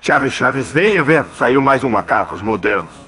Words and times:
Chaves, 0.00 0.32
Chaves, 0.32 0.72
venha 0.72 1.02
ver. 1.02 1.24
Saiu 1.36 1.60
mais 1.60 1.84
um 1.84 1.90
Macacos 1.90 2.40
Modernos. 2.40 2.99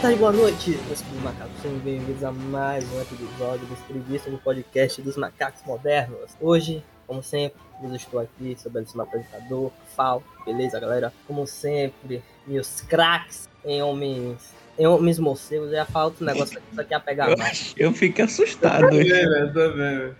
Tarde, 0.00 0.18
boa 0.18 0.32
noite, 0.32 0.70
meus 0.86 1.02
queridos 1.02 1.22
macacos. 1.22 1.60
Sejam 1.60 1.78
bem-vindos 1.80 2.24
a 2.24 2.32
mais 2.32 2.90
um 2.90 3.02
episódio 3.02 3.66
do 3.66 3.76
Preguiça 3.86 4.30
do 4.30 4.38
podcast 4.38 5.02
dos 5.02 5.14
macacos 5.14 5.60
modernos. 5.66 6.30
Hoje, 6.40 6.82
como 7.06 7.22
sempre, 7.22 7.60
eu 7.84 7.94
estou 7.94 8.18
aqui, 8.18 8.56
sou 8.58 8.70
o 8.70 8.72
belíssimo 8.72 9.02
apresentador, 9.02 9.70
Fal, 9.94 10.22
beleza, 10.46 10.80
galera? 10.80 11.12
Como 11.26 11.46
sempre, 11.46 12.22
meus 12.46 12.80
craques 12.80 13.46
em 13.62 13.82
homens, 13.82 14.54
em 14.78 14.86
homens 14.86 15.18
morcegos, 15.18 15.68
eu 15.68 15.74
ia 15.74 15.84
falar 15.84 16.06
outro 16.06 16.24
negócio 16.24 16.56
aqui, 16.56 16.66
isso 16.72 16.80
aqui 16.80 16.94
ia 16.94 17.00
pegar 17.00 17.30
Eu, 17.30 17.36
mais. 17.36 17.74
eu 17.76 17.92
fico 17.92 18.22
assustado. 18.22 18.88
Tô 18.88 18.96
vendo, 18.96 19.52
tô 19.52 19.72
vendo. 19.72 20.16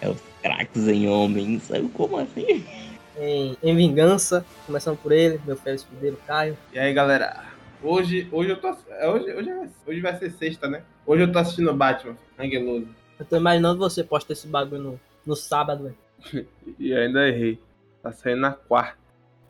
É 0.00 0.08
os 0.08 0.20
craques 0.40 0.86
em 0.86 1.08
homens. 1.08 1.64
Sabe 1.64 1.88
como 1.88 2.16
assim? 2.16 2.64
Em, 3.18 3.56
em 3.60 3.74
vingança, 3.74 4.46
começando 4.64 4.96
por 4.98 5.10
ele, 5.10 5.40
meu 5.44 5.56
filho 5.56 5.74
escudeiro 5.74 6.16
Caio. 6.28 6.56
E 6.72 6.78
aí, 6.78 6.94
galera? 6.94 7.47
Hoje, 7.82 8.28
hoje 8.32 8.50
eu 8.50 8.60
tô. 8.60 8.76
é, 8.90 9.08
Hoje, 9.08 9.32
hoje, 9.32 9.50
hoje 9.86 10.00
vai 10.00 10.16
ser 10.16 10.30
sexta, 10.32 10.68
né? 10.68 10.82
Hoje 11.06 11.22
eu 11.22 11.32
tô 11.32 11.38
assistindo 11.38 11.72
Batman, 11.74 12.16
Angueloso. 12.38 12.88
Eu 13.18 13.24
tô 13.24 13.36
imaginando 13.36 13.78
você 13.78 14.02
posta 14.02 14.32
esse 14.32 14.46
bagulho 14.46 14.82
no, 14.82 15.00
no 15.24 15.36
sábado, 15.36 15.84
velho. 15.84 16.46
E 16.78 16.92
ainda 16.92 17.28
errei. 17.28 17.58
Tá 18.02 18.12
saindo 18.12 18.40
na 18.40 18.52
quarta. 18.52 18.96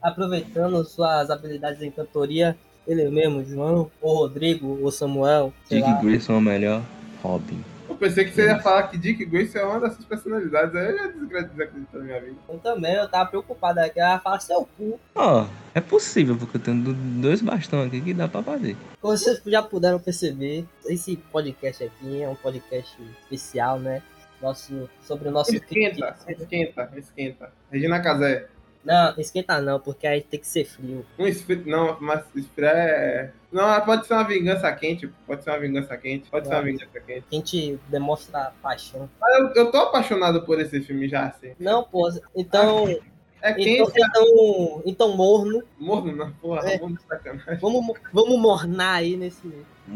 aproveitando 0.02 0.82
suas 0.84 1.30
habilidades 1.30 1.82
em 1.82 1.90
cantoria, 1.90 2.56
ele 2.86 3.08
mesmo, 3.10 3.44
João, 3.44 3.90
ou 4.00 4.16
Rodrigo, 4.18 4.78
ou 4.82 4.90
Samuel, 4.90 5.52
lá. 5.70 6.00
Grayson 6.00 6.34
é 6.34 6.36
o 6.36 6.40
melhor. 6.40 6.82
Robin. 7.22 7.62
Eu 7.88 7.96
pensei 7.96 8.24
que 8.24 8.32
você 8.32 8.46
ia 8.46 8.58
falar 8.60 8.84
que 8.88 8.98
Dick 8.98 9.24
Grayson 9.24 9.58
é 9.58 9.64
uma 9.64 9.80
dessas 9.80 10.04
personalidades. 10.04 10.74
Aí 10.76 10.86
eu 10.90 10.96
já 10.98 11.06
desacredito 11.40 11.98
na 11.98 12.04
minha 12.04 12.20
vida. 12.20 12.36
Eu 12.48 12.58
também, 12.58 12.94
eu 12.94 13.08
tava 13.08 13.30
preocupado 13.30 13.80
aqui, 13.80 13.98
ela 13.98 14.18
fala 14.20 14.38
seu 14.40 14.68
cu. 14.76 15.00
Ó, 15.14 15.46
é 15.74 15.80
possível, 15.80 16.36
porque 16.36 16.58
eu 16.58 16.60
tenho 16.60 16.82
do- 16.82 16.94
dois 16.94 17.40
bastões 17.40 17.86
aqui 17.88 18.00
que 18.00 18.14
dá 18.14 18.28
pra 18.28 18.42
fazer. 18.42 18.76
Como 19.00 19.16
vocês 19.16 19.40
já 19.46 19.62
puderam 19.62 19.98
perceber, 19.98 20.66
esse 20.86 21.16
podcast 21.16 21.82
aqui 21.84 22.22
é 22.22 22.28
um 22.28 22.34
podcast 22.34 22.94
especial, 23.22 23.78
né? 23.80 24.02
Nosso, 24.40 24.88
sobre 25.02 25.28
o 25.28 25.32
nosso 25.32 25.52
Esquenta, 25.54 26.14
esquenta, 26.38 26.90
esquenta. 26.96 27.52
Regina 27.72 28.00
Casé. 28.00 28.46
Não, 28.84 29.14
esquenta 29.18 29.60
não, 29.60 29.78
porque 29.80 30.06
aí 30.06 30.22
tem 30.22 30.40
que 30.40 30.46
ser 30.46 30.64
frio. 30.64 31.04
Um 31.18 31.26
esfri... 31.26 31.56
Não, 31.66 31.96
mas 32.00 32.24
esfriar 32.34 32.74
é. 32.76 33.32
Não, 33.52 33.80
pode 33.82 34.06
ser 34.06 34.14
uma 34.14 34.24
vingança 34.24 34.70
quente. 34.72 35.06
Pode 35.26 35.42
ser 35.44 35.50
uma 35.50 35.58
vingança 35.60 35.96
quente. 35.96 36.30
Pode 36.30 36.46
ser 36.46 36.54
uma 36.54 36.62
vingança 36.62 37.00
quente. 37.00 37.24
A 37.30 37.34
gente 37.34 37.78
demonstra 37.88 38.52
paixão. 38.62 39.08
Mas 39.20 39.34
eu, 39.38 39.64
eu 39.64 39.70
tô 39.70 39.78
apaixonado 39.78 40.42
por 40.42 40.60
esse 40.60 40.80
filme 40.80 41.08
já, 41.08 41.26
assim. 41.26 41.52
Não, 41.58 41.84
pô, 41.84 42.08
então. 42.34 42.86
É 43.40 43.52
Então, 43.52 43.86
quente, 43.86 44.00
então, 44.02 44.82
então 44.84 45.16
morno. 45.16 45.62
morno, 45.78 46.10
não. 46.16 46.32
Porra, 46.32 46.68
É. 46.72 46.78
morno 46.80 46.96
de 46.96 47.04
sacanagem. 47.04 47.56
Vamos, 47.60 47.96
vamos 48.12 48.36
mornar 48.36 48.96
aí 48.96 49.16
nesse. 49.16 49.46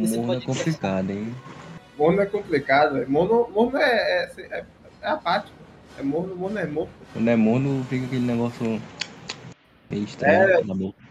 Esse 0.00 0.16
Mundo 0.16 0.34
é 0.34 0.36
podcast. 0.36 0.47
complicado, 0.64 1.10
hein? 1.10 1.34
Morno 1.98 2.20
é 2.22 2.27
complicado, 2.27 2.94
velho. 2.94 3.10
Morno, 3.10 3.50
morno 3.53 3.78
é, 3.78 3.83
é, 3.84 4.33
é, 4.58 4.64
é 5.03 5.09
apático. 5.09 5.56
É 5.98 6.03
morno, 6.03 6.34
morno 6.34 6.58
é 6.58 6.66
morto. 6.66 6.91
Quando 7.12 7.28
é 7.28 7.36
mundo, 7.36 7.84
fica 7.88 8.06
aquele 8.06 8.25
negócio 8.26 8.80
meio 9.91 10.04
estranho 10.04 10.66
na 10.66 10.75
boca. 10.75 11.03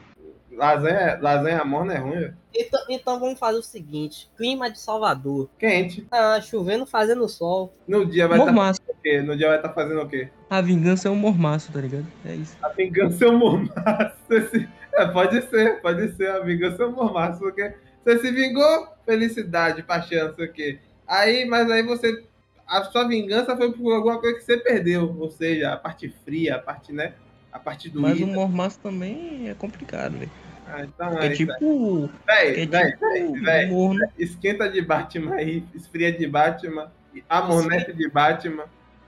Lasanha, 0.51 1.17
lasanha 1.21 1.63
morna 1.65 1.93
é 1.93 1.97
ruim, 1.97 2.19
velho. 2.19 2.37
Então, 2.53 2.79
então 2.89 3.19
vamos 3.19 3.39
fazer 3.39 3.57
o 3.57 3.63
seguinte: 3.63 4.29
clima 4.35 4.69
de 4.69 4.79
Salvador. 4.79 5.49
Quente. 5.57 6.01
Tá 6.01 6.41
chovendo, 6.41 6.85
fazendo 6.85 7.27
sol. 7.29 7.73
No 7.87 8.05
dia 8.05 8.27
vai 8.27 8.37
estar 8.37 8.51
Mormaço. 8.51 8.79
fazendo 8.81 8.97
o 8.97 9.01
quê? 9.01 9.21
No 9.21 9.37
dia 9.37 9.47
vai 9.47 9.57
estar 9.57 9.73
fazendo 9.73 10.01
o 10.01 10.07
quê? 10.09 10.29
A 10.49 10.61
vingança 10.61 11.07
é 11.07 11.11
um 11.11 11.15
mormaço, 11.15 11.71
tá 11.71 11.79
ligado? 11.79 12.05
É 12.25 12.35
isso. 12.35 12.57
A 12.61 12.69
vingança 12.69 13.25
é 13.25 13.29
um 13.29 13.37
mormaço. 13.37 14.15
Esse- 14.29 14.67
É, 14.93 15.05
pode 15.07 15.41
ser, 15.49 15.81
pode 15.81 16.11
ser. 16.17 16.29
A 16.31 16.39
vingança 16.41 16.83
é 16.83 16.85
um 16.85 16.91
mormaço. 16.91 17.39
Porque 17.39 17.73
você 18.03 18.19
se 18.19 18.31
vingou, 18.31 18.87
felicidade, 19.05 19.81
paixão, 19.83 20.27
não 20.27 20.35
sei 20.35 20.45
o 20.45 20.51
quê. 20.51 20.79
Aí, 21.07 21.45
mas 21.45 21.71
aí 21.71 21.81
você. 21.81 22.25
A 22.71 22.85
sua 22.85 23.05
vingança 23.05 23.55
foi 23.57 23.69
por 23.73 23.91
alguma 23.93 24.17
coisa 24.17 24.37
que 24.39 24.45
você 24.45 24.55
perdeu. 24.57 25.13
Ou 25.19 25.29
seja, 25.29 25.73
a 25.73 25.77
parte 25.77 26.07
fria, 26.23 26.55
a 26.55 26.59
parte, 26.59 26.93
né? 26.93 27.13
A 27.51 27.59
parte 27.59 27.89
do 27.89 27.99
Mas 27.99 28.21
o 28.21 28.25
mormaço 28.27 28.79
também 28.79 29.49
é 29.49 29.53
complicado, 29.53 30.17
velho. 30.17 30.31
Ah, 30.65 30.83
então 30.83 31.19
É 31.19 31.27
é 31.27 31.29
tipo. 31.31 32.09
Véi, 32.25 32.61
É 32.61 32.65
véi, 32.65 32.91
tipo. 32.93 33.41
véi. 33.43 34.09
esquenta 34.17 34.69
de 34.69 34.81
Batman 34.81 35.35
aí, 35.35 35.65
esfria 35.75 36.13
de 36.13 36.25
Batman, 36.25 36.89
amornece 37.27 37.91
de 37.91 38.09
Batman, 38.09 38.63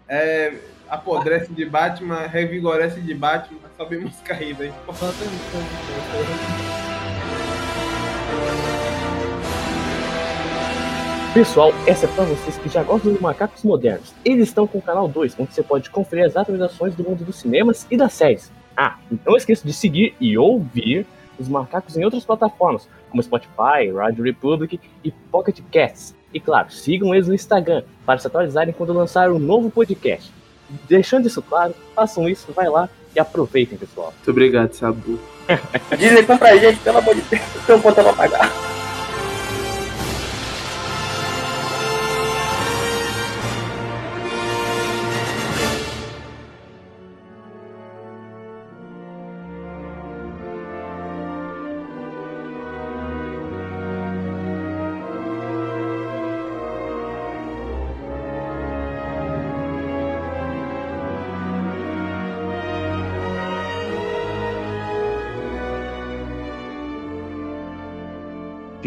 é, 0.09 0.55
apodrece 0.89 1.53
de 1.53 1.65
Batman, 1.65 2.27
revigorece 2.27 2.99
de 2.99 3.13
Batman, 3.13 3.59
sobe 3.77 3.97
música 3.97 4.33
aí, 4.33 4.51
velho. 4.51 4.73
Pessoal, 11.33 11.73
essa 11.87 12.05
é 12.05 12.09
pra 12.09 12.25
vocês 12.25 12.59
que 12.59 12.69
já 12.69 12.83
gostam 12.83 13.11
dos 13.11 13.19
macacos 13.19 13.63
modernos. 13.63 14.13
Eles 14.23 14.49
estão 14.49 14.67
com 14.67 14.77
o 14.77 14.81
canal 14.81 15.07
2, 15.07 15.35
onde 15.39 15.51
você 15.51 15.63
pode 15.63 15.89
conferir 15.89 16.25
as 16.25 16.37
atualizações 16.37 16.93
do 16.93 17.03
mundo 17.03 17.25
dos 17.25 17.37
cinemas 17.37 17.87
e 17.89 17.97
das 17.97 18.13
séries. 18.13 18.51
Ah, 18.77 18.97
e 19.11 19.17
não 19.25 19.35
esqueça 19.35 19.65
de 19.65 19.73
seguir 19.73 20.13
e 20.21 20.37
ouvir 20.37 21.07
os 21.39 21.47
macacos 21.47 21.97
em 21.97 22.05
outras 22.05 22.23
plataformas, 22.23 22.87
como 23.09 23.23
Spotify, 23.23 23.91
Radio 23.91 24.23
Republic 24.23 24.79
e 25.03 25.11
Pocket 25.31 25.59
Casts. 25.71 26.15
E 26.31 26.39
claro, 26.39 26.71
sigam 26.71 27.15
eles 27.15 27.27
no 27.27 27.33
Instagram 27.33 27.81
para 28.05 28.19
se 28.19 28.27
atualizarem 28.27 28.71
quando 28.71 28.93
lançar 28.93 29.31
um 29.31 29.39
novo 29.39 29.71
podcast. 29.71 30.31
Deixando 30.87 31.25
isso 31.25 31.41
claro, 31.41 31.73
façam 31.95 32.29
isso, 32.29 32.53
vai 32.53 32.69
lá 32.69 32.87
e 33.15 33.19
aproveitem, 33.19 33.75
pessoal. 33.75 34.13
Muito 34.15 34.29
obrigado, 34.29 34.71
Sabu. 34.73 35.19
Diz 35.97 36.11
então 36.11 36.37
pra 36.37 36.55
gente, 36.57 36.79
pelo 36.81 36.99
amor 36.99 37.15
de 37.15 37.21
Deus, 37.21 37.41
tem 37.65 37.75
um 37.75 37.81
conta 37.81 38.03
pra 38.03 38.13
pagar. 38.13 38.72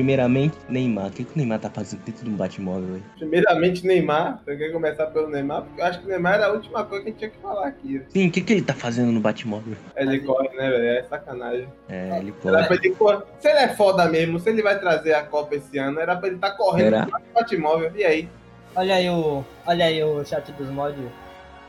Primeiramente, 0.07 0.57
Neymar. 0.69 1.07
O 1.09 1.11
que, 1.11 1.25
que 1.25 1.33
o 1.35 1.37
Neymar 1.37 1.59
tá 1.59 1.69
fazendo 1.69 2.01
dentro 2.05 2.25
de 2.25 2.31
um 2.31 2.37
Batmóvel, 2.37 2.87
velho? 2.93 3.05
Primeiramente, 3.19 3.85
Neymar. 3.85 4.41
Você 4.45 4.57
quer 4.57 4.71
começar 4.71 5.07
pelo 5.07 5.29
Neymar? 5.29 5.63
Porque 5.63 5.81
eu 5.81 5.85
acho 5.85 5.99
que 5.99 6.07
o 6.07 6.09
Neymar 6.09 6.35
era 6.35 6.47
a 6.47 6.53
última 6.53 6.85
coisa 6.85 7.03
que 7.03 7.09
a 7.09 7.13
gente 7.13 7.19
tinha 7.19 7.31
que 7.33 7.39
falar 7.39 7.67
aqui. 7.67 8.01
Sim, 8.11 8.29
o 8.29 8.31
que, 8.31 8.41
que 8.41 8.53
ele 8.53 8.63
tá 8.63 8.73
fazendo 8.73 9.11
no 9.11 9.19
Batmóvel? 9.19 9.75
Ele 9.97 10.21
corre, 10.21 10.49
né, 10.51 10.71
velho? 10.71 10.85
É 10.87 11.03
sacanagem. 11.03 11.69
É, 11.89 12.19
ele 12.21 12.33
Era 12.45 12.57
pode. 12.59 12.67
pra 12.69 12.77
ele 12.77 12.95
correr. 12.95 13.23
Se 13.41 13.49
ele 13.49 13.59
é 13.59 13.69
foda 13.75 14.05
mesmo, 14.09 14.39
se 14.39 14.49
ele 14.49 14.63
vai 14.63 14.79
trazer 14.79 15.13
a 15.13 15.25
Copa 15.25 15.57
esse 15.57 15.77
ano, 15.77 15.99
era 15.99 16.15
pra 16.15 16.29
ele 16.29 16.37
estar 16.37 16.53
correndo 16.53 16.95
Era? 16.95 17.07
no 17.07 17.13
Batmóvel. 17.35 17.91
E 17.97 18.05
aí? 18.05 18.29
Olha 18.77 18.95
aí 18.95 19.11
o. 19.11 19.45
Olha 19.67 19.87
aí 19.87 20.05
o 20.05 20.25
chat 20.25 20.53
dos 20.53 20.69
mods. 20.71 20.97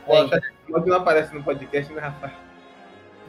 Pô, 0.06 0.14
Mas 0.70 0.86
não 0.86 0.98
aparece 0.98 1.34
no 1.34 1.42
podcast, 1.44 1.92
né, 1.92 2.02
Rafael? 2.02 2.34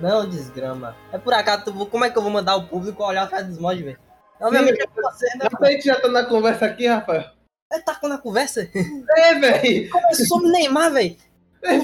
Não, 0.02 0.28
desgrama. 0.28 0.94
É 1.10 1.16
por 1.16 1.32
acaso, 1.32 1.64
tu- 1.64 1.86
como 1.86 2.04
é 2.04 2.10
que 2.10 2.18
eu 2.18 2.22
vou 2.22 2.30
mandar 2.30 2.56
o 2.56 2.66
público 2.66 3.02
olhar 3.02 3.26
o 3.26 3.30
chat 3.30 3.46
dos 3.46 3.58
mods, 3.58 3.82
velho? 3.82 3.98
Obviamente 4.40 4.80
é 4.82 4.86
você, 5.02 5.26
né? 5.38 5.48
Mas 5.52 5.62
a 5.68 5.72
gente 5.72 5.84
já 5.84 6.00
tá 6.00 6.08
na 6.08 6.24
conversa 6.24 6.66
aqui, 6.66 6.86
Rafael. 6.86 7.24
É, 7.72 7.78
tá 7.80 7.98
na 8.04 8.18
conversa? 8.18 8.68
É, 9.16 9.34
velho. 9.34 9.90
Começou 9.90 10.26
sobre 10.26 10.50
Neymar, 10.50 10.92
velho. 10.92 11.16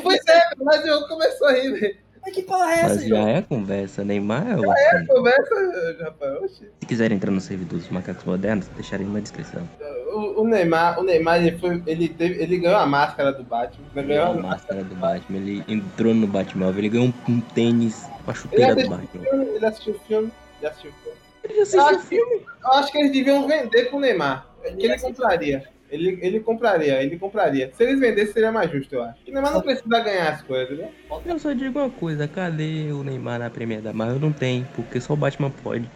Pois 0.03 0.21
é, 0.29 0.41
mas 0.63 0.87
eu 0.87 1.07
começou 1.09 1.49
aí, 1.49 1.71
velho. 1.73 1.97
Mas 2.23 2.33
que 2.33 2.43
porra 2.43 2.71
é 2.71 2.75
essa, 2.77 2.95
Mas 2.95 3.07
já 3.07 3.29
é 3.29 3.43
conversa. 3.43 4.03
Neymar 4.05 4.47
é 4.51 4.57
o. 4.57 5.07
Conversa, 5.07 5.55
Rafael. 6.01 6.49
Se 6.49 6.87
quiserem 6.87 7.17
entrar 7.17 7.31
no 7.31 7.41
servidor 7.41 7.79
dos 7.79 7.91
macacos 7.91 8.25
modernos, 8.25 8.67
deixarei 8.69 9.07
na 9.07 9.21
descrição. 9.21 9.69
O, 10.15 10.41
o 10.41 10.47
Neymar, 10.49 10.99
o 10.99 11.03
Neymar 11.03 11.45
ele, 11.45 11.59
foi, 11.59 11.83
ele, 11.87 12.09
teve, 12.09 12.43
ele 12.43 12.57
ganhou 12.59 12.79
a 12.79 12.87
máscara 12.87 13.31
do 13.33 13.43
Batman. 13.43 13.85
Né? 13.95 14.03
Ele 14.03 14.09
Ganhou 14.15 14.27
a 14.27 14.35
máscara. 14.35 14.83
do 14.85 14.95
Batman, 14.95 15.37
ele 15.39 15.65
entrou 15.69 16.15
no 16.15 16.27
Batmóvel, 16.27 16.79
ele 16.79 16.89
ganhou 16.89 17.09
um, 17.09 17.33
um 17.33 17.41
tênis 17.41 18.07
com 18.25 18.31
a 18.31 18.33
Ele 18.33 18.41
chuteira 18.41 18.75
do 18.75 18.89
Batman. 18.89 19.21
filme, 19.23 19.45
ele 19.47 19.67
assistiu 19.67 19.95
o 19.95 19.99
filme. 20.07 20.33
Já 20.63 20.69
assistiu 20.71 20.91
o 20.93 20.95
filme? 21.03 21.19
Ele 21.45 21.61
assistiu 21.61 21.97
o 21.97 22.01
filme. 22.01 22.43
Eu 22.63 22.73
acho 22.73 22.91
que 22.91 22.99
eles 22.99 23.13
deviam 23.13 23.47
vender 23.47 23.91
pro 23.91 24.01
Neymar. 24.01 24.47
Que 24.63 24.87
ele 24.87 24.99
compraria. 24.99 25.75
Ele, 25.91 26.19
ele 26.23 26.41
compraria, 26.41 27.03
ele 27.03 27.19
compraria. 27.19 27.71
Se 27.75 27.85
eles 27.85 28.01
vendessem, 28.01 28.33
seria 28.33 28.51
mais 28.51 28.71
justo, 28.71 28.95
eu 28.95 29.05
acho. 29.05 29.19
O 29.29 29.33
Neymar 29.33 29.53
não 29.53 29.61
precisa 29.61 30.01
ganhar 30.01 30.33
as 30.33 30.43
coisas, 30.43 30.77
né? 30.77 30.91
Eu 31.25 31.39
só 31.39 31.53
digo 31.53 31.79
uma 31.79 31.91
coisa, 31.91 32.27
cadê 32.27 32.91
o 32.91 33.05
Neymar 33.05 33.39
na 33.39 33.51
Premier 33.51 33.81
da 33.81 33.93
Marvel? 33.93 34.19
Não 34.19 34.33
tem, 34.33 34.67
porque 34.75 35.01
só 35.01 35.13
o 35.13 35.17
Batman 35.17 35.51
pode. 35.63 35.89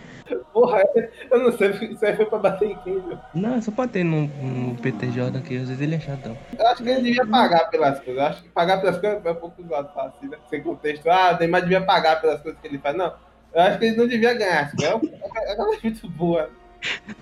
Porra, 0.52 0.82
eu 1.30 1.38
não 1.38 1.52
sei, 1.52 1.68
aí 2.02 2.16
foi 2.16 2.26
pra 2.26 2.38
bater 2.38 2.70
em 2.70 2.76
quem, 2.78 3.00
viu? 3.00 3.18
Não, 3.34 3.54
é 3.54 3.60
só 3.60 3.70
pra 3.70 3.88
ter 3.88 4.04
no, 4.04 4.26
no 4.26 4.74
Peter 4.76 5.10
Jordan, 5.10 5.40
que 5.40 5.56
às 5.56 5.68
vezes 5.68 5.80
ele 5.80 5.94
é 5.94 6.00
chatão. 6.00 6.36
Eu 6.58 6.66
acho 6.66 6.82
que 6.82 6.88
ele 6.88 7.02
devia 7.02 7.26
pagar 7.26 7.70
pelas 7.70 7.98
coisas. 8.00 8.22
Eu 8.22 8.28
acho 8.28 8.42
que 8.42 8.48
pagar 8.50 8.80
pelas 8.80 8.98
coisas 8.98 9.24
é 9.24 9.30
um 9.30 9.34
pouco 9.34 9.62
usado 9.62 9.92
fácil, 9.94 10.12
assim, 10.18 10.28
né? 10.28 10.36
Sem 10.50 10.62
contexto. 10.62 11.08
Ah, 11.08 11.34
o 11.34 11.38
Neymar 11.38 11.62
devia 11.62 11.80
pagar 11.80 12.20
pelas 12.20 12.40
coisas 12.40 12.60
que 12.60 12.66
ele 12.68 12.78
faz. 12.78 12.94
Não. 12.96 13.14
Eu 13.54 13.62
acho 13.62 13.78
que 13.78 13.84
ele 13.86 13.96
não 13.96 14.06
devia 14.06 14.34
ganhar. 14.34 14.72
É 14.82 14.94
uma 14.94 15.74
é 15.76 15.78
muito 15.82 16.08
boa. 16.10 16.50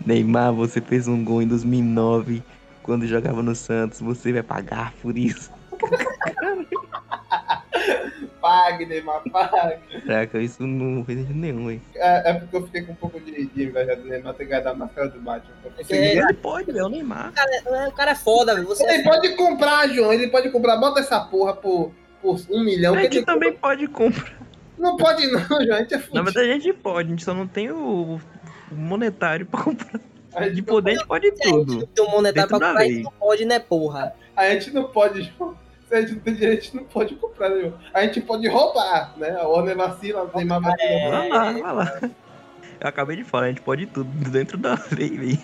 Neymar, 0.05 0.52
você 0.52 0.81
fez 0.81 1.08
um 1.08 1.25
gol 1.25 1.40
em 1.43 1.46
2009, 1.49 2.43
quando 2.82 3.06
jogava 3.06 3.43
no 3.43 3.55
Santos, 3.55 4.00
você 4.00 4.32
vai 4.32 4.43
pagar 4.43 4.93
por 5.00 5.17
isso. 5.17 5.50
Pague, 8.40 8.87
Neymar, 8.87 9.23
pague. 9.32 10.00
Caraca, 10.06 10.38
isso 10.38 10.64
não 10.67 11.05
fez 11.05 11.19
sentido 11.19 11.37
nenhum, 11.38 11.70
hein? 11.70 11.82
É, 11.96 12.31
é 12.31 12.34
porque 12.34 12.56
eu 12.56 12.64
fiquei 12.67 12.82
com 12.82 12.93
um 12.93 12.96
pouco 12.96 13.19
de, 13.19 13.46
de 13.46 13.64
inveja 13.64 13.96
do 13.96 14.05
Neymar 14.06 14.34
ter 14.34 14.44
ganhado 14.44 14.69
a 14.69 14.75
máscara 14.75 15.08
do 15.08 15.19
Batman. 15.20 15.52
É 15.88 16.12
ele- 16.12 16.32
pode, 16.34 16.70
velho, 16.70 16.87
o 16.87 16.88
Neymar. 16.88 17.31
O 17.31 17.32
cara, 17.32 17.50
é- 17.56 17.88
o 17.88 17.93
cara 17.93 18.11
é 18.12 18.14
foda, 18.14 18.55
velho. 18.55 18.67
Você 18.69 18.84
Ele 18.84 19.02
pode 19.02 19.34
comprar, 19.34 19.88
João. 19.88 20.12
Ele 20.12 20.28
pode 20.28 20.50
comprar. 20.50 20.76
Bota 20.76 21.00
essa 21.00 21.19
porra 21.20 21.55
por, 21.55 21.90
por 22.23 22.38
um 22.50 22.62
milhão. 22.62 22.94
A 22.94 22.99
que 22.99 23.02
gente 23.05 23.17
ele 23.17 23.26
também 23.26 23.52
pode 23.52 23.88
comprar. 23.88 24.45
Não 24.78 24.96
pode 24.96 25.26
não, 25.26 25.40
João. 25.40 25.58
A 25.78 25.78
gente 25.81 25.94
é 25.94 25.96
Na 25.96 26.02
fudido. 26.02 26.25
verdade, 26.25 26.50
a 26.50 26.52
gente 26.55 26.73
pode, 26.73 27.08
a 27.08 27.11
gente 27.11 27.25
só 27.25 27.34
não 27.34 27.46
tem 27.46 27.70
o 27.70 28.20
o 28.70 28.75
monetário 28.75 29.46
pra 29.46 29.62
comprar. 29.62 30.00
A 30.34 30.43
gente 30.44 30.56
De 30.56 30.62
poder, 30.62 30.90
a 30.90 30.94
gente 30.94 31.06
pode 31.06 31.26
se 31.28 31.43
a 31.43 31.46
gente 31.46 31.50
tudo. 31.52 31.75
não 31.78 31.87
tem 31.87 32.05
um 32.05 32.11
monetário 32.11 32.49
pra 32.49 32.58
comprar, 32.58 32.81
a 32.81 32.84
gente 32.84 33.02
não 33.05 33.12
pode, 33.12 33.44
né, 33.44 33.58
porra? 33.61 34.12
A 34.37 34.50
gente 34.50 34.70
não 34.73 34.84
pode, 34.88 35.23
João. 35.38 35.56
Se 35.88 35.94
a 35.94 36.00
gente 36.00 36.14
não 36.14 36.20
tem 36.20 36.34
direito, 36.34 36.58
a 36.58 36.62
gente 36.64 36.76
não 36.76 36.84
pode 36.84 37.14
comprar, 37.14 37.49
né, 37.49 37.61
João? 37.61 37.75
A 37.94 38.02
gente 38.02 38.20
pode 38.20 38.49
roubar, 38.49 39.14
né? 39.17 39.31
A 39.40 39.46
Warner 39.46 39.76
vacila, 39.76 40.25
o 40.25 40.37
Neymar 40.37 40.61
vacila. 40.61 40.82
É. 40.82 41.11
Vai 41.11 41.28
lá, 41.28 41.52
vai 41.52 41.75
lá. 41.75 42.00
Eu 42.81 42.88
acabei 42.88 43.17
de 43.17 43.23
falar, 43.25 43.44
a 43.44 43.49
gente 43.50 43.61
pode 43.61 43.87
tudo 43.87 44.11
dentro 44.31 44.58
da 44.58 44.76
lei, 44.90 45.11
velho. 45.17 45.38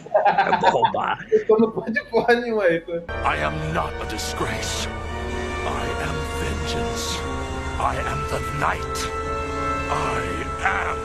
Eu 0.52 0.60
vou 0.60 0.70
roubar. 0.82 1.24
Então 1.32 1.56
não 1.58 1.70
pode 1.70 2.04
porra 2.06 2.34
nenhuma 2.34 2.64
aí. 2.64 2.80
Tá? 2.80 2.92
I 3.36 3.42
am 3.44 3.54
not 3.72 3.94
a 4.02 4.04
disgrace. 4.06 4.88
I 4.88 5.86
am 6.02 6.16
vengeance. 6.42 7.18
I 7.78 7.96
am 8.00 8.28
the 8.28 8.58
night. 8.58 9.21
I 9.90 10.44
am 10.64 10.98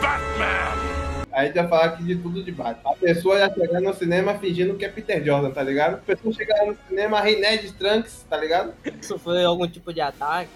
Batman. 0.00 0.84
A 1.32 1.44
gente 1.44 1.54
vai 1.54 1.66
falar 1.68 1.84
aqui 1.86 2.04
de 2.04 2.16
tudo 2.16 2.44
de 2.44 2.52
Batman. 2.52 2.92
A 2.92 2.94
pessoa 2.94 3.38
já 3.38 3.52
chegar 3.52 3.80
no 3.80 3.92
cinema 3.92 4.34
fingindo 4.38 4.76
que 4.76 4.84
é 4.84 4.88
Peter 4.88 5.22
Jordan, 5.24 5.50
tá 5.50 5.62
ligado? 5.62 5.94
A 5.94 5.98
pessoa 5.98 6.32
chegar 6.32 6.64
no 6.64 6.76
cinema, 6.88 7.20
Rei 7.20 7.40
Ned 7.40 7.72
Trunks, 7.72 8.24
tá 8.30 8.36
ligado? 8.36 8.72
Isso 9.00 9.18
foi 9.18 9.44
algum 9.44 9.66
tipo 9.66 9.92
de 9.92 10.00
ataque? 10.00 10.48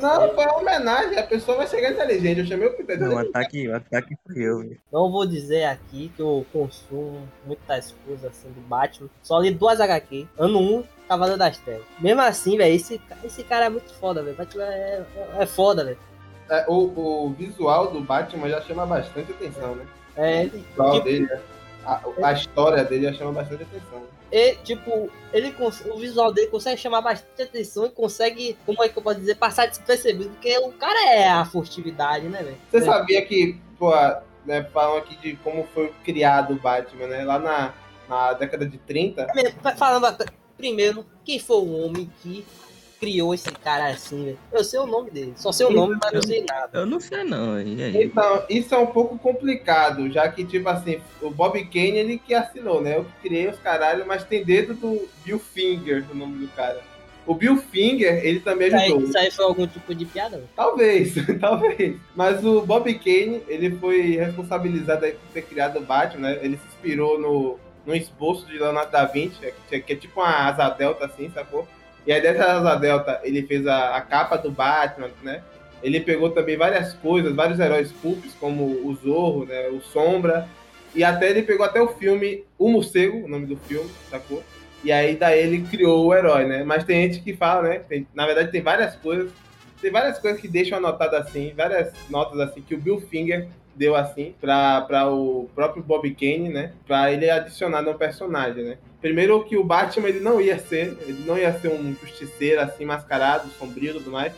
Não, 0.00 0.32
foi 0.34 0.44
uma 0.44 0.58
homenagem. 0.58 1.18
A 1.18 1.24
pessoa 1.24 1.56
vai 1.58 1.66
chegar 1.66 1.90
inteligente. 1.90 2.38
Eu 2.40 2.46
chamei 2.46 2.68
o 2.68 2.74
Peter 2.74 2.98
Não, 3.00 3.08
o 3.08 3.10
Jordan. 3.10 3.28
ataque, 3.30 3.68
o 3.68 3.74
ataque 3.76 4.16
foi 4.24 4.42
eu, 4.42 4.58
velho. 4.60 4.80
Não 4.92 5.10
vou 5.10 5.26
dizer 5.26 5.64
aqui 5.64 6.12
que 6.14 6.22
eu 6.22 6.46
consumo 6.52 7.28
muitas 7.44 7.92
coisas 8.06 8.24
assim 8.24 8.48
do 8.52 8.60
Batman. 8.60 9.08
Só 9.22 9.38
li 9.40 9.50
duas 9.50 9.80
HQ. 9.80 10.28
Ano 10.38 10.60
1, 10.60 10.84
Cavaleiro 11.08 11.38
das 11.40 11.58
Trevas. 11.58 11.86
Mesmo 11.98 12.20
assim, 12.22 12.56
velho, 12.56 12.72
esse, 12.72 13.00
esse 13.24 13.42
cara 13.42 13.66
é 13.66 13.68
muito 13.68 13.92
foda, 13.94 14.22
velho. 14.22 14.36
Batman 14.36 14.62
é, 14.64 15.02
é, 15.16 15.42
é 15.42 15.46
foda, 15.46 15.84
velho. 15.84 15.98
É, 16.50 16.64
o, 16.68 17.26
o 17.26 17.30
visual 17.30 17.90
do 17.92 18.00
Batman 18.00 18.48
já 18.48 18.60
chama 18.62 18.84
bastante 18.84 19.30
atenção, 19.32 19.76
né? 19.76 19.86
É, 20.16 20.44
O 20.46 20.50
visual 20.50 20.92
tipo, 20.92 21.04
dele, 21.04 21.26
né? 21.26 21.40
a, 21.86 22.00
a 22.24 22.32
história 22.32 22.84
dele 22.84 23.04
já 23.10 23.12
chama 23.14 23.32
bastante 23.32 23.62
atenção. 23.62 24.02
e, 24.32 24.56
tipo, 24.56 25.08
ele 25.32 25.54
o 25.60 25.96
visual 25.98 26.32
dele 26.32 26.48
consegue 26.48 26.80
chamar 26.80 27.00
bastante 27.02 27.42
atenção 27.42 27.86
e 27.86 27.90
consegue, 27.90 28.56
como 28.66 28.82
é 28.82 28.88
que 28.88 28.98
eu 28.98 29.02
posso 29.02 29.20
dizer, 29.20 29.36
passar 29.36 29.66
despercebido, 29.66 30.30
porque 30.30 30.58
o 30.58 30.72
cara 30.72 31.14
é 31.14 31.28
a 31.28 31.44
furtividade, 31.44 32.26
né, 32.28 32.42
velho? 32.42 32.56
Você 32.70 32.78
É. 32.78 32.80
sabia 32.82 33.24
que, 33.24 33.56
pô, 33.78 33.92
né, 34.44 34.64
falam 34.72 34.96
aqui 34.98 35.16
de 35.16 35.36
como 35.36 35.64
foi 35.72 35.92
criado 36.04 36.52
o 36.54 36.56
Batman, 36.58 37.06
né? 37.06 37.24
Lá 37.24 37.38
na, 37.38 37.72
na 38.08 38.32
década 38.32 38.66
de 38.66 38.76
30, 38.78 39.24
Primeiro, 39.26 39.56
Falando, 39.76 40.24
primeiro, 40.56 41.06
quem 41.24 41.38
foi 41.38 41.56
o 41.58 41.84
homem 41.84 42.10
que 42.22 42.44
criou 43.00 43.32
esse 43.32 43.50
cara 43.50 43.88
assim, 43.88 44.24
velho? 44.26 44.38
Eu 44.52 44.62
sei 44.62 44.78
o 44.78 44.86
nome 44.86 45.10
dele, 45.10 45.32
só 45.34 45.50
sei 45.50 45.66
o 45.66 45.70
nome, 45.70 45.96
mas 46.00 46.12
não 46.12 46.22
sei 46.22 46.44
nada. 46.44 46.78
Eu 46.78 46.86
não 46.86 47.00
sei 47.00 47.24
não, 47.24 47.60
e 47.60 47.82
aí? 47.82 48.04
Então, 48.04 48.44
isso 48.48 48.74
é 48.74 48.78
um 48.78 48.86
pouco 48.86 49.18
complicado, 49.18 50.10
já 50.10 50.28
que, 50.28 50.44
tipo 50.44 50.68
assim, 50.68 51.00
o 51.22 51.30
Bob 51.30 51.58
Kane, 51.64 51.98
ele 51.98 52.18
que 52.18 52.34
assinou, 52.34 52.82
né? 52.82 52.98
Eu 52.98 53.04
que 53.04 53.28
criei 53.28 53.48
os 53.48 53.58
caralho, 53.58 54.06
mas 54.06 54.24
tem 54.24 54.44
dedo 54.44 54.74
do 54.74 55.08
Bill 55.24 55.38
Finger, 55.38 56.04
o 56.10 56.14
nome 56.14 56.46
do 56.46 56.52
cara. 56.52 56.80
O 57.26 57.34
Bill 57.34 57.56
Finger, 57.56 58.24
ele 58.24 58.40
também 58.40 58.68
Isso 58.68 58.76
aí, 58.76 58.84
ajudou. 58.86 59.08
isso 59.08 59.18
aí 59.18 59.30
foi 59.30 59.44
algum 59.44 59.66
tipo 59.66 59.94
de 59.94 60.04
piada? 60.04 60.42
Talvez, 60.54 61.14
talvez. 61.40 61.96
Mas 62.14 62.44
o 62.44 62.60
Bob 62.62 62.92
Kane, 62.94 63.42
ele 63.48 63.70
foi 63.76 64.16
responsabilizado 64.16 65.04
aí 65.06 65.12
por 65.12 65.28
ter 65.32 65.42
criado 65.42 65.78
o 65.78 65.82
Batman, 65.82 66.28
né? 66.28 66.38
Ele 66.42 66.56
se 66.56 66.66
inspirou 66.66 67.18
no, 67.18 67.58
no 67.86 67.94
esboço 67.94 68.46
de 68.46 68.58
Leonardo 68.58 68.92
da 68.92 69.04
Vinci, 69.06 69.38
que 69.68 69.76
é, 69.76 69.80
que 69.80 69.92
é 69.92 69.96
tipo 69.96 70.20
uma 70.20 70.48
asa 70.48 70.68
delta, 70.70 71.06
assim, 71.06 71.30
sacou? 71.30 71.66
E 72.06 72.12
aí 72.12 72.20
dessa 72.20 72.44
asa 72.44 72.74
delta, 72.76 73.20
ele 73.22 73.42
fez 73.46 73.66
a, 73.66 73.96
a 73.96 74.00
capa 74.00 74.36
do 74.36 74.50
Batman, 74.50 75.10
né? 75.22 75.42
Ele 75.82 76.00
pegou 76.00 76.30
também 76.30 76.56
várias 76.56 76.92
coisas, 76.94 77.34
vários 77.34 77.58
heróis 77.58 77.92
pulps, 77.92 78.34
como 78.38 78.64
o 78.64 78.94
Zorro, 79.02 79.46
né? 79.46 79.68
O 79.68 79.80
Sombra. 79.80 80.48
E 80.94 81.04
até 81.04 81.30
ele 81.30 81.42
pegou 81.42 81.64
até 81.64 81.80
o 81.80 81.88
filme 81.88 82.44
O 82.58 82.68
Morcego, 82.68 83.24
o 83.24 83.28
nome 83.28 83.46
do 83.46 83.56
filme, 83.56 83.88
sacou? 84.10 84.42
E 84.82 84.90
aí 84.90 85.14
daí 85.14 85.40
ele 85.40 85.62
criou 85.62 86.06
o 86.06 86.14
herói, 86.14 86.46
né? 86.46 86.64
Mas 86.64 86.84
tem 86.84 87.02
gente 87.02 87.22
que 87.22 87.34
fala, 87.36 87.68
né? 87.68 87.78
Tem- 87.80 88.06
na 88.14 88.26
verdade 88.26 88.50
tem 88.50 88.62
várias 88.62 88.96
coisas 88.96 89.30
tem 89.80 89.90
várias 89.90 90.18
coisas 90.18 90.40
que 90.40 90.46
deixam 90.48 90.78
anotado 90.78 91.16
assim, 91.16 91.52
várias 91.56 91.92
notas 92.10 92.38
assim 92.40 92.60
que 92.60 92.74
o 92.74 92.78
Bill 92.78 93.00
Finger 93.00 93.48
deu 93.74 93.96
assim 93.96 94.34
para 94.40 95.10
o 95.10 95.48
próprio 95.54 95.82
Bob 95.82 96.10
Kane, 96.14 96.48
né? 96.48 96.72
Para 96.86 97.12
ele 97.12 97.30
adicionar 97.30 97.82
no 97.82 97.94
personagem, 97.94 98.64
né? 98.64 98.78
Primeiro 99.00 99.42
que 99.44 99.56
o 99.56 99.64
Batman 99.64 100.08
ele 100.08 100.20
não 100.20 100.40
ia 100.40 100.58
ser, 100.58 100.96
ele 101.02 101.24
não 101.26 101.38
ia 101.38 101.58
ser 101.58 101.68
um 101.68 101.94
justiceiro 101.94 102.60
assim 102.60 102.84
mascarado, 102.84 103.48
sombrio 103.58 103.94
tudo 103.94 104.10
mais. 104.10 104.32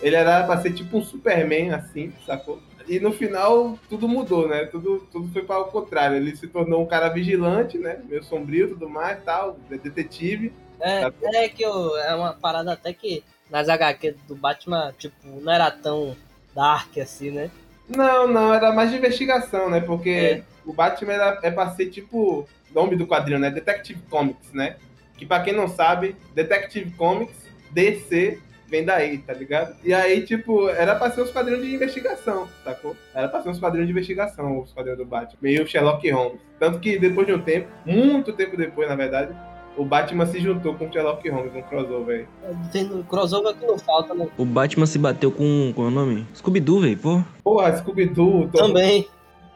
Ele 0.00 0.16
era 0.16 0.44
para 0.44 0.60
ser 0.60 0.72
tipo 0.72 0.98
um 0.98 1.04
Superman 1.04 1.72
assim, 1.72 2.12
sacou? 2.24 2.60
E 2.88 3.00
no 3.00 3.12
final 3.12 3.78
tudo 3.88 4.08
mudou, 4.08 4.48
né? 4.48 4.64
Tudo, 4.66 5.06
tudo 5.12 5.30
foi 5.32 5.42
para 5.42 5.60
o 5.60 5.66
contrário. 5.66 6.16
Ele 6.16 6.36
se 6.36 6.46
tornou 6.46 6.82
um 6.82 6.86
cara 6.86 7.08
vigilante, 7.08 7.78
né? 7.78 8.00
Meio 8.08 8.22
sombrio 8.22 8.66
e 8.66 8.68
tudo 8.70 8.88
mais, 8.88 9.22
tal, 9.24 9.58
detetive. 9.68 10.52
É, 10.80 11.10
é 11.34 11.48
que 11.48 11.62
eu, 11.62 11.96
é 11.98 12.14
uma 12.14 12.32
parada 12.32 12.72
até 12.72 12.92
que 12.92 13.24
nas 13.50 13.68
HQ 13.68 14.16
do 14.26 14.34
Batman, 14.34 14.94
tipo, 14.98 15.14
não 15.40 15.52
era 15.52 15.70
tão 15.70 16.16
dark 16.54 16.98
assim, 16.98 17.30
né? 17.30 17.50
Não, 17.88 18.26
não, 18.26 18.52
era 18.52 18.72
mais 18.72 18.90
de 18.90 18.96
investigação, 18.96 19.70
né? 19.70 19.80
Porque 19.80 20.10
É. 20.10 20.42
o 20.64 20.72
Batman 20.72 21.12
era, 21.12 21.38
é 21.42 21.50
pra 21.50 21.70
ser 21.70 21.86
tipo 21.86 22.48
nome 22.74 22.96
do 22.96 23.06
quadrinho, 23.06 23.38
né? 23.38 23.50
Detective 23.50 24.00
Comics, 24.10 24.52
né? 24.52 24.76
Que 25.16 25.24
pra 25.24 25.40
quem 25.40 25.54
não 25.54 25.68
sabe, 25.68 26.14
Detective 26.34 26.90
Comics, 26.92 27.36
DC, 27.70 28.38
vem 28.68 28.84
daí, 28.84 29.18
tá 29.18 29.32
ligado? 29.32 29.76
E 29.84 29.94
aí, 29.94 30.22
tipo, 30.26 30.68
era 30.68 30.94
pra 30.96 31.10
ser 31.10 31.22
uns 31.22 31.30
quadrinhos 31.30 31.64
de 31.64 31.74
investigação, 31.74 32.48
sacou? 32.64 32.96
Era 33.14 33.28
pra 33.28 33.40
ser 33.42 33.48
uns 33.48 33.58
quadrinhos 33.60 33.86
de 33.86 33.92
investigação, 33.92 34.60
os 34.60 34.72
quadrinhos 34.72 34.98
do 34.98 35.06
Batman. 35.06 35.38
Meio 35.40 35.66
Sherlock 35.66 36.10
Holmes. 36.10 36.40
Tanto 36.58 36.78
que 36.80 36.98
depois 36.98 37.26
de 37.26 37.32
um 37.32 37.40
tempo, 37.40 37.68
muito 37.86 38.32
tempo 38.32 38.56
depois, 38.56 38.88
na 38.88 38.96
verdade, 38.96 39.32
o 39.76 39.84
Batman 39.84 40.26
se 40.26 40.40
juntou 40.40 40.74
com 40.74 40.86
o 40.88 40.92
Sherlock 40.92 41.28
Holmes, 41.28 41.54
um 41.54 41.62
crossover 41.62 42.26
aí. 42.44 42.54
Tem 42.72 43.02
crossover 43.04 43.54
que 43.54 43.66
não 43.66 43.78
falta, 43.78 44.14
né? 44.14 44.26
O 44.38 44.44
Batman 44.44 44.86
se 44.86 44.98
bateu 44.98 45.30
com. 45.30 45.72
Qual 45.74 45.86
é 45.88 45.90
o 45.90 45.92
nome? 45.94 46.26
Scooby-Doo, 46.34 46.80
velho, 46.80 46.98
pô. 46.98 47.22
Porra, 47.44 47.76
Scooby-Doo, 47.76 48.48
Tom- 48.48 48.68
Também. 48.68 49.08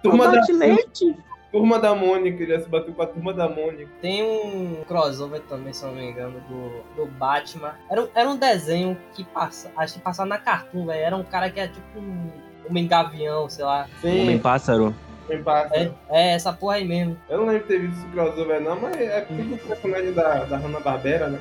turma, 0.03 0.29
da, 0.29 0.41
leite. 0.53 1.17
turma 1.53 1.79
da 1.79 1.95
Mônica, 1.95 2.43
ele 2.43 2.53
ia 2.53 2.61
se 2.61 2.69
bater 2.69 2.95
com 2.95 3.03
a 3.03 3.07
turma 3.07 3.33
da 3.35 3.49
Mônica. 3.49 3.89
Tem 4.01 4.23
um 4.23 4.83
crossover 4.87 5.41
também, 5.49 5.73
se 5.73 5.83
eu 5.85 5.89
não 5.91 5.97
me 5.97 6.11
engano, 6.11 6.41
do, 6.49 7.05
do 7.05 7.11
Batman. 7.13 7.75
Era, 7.91 8.03
um- 8.03 8.09
era 8.15 8.29
um 8.31 8.37
desenho 8.37 8.97
que 9.15 9.25
passa, 9.25 9.71
acho 9.77 9.95
que 9.95 10.01
passava 10.01 10.29
na 10.29 10.39
Cartoon, 10.39 10.87
velho. 10.87 11.01
Era 11.05 11.17
um 11.17 11.25
cara 11.25 11.51
que 11.51 11.61
era 11.61 11.69
tipo 11.71 11.99
um 11.99 12.31
homem 12.69 12.87
gavião, 12.87 13.49
sei 13.49 13.65
lá. 13.65 13.87
Homem 14.05 14.39
pássaro. 14.39 14.95
Quem 15.27 15.43
passa. 15.43 15.75
É, 15.77 15.91
é 16.11 16.33
essa 16.35 16.53
porra 16.53 16.75
aí 16.77 16.87
mesmo. 16.87 17.17
Eu 17.29 17.39
não 17.39 17.47
lembro 17.47 17.63
de 17.63 17.69
ter 17.69 17.81
visto 17.81 17.99
esse 17.99 18.07
crossover 18.09 18.61
não, 18.61 18.81
mas 18.81 18.97
é 18.97 19.21
tudo 19.23 19.59
personagem 19.67 20.13
da, 20.13 20.45
da 20.45 20.57
Hanna-Barbera, 20.57 21.29
né? 21.29 21.39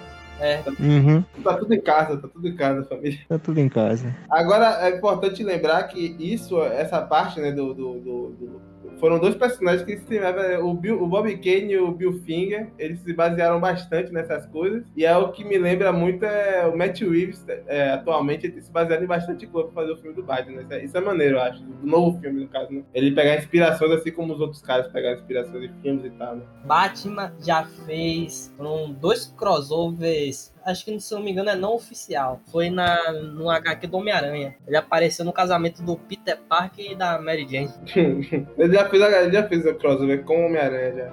Uhum, 0.79 1.21
Tá 1.43 1.57
tudo 1.57 1.74
em 1.74 1.81
casa, 1.81 2.15
tá 2.17 2.27
tudo 2.29 2.48
em 2.48 2.55
casa, 2.55 2.86
família. 2.86 3.19
tá 3.27 3.38
tudo 3.38 3.59
em 3.59 3.67
casa. 3.67 4.15
Agora, 4.29 4.88
é 4.88 4.95
importante 4.95 5.43
lembrar 5.43 5.83
que 5.89 6.15
isso, 6.17 6.62
essa 6.63 7.01
parte, 7.01 7.41
né, 7.41 7.51
do... 7.51 7.74
do- 7.74 8.00
do- 8.00 8.29
do- 8.29 8.68
foram 9.00 9.20
dois 9.20 9.36
personagens 9.36 9.84
que 9.84 9.98
se 9.98 10.20
levam, 10.20 10.68
o, 10.70 10.74
Bill, 10.74 11.01
o 11.01 11.08
Bob 11.08 11.34
Kane 11.38 11.72
e 11.74 11.77
o 11.77 11.91
Bill 11.91 12.13
Finger, 12.25 12.68
eles 12.77 13.00
se 13.00 13.13
basearam 13.13 13.60
bastante 13.60 14.12
nessas 14.12 14.46
coisas, 14.48 14.84
e 14.96 15.06
é 15.06 15.15
o 15.18 15.32
que 15.32 15.44
me 15.44 15.58
lembra 15.58 15.91
muito 15.91 16.24
é 16.25 16.65
o 16.68 16.77
Matt 16.77 17.01
Reeves, 17.01 17.44
é, 17.68 17.91
atualmente, 17.91 18.46
ele 18.48 18.62
se 18.62 18.72
baseado 18.72 19.03
em 19.03 19.08
bastante 19.08 19.48
coisa 19.48 19.70
pra 19.70 19.82
fazer 19.82 19.94
o 19.94 19.98
filme 19.98 20.15
do 20.15 20.24
Batman, 20.24 20.58
né? 20.58 20.62
Isso 20.63 20.74
é- 20.74 20.84
Isso 20.86 20.98
é 20.98 21.01
maneiro, 21.01 21.38
eu 21.38 21.41
acho, 21.41 21.63
do 21.63 21.88
novo 21.88 22.20
filme, 22.20 22.41
no 22.41 22.48
caso, 22.48 22.72
né? 22.72 22.82
Ele 22.94 23.12
pegar 23.12 23.38
inspirações, 23.38 23.91
assim 23.91 24.12
como 24.12 24.34
os 24.34 24.39
outros 24.41 24.62
caras 24.62 24.88
pegaram 24.91 25.18
inspirações 25.20 25.62
de 25.62 25.72
filmes 25.82 26.06
e 26.06 26.10
tal, 26.12 26.36
né? 26.36 26.44
Batman 26.65 27.32
já 27.41 27.63
fez 27.86 28.53
foram 28.58 28.91
dois 28.91 29.34
crossovers, 29.38 30.53
acho 30.69 30.85
que 30.85 30.99
se 30.99 31.13
não 31.13 31.21
me 31.21 31.31
engano 31.31 31.49
é 31.49 31.55
não 31.55 31.73
oficial. 31.75 32.39
Foi 32.51 32.69
na, 32.69 33.11
no 33.11 33.49
HQ 33.49 33.88
do 33.88 33.97
Homem-Aranha. 33.97 34.55
Ele 34.67 34.77
apareceu 34.77 35.25
no 35.25 35.33
casamento 35.33 35.81
do 35.81 35.95
Peter 35.95 36.38
Parker 36.47 36.91
e 36.91 36.95
da 36.95 37.19
Mary 37.21 37.47
Jane. 37.49 37.69
ele, 38.57 38.73
já 38.73 38.88
fez, 38.89 39.03
ele 39.03 39.31
já 39.31 39.47
fez 39.47 39.65
o 39.65 39.73
crossover 39.75 40.23
com 40.23 40.43
o 40.43 40.45
Homem-Aranha, 40.47 40.93
já. 40.95 41.11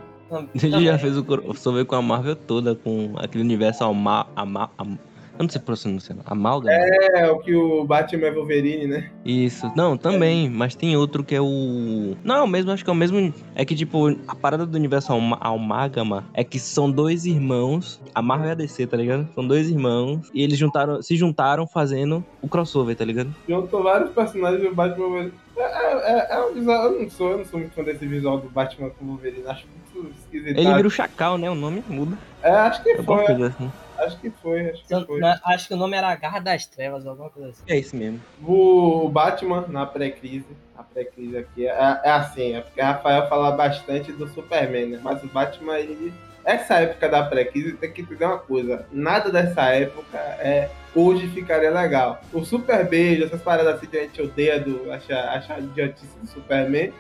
Ele 0.62 0.84
já 0.84 0.98
fez 0.98 1.16
o 1.16 1.25
crossover 1.25 1.84
com 1.84 1.94
a 1.94 2.02
Marvel 2.02 2.34
toda, 2.36 2.75
com 2.75 3.12
aquele 3.16 3.44
universo 3.44 3.84
alma, 3.84 4.26
ama, 4.36 4.70
am- 4.76 4.98
eu 5.38 5.43
não 5.43 5.49
sei 5.49 5.61
pronunciar, 5.61 6.19
amálgama. 6.25 6.73
É, 6.73 7.31
o 7.31 7.38
que 7.38 7.55
o 7.55 7.85
Batman 7.85 8.26
é 8.26 8.31
Wolverine, 8.31 8.87
né? 8.87 9.11
Isso. 9.25 9.71
Não, 9.76 9.97
também, 9.97 10.49
mas 10.49 10.75
tem 10.75 10.97
outro 10.97 11.23
que 11.23 11.35
é 11.35 11.40
o. 11.40 12.16
Não, 12.25 12.47
mesmo, 12.47 12.71
acho 12.71 12.83
que 12.83 12.90
é 12.90 12.93
o 12.93 12.97
mesmo. 12.97 13.33
É 13.55 13.64
que, 13.64 13.75
tipo, 13.75 14.16
a 14.26 14.35
parada 14.35 14.64
do 14.64 14.76
universo 14.76 15.12
alma, 15.12 15.37
Almágama 15.40 16.25
é 16.33 16.43
que 16.43 16.59
são 16.59 16.90
dois 16.90 17.26
irmãos. 17.26 18.00
A 18.14 18.23
Marvel 18.23 18.49
e 18.49 18.52
a 18.52 18.55
DC, 18.55 18.87
tá 18.87 18.97
ligado? 18.97 19.28
São 19.35 19.47
dois 19.47 19.69
irmãos. 19.69 20.31
E 20.33 20.43
eles 20.43 20.59
juntaram, 20.59 21.02
se 21.02 21.16
juntaram 21.16 21.66
fazendo 21.66 22.25
o 22.40 22.49
crossover, 22.49 22.97
tá 22.97 23.05
ligado? 23.05 23.35
Juntou 23.49 23.83
vários 23.83 24.11
personagens 24.11 24.62
do 24.62 24.75
Batman 24.75 25.07
Wolverine. 25.07 25.33
É, 25.57 25.62
é, 25.62 26.19
é, 26.19 26.37
é 26.37 26.40
um 26.45 26.55
visual, 26.55 26.93
eu 26.93 27.02
não 27.02 27.11
sou, 27.11 27.31
eu 27.31 27.38
não 27.38 27.45
sou 27.45 27.61
muito 27.61 27.73
fã 27.75 27.83
desse 27.83 28.07
visual 28.07 28.38
do 28.38 28.49
Batman 28.49 28.90
com 28.90 29.05
o 29.05 29.09
Wolverine, 29.09 29.47
acho 29.47 29.66
muito 29.66 30.14
esquisito. 30.19 30.59
Ele 30.59 30.75
vira 30.75 30.88
o 30.88 30.90
Chacal, 30.90 31.38
né? 31.38 31.50
O 31.50 31.55
nome 31.55 31.83
muda. 31.88 32.16
É, 32.43 32.50
acho 32.50 32.83
que 32.83 32.95
foi, 33.02 33.25
coisa 33.25 33.47
assim. 33.49 33.71
Acho 34.00 34.18
que 34.18 34.30
foi, 34.30 34.70
acho 34.70 34.82
eu- 34.90 35.00
que 35.00 35.06
foi. 35.06 35.20
na- 35.20 35.40
acho 35.44 35.68
que 35.68 35.74
o 35.74 35.76
nome 35.76 35.96
era 35.96 36.14
Garra 36.16 36.40
das 36.40 36.66
Trevas, 36.66 37.06
alguma 37.06 37.30
coisa 37.30 37.50
assim. 37.50 37.62
É 37.68 37.76
isso 37.78 37.94
mesmo. 37.96 38.20
O 38.46 39.08
Batman 39.08 39.64
na 39.68 39.86
pré-crise, 39.86 40.46
a 40.76 40.82
pré-crise 40.82 41.38
aqui, 41.38 41.66
é, 41.66 41.70
é 42.04 42.10
assim, 42.10 42.54
é 42.54 42.60
porque 42.60 42.80
o 42.80 42.84
Rafael 42.84 43.28
fala 43.28 43.50
bastante 43.52 44.12
do 44.12 44.26
Superman, 44.28 44.86
né? 44.86 45.00
Mas 45.02 45.22
o 45.22 45.26
Batman, 45.28 45.78
ele. 45.78 46.12
Essa 46.44 46.74
época 46.80 47.08
da 47.08 47.24
pré-crise 47.24 47.72
tem 47.72 47.90
que 47.92 48.02
entender 48.02 48.24
uma 48.24 48.38
coisa. 48.38 48.86
Nada 48.92 49.30
dessa 49.32 49.62
época 49.70 50.16
é 50.16 50.70
hoje 50.94 51.26
ficaria 51.28 51.70
legal. 51.72 52.20
O 52.32 52.44
Super 52.44 52.86
Beijo, 52.88 53.24
essas 53.24 53.42
paradas 53.42 53.74
assim 53.74 53.86
que 53.86 53.96
a 53.98 54.02
gente 54.02 54.22
odeia 54.22 54.60
do 54.60 54.90
achar, 54.92 55.28
achar 55.36 55.58
idiotice 55.58 56.16
do 56.22 56.26
Superman, 56.28 56.92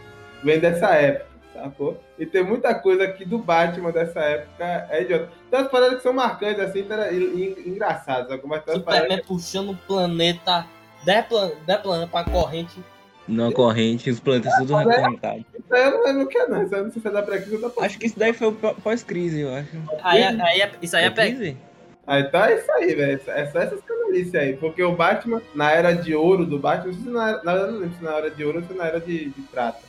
vem 0.42 0.58
dessa 0.58 0.88
época, 0.96 1.26
sacou? 1.56 2.00
E 2.18 2.24
tem 2.26 2.44
muita 2.44 2.74
coisa 2.74 3.04
aqui 3.04 3.24
do 3.24 3.38
Batman 3.38 3.90
dessa 3.92 4.20
época 4.20 4.86
é 4.90 5.02
idiota. 5.02 5.28
Tem 5.50 5.60
umas 5.60 5.70
paradas 5.70 5.96
que 5.96 6.02
são 6.02 6.12
marcantes, 6.12 6.60
assim, 6.60 6.86
e- 7.12 7.14
e- 7.16 7.68
engraçadas. 7.68 8.30
Algumas 8.30 8.62
tem 8.64 8.74
umas 8.74 8.84
paradas 8.84 9.04
Superman 9.06 9.24
puxando 9.26 9.70
o 9.70 9.76
planeta 9.76 10.66
10 11.04 11.26
plan 11.26 11.50
dez 11.66 11.80
planetas 11.80 12.10
pra 12.10 12.24
corrente. 12.24 12.80
Numa 13.28 13.50
corrente, 13.52 14.08
os 14.08 14.20
planetas 14.20 14.54
tudo 14.58 14.76
recorrentados. 14.76 15.44
Isso 15.52 15.74
aí 15.74 15.82
eu 15.82 15.90
não 15.90 16.04
lembro 16.04 16.22
o 16.22 16.26
que 16.28 16.38
é, 16.38 16.46
não. 16.46 16.62
Isso 16.62 16.74
aí 16.74 16.82
não 16.82 16.90
sei 16.92 17.02
se 17.02 17.08
é 17.08 17.10
da 17.10 17.22
pré-crise 17.22 17.56
ou 17.56 17.70
da. 17.70 17.84
Acho 17.84 17.98
que 17.98 18.06
isso 18.06 18.18
daí 18.18 18.32
foi 18.32 18.52
pós-crise, 18.52 19.40
eu 19.40 19.52
acho. 19.54 19.68
Aí, 20.02 20.22
aí, 20.22 20.60
é- 20.60 20.72
isso 20.80 20.96
aí 20.96 21.04
é 21.04 21.10
pe- 21.10 21.22
crise? 21.26 21.56
Ah, 22.06 22.20
então 22.20 22.44
é 22.44 22.54
isso 22.54 22.70
aí, 22.70 22.94
velho. 22.94 23.20
É 23.26 23.46
só 23.46 23.58
essas 23.58 23.80
canalices 23.82 24.32
aí. 24.36 24.56
Porque 24.56 24.80
o 24.80 24.92
Batman, 24.94 25.42
na 25.56 25.72
era 25.72 25.92
de 25.92 26.14
ouro 26.14 26.46
do 26.46 26.56
Batman, 26.56 26.86
não 26.86 26.94
sei 26.94 27.02
se 27.02 27.10
na 27.10 27.28
era, 27.30 27.42
na 27.42 27.66
não 27.66 27.78
lembro 27.80 27.96
se 27.98 28.04
na 28.04 28.12
era 28.16 28.30
de 28.30 28.44
ouro 28.44 28.58
ou 28.60 28.64
se 28.64 28.72
na 28.74 28.86
era 28.86 29.00
de, 29.00 29.30
de 29.30 29.40
prata. 29.42 29.80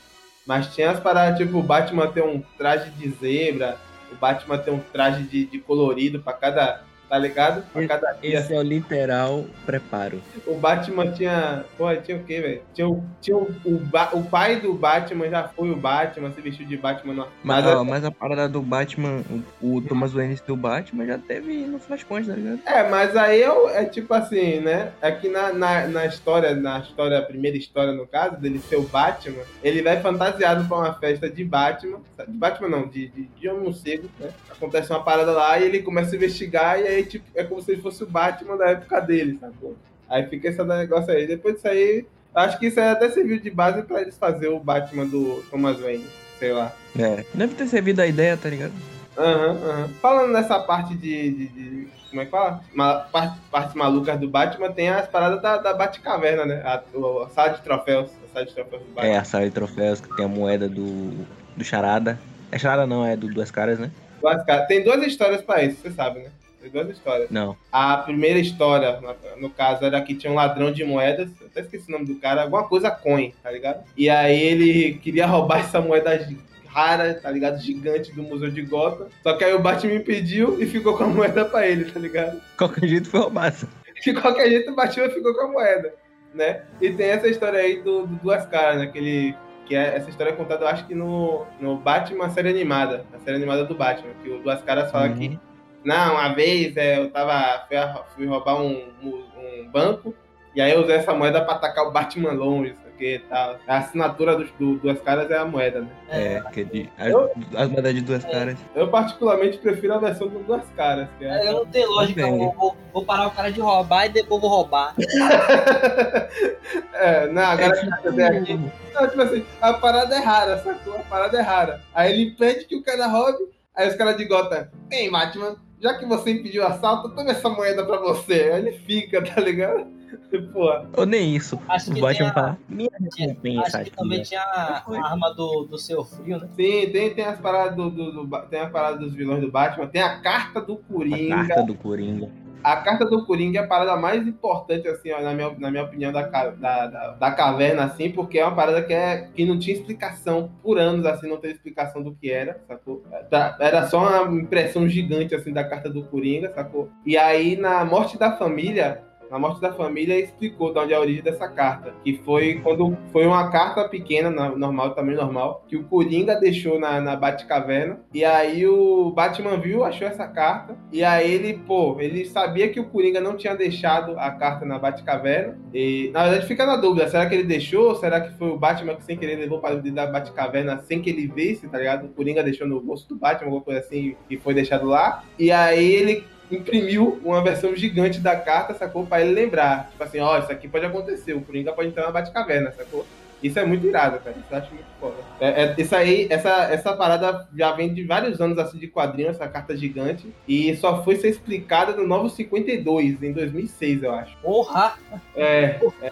Mas 0.47 0.73
tinha 0.73 0.91
as 0.91 0.99
paradas, 0.99 1.37
tipo, 1.37 1.57
o 1.57 1.63
Batman 1.63 2.07
ter 2.07 2.23
um 2.23 2.41
traje 2.57 2.89
de 2.91 3.09
zebra, 3.09 3.77
o 4.09 4.15
Batman 4.15 4.57
ter 4.57 4.71
um 4.71 4.79
traje 4.79 5.23
de, 5.23 5.45
de 5.45 5.59
colorido 5.59 6.21
pra 6.21 6.31
cada. 6.31 6.86
Tá 7.09 7.17
ligado? 7.17 7.63
Pra 7.71 7.87
cada 7.87 8.11
dia. 8.13 8.39
Esse 8.39 8.53
é 8.53 8.57
o 8.59 8.61
literal 8.61 9.45
preparo. 9.65 10.21
O 10.45 10.55
Batman 10.55 11.11
tinha. 11.11 11.63
Pô, 11.77 11.95
tinha 11.95 12.17
o 12.17 12.23
quê, 12.23 12.41
velho? 12.41 12.61
Tinha, 12.73 12.87
o, 12.87 13.03
tinha 13.21 13.37
o, 13.37 13.49
o, 13.63 13.77
Ba- 13.79 14.09
o 14.13 14.23
pai 14.23 14.59
do 14.59 14.73
Batman 14.73 15.29
já 15.29 15.47
foi 15.47 15.69
o 15.71 15.75
Batman, 15.75 16.31
se 16.33 16.41
vestiu 16.41 16.65
de 16.67 16.75
Batman 16.75 17.13
no. 17.13 17.27
Mas, 17.43 17.63
Mas 17.63 17.75
ó, 17.75 17.83
mas 17.83 18.03
a 18.03 18.11
parada 18.11 18.49
do 18.49 18.61
Batman, 18.61 19.23
o, 19.61 19.77
o 19.77 19.81
Thomas 19.81 20.11
Wayne 20.11 20.37
do 20.45 20.55
Batman 20.57 21.05
já 21.05 21.17
teve 21.17 21.65
no 21.65 21.79
Flashpoint, 21.79 22.27
tá 22.27 22.35
ligado? 22.35 22.59
É, 22.65 22.89
mas 22.89 23.15
aí 23.15 23.41
eu- 23.41 23.69
é 23.69 23.85
tipo 23.85 24.13
assim, 24.13 24.59
né? 24.59 24.91
Aqui 25.01 25.29
na, 25.29 25.53
na, 25.53 25.87
na 25.87 26.05
história, 26.05 26.53
na 26.55 26.79
história, 26.79 27.19
a 27.19 27.21
primeira 27.21 27.55
história, 27.57 27.93
no 27.93 28.05
caso, 28.05 28.35
dele 28.37 28.59
ser 28.59 28.75
o 28.75 28.83
Batman, 28.83 29.43
ele 29.63 29.81
vai 29.81 30.01
fantasiado 30.01 30.65
pra 30.67 30.77
uma 30.77 30.93
festa 30.93 31.29
de 31.29 31.43
Batman. 31.45 31.99
De 32.27 32.33
Batman 32.37 32.67
não, 32.69 32.87
de, 32.87 33.07
de, 33.07 33.23
de 33.23 33.47
homem 33.49 33.63
morcego, 33.63 34.09
né? 34.19 34.29
Acontece 34.51 34.91
uma 34.91 35.03
parada 35.03 35.31
lá 35.31 35.57
e 35.57 35.63
ele 35.63 35.79
começa 35.81 36.11
a 36.13 36.15
investigar 36.17 36.79
e 36.81 36.87
aí, 36.87 36.96
tipo, 37.03 37.25
é 37.35 37.43
como 37.43 37.61
se 37.61 37.71
ele 37.71 37.81
fosse 37.81 38.03
o 38.03 38.07
Batman 38.07 38.57
da 38.57 38.69
época 38.69 38.99
dele, 38.99 39.37
sacou? 39.39 39.75
Aí 40.09 40.25
fica 40.27 40.47
esse 40.49 40.63
negócio 40.63 41.11
aí. 41.13 41.27
Depois 41.27 41.55
disso 41.55 41.67
aí, 41.67 42.05
acho 42.33 42.57
que 42.59 42.67
isso 42.67 42.79
aí 42.79 42.87
até 42.89 43.09
serviu 43.09 43.39
de 43.39 43.49
base 43.49 43.81
pra 43.83 44.01
eles 44.01 44.17
fazer 44.17 44.47
o 44.47 44.59
Batman 44.59 45.05
do 45.05 45.43
Thomas 45.49 45.79
Wayne, 45.79 46.05
sei 46.39 46.53
lá. 46.53 46.71
É. 46.97 47.25
Deve 47.33 47.55
ter 47.55 47.67
servido 47.67 48.01
a 48.01 48.07
ideia, 48.07 48.37
tá 48.37 48.49
ligado? 48.49 48.73
Aham, 49.17 49.57
aham. 49.63 49.89
Falando 50.01 50.31
nessa 50.31 50.59
parte 50.59 50.93
de, 50.95 51.31
de- 51.31 51.47
de- 51.47 51.87
Como 52.09 52.21
é 52.21 52.25
que 52.25 52.31
fala? 52.31 52.61
Ma, 52.73 52.93
parte, 52.99 53.37
partes 53.51 53.75
malucas 53.75 54.17
do 54.19 54.29
Batman, 54.29 54.71
tem 54.71 54.89
as 54.89 55.07
paradas 55.07 55.41
da, 55.41 55.57
da 55.57 55.73
Batcaverna, 55.73 56.45
né? 56.45 56.61
A, 56.63 56.81
o- 56.97 57.23
a 57.23 57.29
sala 57.29 57.49
de 57.49 57.61
troféus. 57.61 58.09
A 58.29 58.33
sala 58.33 58.45
de 58.45 58.53
troféus 58.53 58.81
do 58.83 58.93
Batman. 58.93 59.11
É, 59.13 59.17
a 59.17 59.23
sala 59.23 59.45
de 59.45 59.51
troféus 59.51 59.99
que 59.99 60.15
tem 60.15 60.25
a 60.25 60.29
moeda 60.29 60.69
do, 60.69 61.25
do 61.55 61.63
Charada. 61.65 62.17
É 62.51 62.57
Charada 62.57 62.85
não, 62.87 63.05
é 63.05 63.17
do 63.17 63.27
Duas 63.27 63.51
Caras, 63.51 63.77
né? 63.79 63.91
Duas 64.21 64.41
caras. 64.45 64.67
Tem 64.67 64.83
duas 64.83 65.01
histórias 65.05 65.41
pra 65.41 65.61
isso, 65.63 65.81
você 65.81 65.91
sabe, 65.91 66.19
né? 66.19 66.29
Tem 66.69 66.81
duas 66.83 66.95
histórias. 66.97 67.29
Não. 67.29 67.55
A 67.71 67.97
primeira 67.97 68.39
história, 68.39 68.99
no- 69.37 69.49
caso, 69.49 69.83
era 69.85 70.01
que 70.01 70.15
tinha 70.15 70.31
um 70.31 70.35
ladrão 70.35 70.71
de 70.71 70.83
moedas. 70.83 71.29
Eu 71.39 71.47
até 71.47 71.61
esqueci 71.61 71.89
o 71.89 71.91
nome 71.93 72.05
do 72.05 72.15
cara. 72.15 72.43
Alguma 72.43 72.67
coisa 72.67 72.91
coin, 72.91 73.33
tá 73.41 73.49
ligado? 73.51 73.83
E 73.95 74.09
aí 74.09 74.41
ele 74.41 74.93
queria 74.99 75.25
roubar 75.25 75.59
essa 75.65 75.79
moeda 75.81 76.27
rara, 76.67 77.13
tá 77.15 77.31
ligado? 77.31 77.59
Gigante 77.59 78.11
do 78.13 78.21
Museu 78.23 78.51
de 78.51 78.61
Gotham. 78.61 79.07
Só 79.23 79.33
que 79.33 79.43
aí 79.43 79.53
o 79.53 79.59
Batman 79.59 79.93
impediu 79.95 80.61
e 80.61 80.65
ficou 80.65 80.97
com 80.97 81.05
a 81.05 81.07
moeda 81.07 81.45
pra 81.45 81.65
ele, 81.67 81.85
tá 81.85 81.99
ligado? 81.99 82.39
Qualquer 82.57 82.87
jeito 82.87 83.09
foi 83.09 83.19
roubado. 83.21 83.67
De 84.03 84.13
qualquer 84.13 84.47
jeito, 84.49 84.71
o 84.71 84.75
Batman 84.75 85.09
ficou 85.09 85.33
com 85.33 85.41
a 85.41 85.51
moeda, 85.51 85.93
né? 86.35 86.61
E 86.79 86.91
tem 86.91 87.07
essa 87.07 87.27
história 87.27 87.59
aí 87.59 87.81
do, 87.81 88.05
do 88.05 88.15
Duas 88.17 88.45
Caras, 88.45 88.77
né? 88.77 88.87
Que, 88.87 88.97
ele, 88.99 89.35
que 89.65 89.75
é, 89.75 89.95
essa 89.95 90.09
história 90.09 90.29
é 90.29 90.33
contada, 90.35 90.65
eu 90.65 90.67
acho 90.67 90.85
que 90.85 90.93
no, 90.93 91.45
no 91.59 91.77
Batman 91.77 92.29
série 92.29 92.49
animada, 92.49 93.05
a 93.11 93.17
série 93.19 93.37
animada 93.37 93.65
do 93.65 93.73
Batman, 93.73 94.11
que 94.23 94.29
o 94.29 94.37
Duas 94.39 94.61
Caras 94.61 94.91
fala 94.91 95.07
Uhum. 95.07 95.15
que, 95.17 95.39
não, 95.87 96.13
uma 96.15 96.29
vez 96.35 96.75
é, 96.75 96.99
eu 96.99 97.09
tava, 97.09 97.65
fui, 97.67 97.77
a- 97.77 98.03
fui 98.15 98.25
roubar 98.27 98.61
um, 98.61 98.89
um, 99.01 99.23
um 99.37 99.69
banco, 99.71 100.13
e 100.53 100.59
aí 100.61 100.71
eu 100.71 100.81
usei 100.81 100.95
essa 100.97 101.13
moeda 101.13 101.41
pra 101.45 101.55
atacar 101.55 101.85
o 101.87 101.91
Batman 101.91 102.31
longe, 102.31 102.71
isso 102.71 102.81
aqui 102.87 103.15
e 103.15 103.19
tal. 103.19 103.57
A 103.67 103.77
assinatura 103.77 104.35
do, 104.35 104.43
do 104.59 104.75
Duas 104.79 104.99
Caras 105.01 105.29
é 105.29 105.37
a 105.37 105.45
moeda, 105.45 105.81
né? 105.81 105.89
É, 106.09 106.41
que 106.51 106.63
de, 106.65 106.89
as, 106.97 107.07
Eu- 107.09 107.31
as 107.55 107.69
moedas 107.69 107.93
de 107.93 108.01
Duas 108.01 108.25
Caras. 108.25 108.57
Eu 108.75 108.87
particularmente 108.89 109.59
prefiro 109.59 109.93
a 109.93 109.99
versão 109.99 110.27
do 110.27 110.39
Duas 110.39 110.63
Caras, 110.75 111.07
que 111.19 111.25
é... 111.25 111.47
Eu 111.47 111.53
não 111.53 111.65
tenho 111.67 111.89
lógica, 111.91 112.21
eu 112.21 112.51
vou, 112.51 112.75
vou 112.91 113.05
parar 113.05 113.27
o 113.27 113.31
cara 113.31 113.51
de 113.51 113.61
roubar 113.61 114.07
e 114.07 114.09
depois 114.09 114.41
vou 114.41 114.49
roubar. 114.49 114.95
é, 116.93 117.27
não, 117.27 117.43
agora 117.43 117.77
É 117.77 117.85
que 117.85 118.07
eu 118.07 118.25
aqui, 118.25 118.59
Não, 118.93 119.07
tipo 119.07 119.21
assim, 119.21 119.45
a 119.61 119.73
parada 119.73 120.15
é 120.15 120.19
rara, 120.19 120.57
sacou? 120.63 120.95
A 120.95 120.99
parada 121.03 121.37
é 121.37 121.41
rara. 121.41 121.81
Aí 121.93 122.11
ele 122.11 122.23
impede 122.31 122.65
que 122.65 122.75
o 122.75 122.83
cara 122.83 123.07
roube, 123.07 123.43
aí 123.75 123.87
os 123.87 123.95
caras 123.95 124.17
de 124.17 124.25
Gotham, 124.25 124.67
ei, 124.91 125.09
Batman, 125.09 125.55
já 125.81 125.93
que 125.95 126.05
você 126.05 126.31
impediu 126.31 126.63
o 126.63 126.67
assalto, 126.67 127.09
toma 127.09 127.31
essa 127.31 127.49
moeda 127.49 127.85
pra 127.85 127.97
você. 127.99 128.51
Aí 128.53 128.61
ele 128.67 128.71
fica, 128.79 129.21
tá 129.23 129.39
ligado? 129.41 129.87
Porra. 130.53 130.89
Ou 130.95 131.05
nem 131.05 131.35
isso. 131.35 131.59
Acho 131.67 131.93
que 131.93 131.99
Batman 132.01 132.29
a- 132.29 132.33
fala, 132.33 132.57
minha 132.69 132.89
recompensa 133.17 133.79
Acho 133.81 133.91
que 133.91 133.97
também 133.97 134.21
tinha 134.23 134.41
a, 134.41 134.83
a 134.87 135.09
arma 135.09 135.33
do, 135.33 135.65
do 135.65 135.77
seu 135.77 136.03
frio, 136.03 136.39
né? 136.39 136.49
Tem, 136.55 136.89
tem, 136.91 137.13
tem 137.13 137.25
as 137.25 137.39
paradas 137.39 137.75
do, 137.75 137.89
do- 137.89 138.25
do 138.25 138.41
tem 138.49 138.61
a 138.61 138.69
parada 138.69 138.97
dos 138.99 139.13
vilões 139.13 139.41
do 139.41 139.51
Batman, 139.51 139.87
tem 139.87 140.01
a 140.01 140.19
carta 140.19 140.61
do 140.61 140.73
A 140.73 140.93
Coringa. 140.93 141.35
carta 141.47 141.63
do 141.63 141.75
Coringa. 141.75 142.29
A 142.67 142.75
carta 142.81 143.05
do 143.05 143.25
Coringa 143.25 143.59
é 143.59 143.63
a 143.63 143.67
parada 143.67 143.95
mais 143.95 144.27
importante, 144.27 144.89
assim, 144.89 145.09
ó, 145.13 145.21
na, 145.21 145.33
minha, 145.33 145.55
na 145.57 145.71
minha 145.71 145.83
opinião, 145.85 146.11
da, 146.11 146.23
da, 146.23 146.49
da, 146.51 147.11
da 147.11 147.31
caverna, 147.31 147.85
assim, 147.85 148.11
porque 148.11 148.37
é 148.37 148.43
uma 148.45 148.53
parada 148.53 148.81
que, 148.83 148.91
é, 148.93 149.29
que 149.33 149.45
não 149.45 149.57
tinha 149.57 149.73
explicação 149.73 150.51
por 150.61 150.77
anos, 150.77 151.05
assim, 151.05 151.29
não 151.29 151.37
teve 151.37 151.53
explicação 151.53 152.03
do 152.03 152.13
que 152.13 152.29
era, 152.29 152.59
sacou? 152.67 153.03
Tá- 153.29 153.55
Era 153.61 153.87
só 153.87 153.99
uma 154.25 154.37
impressão 154.41 154.85
gigante, 154.85 155.33
assim, 155.33 155.53
da 155.53 155.63
carta 155.63 155.89
do 155.89 156.03
Coringa, 156.03 156.51
sacou? 156.53 156.89
E 157.05 157.17
aí, 157.17 157.55
na 157.55 157.85
morte 157.85 158.17
da 158.17 158.35
família, 158.35 159.01
Na 159.29 159.37
morte 159.39 159.59
da 159.61 159.73
família 159.73 160.19
explicou 160.19 160.71
de 160.73 160.79
onde 160.79 160.93
é 160.93 160.95
a 160.95 160.99
origem 160.99 161.21
dessa 161.23 161.47
carta. 161.47 161.93
Que 162.03 162.13
foi 162.23 162.55
quando 162.63 162.97
foi 163.11 163.25
uma 163.25 163.49
carta 163.51 163.87
pequena, 163.87 164.29
na- 164.29 164.55
normal, 164.55 164.93
tamanho 164.95 165.17
normal, 165.17 165.63
que 165.67 165.75
o 165.75 165.83
Coringa 165.83 166.35
deixou 166.39 166.79
na, 166.79 166.99
na 167.01 167.15
Batcaverna. 167.15 167.99
E 168.13 168.23
aí 168.23 168.65
o 168.67 169.11
Batman 169.11 169.57
viu, 169.57 169.83
achou 169.83 170.07
essa 170.07 170.27
carta. 170.27 170.75
E 170.91 171.03
aí 171.03 171.31
ele, 171.31 171.53
pô, 171.67 171.97
ele 171.99 172.25
sabia 172.25 172.69
que 172.69 172.79
o 172.79 172.85
Coringa 172.85 173.19
não 173.21 173.35
tinha 173.35 173.55
deixado 173.55 174.17
a 174.19 174.31
carta 174.31 174.65
na 174.65 174.79
Batcaverna. 174.79 175.57
E 175.73 176.09
na 176.13 176.23
verdade 176.23 176.47
fica 176.47 176.65
na 176.65 176.75
dúvida: 176.77 177.07
será 177.09 177.25
que 177.25 177.35
ele 177.35 177.43
deixou? 177.43 177.95
Será 177.95 178.21
que 178.21 178.37
foi 178.37 178.49
o 178.49 178.57
Batman 178.57 178.95
que 178.95 179.03
sem 179.03 179.17
querer 179.17 179.35
levou 179.37 179.59
para 179.59 179.75
dentro 179.75 179.93
da 179.95 180.07
Batcaverna 180.07 180.79
sem 180.79 181.01
que 181.01 181.09
ele 181.09 181.27
visse, 181.27 181.67
tá 181.67 181.77
ligado? 181.77 182.05
O 182.05 182.09
Coringa 182.09 182.43
deixou 182.43 182.67
no 182.67 182.79
bolso 182.81 183.07
do 183.09 183.15
Batman, 183.15 183.47
alguma 183.47 183.61
coisa 183.63 183.79
assim, 183.79 184.15
e 184.29 184.37
foi 184.37 184.53
deixado 184.53 184.85
lá. 184.87 185.23
E 185.37 185.51
aí 185.51 185.93
ele 185.93 186.23
imprimiu 186.51 187.19
uma 187.23 187.43
versão 187.43 187.75
gigante 187.75 188.19
da 188.19 188.35
carta, 188.35 188.73
sacou? 188.73 189.05
Pra 189.05 189.21
ele 189.21 189.33
lembrar. 189.33 189.89
Tipo 189.91 190.03
assim, 190.03 190.19
ó, 190.19 190.37
isso 190.39 190.51
aqui 190.51 190.67
pode 190.67 190.85
acontecer, 190.85 191.33
o 191.33 191.41
Coringa 191.41 191.73
pode 191.73 191.89
entrar 191.89 192.05
na 192.05 192.11
Batcaverna, 192.11 192.71
sacou? 192.71 193.05
Isso 193.41 193.59
é 193.59 193.65
muito 193.65 193.85
irado, 193.85 194.17
cara. 194.19 194.35
Isso 194.35 194.47
eu 194.49 194.57
acho 194.57 194.73
muito 194.73 194.87
foda. 194.99 195.15
É, 195.39 195.63
é- 195.63 195.75
isso 195.77 195.95
aí, 195.95 196.27
essa, 196.29 196.49
essa 196.71 196.93
parada 196.93 197.47
já 197.55 197.71
vem 197.71 197.93
de 197.93 198.03
vários 198.03 198.41
anos 198.41 198.57
assim 198.57 198.79
de 198.79 198.87
quadrinho, 198.87 199.29
essa 199.29 199.47
carta 199.47 199.77
gigante. 199.77 200.33
E 200.47 200.75
só 200.77 201.03
foi 201.03 201.17
ser 201.17 201.29
explicada 201.29 201.93
no 201.93 202.07
Novo 202.07 202.29
52, 202.29 203.21
em 203.21 203.31
2006, 203.31 204.03
eu 204.03 204.11
acho. 204.11 204.35
Porra! 204.37 204.95
É. 205.35 205.79
é. 206.01 206.11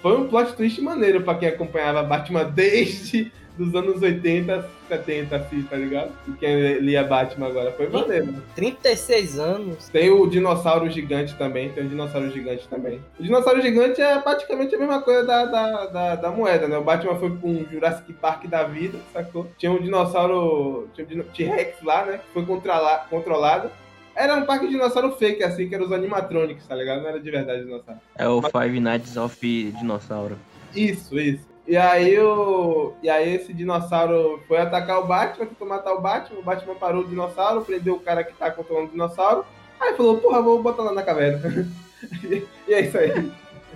Foi 0.00 0.16
um 0.16 0.28
plot 0.28 0.54
twist 0.54 0.80
maneiro 0.80 1.22
pra 1.22 1.34
quem 1.34 1.48
acompanhava 1.48 2.02
Batman 2.02 2.44
desde 2.44 3.32
dos 3.56 3.74
anos 3.74 4.00
80, 4.00 4.68
70, 4.88 5.36
assim, 5.36 5.62
tá 5.62 5.76
ligado? 5.76 6.12
E 6.28 6.32
quem 6.32 6.78
lia 6.78 7.04
Batman 7.04 7.46
agora. 7.48 7.72
Foi 7.72 7.88
maneiro. 7.88 8.34
36 8.54 9.38
anos. 9.38 9.88
Tem 9.88 10.10
o 10.10 10.26
dinossauro 10.26 10.88
gigante 10.90 11.34
também, 11.36 11.70
tem 11.70 11.84
o 11.84 11.88
dinossauro 11.88 12.30
gigante 12.30 12.66
também. 12.68 13.00
O 13.18 13.22
dinossauro 13.22 13.60
gigante 13.60 14.00
é 14.00 14.18
praticamente 14.18 14.74
a 14.74 14.78
mesma 14.78 15.02
coisa 15.02 15.24
da, 15.24 15.44
da, 15.44 15.86
da, 15.86 16.14
da 16.16 16.30
moeda, 16.30 16.66
né? 16.68 16.76
O 16.76 16.84
Batman 16.84 17.16
foi 17.16 17.30
pra 17.30 17.48
um 17.48 17.66
Jurassic 17.70 18.12
Park 18.14 18.46
da 18.46 18.64
vida, 18.64 18.98
sacou? 19.12 19.46
Tinha 19.58 19.72
um 19.72 19.80
dinossauro, 19.80 20.88
tinha 20.94 21.06
um 21.06 21.24
T-Rex 21.24 21.82
lá, 21.82 22.04
né? 22.06 22.18
Que 22.18 22.32
foi 22.32 22.44
controla, 22.44 23.06
controlado. 23.10 23.70
Era 24.14 24.36
um 24.36 24.44
parque 24.44 24.66
de 24.66 24.72
dinossauro 24.72 25.12
fake, 25.12 25.42
assim, 25.42 25.68
que 25.68 25.74
eram 25.74 25.86
os 25.86 25.92
animatronics, 25.92 26.66
tá 26.66 26.74
ligado? 26.74 27.02
Não 27.02 27.08
era 27.08 27.18
de 27.18 27.30
verdade 27.30 27.64
dinossauro. 27.64 28.00
É 28.16 28.28
o 28.28 28.42
Five 28.42 28.78
Nights 28.78 29.16
of 29.16 29.72
Dinossauro. 29.78 30.36
Isso, 30.74 31.18
isso. 31.18 31.51
E 31.66 31.76
aí 31.76 32.18
o. 32.18 32.92
E 33.02 33.08
aí 33.08 33.34
esse 33.34 33.52
dinossauro 33.54 34.40
foi 34.48 34.58
atacar 34.58 34.98
o 35.00 35.06
Batman, 35.06 35.46
tentou 35.46 35.68
matar 35.68 35.92
o 35.94 36.00
Batman, 36.00 36.40
o 36.40 36.42
Batman 36.42 36.74
parou 36.74 37.02
o 37.02 37.06
dinossauro, 37.08 37.64
prendeu 37.64 37.94
o 37.94 38.00
cara 38.00 38.24
que 38.24 38.32
tá 38.34 38.50
controlando 38.50 38.88
o 38.88 38.90
dinossauro. 38.92 39.44
Aí 39.80 39.94
falou, 39.96 40.18
porra, 40.18 40.42
vou 40.42 40.62
botar 40.62 40.82
lá 40.82 40.92
na 40.92 41.02
caverna. 41.02 41.40
e 42.68 42.72
é 42.74 42.80
isso 42.80 42.98
aí. 42.98 43.30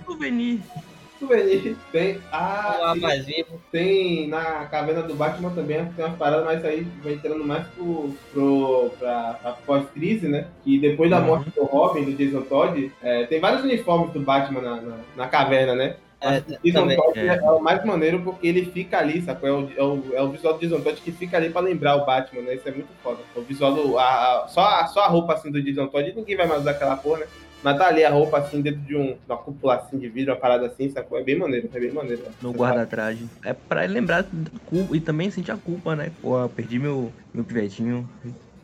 Souvenir. 0.05 0.59
Souvenir. 1.19 1.75
Tem. 1.91 2.19
Ah, 2.31 2.93
mais 2.99 3.25
vivo. 3.25 3.59
tem 3.71 4.27
na 4.27 4.65
caverna 4.65 5.01
do 5.01 5.15
Batman 5.15 5.49
também, 5.49 5.83
tem 5.93 6.05
umas 6.05 6.17
paradas, 6.17 6.45
mas 6.45 6.59
isso 6.59 6.67
aí 6.67 6.81
vai 7.03 7.13
entrando 7.13 7.43
mais 7.43 7.65
pro, 7.69 8.13
pro, 8.31 8.91
pra, 8.99 9.33
pra 9.41 9.51
pós-crise, 9.65 10.27
né? 10.27 10.47
Que 10.63 10.77
depois 10.77 11.09
da 11.09 11.19
Uhum. 11.19 11.25
morte 11.25 11.49
do 11.49 11.63
Robin, 11.63 12.03
do 12.03 12.13
Jason 12.13 12.41
Todd, 12.41 12.91
é, 13.01 13.25
tem 13.25 13.39
vários 13.39 13.63
uniformes 13.63 14.11
do 14.13 14.19
Batman 14.19 14.61
na, 14.61 14.75
na, 14.81 14.97
na 15.15 15.27
caverna, 15.27 15.73
né? 15.73 15.95
É, 16.19 16.41
Jason. 16.63 16.87
Todd 16.95 17.19
É. 17.19 17.27
é. 17.27 17.41
o 17.51 17.59
mais 17.59 17.83
maneiro 17.85 18.21
porque 18.23 18.47
ele 18.47 18.65
fica 18.65 18.97
ali, 18.97 19.21
sacou? 19.21 19.47
É 19.47 19.51
o, 19.51 19.69
é 19.77 19.83
o, 19.83 20.15
é 20.15 20.21
o 20.23 20.29
visual 20.31 20.55
do 20.55 20.59
Jason 20.59 20.81
Todd 20.81 20.99
que 21.01 21.11
fica 21.11 21.37
ali 21.37 21.49
pra 21.49 21.61
lembrar 21.61 21.95
o 21.95 22.05
Batman, 22.05 22.41
né? 22.41 22.55
Isso 22.55 22.67
é 22.67 22.71
muito 22.71 22.89
foda. 23.03 23.19
O 23.35 23.41
visual 23.41 23.73
do. 23.73 23.97
A, 23.99 24.03
a- 24.43 24.47
só, 24.47 24.61
a, 24.61 24.87
só 24.87 25.01
a 25.01 25.07
roupa 25.07 25.33
assim 25.33 25.51
do 25.51 25.61
Jason 25.61 25.87
Todd, 25.87 26.13
ninguém 26.15 26.35
vai 26.35 26.47
mais 26.47 26.61
usar 26.61 26.71
aquela 26.71 26.95
porra, 26.97 27.19
né? 27.19 27.27
Mas 27.63 27.77
tá 27.77 27.87
ali 27.87 28.03
a 28.03 28.09
roupa 28.09 28.37
assim 28.37 28.61
dentro 28.61 28.81
de 28.81 28.95
um, 28.95 29.17
uma 29.27 29.37
cúpula 29.37 29.75
assim 29.75 29.97
de 29.97 30.07
vidro, 30.07 30.31
uma 30.33 30.39
parada 30.39 30.67
assim, 30.67 30.89
sacou? 30.89 31.17
É 31.19 31.23
bem 31.23 31.37
maneiro, 31.37 31.69
é 31.73 31.79
bem 31.79 31.91
maneiro. 31.91 32.23
No 32.41 32.51
guarda-traje. 32.51 33.25
É 33.43 33.51
pra 33.53 33.83
ele 33.83 33.93
lembrar 33.93 34.23
da 34.23 34.51
culpa 34.67 34.95
e 34.95 34.99
também 34.99 35.29
sentir 35.31 35.51
a 35.51 35.57
culpa, 35.57 35.95
né? 35.95 36.11
Pô, 36.21 36.39
eu 36.39 36.49
perdi 36.49 36.77
meu, 36.79 37.11
meu 37.33 37.43
pivetinho. 37.43 38.07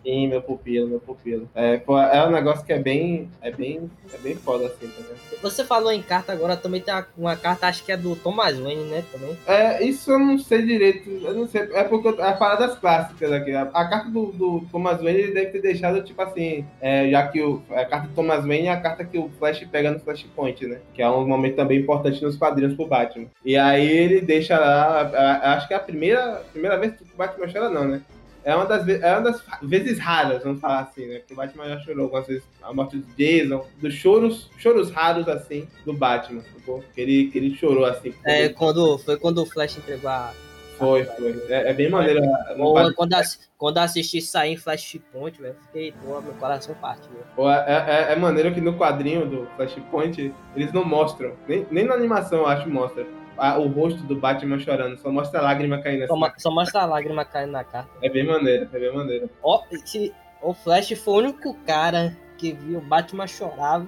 Sim, 0.03 0.27
meu 0.27 0.41
pupilo, 0.41 0.87
meu 0.87 0.99
pupilo. 0.99 1.49
É, 1.55 1.77
pô, 1.77 1.97
é 1.97 2.27
um 2.27 2.31
negócio 2.31 2.65
que 2.65 2.73
é 2.73 2.79
bem. 2.79 3.29
É 3.41 3.49
bem. 3.49 3.89
É 4.13 4.17
bem 4.17 4.35
foda 4.35 4.67
assim, 4.67 4.87
tá 4.87 5.01
vendo? 5.07 5.41
Você 5.41 5.63
falou 5.65 5.91
em 5.91 6.01
carta 6.01 6.31
agora, 6.31 6.55
também 6.57 6.81
tem 6.81 6.93
uma, 7.17 7.35
carta, 7.35 7.67
acho 7.67 7.83
que 7.83 7.91
é 7.91 7.97
do 7.97 8.15
Thomas 8.15 8.57
Wayne, 8.59 8.83
né? 8.85 9.03
Também. 9.11 9.37
É, 9.47 9.83
isso 9.83 10.11
eu 10.11 10.19
não 10.19 10.37
sei 10.37 10.61
direito. 10.61 11.09
Eu 11.09 11.33
não 11.33 11.47
sei. 11.47 11.61
É 11.73 11.83
porque 11.83 12.07
eu- 12.09 12.23
é 12.23 12.57
das 12.57 12.77
clássicas 12.77 13.31
aqui. 13.31 13.51
A, 13.53 13.63
a 13.63 13.87
carta 13.87 14.09
do, 14.09 14.27
do 14.31 14.65
Thomas 14.71 15.01
Wayne 15.01 15.19
ele 15.19 15.33
deve 15.33 15.51
ter 15.51 15.61
deixado, 15.61 16.03
tipo 16.03 16.21
assim, 16.21 16.65
é, 16.81 17.09
já 17.09 17.27
que 17.27 17.41
o, 17.41 17.61
a 17.71 17.85
carta 17.85 18.07
do 18.07 18.13
Thomas 18.13 18.45
Wayne 18.45 18.67
é 18.67 18.71
a 18.71 18.79
carta 18.81 19.05
que 19.05 19.17
o 19.17 19.29
Flash 19.39 19.65
pega 19.71 19.91
no 19.91 19.99
Flashpoint, 19.99 20.65
né? 20.67 20.79
Que 20.93 21.01
é 21.01 21.09
um 21.09 21.25
momento 21.27 21.55
também 21.55 21.79
importante 21.79 22.21
nos 22.21 22.35
quadrinhos 22.37 22.75
pro 22.75 22.85
Batman. 22.87 23.27
E 23.45 23.55
aí 23.55 23.87
ele 23.89 24.21
deixa 24.21 24.59
lá. 24.59 24.73
a- 25.01 25.01
a- 25.01 25.53
acho 25.55 25.67
que 25.67 25.73
é 25.73 25.77
a 25.77 25.79
primeira, 25.79 26.43
primeira 26.51 26.77
vez 26.77 26.93
que 26.93 27.03
o 27.03 27.17
Batman 27.17 27.47
chora, 27.51 27.69
não, 27.69 27.85
né? 27.87 28.01
É 28.45 28.55
uma, 28.55 28.65
das, 28.65 28.87
é 28.87 29.11
uma 29.11 29.21
das 29.31 29.41
vezes 29.61 29.97
raras, 29.99 30.43
vamos 30.43 30.59
falar 30.59 30.81
assim, 30.81 31.05
né? 31.07 31.21
Que 31.25 31.33
o 31.33 31.35
Batman 31.35 31.65
já 31.69 31.79
chorou 31.79 32.03
algumas 32.05 32.27
vezes 32.27 32.43
a 32.61 32.73
morte 32.73 32.97
do 32.97 33.05
Jason, 33.15 33.65
dos 33.81 33.93
choros, 33.93 34.49
choros 34.57 34.91
raros, 34.91 35.27
assim, 35.29 35.67
do 35.85 35.93
Batman, 35.93 36.41
sacou? 36.53 36.83
Que 36.93 37.01
ele, 37.01 37.31
que 37.31 37.37
ele 37.37 37.55
chorou, 37.55 37.85
assim. 37.85 38.13
É, 38.25 38.49
quando, 38.49 38.97
foi 38.97 39.17
quando 39.17 39.39
o 39.39 39.45
Flash 39.45 39.77
entregou 39.77 40.09
a. 40.09 40.33
Foi, 40.77 41.05
foi. 41.05 41.41
É, 41.49 41.69
é 41.69 41.73
bem 41.73 41.89
maneiro. 41.89 42.19
quadrinho. 42.21 42.93
quando, 42.95 43.13
quando 43.57 43.77
eu 43.77 43.83
assisti 43.83 44.21
sair 44.21 44.53
em 44.53 44.57
Flashpoint, 44.57 45.39
velho, 45.39 45.55
fiquei, 45.67 45.93
pô, 46.03 46.19
meu 46.19 46.33
coração 46.33 46.75
partiu. 46.81 47.11
Ou 47.37 47.49
É, 47.49 48.09
é- 48.09 48.13
é 48.13 48.15
maneiro 48.15 48.53
que 48.53 48.59
no 48.59 48.73
quadrinho 48.73 49.25
do 49.25 49.47
Flashpoint 49.55 50.33
eles 50.55 50.73
não 50.73 50.83
mostram, 50.83 51.33
nem, 51.47 51.65
nem 51.71 51.85
na 51.85 51.93
animação 51.93 52.39
eu 52.39 52.47
acho 52.47 52.67
mostra, 52.69 53.05
a- 53.37 53.57
o 53.57 53.67
rosto 53.67 54.01
do 54.03 54.15
Batman 54.15 54.59
chorando, 54.59 54.97
só 54.97 55.11
mostra 55.11 55.39
a 55.39 55.43
lágrima 55.43 55.81
caindo 55.81 56.07
Só, 56.07 56.13
assim. 56.13 56.21
ma- 56.21 56.33
só 56.37 56.51
mostra 56.51 56.81
a 56.81 56.85
lágrima 56.85 57.25
caindo 57.25 57.51
na 57.51 57.63
carta. 57.63 57.89
É 58.01 58.09
bem 58.09 58.25
maneiro, 58.25 58.67
é 58.71 58.79
bem 58.79 58.93
maneiro. 58.93 59.29
Ó, 59.41 59.61
se- 59.85 60.13
o 60.41 60.53
Flash 60.53 60.91
foi 60.99 61.13
o 61.13 61.17
único 61.17 61.53
cara 61.65 62.15
que 62.37 62.51
viu 62.53 62.79
o 62.79 62.81
Batman 62.81 63.27
chorar. 63.27 63.85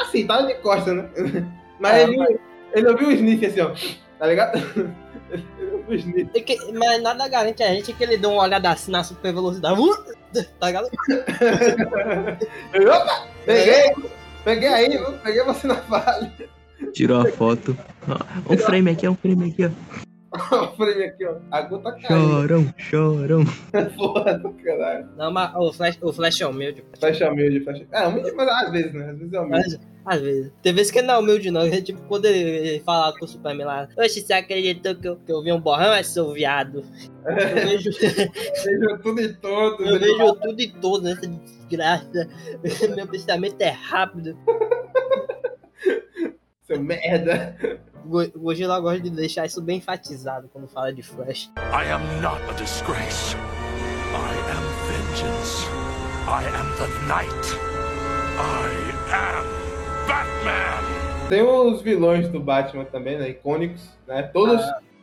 Assim, 0.00 0.26
tava 0.26 0.46
de 0.46 0.54
costa, 0.56 0.94
né? 0.94 1.08
Mas 1.78 1.92
É, 1.94 2.02
ele, 2.04 2.40
ele 2.72 2.88
ouviu 2.88 3.08
o 3.08 3.12
sniff 3.12 3.44
assim, 3.46 3.60
ó, 3.60 3.70
tá 4.18 4.26
ligado? 4.26 4.56
ele 5.30 5.44
ouviu 5.72 5.88
o 5.90 5.94
sniff. 5.94 6.30
E 6.34 6.40
que- 6.40 6.72
mas 6.72 7.02
nada 7.02 7.28
garante 7.28 7.62
a 7.62 7.68
gente 7.68 7.92
que 7.92 8.02
ele 8.02 8.16
deu 8.16 8.30
uma 8.32 8.42
olhada 8.44 8.70
assim 8.70 8.90
na 8.90 9.04
super 9.04 9.32
velocidade. 9.34 9.78
Uh! 9.78 10.16
Tá 10.58 10.66
ligado? 10.68 10.88
Opa! 12.74 13.26
Peguei! 13.44 13.92
Peguei 14.44 14.68
aí, 14.68 14.98
peguei 15.22 15.42
você 15.44 15.66
na 15.66 15.76
falha. 15.76 16.32
Tirou 16.92 17.20
a 17.20 17.26
foto. 17.26 17.76
Ó, 18.08 18.52
Um 18.54 18.58
frame 18.58 18.90
aqui, 18.90 19.08
um 19.08 19.14
frame 19.16 19.50
aqui, 19.50 19.66
ó. 19.66 19.70
O 20.64 20.68
frame 20.76 21.04
aqui, 21.04 21.24
ó. 21.24 21.36
A 21.50 21.62
gota 21.62 21.92
caiu. 21.92 22.20
Chorão, 22.20 22.74
chorão. 22.76 23.44
Porra 23.96 24.38
do 24.38 24.50
caralho. 24.52 25.08
Não, 25.16 25.30
mas 25.32 25.54
o 25.54 25.72
Flash, 25.72 25.98
o 26.02 26.12
Flash 26.12 26.40
é 26.40 26.46
humilde. 26.46 26.84
Flash 26.98 27.20
é 27.20 27.30
humilde, 27.30 27.60
Flash. 27.60 27.82
É, 27.92 28.06
humilde, 28.06 28.32
mas 28.32 28.48
às 28.48 28.70
vezes, 28.70 28.92
né? 28.92 29.10
Às 29.10 29.18
vezes 29.18 29.32
é 29.32 29.40
humilde. 29.40 29.80
Às 30.04 30.20
vezes. 30.20 30.52
Tem 30.62 30.72
vezes 30.72 30.92
que 30.92 30.98
ele 30.98 31.06
não 31.08 31.14
é 31.14 31.18
humilde, 31.18 31.50
não. 31.50 31.62
É 31.62 31.80
tipo 31.80 32.00
quando 32.02 32.26
ele, 32.26 32.38
ele 32.68 32.80
fala 32.80 33.12
com 33.18 33.24
o 33.24 33.28
Superman 33.28 33.66
lá. 33.66 33.88
Oxe, 33.98 34.20
você 34.20 34.34
acreditou 34.34 34.94
que 34.94 35.08
eu, 35.08 35.16
que 35.16 35.32
eu 35.32 35.42
vi 35.42 35.50
um 35.52 35.60
borrão, 35.60 35.92
é 35.92 36.02
seu 36.02 36.32
viado? 36.32 36.84
Eu 37.26 37.34
vejo, 37.66 37.90
Vejo 37.90 38.98
tudo 39.02 39.20
e 39.20 39.34
todos. 39.34 39.84
eu 39.84 39.98
vejo 39.98 40.34
tudo 40.36 40.60
e 40.60 40.68
todo 40.74 41.02
nessa 41.02 41.26
desgraça. 41.26 42.28
Meu 42.94 43.04
pensamento 43.08 43.60
é 43.60 43.70
rápido. 43.70 44.38
Seu 46.66 46.80
merda. 46.80 47.56
Go- 48.04 48.28
Gojira 48.36 48.78
gosta 48.80 49.00
de 49.00 49.10
deixar 49.10 49.46
isso 49.46 49.60
bem 49.62 49.78
enfatizado 49.78 50.48
quando 50.52 50.66
fala 50.68 50.92
de 50.92 51.02
Flash. 51.02 51.50
I 51.56 51.90
am 51.92 52.20
not 52.20 52.42
a 52.50 52.52
disgrace. 52.54 53.36
I 53.36 54.36
am 54.50 54.64
vengeance. 54.88 55.64
I 56.28 56.44
am 56.46 56.68
the 56.76 57.06
night. 57.06 57.46
I 58.38 59.14
am 59.14 59.46
Batman. 60.08 61.28
Tem 61.28 61.42
os 61.42 61.82
vilões 61.82 62.28
do 62.28 62.40
Batman 62.40 62.84
também, 62.84 63.18
né? 63.18 63.30
Icônicos, 63.30 63.88
né? 64.06 64.22
Todos, 64.24 64.62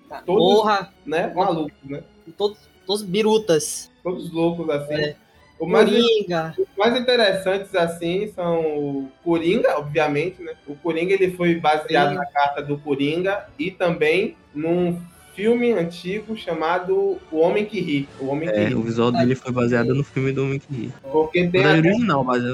Tá, 0.10 0.22
Todos- 0.26 0.56
Porra, 0.60 0.94
né? 1.06 1.34
Malucos, 1.34 1.74
né? 1.84 2.04
todos, 2.38 2.58
todos 2.86 3.02
birutas. 3.04 3.90
Todos 4.04 4.32
loucos, 4.32 4.70
assim. 4.70 4.94
É. 4.94 5.16
O 5.64 5.68
mais, 5.68 5.90
Coringa. 5.90 6.54
os 6.58 6.68
mais 6.78 7.00
interessantes, 7.00 7.74
assim, 7.76 8.28
são 8.36 8.60
o 8.62 9.10
Coringa, 9.24 9.78
obviamente, 9.78 10.42
né? 10.42 10.54
O 10.68 10.76
Coringa, 10.76 11.14
ele 11.14 11.32
foi 11.32 11.56
baseado 11.56 12.10
Sim. 12.10 12.16
na 12.16 12.26
carta 12.26 12.62
do 12.62 12.78
Coringa 12.78 13.46
e 13.58 13.72
também 13.72 14.36
num 14.54 15.00
filme 15.36 15.72
antigo 15.72 16.38
chamado 16.38 17.18
O 17.32 17.40
Homem 17.40 17.66
que 17.66 17.80
Ri. 17.82 18.08
O 18.20 18.28
Homem 18.28 18.48
que 18.50 18.56
É, 18.56 18.66
Ri. 18.66 18.76
o 18.76 18.82
visual 18.84 19.12
dele 19.12 19.34
foi 19.34 19.52
baseado 19.52 19.96
no 19.96 20.04
filme 20.04 20.32
do 20.32 20.46
Mickey. 20.46 20.92
Porque 21.12 21.48
tem 21.48 21.64
Não 21.64 21.70
é 21.72 21.80
até 21.80 21.90
original, 21.90 22.24
mas 22.24 22.44
é 22.44 22.50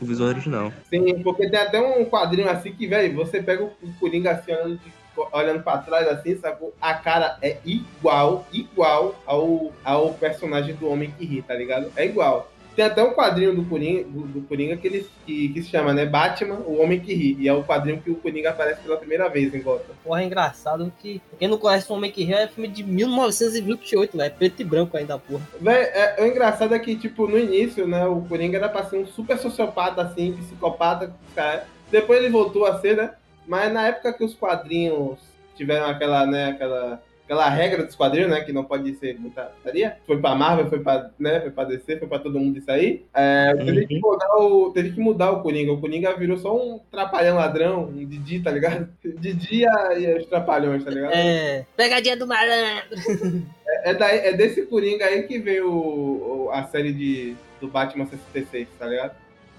o 0.00 0.04
visual 0.04 0.28
original. 0.28 0.72
Sim, 0.90 1.22
porque 1.22 1.48
tem 1.48 1.58
até 1.58 1.80
um 1.80 2.04
quadrinho 2.04 2.50
assim 2.50 2.70
que, 2.72 2.86
velho, 2.86 3.14
você 3.14 3.42
pega 3.42 3.64
o 3.64 3.70
Coringa 3.98 4.32
assim, 4.32 4.52
olhando, 4.52 4.76
de- 4.76 4.97
olhando 5.32 5.62
pra 5.62 5.78
trás 5.78 6.06
assim, 6.08 6.36
sacou? 6.36 6.74
A 6.80 6.94
cara 6.94 7.38
é 7.42 7.58
igual, 7.64 8.46
igual 8.52 9.14
ao, 9.26 9.72
ao 9.84 10.14
personagem 10.14 10.74
do 10.74 10.88
Homem 10.88 11.12
que 11.16 11.24
ri, 11.24 11.42
tá 11.42 11.54
ligado? 11.54 11.90
É 11.96 12.04
igual. 12.04 12.48
Tem 12.78 12.84
até 12.84 13.02
um 13.02 13.12
quadrinho 13.12 13.52
do 13.52 13.64
Coringa, 13.64 14.04
do, 14.04 14.20
do 14.20 14.40
Coringa 14.42 14.76
que, 14.76 14.86
ele, 14.86 15.10
que, 15.26 15.48
que 15.48 15.62
se 15.62 15.68
chama, 15.68 15.92
né? 15.92 16.06
Batman, 16.06 16.60
o 16.64 16.80
Homem 16.80 17.00
que 17.00 17.12
Ri. 17.12 17.36
E 17.40 17.48
é 17.48 17.52
o 17.52 17.64
quadrinho 17.64 18.00
que 18.00 18.08
o 18.08 18.14
Coringa 18.14 18.50
aparece 18.50 18.80
pela 18.82 18.96
primeira 18.96 19.28
vez 19.28 19.52
em 19.52 19.60
Gotham. 19.60 19.96
Porra, 20.04 20.22
é 20.22 20.26
engraçado 20.26 20.92
que. 21.00 21.20
Quem 21.40 21.48
não 21.48 21.58
conhece 21.58 21.90
o 21.90 21.96
Homem 21.96 22.12
que 22.12 22.22
Ri 22.22 22.34
é 22.34 22.46
filme 22.46 22.68
de 22.68 22.84
1928, 22.84 24.16
velho. 24.16 24.32
Preto 24.32 24.62
e 24.62 24.64
branco 24.64 24.96
ainda, 24.96 25.18
porra. 25.18 25.42
Véi, 25.60 25.82
é, 25.86 26.18
o 26.20 26.26
engraçado 26.26 26.72
é 26.72 26.78
que, 26.78 26.94
tipo, 26.94 27.26
no 27.26 27.36
início, 27.36 27.84
né, 27.84 28.06
o 28.06 28.20
Coringa 28.20 28.58
era 28.58 28.68
pra 28.68 28.84
ser 28.84 28.98
um 28.98 29.06
super 29.08 29.36
sociopata, 29.38 30.00
assim, 30.00 30.34
psicopata, 30.34 31.12
cara. 31.34 31.66
Depois 31.90 32.20
ele 32.20 32.30
voltou 32.30 32.64
a 32.64 32.80
ser, 32.80 32.96
né? 32.96 33.10
Mas 33.48 33.72
na 33.72 33.88
época 33.88 34.12
que 34.12 34.22
os 34.24 34.34
quadrinhos 34.34 35.18
tiveram 35.56 35.86
aquela, 35.86 36.24
né, 36.26 36.50
aquela, 36.50 37.02
aquela 37.24 37.48
regra 37.48 37.82
dos 37.84 37.96
quadrinhos, 37.96 38.30
né, 38.30 38.42
que 38.42 38.52
não 38.52 38.62
pode 38.62 38.94
ser 38.96 39.18
muita 39.18 39.42
putaria, 39.44 39.96
foi 40.06 40.18
pra 40.20 40.34
Marvel, 40.34 40.68
foi 40.68 40.78
pra, 40.80 41.10
né, 41.18 41.40
foi 41.40 41.50
pra 41.50 41.64
DC, 41.64 41.96
foi 41.98 42.06
pra 42.06 42.18
todo 42.18 42.38
mundo 42.38 42.58
isso 42.58 42.70
aí, 42.70 43.04
é, 43.14 43.54
teve, 43.56 43.86
que 43.86 43.98
mudar 43.98 44.36
o, 44.36 44.70
teve 44.70 44.90
que 44.92 45.00
mudar 45.00 45.30
o 45.32 45.42
Coringa. 45.42 45.72
O 45.72 45.80
Coringa 45.80 46.14
virou 46.16 46.36
só 46.38 46.54
um 46.56 46.78
trapalhão 46.90 47.36
ladrão, 47.36 47.84
um 47.86 48.06
Didi, 48.06 48.40
tá 48.40 48.50
ligado? 48.52 48.88
Didi 49.18 49.64
e 49.64 50.16
os 50.18 50.26
trapalhões, 50.26 50.84
tá 50.84 50.90
ligado? 50.90 51.12
É. 51.14 51.64
Pegadinha 51.76 52.16
do 52.16 52.26
malandro. 52.26 52.96
É, 53.84 53.94
daí, 53.94 54.18
é 54.18 54.32
desse 54.32 54.62
Coringa 54.66 55.04
aí 55.06 55.22
que 55.24 55.38
veio 55.38 55.70
o- 55.72 56.46
o- 56.46 56.50
a 56.52 56.64
série 56.64 56.92
de, 56.92 57.34
do 57.60 57.68
Batman 57.68 58.06
66, 58.06 58.68
tá 58.78 58.86
ligado? 58.86 59.12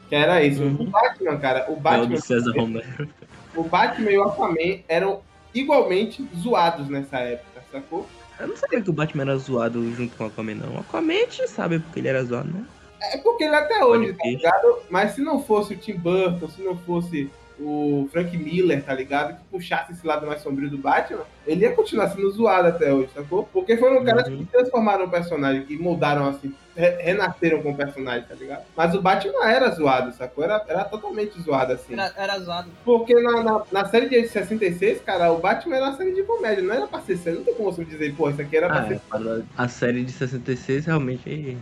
Que 0.08 0.16
era 0.16 0.42
isso. 0.44 0.64
Uhum. 0.64 0.76
O 0.80 0.86
Batman, 0.86 1.38
cara, 1.38 1.66
o 1.70 1.74
É 1.74 1.74
o 1.74 1.80
Batman, 1.80 2.16
do 2.16 2.22
César 2.22 2.52
Romero. 2.58 3.08
O 3.56 3.64
Batman 3.64 4.12
e 4.12 4.18
o 4.18 4.24
Aquaman 4.24 4.80
eram 4.88 5.22
igualmente 5.54 6.28
zoados 6.38 6.88
nessa 6.88 7.20
época, 7.20 7.64
sacou? 7.72 8.08
Eu 8.40 8.48
não 8.48 8.56
sabia 8.56 8.82
que 8.82 8.90
o 8.90 8.94
Batman 8.94 9.24
era 9.24 9.38
zoado 9.38 9.92
junto 9.96 10.16
com 10.16 10.24
o 10.24 10.28
Aquaman, 10.28 10.56
não. 10.56 10.76
O 10.76 10.80
Aquaman 10.80 11.14
a 11.14 11.18
gente 11.18 11.48
sabe 11.48 11.80
porque 11.80 12.00
ele 12.00 12.08
era 12.08 12.24
zoado, 12.24 12.50
né? 12.50 12.66
É 13.14 13.18
porque 13.18 13.44
ele 13.46 13.56
até 13.56 13.84
hoje, 13.84 14.14
tá 14.14 14.26
ligado? 14.26 14.80
Mas 14.90 15.12
se 15.12 15.22
não 15.22 15.42
fosse 15.42 15.74
o 15.74 15.78
Tim 15.78 15.98
Burton, 15.98 16.48
se 16.50 16.62
não 16.62 16.78
fosse 16.78 17.30
o 17.60 18.08
Frank 18.12 18.36
Miller, 18.38 18.82
tá 18.84 18.94
ligado? 18.94 19.36
Que 19.38 19.44
puxasse 19.52 19.92
esse 19.92 20.06
lado 20.08 20.26
mais 20.26 20.42
sombrio 20.42 20.70
do 20.70 20.78
Batman, 20.78 21.24
ele 21.46 21.62
ia 21.66 21.72
continuar 21.74 22.10
sendo 22.10 22.30
zoado 22.32 22.70
até 22.70 22.94
hoje, 22.94 23.10
sacou? 23.14 23.44
Porque 23.52 23.76
foram 23.78 24.04
caras 24.04 24.28
Uhum. 24.28 24.38
que 24.38 24.46
transformaram 24.46 25.06
o 25.06 25.10
personagem, 25.10 25.64
que 25.66 25.78
moldaram 25.78 26.28
assim, 26.28 26.54
re- 26.76 26.98
renasceram 27.02 27.62
com 27.62 27.72
o 27.72 27.76
personagem, 27.76 28.24
tá 28.28 28.36
ligado? 28.36 28.64
Mas 28.78 28.96
o 28.96 29.02
Batman 29.02 29.46
era 29.50 29.70
zoado, 29.72 30.14
sacou? 30.14 30.44
Era, 30.44 30.64
era 30.68 30.84
totalmente 30.86 31.40
zoado, 31.42 31.74
assim. 31.74 31.94
Era, 31.94 32.14
era 32.16 32.40
zoado. 32.40 32.70
Porque 32.86 33.14
na, 33.16 33.44
na, 33.44 33.62
na 33.72 33.86
série 33.86 34.08
de 34.08 34.28
66, 34.28 35.02
cara, 35.02 35.32
o 35.32 35.40
Batman 35.40 35.76
era 35.76 35.86
uma 35.88 35.98
série 35.98 36.14
de 36.14 36.24
comédia, 36.24 36.64
não 36.64 36.74
era 36.74 36.88
pra 36.88 37.02
ser 37.02 37.18
série. 37.18 37.38
Não 37.38 37.44
tem 37.44 37.56
como 37.56 37.72
você 37.72 37.84
dizer, 37.84 38.16
pô, 38.16 38.30
isso 38.30 38.42
aqui 38.42 38.56
era 38.56 38.68
pra 38.68 38.80
Ah, 38.80 38.88
ser, 38.88 38.94
é, 38.96 39.42
a 39.58 39.68
série 39.68 40.04
de 40.06 40.12
66 40.14 40.86
realmente. 40.86 41.58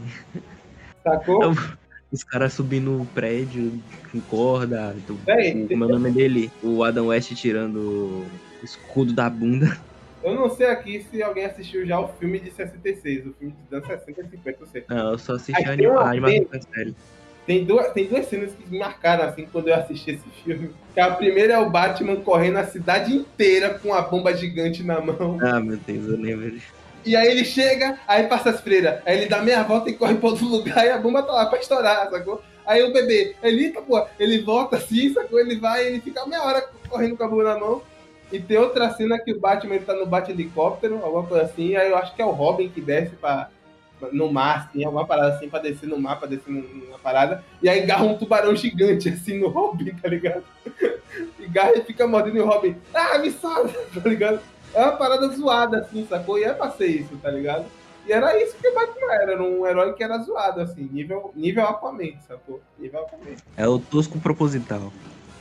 sacou? 1.04 1.42
Eu- 1.42 1.56
Os 2.12 2.24
caras 2.24 2.54
subindo 2.54 3.02
o 3.02 3.06
prédio 3.06 3.82
com 4.12 4.22
corda. 4.22 4.96
do- 5.06 5.16
Véi, 5.26 5.64
o, 5.64 5.68
como 5.68 5.84
é 5.84 5.88
o 5.88 5.90
nome 5.90 6.12
dele? 6.12 6.52
O 6.64 6.84
Adam 6.84 7.08
West 7.08 7.34
tirando 7.36 7.78
o 7.78 8.26
escudo 8.64 9.14
da 9.14 9.30
bunda. 9.30 9.78
Eu 10.24 10.34
não 10.34 10.50
sei 10.50 10.68
aqui 10.68 11.06
se 11.10 11.22
alguém 11.22 11.46
assistiu 11.46 11.86
já 11.86 12.00
o 12.00 12.08
filme 12.08 12.40
de 12.40 12.52
66, 12.52 13.28
o 13.28 13.34
filme 13.34 13.54
de 13.70 13.76
anos 13.76 13.88
60 13.88 14.22
e 14.22 14.30
50, 14.30 14.58
eu 14.62 14.68
sei. 14.68 14.84
Não, 14.90 15.12
eu 15.12 15.18
só 15.18 15.34
assisti 15.36 15.70
Aí 15.70 15.86
a, 15.86 16.02
animação 16.02 16.46
da 16.52 16.62
série. 16.62 16.96
Tem 17.46 17.64
duas, 17.64 17.94
tem 17.94 18.08
duas 18.08 18.26
cenas 18.26 18.52
que 18.52 18.70
me 18.70 18.78
marcaram 18.78 19.24
assim 19.24 19.48
quando 19.50 19.70
eu 19.70 19.76
assisti 19.76 20.12
esse 20.12 20.30
filme. 20.44 20.72
Que 20.94 21.00
a 21.00 21.12
primeira 21.12 21.54
é 21.54 21.60
o 21.60 21.70
Batman 21.70 22.18
correndo 22.18 22.58
a 22.58 22.66
cidade 22.66 23.14
inteira 23.16 23.80
com 23.80 23.94
a 23.94 24.02
bomba 24.02 24.36
gigante 24.36 24.84
na 24.84 25.00
mão. 25.00 25.38
Ah, 25.42 25.60
meu 25.62 25.78
Deus, 25.78 26.08
eu 26.08 26.18
lembro. 26.18 26.58
E 27.08 27.16
aí 27.16 27.28
ele 27.30 27.46
chega, 27.46 27.98
aí 28.08 28.24
passa 28.28 28.50
as 28.50 28.60
freiras. 28.60 29.00
Aí 29.06 29.18
ele 29.18 29.28
dá 29.28 29.42
meia 29.42 29.64
volta 29.64 29.90
e 29.90 29.94
corre 29.94 30.16
pra 30.16 30.30
outro 30.30 30.46
lugar 30.46 30.86
e 30.86 30.90
a 30.90 30.98
bomba 30.98 31.24
tá 31.24 31.32
lá 31.32 31.46
pra 31.46 31.58
estourar, 31.60 32.10
sacou? 32.10 32.42
Aí 32.66 32.84
o 32.84 32.92
bebê, 32.92 33.34
ele, 33.42 33.66
eita, 33.66 33.82
pô, 33.82 34.06
ele 34.20 34.42
volta 34.42 34.76
assim, 34.76 35.14
sacou? 35.14 35.40
Ele 35.40 35.56
vai, 35.58 35.88
ele 35.88 36.02
fica 36.02 36.26
meia 36.26 36.44
hora 36.44 36.70
correndo 36.90 37.16
com 37.16 37.24
a 37.24 37.28
bomba 37.30 37.44
na 37.46 37.58
mão. 37.60 37.82
E 38.30 38.40
tem 38.42 38.58
outra 38.58 38.90
cena 38.94 39.18
que 39.18 39.32
o 39.32 39.40
Batman 39.40 39.76
ele 39.76 39.86
tá 39.86 39.94
no 39.94 40.06
bate-helicóptero, 40.06 41.00
alguma 41.02 41.24
coisa 41.26 41.46
assim. 41.46 41.78
Aí 41.78 41.90
eu 41.90 41.98
acho 41.98 42.14
que 42.14 42.22
é 42.22 42.26
o 42.26 42.32
Robin 42.32 42.68
que 42.68 42.82
desce 42.82 43.16
pra, 43.16 43.50
no 44.12 44.30
mar, 44.32 44.68
assim, 44.70 44.84
alguma 44.84 45.08
parada 45.08 45.36
assim, 45.36 45.48
pra 45.48 45.60
descer 45.60 45.88
no 45.88 45.98
mar, 45.98 46.20
pra 46.20 46.28
descer 46.28 46.52
num- 46.52 46.62
numa 46.88 47.00
parada. 47.00 47.42
E 47.64 47.70
aí 47.70 47.86
garra 47.86 48.04
um 48.04 48.18
tubarão 48.18 48.54
gigante, 48.54 49.08
assim, 49.08 49.40
no 49.40 49.48
Robin, 49.48 49.92
tá 50.02 50.10
ligado? 50.10 50.44
E 51.40 51.48
garra 51.48 51.72
e 51.76 51.82
fica 51.82 52.06
mordendo 52.06 52.44
o 52.44 52.46
Robin. 52.46 52.76
Ah, 52.94 53.18
me 53.18 53.32
salva, 53.32 53.70
tá 54.04 54.08
ligado? 54.08 54.40
É 54.74 54.82
uma 54.82 54.92
parada 54.94 55.28
zoada, 55.30 55.80
assim, 55.80 56.06
sacou? 56.08 56.38
E 56.38 56.44
é 56.44 56.54
pra 56.54 56.72
ser 56.72 56.88
isso, 56.88 57.18
tá 57.18 57.32
ligado? 57.32 57.66
E 58.08 58.14
era 58.14 58.42
isso 58.42 58.56
que 58.56 58.68
o 58.68 58.74
Batman 58.74 59.14
era, 59.14 59.32
era 59.34 59.44
um 59.44 59.68
herói 59.68 59.94
que 59.94 60.04
era 60.04 60.18
zoado, 60.20 60.62
assim, 60.62 60.90
nível, 60.92 61.32
nível 61.36 61.66
Aquaman, 61.66 62.14
sacou? 62.28 62.62
Nível 62.80 63.02
Aquaman. 63.02 63.36
É 63.58 63.68
o 63.68 63.80
tosco 63.80 64.20
proposital. 64.20 64.92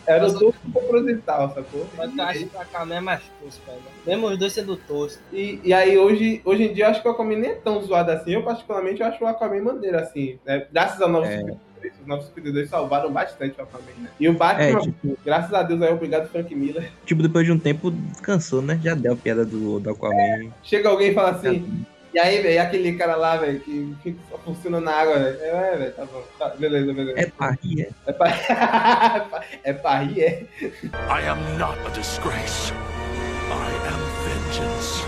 Era 0.07 0.27
o 0.27 0.39
tosco 0.39 0.71
proposital, 0.73 1.53
sacou? 1.55 1.87
Mas 1.97 2.17
eu 2.17 2.25
acho 2.25 2.47
que 2.47 2.57
a 2.57 2.63
Aquaman 2.63 2.97
é 2.97 3.01
mais 3.01 3.23
tosco, 3.41 3.63
velho. 3.67 3.83
Mesmo 4.05 4.27
os 4.29 4.39
dois 4.39 4.53
sendo 4.53 4.77
toscos. 4.77 5.21
E, 5.33 5.61
e 5.63 5.73
aí 5.73 5.97
hoje, 5.97 6.41
hoje 6.45 6.65
em 6.65 6.73
dia 6.73 6.87
eu 6.87 6.91
acho 6.91 7.03
que 7.03 7.09
o 7.09 7.11
Aquaman 7.13 7.37
nem 7.37 7.51
é 7.51 7.55
tão 7.55 7.81
zoado 7.83 8.11
assim. 8.11 8.33
Eu 8.33 8.43
particularmente 8.43 9.03
acho 9.03 9.23
o 9.23 9.27
Aquaman 9.27 9.63
maneiro 9.63 9.99
assim. 9.99 10.39
Né? 10.45 10.67
Graças 10.73 11.01
ao 11.01 11.09
Novos 11.09 11.29
É. 11.29 11.45
52, 11.91 11.93
os 12.01 12.07
Novos 12.07 12.27
52 12.27 12.69
salvaram 12.69 13.13
bastante 13.13 13.59
o 13.59 13.63
Aquaman, 13.63 13.85
né? 13.99 14.09
E 14.19 14.29
o 14.29 14.33
Batman, 14.33 14.65
É, 14.65 14.81
tipo, 14.81 15.19
graças 15.25 15.53
a 15.53 15.63
Deus 15.63 15.83
aí, 15.83 15.93
obrigado 15.93 16.29
Frank 16.29 16.55
Miller. 16.55 16.91
tipo, 17.05 17.23
depois 17.23 17.47
de 17.47 17.53
um 17.53 17.59
tempo, 17.59 17.93
cansou, 18.23 18.63
né? 18.63 18.81
Já 18.83 18.95
deu 18.95 19.13
a 19.13 19.17
piada 19.17 19.45
do, 19.45 19.81
do 19.81 19.91
Aquaman. 19.91 20.51
Chega 20.63 20.89
alguém 20.89 21.11
e 21.11 21.15
fala 21.15 21.31
assim, 21.31 21.85
e 22.15 22.19
aí, 22.19 22.41
velho, 22.41 22.55
e 22.55 22.59
aquele 22.59 22.93
cara 22.95 23.15
lá, 23.15 23.37
velho, 23.37 23.61
que 23.61 23.95
fica 24.03 24.19
só 24.31 24.39
funciona 24.39 24.81
na 24.81 24.91
água, 24.91 25.19
velho. 25.19 25.39
É, 25.39 25.49
é, 25.49 25.77
velho, 25.77 25.93
tá 25.93 26.05
bom. 26.07 26.25
Tá, 26.39 26.49
beleza, 26.49 26.95
beleza. 26.95 27.21
É 27.21 27.27
parri, 27.27 27.83
é. 27.83 27.91
É 28.07 28.13
pra... 28.13 28.31
é 29.65 29.73
pra 29.75 29.99
rir, 29.99 30.23
é. 30.23 30.47
I 30.63 31.29
am 31.29 31.59
not 31.59 31.79
a 31.87 31.91
disgrace. 31.91 32.73
I 32.73 33.71
am 33.87 34.01
vengeance. 34.25 35.03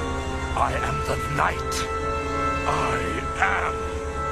I 0.54 0.74
am 0.74 0.98
the 1.06 1.16
night. 1.34 1.98
I 2.66 3.00
am 3.40 3.74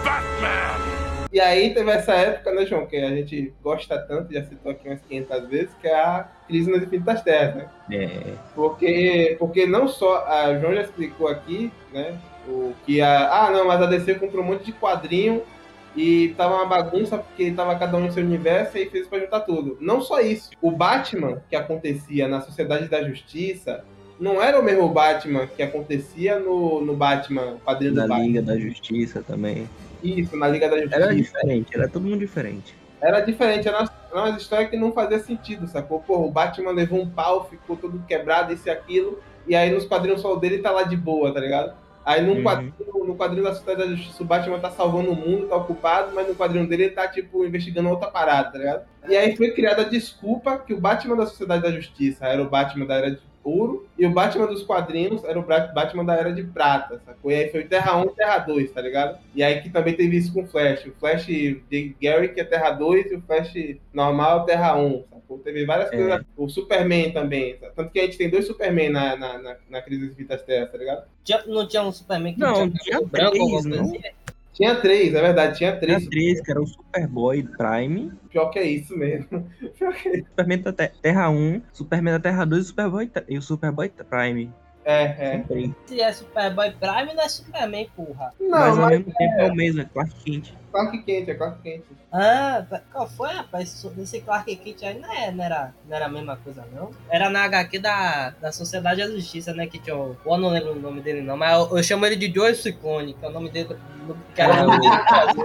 Batman. 0.04 1.15
E 1.36 1.40
aí 1.40 1.74
teve 1.74 1.90
essa 1.90 2.14
época, 2.14 2.50
né, 2.50 2.64
João, 2.64 2.86
que 2.86 2.96
a 2.96 3.10
gente 3.10 3.52
gosta 3.62 3.98
tanto, 3.98 4.32
já 4.32 4.42
citou 4.42 4.72
aqui 4.72 4.88
umas 4.88 5.02
500 5.02 5.48
vezes, 5.50 5.70
que 5.82 5.86
é 5.86 5.94
a 5.94 6.26
crise 6.48 6.70
nas 6.70 6.82
infinitas 6.82 7.20
terras, 7.20 7.56
né? 7.56 7.68
É. 7.92 8.32
Porque, 8.54 9.36
porque 9.38 9.66
não 9.66 9.86
só, 9.86 10.24
a 10.26 10.58
João 10.58 10.74
já 10.74 10.80
explicou 10.80 11.28
aqui, 11.28 11.70
né, 11.92 12.16
o 12.48 12.72
que 12.86 13.02
a... 13.02 13.28
Ah, 13.28 13.50
não, 13.50 13.66
mas 13.66 13.82
a 13.82 13.84
DC 13.84 14.14
comprou 14.14 14.42
um 14.42 14.46
monte 14.46 14.64
de 14.64 14.72
quadrinho 14.72 15.42
e 15.94 16.28
tava 16.38 16.54
uma 16.54 16.64
bagunça 16.64 17.18
porque 17.18 17.50
tava 17.50 17.78
cada 17.78 17.98
um 17.98 18.06
no 18.06 18.12
seu 18.12 18.24
universo 18.24 18.78
e 18.78 18.86
fez 18.86 19.06
pra 19.06 19.18
juntar 19.18 19.40
tudo. 19.40 19.76
Não 19.78 20.00
só 20.00 20.22
isso. 20.22 20.52
O 20.62 20.70
Batman 20.70 21.42
que 21.50 21.56
acontecia 21.56 22.26
na 22.26 22.40
Sociedade 22.40 22.88
da 22.88 23.06
Justiça 23.06 23.84
não 24.18 24.42
era 24.42 24.58
o 24.58 24.64
mesmo 24.64 24.88
Batman 24.88 25.46
que 25.46 25.62
acontecia 25.62 26.38
no, 26.38 26.82
no 26.82 26.96
Batman, 26.96 27.58
quadrinho 27.62 27.94
Da 27.94 28.04
do 28.04 28.08
Batman. 28.08 28.26
Liga 28.26 28.40
da 28.40 28.58
Justiça 28.58 29.22
também. 29.22 29.68
Isso, 30.02 30.36
na 30.36 30.48
Liga 30.48 30.68
da 30.68 30.76
Justiça. 30.76 30.96
Era 30.96 31.14
diferente, 31.14 31.74
era 31.74 31.88
todo 31.88 32.02
mundo 32.02 32.18
diferente. 32.18 32.74
Era 33.00 33.20
diferente, 33.20 33.68
era 33.68 33.88
uma, 34.12 34.30
história 34.30 34.66
que 34.66 34.76
não 34.76 34.92
fazia 34.92 35.18
sentido, 35.18 35.66
sacou? 35.66 36.00
Porra, 36.00 36.26
o 36.26 36.30
Batman 36.30 36.70
levou 36.70 37.00
um 37.00 37.08
pau, 37.08 37.48
ficou 37.48 37.76
todo 37.76 38.02
quebrado, 38.06 38.52
isso 38.52 38.66
e 38.66 38.70
aquilo, 38.70 39.20
e 39.46 39.54
aí 39.54 39.70
nos 39.70 39.84
quadrinhos 39.84 40.20
só 40.20 40.32
o 40.32 40.36
dele 40.36 40.58
tá 40.58 40.70
lá 40.70 40.82
de 40.82 40.96
boa, 40.96 41.32
tá 41.32 41.40
ligado? 41.40 41.74
Aí 42.04 42.22
no, 42.22 42.34
Uhum. 42.34 42.42
quadrinho, 42.44 42.74
no 43.04 43.16
quadrinho 43.16 43.42
da 43.42 43.52
Sociedade 43.52 43.90
da 43.90 43.96
Justiça, 43.96 44.22
o 44.22 44.26
Batman 44.26 44.60
tá 44.60 44.70
salvando 44.70 45.10
o 45.10 45.16
mundo, 45.16 45.48
tá 45.48 45.56
ocupado, 45.56 46.12
mas 46.14 46.26
no 46.28 46.36
quadrinho 46.36 46.66
dele 46.68 46.84
ele 46.84 46.92
tá, 46.92 47.08
tipo, 47.08 47.44
investigando 47.44 47.88
outra 47.88 48.08
parada, 48.08 48.52
tá 48.52 48.58
ligado? 48.58 48.84
E 49.08 49.16
aí 49.16 49.36
foi 49.36 49.50
criada 49.50 49.82
a 49.82 49.84
desculpa 49.84 50.56
que 50.58 50.72
o 50.72 50.80
Batman 50.80 51.16
da 51.16 51.26
Sociedade 51.26 51.64
da 51.64 51.72
Justiça 51.72 52.26
era 52.26 52.40
o 52.40 52.48
Batman 52.48 52.86
da 52.86 52.94
Era 52.94 53.10
de 53.10 53.20
Ouro, 53.48 53.86
e 53.98 54.04
o 54.04 54.10
Batman 54.10 54.46
dos 54.46 54.62
quadrinhos 54.62 55.22
era 55.24 55.38
o 55.38 55.42
Batman 55.42 56.04
da 56.04 56.14
Era 56.14 56.32
de 56.32 56.42
Prata, 56.42 57.00
sacou? 57.04 57.30
E 57.30 57.34
aí 57.34 57.48
foi 57.50 57.64
Terra 57.64 57.96
1 57.98 58.04
e 58.04 58.08
Terra 58.10 58.38
2, 58.38 58.70
tá 58.72 58.80
ligado? 58.80 59.18
E 59.34 59.42
aí 59.42 59.60
que 59.62 59.70
também 59.70 59.94
teve 59.94 60.16
isso 60.16 60.32
com 60.32 60.42
o 60.42 60.46
Flash. 60.46 60.84
O 60.86 60.92
Flash 60.98 61.26
de 61.26 61.96
Gary, 62.02 62.28
que 62.34 62.40
é 62.40 62.44
Terra 62.44 62.70
2, 62.72 63.12
e 63.12 63.14
o 63.14 63.22
Flash 63.22 63.52
normal 63.92 64.42
é 64.42 64.46
Terra 64.46 64.76
1, 64.76 65.04
sacou? 65.10 65.38
Teve 65.38 65.64
várias 65.64 65.92
É. 65.92 65.96
coisas. 65.96 66.24
O 66.36 66.48
Superman 66.48 67.12
também. 67.12 67.56
tá? 67.56 67.68
Tanto 67.74 67.90
que 67.90 68.00
a 68.00 68.02
gente 68.04 68.18
tem 68.18 68.28
dois 68.30 68.46
Superman 68.46 68.90
na, 68.90 69.16
na, 69.16 69.38
na, 69.38 69.56
na 69.70 69.82
Crise 69.82 70.06
das 70.08 70.16
Vidas 70.16 70.42
Terras, 70.42 70.70
tá 70.72 70.78
ligado? 70.78 71.04
Não 71.46 71.66
tinha 71.68 71.82
um 71.82 71.92
Superman 71.92 72.34
que 72.34 72.40
Não, 72.40 72.54
tinha 72.54 72.70
tinha 72.82 73.00
branco 73.00 73.10
três, 73.10 73.26
alguma 73.40 73.50
coisa 73.62 73.68
não? 73.68 73.82
assim? 73.84 74.00
Tinha 74.56 74.74
três, 74.80 75.14
é 75.14 75.20
verdade, 75.20 75.58
tinha 75.58 75.78
Tinha 75.84 76.00
três. 76.00 76.06
três, 76.08 76.40
que 76.40 76.50
era 76.50 76.60
o 76.62 76.66
Superboy 76.66 77.42
Prime, 77.42 78.10
Pior 78.30 78.50
que 78.50 78.58
é 78.58 78.64
isso 78.64 78.96
mesmo. 78.96 79.46
Pior 79.78 79.92
que 79.94 80.08
é 80.08 80.16
isso. 80.18 80.26
Superman 80.30 80.62
da 80.62 80.72
Te- 80.72 80.92
Terra 81.02 81.28
1, 81.30 81.62
Superman 81.72 82.14
da 82.14 82.20
Terra 82.20 82.44
2 82.46 82.64
e, 82.64 82.68
Superboy, 82.68 83.06
Tra- 83.06 83.24
e 83.28 83.36
o 83.38 83.42
Superboy 83.42 83.90
Prime. 83.90 84.50
É, 84.88 85.02
é. 85.02 85.44
Se 85.86 86.00
é 86.00 86.12
Superboy 86.12 86.70
Prime, 86.70 87.12
não 87.12 87.24
é 87.24 87.28
Superman, 87.28 87.90
porra. 87.96 88.32
Não, 88.38 88.50
mas 88.50 88.68
ao 88.70 88.76
mas 88.76 88.90
mesmo 88.98 89.12
tempo 89.18 89.34
é 89.40 89.44
o 89.50 89.54
mesmo, 89.54 89.80
é 89.80 89.84
Clark 89.84 90.14
Kent. 90.24 90.52
Clark 90.70 91.02
Kent, 91.02 91.28
é 91.28 91.34
Clark 91.34 91.60
Kent. 91.62 91.82
Ah, 92.12 92.64
qual 92.92 93.08
foi, 93.08 93.30
rapaz? 93.32 93.84
Esse- 93.98 94.20
Clark 94.20 94.54
Kent 94.54 94.84
aí 94.84 94.96
não, 94.96 95.12
é, 95.12 95.32
não, 95.32 95.44
era, 95.44 95.74
não 95.88 95.96
era 95.96 96.06
a 96.06 96.08
mesma 96.08 96.36
coisa, 96.36 96.64
não? 96.72 96.92
Era 97.10 97.28
na 97.28 97.42
HQ 97.46 97.80
da, 97.80 98.30
da 98.40 98.52
Sociedade 98.52 99.02
da 99.02 99.10
Justiça, 99.10 99.52
né? 99.52 99.66
Que 99.66 99.80
tinha 99.80 99.96
o. 99.96 100.16
Eu 100.24 100.38
não 100.38 100.50
lembro 100.50 100.70
o 100.74 100.80
nome 100.80 101.00
dele, 101.00 101.20
não, 101.20 101.36
mas 101.36 101.52
eu, 101.52 101.76
eu 101.78 101.82
chamo 101.82 102.06
ele 102.06 102.14
de 102.14 102.32
Joe 102.32 102.54
Ciclone, 102.54 103.14
que 103.14 103.24
é 103.24 103.28
o 103.28 103.32
nome 103.32 103.50
dele. 103.50 103.76
Que 104.36 104.40
era 104.40 104.52
o 104.62 104.66
nome 104.68 104.80
dele. 104.82 104.94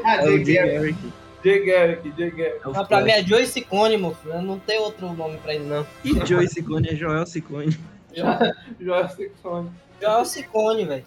Ah, 0.06 0.18
É 0.22 0.30
o 0.30 0.38
Jay 0.38 0.46
Jay 0.46 0.56
Garrick. 0.68 1.14
Jay 1.44 1.66
Garrick. 1.66 2.80
É 2.80 2.84
pra 2.84 3.02
mim 3.02 3.10
é 3.12 3.24
Joey 3.24 3.48
Ciccone, 3.48 3.98
meu 3.98 4.14
filho. 4.14 4.40
Não 4.44 4.60
tem 4.60 4.78
outro 4.78 5.12
nome 5.14 5.38
pra 5.38 5.56
ele, 5.56 5.64
não. 5.64 5.84
E 6.06 6.24
Joey 6.28 6.48
Ciccone 6.48 6.90
é 6.90 6.96
Joel 6.96 7.26
Ciccone. 7.26 7.76
Joel 8.80 9.10
Ciccone. 9.10 9.69
Joel 10.02 10.26
Ciccone, 10.26 10.86
velho. 10.86 11.04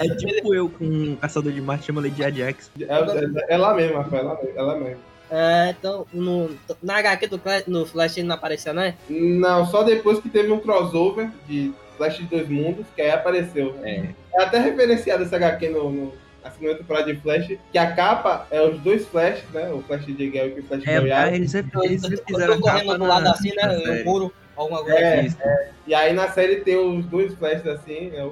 É 0.00 0.08
tipo 0.16 0.54
eu 0.54 0.68
com 0.68 0.84
um 0.84 1.16
caçador 1.16 1.52
de 1.52 1.60
Marte 1.60 1.86
chama 1.86 2.00
Lady 2.02 2.22
Ajax. 2.24 2.70
É, 2.78 2.84
é, 2.84 3.54
é 3.54 3.56
lá 3.56 3.74
mesmo, 3.74 3.96
Rafael, 3.96 4.22
ela, 4.24 4.36
mesmo, 4.42 4.58
ela 4.58 4.76
mesmo. 4.78 5.00
É, 5.30 5.74
então, 5.78 6.06
no, 6.12 6.50
na 6.82 6.96
HQ 6.98 7.26
do 7.26 7.38
Flash, 7.38 7.66
no 7.66 7.84
Flash 7.86 8.16
ele 8.16 8.26
não 8.28 8.34
aparecia, 8.34 8.72
né? 8.72 8.94
Não, 9.10 9.66
só 9.66 9.82
depois 9.82 10.18
que 10.20 10.28
teve 10.28 10.50
um 10.50 10.58
crossover 10.60 11.30
de 11.46 11.72
Flash 11.96 12.16
de 12.18 12.24
Dois 12.24 12.48
Mundos, 12.48 12.86
que 12.94 13.02
aí 13.02 13.10
apareceu. 13.10 13.74
É. 13.82 14.04
É 14.34 14.42
até 14.42 14.58
referenciado 14.58 15.22
esse 15.24 15.34
HQ 15.34 15.68
no, 15.68 15.90
no, 15.90 16.12
na 16.42 16.50
segunda 16.50 16.76
temporada 16.76 17.12
de 17.12 17.20
Flash, 17.20 17.52
que 17.70 17.76
a 17.78 17.92
capa 17.94 18.46
é 18.50 18.62
os 18.62 18.78
dois 18.80 19.06
Flash, 19.06 19.42
né? 19.52 19.68
O 19.70 19.82
Flash 19.82 20.06
de 20.06 20.28
Gale 20.30 20.54
e 20.56 20.60
o 20.60 20.62
Flash 20.62 20.82
de 20.82 20.88
É, 20.90 21.00
Goiás. 21.00 21.34
eles 21.34 21.54
Eu, 21.54 21.64
eles 21.82 22.04
eu 22.04 22.18
fizeram 22.26 22.54
a 22.54 22.60
correndo 22.60 22.86
capa 22.86 22.98
do 22.98 23.04
lado 23.06 23.24
na- 23.24 23.30
assim, 23.32 23.52
né? 23.54 23.80
série. 23.80 24.04
muro, 24.04 24.32
alguma 24.62 24.82
coisa. 24.82 24.98
É, 24.98 25.24
Isso. 25.26 25.38
E 25.86 25.94
aí 25.94 26.12
na 26.12 26.28
série 26.30 26.56
tem 26.60 26.76
os 26.76 27.04
dois 27.06 27.34
Flashes 27.34 27.66
assim. 27.66 28.10
É, 28.14 28.24
o, 28.24 28.28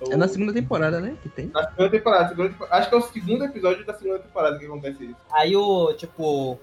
o- 0.00 0.12
É 0.12 0.16
na 0.16 0.26
segunda 0.28 0.52
temporada, 0.52 1.00
né? 1.00 1.16
Que 1.22 1.28
tem. 1.28 1.46
na 1.48 1.68
segunda 1.68 1.90
temporada, 1.90 2.28
segunda 2.30 2.48
temporada. 2.50 2.76
Acho 2.76 2.88
que 2.88 2.94
é 2.94 2.98
o 2.98 3.02
segundo 3.02 3.44
episódio 3.44 3.84
da 3.84 3.94
segunda 3.94 4.18
temporada 4.18 4.58
que 4.58 4.64
acontece 4.66 5.04
isso. 5.04 5.16
Aí 5.32 5.54
o, 5.56 5.92
tipo, 5.94 6.52
o 6.52 6.58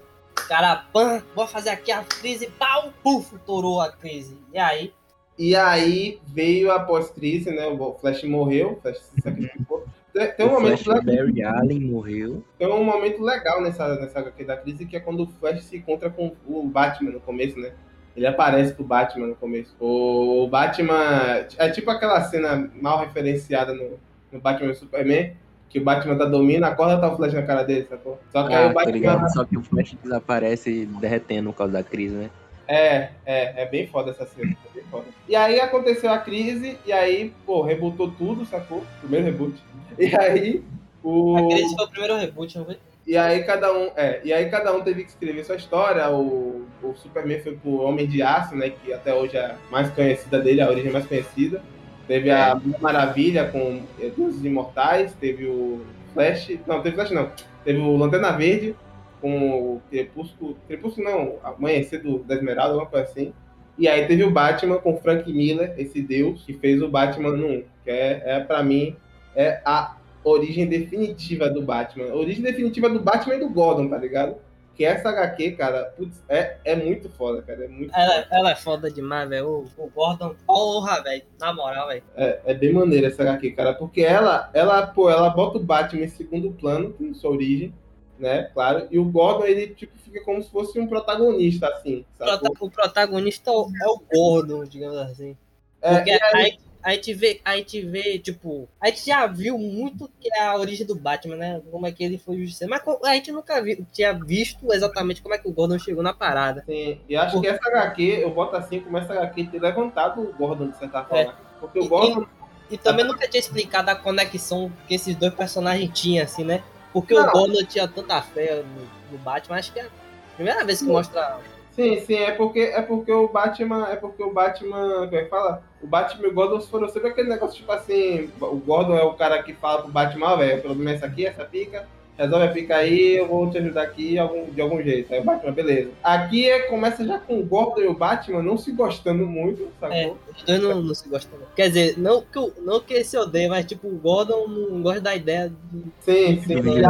cara, 0.48 0.84
pã, 0.92 1.22
vou 1.34 1.46
fazer 1.46 1.70
aqui 1.70 1.92
a 1.92 2.02
crise, 2.02 2.48
pau, 2.58 2.92
puf, 3.02 3.36
torou 3.46 3.80
a 3.80 3.92
crise. 3.92 4.36
E 4.52 4.58
aí, 4.58 4.92
E 5.38 5.54
aí 5.54 6.20
veio 6.26 6.72
após 6.72 7.10
crise, 7.10 7.50
né? 7.52 7.66
O 7.66 7.94
Flash 8.00 8.24
morreu, 8.24 8.72
o 8.72 8.80
Flash 8.80 8.98
se 8.98 9.20
sacrificou. 9.20 9.84
Tem, 10.12 10.26
tem 10.32 10.46
um 10.46 10.48
o 10.48 10.52
momento 10.54 10.82
Flash 10.82 11.04
legal, 11.04 11.26
Barry 11.26 11.42
Allen 11.44 11.80
morreu. 11.80 12.42
tem 12.58 12.66
um 12.66 12.82
momento 12.82 13.22
legal 13.22 13.60
nessa, 13.60 13.94
nessa 14.00 14.18
HQ 14.18 14.42
da 14.44 14.56
crise, 14.56 14.84
que 14.84 14.96
é 14.96 15.00
quando 15.00 15.22
o 15.22 15.26
Flash 15.38 15.62
se 15.62 15.76
encontra 15.76 16.10
com 16.10 16.34
o 16.44 16.62
Batman 16.66 17.12
no 17.12 17.20
começo, 17.20 17.56
né? 17.60 17.72
Ele 18.18 18.26
aparece 18.26 18.74
pro 18.74 18.82
Batman 18.82 19.28
no 19.28 19.36
começo. 19.36 19.72
O 19.78 20.48
Batman. 20.48 21.46
É 21.56 21.70
tipo 21.70 21.88
aquela 21.88 22.20
cena 22.22 22.68
mal 22.82 22.98
referenciada 22.98 23.72
no, 23.72 23.96
no 24.32 24.40
Batman 24.40 24.74
Superman, 24.74 25.36
que 25.68 25.78
o 25.78 25.84
Batman 25.84 26.18
tá 26.18 26.24
dormindo, 26.24 26.64
acorda 26.64 26.98
tá 27.00 27.12
o 27.12 27.16
Flash 27.16 27.32
na 27.32 27.42
cara 27.42 27.62
dele, 27.62 27.86
sacou? 27.88 28.18
Só 28.32 28.42
que 28.48 28.52
aí 28.52 28.64
Ah, 28.64 28.70
o 28.70 28.74
Batman. 28.74 29.28
Só 29.28 29.44
que 29.44 29.56
o 29.56 29.62
Flash 29.62 29.96
desaparece 30.02 30.86
derretendo 31.00 31.52
por 31.52 31.58
causa 31.58 31.74
da 31.74 31.82
crise, 31.84 32.16
né? 32.16 32.30
É, 32.66 33.10
é, 33.24 33.62
é 33.62 33.66
bem 33.66 33.86
foda 33.86 34.10
essa 34.10 34.26
cena. 34.26 34.56
É 34.68 34.74
bem 34.74 34.82
foda. 34.90 35.04
E 35.28 35.36
aí 35.36 35.60
aconteceu 35.60 36.10
a 36.10 36.18
crise, 36.18 36.76
e 36.84 36.92
aí, 36.92 37.32
pô, 37.46 37.62
rebootou 37.62 38.10
tudo, 38.10 38.44
sacou? 38.46 38.82
Primeiro 39.00 39.26
reboot. 39.26 39.54
E 39.96 40.12
aí, 40.18 40.64
o. 41.04 41.36
a 41.36 41.48
crise 41.48 41.76
foi 41.76 41.84
o 41.84 41.88
primeiro 41.88 42.16
reboot, 42.16 42.58
não 42.58 42.64
foi? 42.64 42.78
E 43.08 43.16
aí 43.16 43.42
cada 43.42 43.72
um, 43.72 43.90
é, 43.96 44.20
e 44.22 44.34
aí 44.34 44.50
cada 44.50 44.70
um 44.70 44.82
teve 44.82 45.02
que 45.02 45.08
escrever 45.08 45.42
sua 45.42 45.56
história. 45.56 46.10
O, 46.10 46.66
o 46.82 46.94
Superman 46.94 47.40
foi 47.40 47.56
pro 47.56 47.80
Homem 47.80 48.06
de 48.06 48.20
Aço, 48.20 48.54
né, 48.54 48.68
que 48.68 48.92
até 48.92 49.14
hoje 49.14 49.34
é 49.34 49.46
a 49.46 49.56
mais 49.70 49.88
conhecida 49.88 50.38
dele, 50.38 50.60
a 50.60 50.68
origem 50.68 50.92
mais 50.92 51.06
conhecida. 51.06 51.62
Teve 52.06 52.30
a 52.30 52.54
Mulher 52.54 52.80
Maravilha 52.82 53.48
com 53.48 53.82
Deuses 53.98 54.44
Imortais, 54.44 55.14
teve 55.14 55.46
o 55.46 55.80
Flash, 56.12 56.58
não, 56.66 56.82
teve 56.82 56.96
Flash 56.96 57.10
não. 57.10 57.32
Teve 57.64 57.78
o 57.78 57.96
Lanterna 57.96 58.32
Verde 58.32 58.76
com 59.22 59.76
o 59.76 59.82
Crepúsculo, 59.88 60.58
Crepúsculo 60.66 61.08
não, 61.08 61.36
Amanhecer 61.42 62.02
do, 62.02 62.18
da 62.18 62.34
Esmeralda, 62.34 62.74
alguma 62.74 62.90
coisa 62.90 63.06
assim. 63.06 63.32
E 63.78 63.88
aí 63.88 64.06
teve 64.06 64.22
o 64.22 64.30
Batman 64.30 64.76
com 64.80 64.98
Frank 64.98 65.32
Miller, 65.32 65.72
esse 65.78 66.02
deus 66.02 66.42
que 66.44 66.52
fez 66.52 66.82
o 66.82 66.88
Batman 66.88 67.30
no 67.30 67.46
1, 67.46 67.64
que 67.84 67.90
é, 67.90 68.22
é 68.26 68.40
para 68.40 68.62
mim 68.62 68.94
é 69.34 69.62
a 69.64 69.97
origem 70.28 70.66
definitiva 70.66 71.48
do 71.48 71.62
Batman. 71.62 72.14
Origem 72.14 72.42
definitiva 72.42 72.88
do 72.88 73.00
Batman 73.00 73.34
e 73.36 73.40
do 73.40 73.48
Gordon, 73.48 73.88
tá 73.88 73.96
ligado? 73.98 74.36
Que 74.74 74.84
essa 74.84 75.08
HQ, 75.08 75.52
cara, 75.52 75.92
putz, 75.96 76.22
é, 76.28 76.56
é 76.64 76.76
muito 76.76 77.08
foda, 77.08 77.42
cara. 77.42 77.64
É 77.64 77.68
muito 77.68 77.92
Ela, 77.92 78.22
foda. 78.22 78.28
ela 78.30 78.50
é 78.52 78.54
foda 78.56 78.90
demais, 78.90 79.28
velho. 79.28 79.48
O, 79.76 79.84
o 79.84 79.90
Gordon, 79.92 80.36
porra, 80.46 81.02
velho. 81.02 81.22
Na 81.40 81.52
moral, 81.52 81.88
velho. 81.88 82.02
É, 82.16 82.40
é 82.46 82.54
bem 82.54 82.72
maneira 82.72 83.08
essa 83.08 83.22
HQ, 83.22 83.50
cara. 83.52 83.74
Porque 83.74 84.02
ela, 84.02 84.48
ela, 84.54 84.86
pô, 84.86 85.10
ela 85.10 85.30
bota 85.30 85.58
o 85.58 85.62
Batman 85.64 86.04
em 86.04 86.08
segundo 86.08 86.52
plano, 86.52 86.94
em 87.00 87.12
sua 87.12 87.30
origem, 87.32 87.74
né? 88.20 88.50
Claro. 88.54 88.86
E 88.88 89.00
o 89.00 89.04
Gordon, 89.04 89.46
ele, 89.46 89.66
tipo, 89.74 89.98
fica 89.98 90.22
como 90.24 90.40
se 90.40 90.48
fosse 90.48 90.78
um 90.78 90.86
protagonista, 90.86 91.66
assim, 91.68 92.04
O 92.14 92.24
sabe? 92.24 92.38
prota- 92.40 92.64
O 92.64 92.70
protagonista 92.70 93.50
é 93.50 93.54
o- 93.54 94.00
Gordon, 94.14 94.64
digamos 94.64 94.96
assim. 94.98 95.36
É, 95.82 95.94
Porque 95.96 96.12
a, 96.12 96.36
gente- 96.42 96.60
a 96.88 96.94
gente 96.94 97.12
vê, 97.12 97.38
a 97.44 97.54
gente 97.56 97.82
vê, 97.82 98.18
tipo, 98.18 98.66
a 98.80 98.86
gente 98.88 99.04
já 99.06 99.26
viu 99.26 99.58
muito 99.58 100.10
que 100.18 100.28
é 100.34 100.42
a 100.44 100.56
origem 100.56 100.86
do 100.86 100.94
Batman, 100.94 101.36
né? 101.36 101.60
Como 101.70 101.86
é 101.86 101.92
que 101.92 102.02
ele 102.02 102.16
foi 102.16 102.38
justiceiro. 102.38 102.70
Mas 102.70 102.82
a 103.04 103.14
gente 103.14 103.30
nunca 103.30 103.60
vi, 103.60 103.84
tinha 103.92 104.12
visto 104.14 104.72
exatamente 104.72 105.20
como 105.20 105.34
é 105.34 105.38
que 105.38 105.46
o 105.46 105.52
Gordon 105.52 105.78
chegou 105.78 106.02
na 106.02 106.14
parada. 106.14 106.64
Sim, 106.64 106.98
e 107.06 107.14
acho 107.14 107.40
que 107.42 107.46
essa 107.46 107.60
HQ, 107.68 108.02
eu 108.22 108.30
boto 108.30 108.56
assim, 108.56 108.80
como 108.80 108.96
essa 108.96 109.12
HQ 109.12 109.44
ter 109.48 109.60
levantado 109.60 110.22
o 110.22 110.32
Gordon, 110.32 110.70
de 110.70 110.78
certa 110.78 111.04
forma. 111.04 111.34
Porque 111.60 111.78
o 111.78 111.84
E- 111.84 111.88
Gordon, 111.88 112.26
E 112.70 112.78
também 112.78 113.04
nunca 113.04 113.28
tinha 113.28 113.40
explicado 113.40 113.90
a 113.90 113.94
conexão 113.94 114.72
que 114.86 114.94
esses 114.94 115.14
dois 115.14 115.34
personagens 115.34 115.90
tinham, 115.92 116.24
assim, 116.24 116.42
né? 116.44 116.62
Porque 116.90 117.12
Não. 117.12 117.28
o 117.28 117.32
Gordon 117.32 117.64
tinha 117.64 117.86
tanta 117.86 118.22
fé 118.22 118.62
no, 118.62 119.12
no 119.12 119.18
Batman, 119.18 119.56
acho 119.58 119.72
que 119.74 119.78
é 119.80 119.82
a 119.84 119.88
primeira 120.36 120.64
vez 120.64 120.78
que 120.80 120.86
mostra. 120.86 121.38
Sim, 121.78 122.00
sim, 122.00 122.16
é 122.16 122.32
porque, 122.32 122.58
é 122.58 122.82
porque 122.82 123.12
o 123.12 123.28
Batman. 123.28 123.86
É 123.88 123.94
porque 123.94 124.20
o 124.20 124.32
Batman. 124.32 125.06
Como 125.06 125.16
é 125.16 125.22
que 125.22 125.30
fala? 125.30 125.62
O 125.80 125.86
Batman 125.86 126.26
e 126.26 126.30
o 126.30 126.34
Gordon 126.34 126.60
foram 126.60 126.88
sempre 126.88 127.10
aquele 127.10 127.28
negócio, 127.28 127.56
tipo 127.56 127.70
assim, 127.70 128.32
o 128.40 128.56
Gordon 128.56 128.96
é 128.96 129.04
o 129.04 129.14
cara 129.14 129.40
que 129.44 129.54
fala 129.54 129.82
pro 129.82 129.92
Batman, 129.92 130.36
velho, 130.36 130.58
o 130.58 130.62
problema 130.62 130.90
é 130.90 130.94
essa 130.94 131.06
aqui, 131.06 131.24
essa 131.24 131.44
pica, 131.44 131.86
resolve 132.18 132.46
a 132.46 132.50
pica 132.50 132.76
aí, 132.76 133.16
eu 133.16 133.28
vou 133.28 133.48
te 133.50 133.56
ajudar 133.58 133.82
aqui 133.82 134.10
de 134.10 134.18
algum, 134.18 134.44
de 134.50 134.60
algum 134.60 134.82
jeito. 134.82 135.14
Aí 135.14 135.20
o 135.20 135.24
Batman, 135.24 135.52
beleza. 135.52 135.90
Aqui 136.02 136.50
é, 136.50 136.60
começa 136.62 137.04
já 137.06 137.18
com 137.18 137.38
o 137.38 137.44
Gordon 137.44 137.80
e 137.80 137.86
o 137.86 137.94
Batman 137.94 138.42
não 138.42 138.58
se 138.58 138.72
gostando 138.72 139.24
muito, 139.26 139.68
sacou? 139.80 139.96
É, 139.96 140.12
os 140.36 140.42
dois 140.42 140.60
não, 140.62 140.82
não 140.82 140.94
se 140.94 141.08
gostam. 141.08 141.38
não. 141.38 141.46
Quer 141.54 141.68
dizer, 141.68 141.98
não 141.98 142.20
que, 142.22 142.52
não 142.60 142.80
que 142.80 142.94
esse 142.94 143.16
odeia, 143.16 143.48
mas 143.48 143.64
tipo, 143.64 143.86
o 143.88 143.96
Gordon 143.96 144.46
não 144.48 144.82
gosta 144.82 145.00
da 145.00 145.14
ideia 145.14 145.48
de. 145.72 145.84
Sim, 146.00 146.40
sim. 146.42 146.62
Sim. 146.62 146.82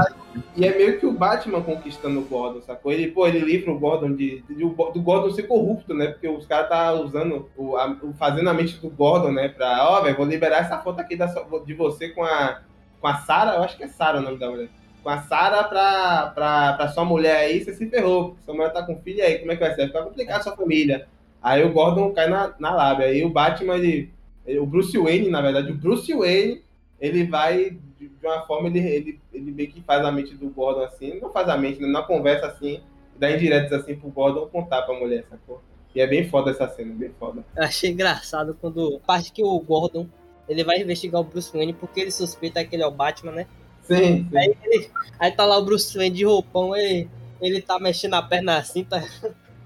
E, 0.57 0.65
é 0.65 0.77
meio 0.77 0.99
que 1.01 1.07
o 1.07 1.13
Batman 1.13 1.61
conquistando 1.63 2.21
o 2.21 2.25
Gordon, 2.25 2.63
sacou? 2.63 2.93
Ele, 2.93 3.09
pô, 3.09 3.27
ele 3.27 3.41
livra 3.41 3.73
o 3.73 3.79
Gordon 3.79 4.15
de, 4.15 4.41
de- 4.49 4.55
do 4.55 5.03
Gordon 5.03 5.31
ser 5.31 5.43
corrupto, 5.45 5.93
né? 5.95 6.09
Porque 6.09 6.29
os 6.29 6.47
caras 6.47 6.69
tá 6.69 6.93
usando, 6.95 7.49
o, 7.57 7.77
a- 7.77 7.97
fazendo 8.19 8.49
a 8.49 8.55
mente 8.55 8.79
do 8.79 8.89
Gordon, 8.89 9.33
né? 9.33 9.49
Pra, 9.49 9.89
ó, 9.91 10.01
velho, 10.01 10.17
vou 10.17 10.27
liberar 10.27 10.59
essa 10.61 10.79
foto 10.79 11.01
aqui 11.01 11.17
da, 11.17 11.27
de 11.27 11.75
você 11.75 12.11
com 12.11 12.23
a, 12.25 12.61
com 13.01 13.09
a 13.09 13.17
Sarah, 13.17 13.57
eu 13.57 13.63
acho 13.63 13.77
que 13.77 13.85
é 13.85 13.89
Sarah 13.89 14.21
o 14.21 14.23
nome 14.23 14.39
da 14.39 14.49
mulher. 14.49 14.69
Com 15.03 15.11
a 15.11 15.23
Sarah 15.23 15.65
pra, 15.65 16.33
pra, 16.35 16.73
pra 16.75 16.89
sua 16.89 17.05
mulher 17.05 17.37
aí, 17.37 17.63
você 17.65 17.73
se 17.73 17.89
ferrou. 17.89 18.37
Sua 18.45 18.55
mulher 18.55 18.73
tá 18.73 18.83
com 18.83 19.01
filho 19.01 19.23
aí, 19.25 19.39
como 19.39 19.53
é 19.53 19.57
que 19.57 19.61
vai 19.63 19.71
ser? 19.71 19.77
Vai 19.79 19.87
ficar 19.89 20.03
complicado 20.03 20.41
a 20.41 20.43
sua 20.43 20.57
família. 20.57 21.07
Aí 21.43 21.65
o 21.65 21.73
Gordon 21.73 22.13
cai 22.13 22.29
na, 22.29 22.53
na 22.59 22.75
lábia. 22.75 23.07
Aí 23.07 23.25
o 23.25 23.31
Batman, 23.31 23.77
ele, 23.77 24.13
ele- 24.47 24.59
o 24.59 24.67
Bruce 24.67 24.99
Wayne, 24.99 25.31
na 25.31 25.41
verdade, 25.41 25.71
o 25.71 25.75
Bruce 25.77 26.13
Wayne, 26.13 26.63
ele 27.01 27.25
vai, 27.25 27.71
de, 27.99 28.09
de 28.09 28.27
uma 28.27 28.43
forma, 28.45 28.69
ele, 28.69 28.81
ele, 28.81 29.21
ele 29.33 29.51
meio 29.53 29.71
que 29.71 29.81
faz 29.83 30.05
a 30.05 30.11
mente 30.11 30.35
do 30.35 30.49
Gordon 30.51 30.83
assim, 30.83 31.19
não 31.21 31.31
faz 31.31 31.49
a 31.49 31.57
mente, 31.57 31.81
né? 31.81 31.87
Na 31.89 32.03
conversa 32.03 32.47
assim, 32.47 32.81
dá 33.17 33.31
indiretas 33.31 33.73
assim 33.73 33.95
pro 33.95 34.11
Gordon 34.11 34.47
contar 34.49 34.83
pra 34.83 34.99
mulher, 34.99 35.25
sacou? 35.31 35.63
E 35.95 36.01
é 36.01 36.07
bem 36.07 36.29
foda 36.29 36.51
essa 36.51 36.69
cena, 36.69 36.93
bem 36.95 37.11
foda. 37.19 37.45
Eu 37.57 37.63
achei 37.65 37.91
engraçado 37.91 38.57
quando. 38.61 38.97
A 39.03 39.07
parte 39.07 39.33
que 39.33 39.43
o 39.43 39.59
Gordon 39.61 40.07
ele 40.49 40.63
vai 40.65 40.81
investigar 40.81 41.21
o 41.21 41.25
Bruce 41.25 41.53
Wayne 41.53 41.73
porque 41.73 42.01
ele 42.01 42.11
suspeita 42.11 42.65
que 42.65 42.75
ele 42.77 42.83
é 42.83 42.87
o 42.87 42.91
Batman, 42.91 43.33
né? 43.33 43.47
Sim, 43.89 44.29
sim. 44.31 44.37
Aí, 44.37 44.55
ele- 44.65 44.91
aí 45.19 45.33
tá 45.33 45.45
lá 45.45 45.59
o 45.59 45.65
Bruce 45.65 45.97
Wayne 45.97 46.15
de 46.17 46.25
roupão, 46.25 46.77
ele, 46.77 47.09
ele 47.41 47.61
tá 47.63 47.79
mexendo 47.81 48.15
a 48.15 48.23
perna 48.23 48.59
assim, 48.59 48.85
tá. 48.85 49.03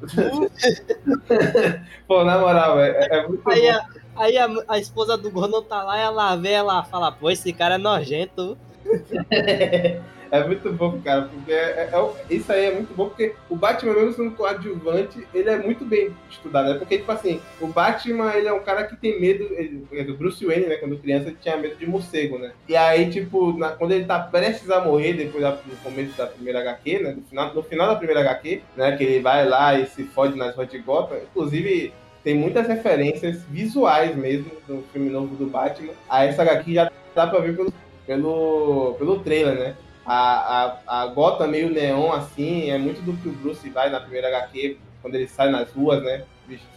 Pô, 2.08 2.24
na 2.24 2.38
moral, 2.38 2.80
é, 2.80 3.08
é 3.11 3.26
muito 3.28 3.48
Aí, 3.50 3.68
a, 3.68 3.87
aí 4.16 4.38
a, 4.38 4.48
a 4.68 4.78
esposa 4.78 5.16
do 5.16 5.30
Gordon 5.30 5.62
tá 5.62 5.82
lá, 5.82 5.98
ela 5.98 6.37
vê, 6.37 6.52
ela 6.52 6.82
fala, 6.85 7.12
pô, 7.12 7.30
esse 7.30 7.52
cara 7.52 7.74
é 7.74 7.78
nojento. 7.78 8.56
É 10.33 10.42
muito 10.42 10.73
bom, 10.73 10.99
cara, 11.05 11.29
porque 11.31 11.53
é, 11.53 11.57
é- 11.57 11.90
é- 11.92 12.35
isso 12.35 12.51
aí 12.51 12.64
é 12.64 12.75
muito 12.75 12.95
bom, 12.97 13.09
porque 13.11 13.35
o 13.51 13.55
Batman, 13.55 13.92
mesmo 13.92 14.14
sendo 14.14 14.31
coadjuvante, 14.31 15.27
ele 15.35 15.51
é 15.51 15.59
muito 15.59 15.85
bem 15.85 16.11
estudado, 16.31 16.71
né? 16.73 16.79
Porque, 16.79 16.97
tipo 16.97 17.12
assim, 17.12 17.38
o 17.61 17.66
Batman, 17.66 18.35
ele 18.35 18.49
é 18.49 18.53
um 18.53 18.62
cara 18.62 18.85
que 18.85 18.97
tem 18.97 19.21
medo, 19.21 19.45
ele, 19.53 19.87
é 19.92 20.03
do 20.03 20.16
Bruce 20.16 20.42
Wayne, 20.42 20.68
né? 20.68 20.77
Quando 20.77 20.97
criança, 20.97 21.29
ele 21.29 21.37
tinha 21.38 21.59
medo 21.59 21.77
de 21.77 21.87
morcego, 21.87 22.38
né? 22.38 22.53
E 22.66 22.75
aí, 22.75 23.11
tipo, 23.11 23.53
na- 23.59 23.73
quando 23.73 23.92
ele 23.92 24.07
tá 24.07 24.18
prestes 24.21 24.71
a 24.71 24.81
morrer, 24.81 25.12
depois 25.12 25.42
da, 25.45 25.51
no 25.51 25.77
começo 25.83 26.16
da 26.16 26.27
primeira 26.27 26.61
HQ, 26.61 26.99
né? 27.01 27.12
No 27.14 27.23
final, 27.25 27.55
no 27.55 27.62
final 27.62 27.88
da 27.88 27.97
primeira 27.97 28.21
HQ, 28.23 28.62
né? 28.75 28.97
Que 28.97 29.05
ele 29.05 29.21
vai 29.21 29.47
lá 29.47 29.79
e 29.79 29.85
se 29.87 30.03
fode 30.05 30.35
nas 30.38 30.57
ruas 30.57 30.68
de 30.71 30.79
Gotham, 30.79 31.18
inclusive... 31.31 31.92
Tem 32.25 32.37
muitas 32.37 32.68
referências 32.68 33.42
visuais 33.51 34.14
mesmo 34.14 34.47
do 34.68 34.85
filme 34.92 35.11
novo 35.11 35.35
do 35.35 35.45
Batman. 35.47 35.92
A 36.09 36.25
essa 36.25 36.42
HQ 36.42 36.73
já 36.73 36.88
dá 37.16 37.27
pra 37.27 37.40
ver 37.40 37.57
pelo, 37.57 37.73
pelo, 38.07 38.95
pelo 38.97 39.18
trailer, 39.18 39.55
né? 39.59 39.75
A, 40.05 40.79
a, 40.87 41.03
a 41.03 41.07
gota 41.07 41.47
meio 41.47 41.71
neon, 41.71 42.12
assim, 42.12 42.71
é 42.71 42.79
muito 42.79 43.01
do 43.03 43.17
que 43.17 43.29
o 43.29 43.33
Bruce 43.33 43.69
vai 43.71 43.88
na 43.88 44.01
primeira 44.01 44.29
HQ, 44.29 44.79
quando 45.01 45.15
ele 45.15 45.29
sai 45.29 45.51
nas 45.51 45.71
ruas, 45.73 46.03
né? 46.03 46.25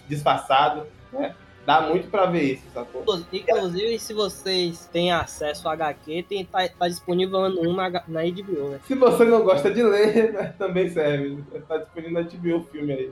Disfarçado, 0.08 0.86
né? 1.12 1.34
Dá 1.66 1.82
muito 1.82 2.08
pra 2.10 2.28
ver 2.28 2.54
isso, 2.54 2.64
sacou? 2.72 3.04
Inclusive, 3.34 3.98
se 3.98 4.14
vocês 4.14 4.88
têm 4.94 5.12
acesso 5.12 5.68
ao 5.68 5.74
HQ, 5.74 6.24
tem, 6.30 6.46
tá, 6.46 6.70
tá 6.70 6.88
disponível 6.88 7.40
1 7.40 7.74
na, 7.74 7.90
na 7.90 8.22
HBO, 8.24 8.70
né? 8.70 8.80
Se 8.86 8.94
você 8.94 9.26
não 9.26 9.44
gosta 9.44 9.72
de 9.74 9.82
ler, 9.82 10.32
né, 10.34 10.54
também 10.60 10.88
serve. 10.90 11.44
Tá 11.68 11.78
disponível 11.78 12.14
na 12.14 12.22
HBO 12.22 12.58
o 12.58 12.64
filme 12.66 12.94
aí. 12.94 13.12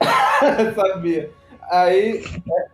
Sabia. 0.74 1.30
Aí 1.70 2.24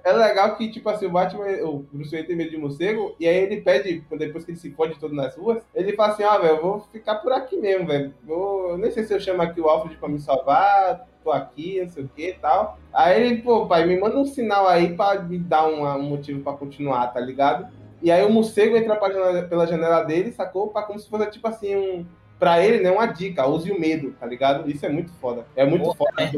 é, 0.04 0.10
é 0.10 0.12
legal 0.14 0.56
que, 0.56 0.70
tipo 0.70 0.88
assim, 0.88 1.04
o 1.04 1.10
Batman, 1.10 1.44
o 1.64 1.86
Bruce 1.92 2.10
Wayne 2.10 2.26
tem 2.26 2.34
medo 2.34 2.50
de 2.50 2.56
morcego, 2.56 3.14
e 3.20 3.28
aí 3.28 3.36
ele 3.36 3.60
pede, 3.60 4.02
depois 4.16 4.42
que 4.42 4.52
ele 4.52 4.58
se 4.58 4.70
fode 4.70 4.98
todo 4.98 5.14
nas 5.14 5.36
ruas, 5.36 5.62
ele 5.74 5.92
fala 5.92 6.14
assim, 6.14 6.24
ah, 6.24 6.38
velho, 6.38 6.56
eu 6.56 6.62
vou 6.62 6.80
ficar 6.90 7.16
por 7.16 7.30
aqui 7.30 7.58
mesmo, 7.58 7.86
velho. 7.86 8.14
Eu 8.26 8.78
nem 8.78 8.90
sei 8.90 9.04
se 9.04 9.12
eu 9.12 9.20
chamo 9.20 9.42
aqui 9.42 9.60
o 9.60 9.68
Alfred 9.68 9.98
pra 9.98 10.08
me 10.08 10.18
salvar, 10.18 11.06
tô 11.22 11.30
aqui, 11.30 11.82
não 11.82 11.90
sei 11.90 12.04
o 12.04 12.08
que 12.08 12.28
e 12.30 12.34
tal. 12.34 12.78
Aí 12.90 13.22
ele, 13.22 13.42
pô, 13.42 13.66
pai, 13.66 13.84
me 13.84 14.00
manda 14.00 14.16
um 14.16 14.24
sinal 14.24 14.66
aí 14.66 14.96
pra 14.96 15.20
me 15.20 15.38
dar 15.38 15.66
um, 15.66 15.84
um 15.84 16.02
motivo 16.02 16.42
pra 16.42 16.54
continuar, 16.54 17.08
tá 17.08 17.20
ligado? 17.20 17.68
E 18.02 18.10
aí 18.10 18.24
o 18.24 18.30
morcego 18.30 18.76
entra 18.78 18.96
pela 18.96 19.66
janela 19.66 20.04
dele, 20.04 20.32
sacou? 20.32 20.68
Pra 20.68 20.82
como 20.82 20.98
se 20.98 21.08
fosse, 21.08 21.30
tipo 21.30 21.46
assim, 21.46 21.76
um... 21.76 22.06
Pra 22.38 22.62
ele, 22.62 22.82
né, 22.82 22.90
uma 22.90 23.06
dica, 23.06 23.46
use 23.46 23.70
o 23.70 23.80
medo, 23.80 24.14
tá 24.20 24.26
ligado? 24.26 24.70
Isso 24.70 24.84
é 24.84 24.90
muito 24.90 25.10
foda. 25.12 25.46
É 25.56 25.64
muito 25.64 25.94
foda. 25.94 26.12
É 26.18 26.30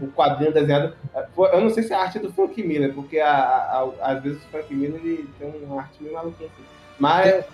o 0.00 0.08
quadrinho 0.08 0.52
desenhado. 0.52 0.94
Eu 1.36 1.60
não 1.60 1.70
sei 1.70 1.82
se 1.82 1.92
é 1.92 1.96
a 1.96 2.00
arte 2.00 2.18
do 2.18 2.32
Frank 2.32 2.62
Miller, 2.62 2.94
porque 2.94 3.18
a, 3.18 3.30
a, 3.30 3.90
a, 4.00 4.12
às 4.12 4.22
vezes 4.22 4.42
o 4.42 4.48
Frank 4.48 4.74
Miller 4.74 5.00
ele 5.04 5.28
tem 5.38 5.48
uma 5.64 5.82
arte 5.82 6.02
meio 6.02 6.14
maluquinha 6.14 6.48
assim. 6.54 6.64
Mas 6.98 7.44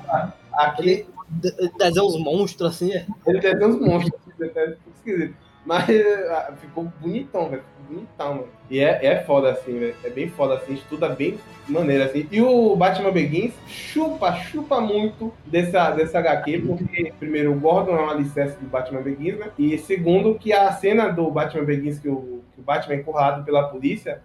aqui. 0.52 1.07
Ele 1.42 1.72
desenha 1.78 2.04
uns 2.04 2.18
monstros 2.18 2.74
assim, 2.74 2.92
é? 2.92 3.07
Ele 3.26 3.40
desenha 3.40 3.68
uns 3.68 3.80
monstros, 3.80 4.20
é 4.40 4.76
esquisito. 4.96 5.35
Mas 5.64 5.87
ficou 6.61 6.85
bonitão, 7.00 7.48
velho. 7.48 7.62
Mano. 8.18 8.47
E 8.70 8.81
é, 8.81 9.05
é 9.05 9.20
foda 9.23 9.51
assim, 9.51 9.79
velho. 9.79 9.94
É 10.05 10.11
bem 10.11 10.29
foda 10.29 10.55
assim, 10.55 10.75
estuda 10.75 11.09
bem 11.09 11.38
maneira 11.68 12.05
assim. 12.07 12.27
E 12.31 12.40
o 12.40 12.75
Batman 12.77 13.11
Begins 13.11 13.55
chupa, 13.66 14.35
chupa 14.35 14.81
muito 14.81 15.33
dessa, 15.47 15.90
dessa 15.90 16.18
HQ, 16.18 16.59
porque, 16.66 17.12
primeiro, 17.18 17.53
o 17.53 17.61
Gordon 17.61 17.97
é 17.97 18.03
um 18.03 18.11
alicerce 18.11 18.59
do 18.59 18.66
Batman 18.66 19.03
Begins, 19.03 19.38
né? 19.38 19.51
E 19.59 19.79
segundo, 19.79 20.35
que 20.35 20.53
a 20.53 20.70
cena 20.73 21.09
do 21.09 21.31
Batman 21.31 21.64
Begins 21.64 21.99
que 21.99 22.09
o, 22.09 22.42
que 22.55 22.61
o 22.61 22.64
Batman 22.64 22.94
é 22.94 22.99
encurralado 22.99 23.44
pela 23.44 23.68
polícia 23.68 24.20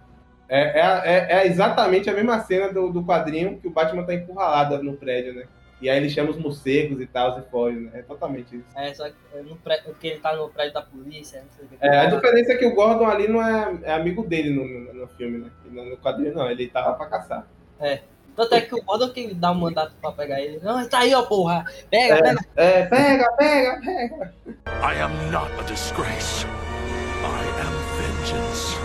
é, 0.49 0.79
é, 0.79 1.01
é, 1.05 1.27
é, 1.37 1.47
exatamente 1.47 2.09
a 2.09 2.13
mesma 2.13 2.39
cena 2.39 2.73
do, 2.73 2.91
do 2.91 3.03
quadrinho 3.03 3.57
que 3.57 3.67
o 3.67 3.71
Batman 3.71 4.03
tá 4.03 4.15
encurralado 4.15 4.81
no 4.83 4.93
prédio, 4.93 5.33
né? 5.33 5.43
E 5.81 5.89
aí 5.89 5.97
ele 5.97 6.09
chama 6.09 6.31
os 6.31 6.37
morcegos 6.37 6.99
e 6.99 7.05
tal, 7.05 7.39
e 7.39 7.41
foge, 7.43 7.79
né? 7.79 7.91
É 7.93 8.01
totalmente 8.01 8.57
isso. 8.57 8.65
É, 8.75 8.93
só 8.93 9.09
que, 9.09 9.41
no 9.43 9.55
pré... 9.55 9.81
porque 9.83 10.07
ele 10.07 10.19
tá 10.19 10.35
no 10.35 10.49
prédio 10.49 10.73
da 10.73 10.81
polícia, 10.81 11.41
não 11.41 11.49
sei 11.51 11.65
o 11.65 11.67
que. 11.69 11.77
É, 11.79 11.99
a 11.99 12.05
diferença 12.07 12.53
é 12.53 12.57
que 12.57 12.65
o 12.65 12.75
Gordon 12.75 13.05
ali 13.05 13.27
não 13.27 13.41
é, 13.41 13.79
é 13.83 13.93
amigo 13.93 14.23
dele 14.27 14.49
no, 14.49 14.67
no, 14.67 14.93
no 14.93 15.07
filme, 15.09 15.37
né? 15.37 15.49
No, 15.65 15.85
no 15.85 15.97
quadrinho 15.97 16.35
não, 16.35 16.49
ele 16.49 16.67
tava 16.67 16.93
pra 16.93 17.05
caçar. 17.05 17.47
É. 17.79 18.01
Tanto 18.35 18.55
é 18.55 18.61
que 18.61 18.75
o 18.75 18.81
Gordon 18.83 19.09
que 19.09 19.33
dá 19.33 19.51
um 19.51 19.55
mandato 19.55 19.93
pra 20.01 20.11
pegar 20.11 20.41
ele. 20.41 20.59
Não, 20.61 20.87
tá 20.87 20.99
aí, 20.99 21.13
ó, 21.13 21.23
porra. 21.23 21.65
Pega, 21.89 22.15
é, 22.15 22.21
pega. 22.21 22.45
É, 22.55 22.85
pega, 22.85 23.31
pega, 23.33 23.81
pega. 23.81 24.33
I 24.81 25.01
am 25.01 25.31
not 25.31 25.51
a 25.59 25.63
disgrace. 25.63 26.45
I 26.45 27.43
am 27.59 27.73
vengeance. 27.97 28.75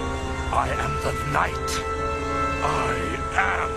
I 0.53 0.69
am 0.71 0.95
the 1.03 1.13
night. 1.33 1.95
I 2.63 3.15
am 3.37 3.71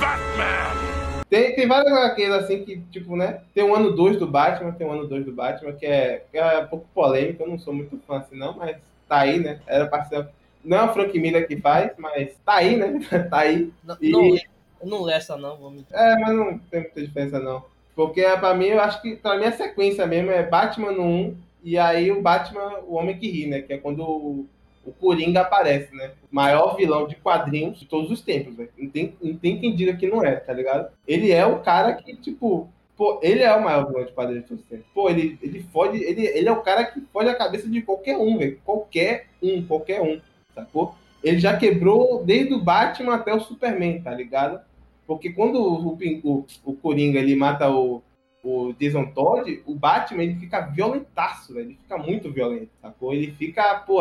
Batman. 0.00 1.01
Tem, 1.32 1.54
tem 1.54 1.66
várias 1.66 1.90
HQs 1.90 2.30
assim 2.30 2.62
que, 2.62 2.78
tipo, 2.90 3.16
né? 3.16 3.40
Tem 3.54 3.64
o 3.64 3.74
ano 3.74 3.92
2 3.96 4.18
do 4.18 4.26
Batman, 4.26 4.70
tem 4.72 4.86
o 4.86 4.92
ano 4.92 5.06
2 5.06 5.24
do 5.24 5.32
Batman, 5.32 5.72
que 5.72 5.86
é, 5.86 6.26
que 6.30 6.36
é 6.36 6.58
um 6.58 6.66
pouco 6.66 6.86
polêmico, 6.94 7.42
eu 7.42 7.48
não 7.48 7.58
sou 7.58 7.72
muito 7.72 7.98
fã 8.06 8.18
assim, 8.18 8.36
não, 8.36 8.54
mas 8.54 8.76
tá 9.08 9.20
aí, 9.20 9.38
né? 9.38 9.58
Era 9.66 9.88
ser. 10.04 10.28
Não 10.62 10.76
é 10.76 10.82
o 10.84 10.92
Frank 10.92 11.18
Miller 11.18 11.48
que 11.48 11.56
faz, 11.56 11.92
mas 11.96 12.36
tá 12.44 12.56
aí, 12.56 12.76
né? 12.76 13.00
tá 13.30 13.38
aí. 13.38 13.72
Não, 13.82 13.96
E- 13.98 14.10
não, 14.10 14.36
eu 14.82 14.86
não 14.86 15.02
leio 15.04 15.16
essa, 15.16 15.34
não. 15.38 15.72
É, 15.90 16.16
mas 16.18 16.36
não 16.36 16.58
tem 16.58 16.80
muita 16.82 17.00
diferença, 17.00 17.38
não. 17.38 17.64
Porque 17.96 18.20
pra 18.38 18.52
mim, 18.52 18.66
eu 18.66 18.80
acho 18.82 19.00
que 19.00 19.16
pra 19.16 19.38
mim 19.38 19.46
a 19.46 19.52
sequência 19.52 20.06
mesmo 20.06 20.30
é 20.30 20.42
Batman 20.42 20.92
no 20.92 21.02
1 21.02 21.36
e 21.64 21.78
aí 21.78 22.12
o 22.12 22.20
Batman, 22.20 22.80
o 22.86 22.96
Homem 22.96 23.16
que 23.16 23.30
Ri, 23.30 23.46
né? 23.46 23.62
Que 23.62 23.72
é 23.72 23.78
quando 23.78 24.44
o, 24.84 24.92
Coringa 24.92 25.40
aparece, 25.40 25.94
né? 25.94 26.12
O 26.30 26.34
maior 26.34 26.76
vilão 26.76 27.06
de 27.06 27.16
quadrinhos 27.16 27.78
de 27.78 27.86
todos 27.86 28.10
os 28.10 28.20
tempos, 28.20 28.54
velho. 28.54 28.70
Não 28.76 28.90
tem, 28.90 29.14
não 29.22 29.36
tem 29.36 29.58
quem 29.58 29.74
diga 29.74 29.96
que 29.96 30.08
não 30.08 30.24
é, 30.24 30.36
tá 30.36 30.52
ligado? 30.52 30.90
Ele 31.06 31.30
é 31.30 31.46
o 31.46 31.60
cara 31.60 31.94
que, 31.94 32.16
tipo. 32.16 32.68
Pô, 32.96 33.18
ele 33.22 33.42
é 33.42 33.54
o 33.54 33.64
maior 33.64 33.86
vilão 33.86 34.04
de 34.04 34.12
quadrinhos 34.12 34.44
de 34.44 34.48
todos 34.48 34.64
os 34.64 34.68
tempos. 34.68 34.86
Pô, 34.94 35.08
ele, 35.08 35.38
ele 35.42 35.62
fode. 35.72 36.02
Ele, 36.02 36.26
ele 36.26 36.48
é 36.48 36.52
o 36.52 36.62
cara 36.62 36.84
que 36.84 37.00
fode 37.12 37.28
a 37.28 37.34
cabeça 37.34 37.68
de 37.68 37.82
qualquer 37.82 38.16
um, 38.16 38.36
velho. 38.38 38.60
Qualquer 38.64 39.26
um, 39.42 39.62
qualquer 39.64 40.00
um, 40.02 40.20
sacou? 40.54 40.94
Ele 41.22 41.38
já 41.38 41.56
quebrou 41.56 42.24
desde 42.24 42.52
o 42.52 42.62
Batman 42.62 43.14
até 43.14 43.32
o 43.32 43.40
Superman, 43.40 44.02
tá 44.02 44.12
ligado? 44.12 44.60
Porque 45.06 45.32
quando 45.32 45.56
o, 45.56 45.98
o, 46.24 46.46
o 46.64 46.72
Coringa 46.74 47.18
ele 47.18 47.36
mata 47.36 47.70
o, 47.70 48.02
o 48.42 48.72
Jason 48.78 49.06
Todd, 49.06 49.62
o 49.66 49.74
Batman 49.74 50.24
ele 50.24 50.36
fica 50.36 50.60
violentaço, 50.60 51.54
velho. 51.54 51.68
Ele 51.68 51.78
fica 51.80 51.96
muito 51.96 52.30
violento, 52.30 52.70
sacou? 52.80 53.14
Ele 53.14 53.30
fica, 53.32 53.74
pô, 53.86 54.00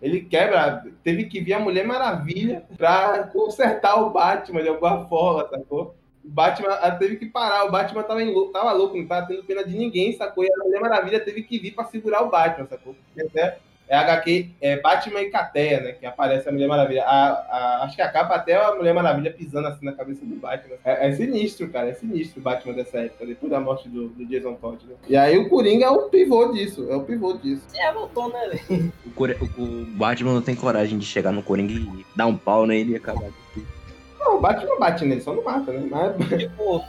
ele 0.00 0.22
quebra. 0.22 0.84
Teve 1.02 1.24
que 1.24 1.40
vir 1.40 1.54
a 1.54 1.58
Mulher 1.58 1.86
Maravilha 1.86 2.64
pra 2.76 3.24
consertar 3.24 4.00
o 4.00 4.10
Batman 4.10 4.62
de 4.62 4.68
alguma 4.68 5.06
forma, 5.06 5.48
sacou? 5.48 5.94
O 6.24 6.28
Batman 6.28 6.74
ah, 6.74 6.90
teve 6.90 7.16
que 7.16 7.26
parar, 7.26 7.64
o 7.64 7.70
Batman 7.70 8.02
tava, 8.02 8.22
em, 8.22 8.52
tava 8.52 8.72
louco, 8.72 8.96
não 8.96 9.06
tava 9.06 9.26
tendo 9.26 9.42
pena 9.44 9.64
de 9.64 9.76
ninguém, 9.76 10.12
sacou? 10.12 10.44
E 10.44 10.52
a 10.52 10.64
Mulher 10.64 10.80
Maravilha 10.80 11.20
teve 11.20 11.42
que 11.42 11.58
vir 11.58 11.74
pra 11.74 11.84
segurar 11.84 12.22
o 12.22 12.30
Batman, 12.30 12.66
sacou? 12.66 12.94
É, 13.90 13.96
é 13.96 13.98
HQ, 13.98 14.50
é 14.60 14.80
Batman 14.80 15.20
e 15.20 15.30
Cateia, 15.30 15.80
né? 15.80 15.92
Que 15.92 16.06
aparece 16.06 16.48
a 16.48 16.52
Mulher 16.52 16.68
Maravilha. 16.68 17.02
A, 17.04 17.28
a- 17.32 17.84
acho 17.84 17.96
que 17.96 18.02
a 18.02 18.08
capa 18.10 18.34
até 18.36 18.54
a 18.54 18.74
Mulher 18.74 18.94
Maravilha 18.94 19.32
pisando 19.32 19.66
assim 19.68 19.84
na 19.84 19.92
cabeça 19.92 20.24
do 20.24 20.36
Batman. 20.36 20.76
É, 20.84 21.08
é 21.08 21.12
sinistro, 21.12 21.68
cara, 21.68 21.88
é 21.88 21.92
sinistro 21.94 22.40
o 22.40 22.42
Batman 22.42 22.72
dessa 22.74 22.98
época, 22.98 23.26
depois 23.26 23.50
da 23.50 23.58
morte 23.60 23.88
do, 23.88 24.08
do 24.08 24.24
Jason 24.26 24.54
Todd. 24.54 24.78
Né? 24.86 24.94
E 25.08 25.16
aí 25.16 25.36
o 25.36 25.48
Coringa 25.48 25.86
é 25.86 25.90
o 25.90 26.08
pivô 26.08 26.52
disso, 26.52 26.86
é 26.88 26.94
o 26.94 27.02
pivô 27.02 27.34
disso. 27.34 27.62
É, 27.76 27.92
voltou, 27.92 28.28
né, 28.32 28.48
velho? 28.68 28.92
O, 29.04 29.10
o- 29.62 29.82
o 29.82 29.86
Batman 29.96 30.34
não 30.34 30.42
tem 30.42 30.54
coragem 30.54 30.98
de 30.98 31.04
chegar 31.06 31.32
no 31.32 31.42
Coringa 31.42 31.72
e 31.72 32.06
dar 32.14 32.26
um 32.26 32.36
pau 32.36 32.66
nele 32.66 32.92
e 32.92 32.96
acabar 32.96 33.20
com 33.22 33.32
tudo. 33.54 33.79
Não, 34.20 34.36
o 34.36 34.40
Batman 34.40 34.78
bate 34.78 35.04
nele, 35.04 35.20
só 35.20 35.32
não 35.34 35.42
mata, 35.42 35.72
né? 35.72 35.88
Mas, 35.90 36.38
Tipo, 36.40 36.82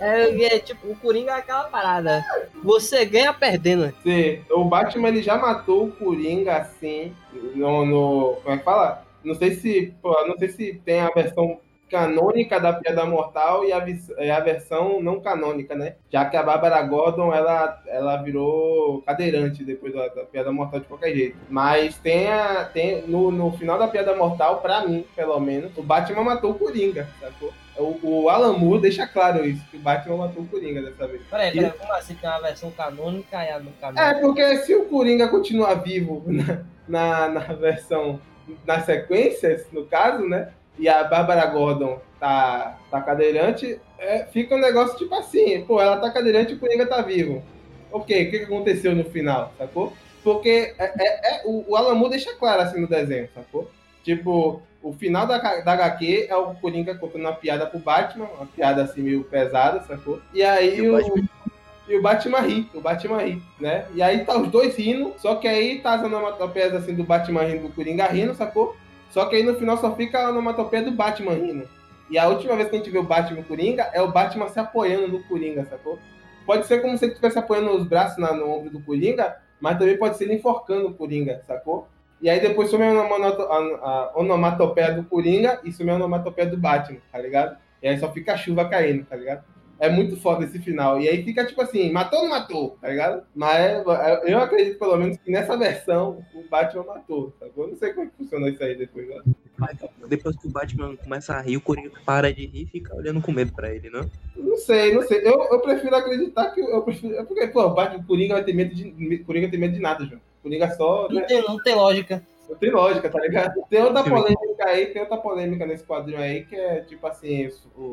é, 0.00 0.44
é, 0.44 0.58
tipo, 0.58 0.88
o 0.88 0.96
Coringa 0.96 1.32
é 1.32 1.36
aquela 1.38 1.64
parada. 1.64 2.22
Você 2.62 3.04
ganha 3.04 3.32
perdendo. 3.32 3.92
Sim, 4.02 4.40
o 4.50 4.64
Batman 4.64 5.08
ele 5.08 5.22
já 5.22 5.36
matou 5.36 5.86
o 5.86 5.92
Coringa 5.92 6.56
assim 6.56 7.14
no, 7.54 7.84
no- 7.86 8.36
como 8.42 8.54
é 8.54 8.58
que 8.58 8.64
fala? 8.64 9.02
Não 9.24 9.34
sei 9.34 9.52
se, 9.54 9.94
pô, 10.02 10.14
não 10.26 10.36
sei 10.36 10.48
se 10.48 10.74
tem 10.84 11.00
a 11.00 11.08
versão 11.10 11.58
canônica 11.90 12.58
da 12.58 12.72
Piada 12.72 13.04
Mortal 13.04 13.64
e 13.64 13.72
a, 13.72 13.84
e 14.18 14.30
a 14.30 14.40
versão 14.40 15.00
não 15.02 15.20
canônica, 15.20 15.74
né? 15.74 15.96
Já 16.10 16.24
que 16.24 16.36
a 16.36 16.42
Bárbara 16.42 16.82
Gordon 16.82 17.32
ela, 17.32 17.82
ela 17.86 18.16
virou 18.16 19.02
cadeirante 19.02 19.64
depois 19.64 19.92
da, 19.92 20.08
da 20.08 20.24
Piada 20.24 20.50
Mortal 20.52 20.80
de 20.80 20.86
qualquer 20.86 21.14
jeito. 21.14 21.36
Mas 21.48 21.96
tem, 21.98 22.30
a, 22.30 22.64
tem 22.64 23.06
no, 23.06 23.30
no 23.30 23.52
final 23.52 23.78
da 23.78 23.88
Piada 23.88 24.14
Mortal, 24.14 24.60
pra 24.60 24.86
mim, 24.86 25.04
pelo 25.14 25.38
menos, 25.40 25.76
o 25.76 25.82
Batman 25.82 26.24
matou 26.24 26.52
o 26.52 26.58
Coringa, 26.58 27.08
sacou? 27.20 27.52
O, 27.76 27.98
o 28.02 28.28
Alan 28.28 28.56
Moore 28.56 28.82
deixa 28.82 29.06
claro 29.06 29.44
isso, 29.44 29.64
que 29.68 29.76
o 29.76 29.80
Batman 29.80 30.16
matou 30.16 30.44
o 30.44 30.46
Coringa 30.46 30.80
dessa 30.80 31.08
vez. 31.08 31.22
Peraí, 31.28 31.52
peraí, 31.52 31.72
como 31.72 31.92
assim 31.92 32.14
tem 32.14 32.30
uma 32.30 32.40
versão 32.40 32.70
canônica 32.70 33.44
e 33.44 33.50
a 33.50 33.58
não 33.58 33.72
canônica? 33.72 34.02
É, 34.02 34.20
porque 34.20 34.56
se 34.58 34.74
o 34.74 34.84
Coringa 34.86 35.28
continuar 35.28 35.74
vivo 35.74 36.22
na, 36.26 36.60
na, 36.86 37.28
na 37.28 37.40
versão, 37.54 38.20
nas 38.64 38.84
sequências, 38.84 39.66
no 39.72 39.86
caso, 39.86 40.26
né? 40.26 40.52
E 40.78 40.88
a 40.88 41.04
Bárbara 41.04 41.46
Gordon 41.46 42.00
tá, 42.18 42.78
tá 42.90 43.00
cadeirante, 43.00 43.78
é, 43.98 44.24
fica 44.26 44.54
um 44.54 44.60
negócio 44.60 44.96
tipo 44.98 45.14
assim, 45.14 45.64
pô, 45.64 45.80
ela 45.80 45.98
tá 45.98 46.10
cadeirante 46.10 46.52
e 46.52 46.56
o 46.56 46.58
Coringa 46.58 46.86
tá 46.86 47.00
vivo. 47.00 47.42
Ok, 47.92 48.26
o 48.26 48.30
que, 48.30 48.38
que 48.40 48.44
aconteceu 48.44 48.94
no 48.94 49.04
final, 49.04 49.52
sacou? 49.56 49.92
Porque 50.24 50.74
é, 50.78 50.84
é- 50.98 51.36
é- 51.36 51.42
o, 51.44 51.64
o 51.68 51.76
Alan 51.76 51.94
Moore 51.94 52.10
deixa 52.10 52.34
claro 52.34 52.62
assim 52.62 52.80
no 52.80 52.88
desenho, 52.88 53.28
sacou? 53.34 53.70
Tipo, 54.02 54.60
o 54.82 54.92
final 54.92 55.26
da, 55.26 55.38
da 55.38 55.72
HQ 55.72 56.26
é 56.28 56.36
o 56.36 56.54
Coringa 56.54 56.94
contando 56.96 57.22
uma 57.22 57.32
piada 57.34 57.66
pro 57.66 57.78
Batman, 57.78 58.26
uma 58.36 58.46
piada 58.46 58.82
assim 58.82 59.00
meio 59.02 59.22
pesada, 59.24 59.80
sacou? 59.86 60.20
E 60.32 60.42
aí 60.42 60.78
E 60.78 60.88
o 60.88 60.92
o, 60.94 60.96
Batman- 60.96 61.28
e 61.86 61.96
o 61.96 62.02
Batman 62.02 62.40
ri, 62.40 62.68
o 62.74 62.80
Batman 62.80 63.22
ri, 63.22 63.42
né? 63.60 63.86
E 63.94 64.02
aí 64.02 64.24
tá 64.24 64.36
os 64.36 64.48
dois 64.48 64.74
rindo, 64.76 65.14
só 65.18 65.36
que 65.36 65.46
aí 65.46 65.80
tá 65.80 65.94
as 65.94 66.02
onomatopeias 66.02 66.74
assim 66.74 66.94
do 66.94 67.04
Batman 67.04 67.44
rindo, 67.44 67.68
do 67.68 67.74
Coringa 67.74 68.06
rindo, 68.06 68.34
sacou? 68.34 68.74
Só 69.14 69.26
que 69.26 69.36
aí 69.36 69.44
no 69.44 69.54
final 69.54 69.76
só 69.76 69.94
fica 69.94 70.18
a 70.18 70.30
onomatopeia 70.30 70.82
do 70.82 70.90
Batman 70.90 71.34
rindo. 71.34 71.68
E 72.10 72.18
a 72.18 72.26
última 72.26 72.56
vez 72.56 72.68
que 72.68 72.74
a 72.74 72.78
gente 72.78 72.90
vê 72.90 72.98
o 72.98 73.04
Batman 73.04 73.44
Coringa 73.44 73.88
é 73.92 74.02
o 74.02 74.10
Batman 74.10 74.48
se 74.48 74.58
apoiando 74.58 75.06
no 75.06 75.22
Coringa, 75.22 75.64
sacou? 75.66 76.00
Pode 76.44 76.66
ser 76.66 76.82
como 76.82 76.98
se 76.98 77.04
ele 77.04 77.12
estivesse 77.12 77.38
apoiando 77.38 77.70
os 77.70 77.86
braços 77.86 78.18
na- 78.18 78.32
no 78.32 78.50
ombro 78.50 78.70
do 78.70 78.80
Coringa, 78.80 79.36
mas 79.60 79.78
também 79.78 79.96
pode 79.96 80.16
ser 80.18 80.24
ele 80.24 80.34
enforcando 80.34 80.88
o 80.88 80.94
Coringa, 80.94 81.42
sacou? 81.46 81.86
E 82.20 82.28
aí 82.28 82.40
depois 82.40 82.68
some 82.70 82.82
a- 82.82 82.88
a 82.90 84.12
onomatopeia 84.16 84.92
do 84.94 85.04
Coringa 85.04 85.60
e 85.62 85.72
some 85.72 85.92
a 85.92 85.94
onomatopeia 85.94 86.48
do 86.48 86.56
Batman, 86.56 86.98
tá 87.12 87.18
ligado? 87.18 87.56
E 87.80 87.86
aí 87.86 87.96
só 88.00 88.10
fica 88.12 88.32
a 88.32 88.36
chuva 88.36 88.68
caindo, 88.68 89.04
tá 89.06 89.14
ligado? 89.14 89.44
É 89.78 89.90
muito 89.90 90.16
foda 90.16 90.44
esse 90.44 90.58
final. 90.60 91.00
E 91.00 91.08
aí 91.08 91.22
fica 91.24 91.44
tipo 91.44 91.60
assim, 91.60 91.90
matou 91.92 92.20
ou 92.20 92.24
não 92.28 92.30
matou, 92.30 92.78
tá 92.80 92.88
ligado? 92.88 93.22
Mas 93.34 93.58
é, 93.86 94.22
eu 94.32 94.38
acredito 94.38 94.78
pelo 94.78 94.96
menos 94.96 95.16
que 95.18 95.30
nessa 95.30 95.56
versão 95.56 96.24
o 96.34 96.48
Batman 96.48 96.84
matou, 96.84 97.32
sacou? 97.38 97.64
Eu 97.64 97.70
não 97.70 97.76
sei 97.76 97.92
como 97.92 98.06
é 98.06 98.10
que 98.10 98.16
funcionou 98.16 98.48
isso 98.48 98.62
aí 98.62 98.76
depois. 98.76 99.08
Né? 99.08 99.20
Depois 100.08 100.36
que 100.36 100.46
o 100.46 100.50
Batman 100.50 100.96
começa 100.96 101.34
a 101.34 101.40
rir, 101.40 101.56
o 101.56 101.60
Coringa 101.60 101.90
para 102.04 102.32
de 102.32 102.46
rir 102.46 102.62
e 102.62 102.66
fica 102.66 102.94
olhando 102.94 103.20
com 103.20 103.32
medo 103.32 103.52
pra 103.52 103.72
ele, 103.74 103.90
não? 103.90 104.08
Não 104.36 104.56
sei, 104.56 104.94
não 104.94 105.02
sei. 105.02 105.18
Eu, 105.18 105.46
eu 105.50 105.60
prefiro 105.60 105.94
acreditar 105.94 106.50
que 106.50 106.60
eu 106.60 106.82
prefiro. 106.82 107.14
é 107.16 107.24
Porque, 107.24 107.46
pô, 107.48 107.62
o 107.64 107.74
Batman 107.74 108.04
Coringa 108.04 108.34
vai 108.34 108.44
ter 108.44 108.52
medo 108.52 108.74
de. 108.74 109.18
Coringa 109.24 109.48
tem 109.50 109.58
medo 109.60 109.74
de 109.74 109.80
nada, 109.80 110.04
João. 110.04 110.20
Coringa 110.42 110.70
só. 110.76 111.08
Não 111.08 111.20
Né? 111.20 111.26
tem, 111.26 111.42
não 111.42 111.56
tem 111.62 111.74
lógica. 111.74 112.22
Não 112.48 112.56
tem 112.56 112.70
lógica, 112.70 113.08
tá 113.08 113.20
ligado? 113.20 113.54
Tem 113.70 113.82
outra 113.82 114.02
Sim. 114.02 114.10
Polêmica 114.54 114.68
aí, 114.68 114.86
tem 114.86 115.02
outra 115.02 115.16
polêmica 115.16 115.66
nesse 115.66 115.84
quadrinho 115.84 116.18
aí, 116.18 116.44
que 116.44 116.56
é 116.56 116.80
tipo 116.80 117.06
assim, 117.06 117.50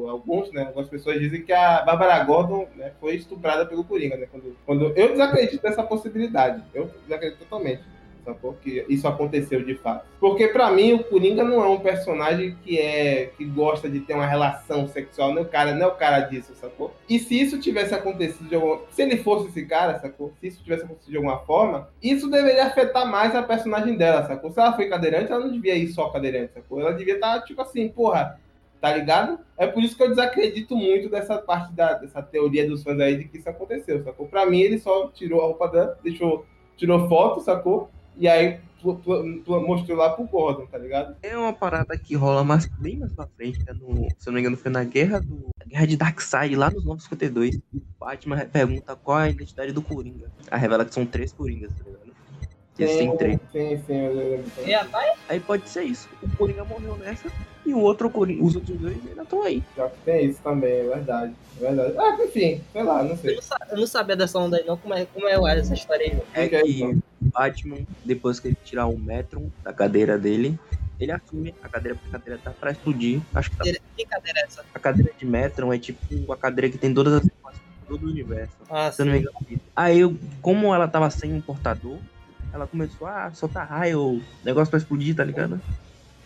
alguns, 0.08 0.52
né? 0.52 0.64
Algumas 0.68 0.88
pessoas 0.88 1.20
dizem 1.20 1.44
que 1.44 1.52
a 1.52 1.82
Bárbara 1.82 2.24
Gordon 2.24 2.68
né, 2.76 2.94
foi 3.00 3.16
estuprada 3.16 3.66
pelo 3.66 3.84
Coringa, 3.84 4.16
né? 4.16 4.28
Quando, 4.32 4.56
quando 4.66 4.94
eu 4.96 5.10
desacredito 5.10 5.62
dessa 5.62 5.84
possibilidade. 5.84 6.64
Eu 6.74 6.90
desacredito 7.04 7.44
totalmente. 7.44 7.82
Sacou? 8.24 8.54
Que 8.62 8.86
isso 8.88 9.08
aconteceu 9.08 9.64
de 9.64 9.76
fato. 9.76 10.06
Porque 10.20 10.48
pra 10.48 10.72
mim 10.72 10.94
o 10.94 11.04
Coringa 11.04 11.44
não 11.44 11.64
é 11.64 11.68
um 11.68 11.80
personagem 11.80 12.56
que 12.64 12.80
é 12.80 13.32
que 13.38 13.44
gosta 13.46 13.90
de 13.90 14.00
ter 14.00 14.14
uma 14.14 14.26
relação 14.26 14.88
sexual, 14.88 15.32
não 15.34 15.40
é 15.40 15.42
o 15.42 15.48
cara, 15.48 15.74
não 15.74 15.86
é 15.86 15.88
o 15.88 15.96
cara 15.96 16.22
disso, 16.22 16.54
sacou? 16.56 16.94
E 17.10 17.18
se 17.18 17.40
isso 17.40 17.60
tivesse 17.60 17.94
acontecido 17.94 18.48
de 18.48 18.56
alguma... 18.56 18.82
se 18.92 19.02
ele 19.02 19.18
fosse 19.18 19.48
esse 19.48 19.66
cara, 19.66 20.00
sacou? 20.00 20.32
Se 20.40 20.48
isso 20.48 20.64
tivesse 20.64 20.84
acontecido 20.84 21.12
de 21.12 21.18
alguma 21.18 21.40
forma, 21.40 21.90
isso 22.02 22.30
deveria 22.30 22.66
afetar 22.66 23.10
mais 23.10 23.36
a 23.36 23.44
personagem 23.44 23.98
dela, 23.98 24.26
sacou? 24.26 24.52
Se 24.52 24.60
ela 24.60 24.74
foi 24.74 24.88
cadeirante, 24.88 25.32
ela 25.32 25.46
não 25.46 25.52
devia 25.52 25.76
ir 25.76 25.88
só 25.88 26.10
cadeirante, 26.10 26.54
sacou? 26.54 26.80
Ela 26.80 26.94
devia 26.94 27.16
estar 27.16 27.42
tipo 27.42 27.62
assim, 27.62 27.90
porra, 27.90 28.40
tá 28.82 28.96
ligado? 28.96 29.40
É 29.56 29.68
por 29.68 29.84
isso 29.84 29.96
que 29.96 30.02
eu 30.02 30.10
desacredito 30.10 30.76
muito 30.76 31.08
dessa 31.08 31.38
parte 31.38 31.72
da, 31.74 31.94
dessa 31.94 32.22
teoria 32.22 32.68
dos 32.68 32.84
fãs 32.84 33.00
aí 33.00 33.16
de 33.16 33.26
que 33.26 33.38
isso 33.38 33.48
aconteceu, 33.48 34.04
sacou? 34.04 34.28
Pra 34.28 34.46
mim, 34.48 34.60
ele 34.60 34.80
só 34.80 35.08
tirou 35.10 35.42
a 35.42 35.46
roupa 35.46 35.68
dela, 35.68 35.98
deixou, 36.04 36.46
tirou 36.76 37.08
foto, 37.08 37.42
sacou? 37.42 37.92
E 38.18 38.28
aí 38.28 38.60
mostrou 38.84 39.98
lá 39.98 40.10
pro 40.10 40.26
Gordon, 40.26 40.66
tá 40.66 40.78
ligado? 40.78 41.16
É 41.22 41.38
uma 41.38 41.54
parada 41.54 41.98
que 41.98 42.16
rola 42.16 42.44
mais, 42.44 42.66
bem 42.66 42.98
mais 42.98 43.14
pra 43.14 43.28
frente, 43.28 43.60
né? 43.60 43.74
No, 43.74 44.08
se 44.18 44.28
eu 44.28 44.32
não 44.32 44.34
me 44.34 44.40
engano, 44.40 44.58
foi 44.58 44.72
na 44.72 44.84
guerra 44.84 45.20
do. 45.20 45.50
Guerra 45.68 45.88
de 45.88 45.98
Darkseid, 45.98 46.56
lá 46.56 46.70
nos 46.70 46.84
952. 46.84 47.58
O 47.74 47.82
Batman 48.00 48.46
pergunta 48.46 48.96
qual 48.96 49.20
é 49.20 49.24
a 49.26 49.30
identidade 49.30 49.72
do 49.72 49.82
Coringa. 49.82 50.32
Aí 50.50 50.60
revela 50.60 50.84
que 50.84 50.94
são 50.94 51.06
três 51.06 51.32
Coringas, 51.32 51.72
tá 51.74 51.84
ligado? 51.86 52.11
Que. 52.88 53.40
Sim, 53.52 53.84
sim, 53.86 53.94
eu. 53.96 54.44
E 54.66 54.74
Aí 55.30 55.40
pode 55.40 55.68
ser 55.70 55.84
isso. 55.84 56.08
O 56.22 56.30
Coringa 56.38 56.64
morreu 56.64 56.96
nessa 56.98 57.32
e 57.66 57.74
o 57.74 57.80
outro 57.80 58.10
Coringa, 58.10 58.44
os 58.44 58.56
outros 58.56 58.78
dois 58.80 58.98
ainda 59.08 59.22
estão 59.24 59.44
aí. 59.44 59.64
Já 59.78 59.88
que 59.90 59.98
tem 60.06 60.26
isso 60.26 60.40
também, 60.44 60.72
é 60.72 60.84
verdade. 60.84 61.34
É 61.58 61.60
verdade. 61.60 61.94
Ah, 61.98 62.18
enfim, 62.24 62.62
sei 62.72 62.84
lá, 62.84 63.04
não 63.04 63.12
eu 63.12 63.18
sei. 63.18 63.36
não, 63.36 63.42
sa- 63.42 63.58
eu 63.72 63.78
não 63.78 63.88
sabia 63.88 64.16
dessa 64.16 64.40
onda 64.40 64.58
aí, 64.58 64.66
não. 64.66 64.78
Como 64.78 64.94
é, 64.94 65.06
como 65.06 65.28
é 65.28 65.60
essa 65.60 65.74
história 65.74 66.06
aí? 66.06 66.22
É 66.34 66.48
que 66.48 66.84
o 66.86 67.02
Batman, 67.22 67.78
depois 68.04 68.40
que 68.40 68.48
ele 68.50 68.58
tirar 68.64 68.88
o 68.88 68.98
Metron 68.98 69.50
da 69.64 69.72
cadeira 69.72 70.18
dele, 70.18 70.58
ele 71.00 71.12
assume 71.12 71.54
a 71.64 71.70
cadeira, 71.70 71.96
porque 71.98 72.16
a 72.16 72.20
cadeira 72.20 72.42
tá 72.44 72.52
pra 72.52 72.72
explodir. 72.72 73.22
Acho 73.34 73.52
que 73.52 73.58
tá. 73.58 73.64
Que 73.64 74.06
cadeira 74.06 74.40
é 74.40 74.44
essa? 74.44 74.66
A 74.74 74.80
cadeira 74.80 75.12
de 75.18 75.26
Metron 75.26 75.72
é 75.74 75.78
tipo 75.80 76.32
a 76.32 76.38
cadeira 76.38 76.70
que 76.70 76.78
tem 76.78 76.94
todas 76.94 77.14
as 77.14 77.26
informações 77.26 77.62
de 77.82 77.88
todo 77.88 78.06
o 78.06 78.10
universo. 78.10 78.54
Ah, 78.70 78.92
Se 78.92 79.02
eu 79.02 79.06
não 79.06 79.14
me 79.14 79.20
engano. 79.20 79.36
é. 79.52 79.56
Aí, 79.76 80.00
eu- 80.00 80.18
como 80.42 80.74
ela 80.74 80.88
tava 80.88 81.10
sem 81.10 81.32
um 81.34 81.42
portador, 81.42 81.98
ela 82.54 82.68
começou 82.68 83.08
a 83.08 83.34
soltar 83.34 83.68
raio, 83.68 84.22
negócio 84.44 84.70
pra 84.70 84.78
explodir, 84.78 85.16
tá 85.16 85.24
ligado? 85.24 85.62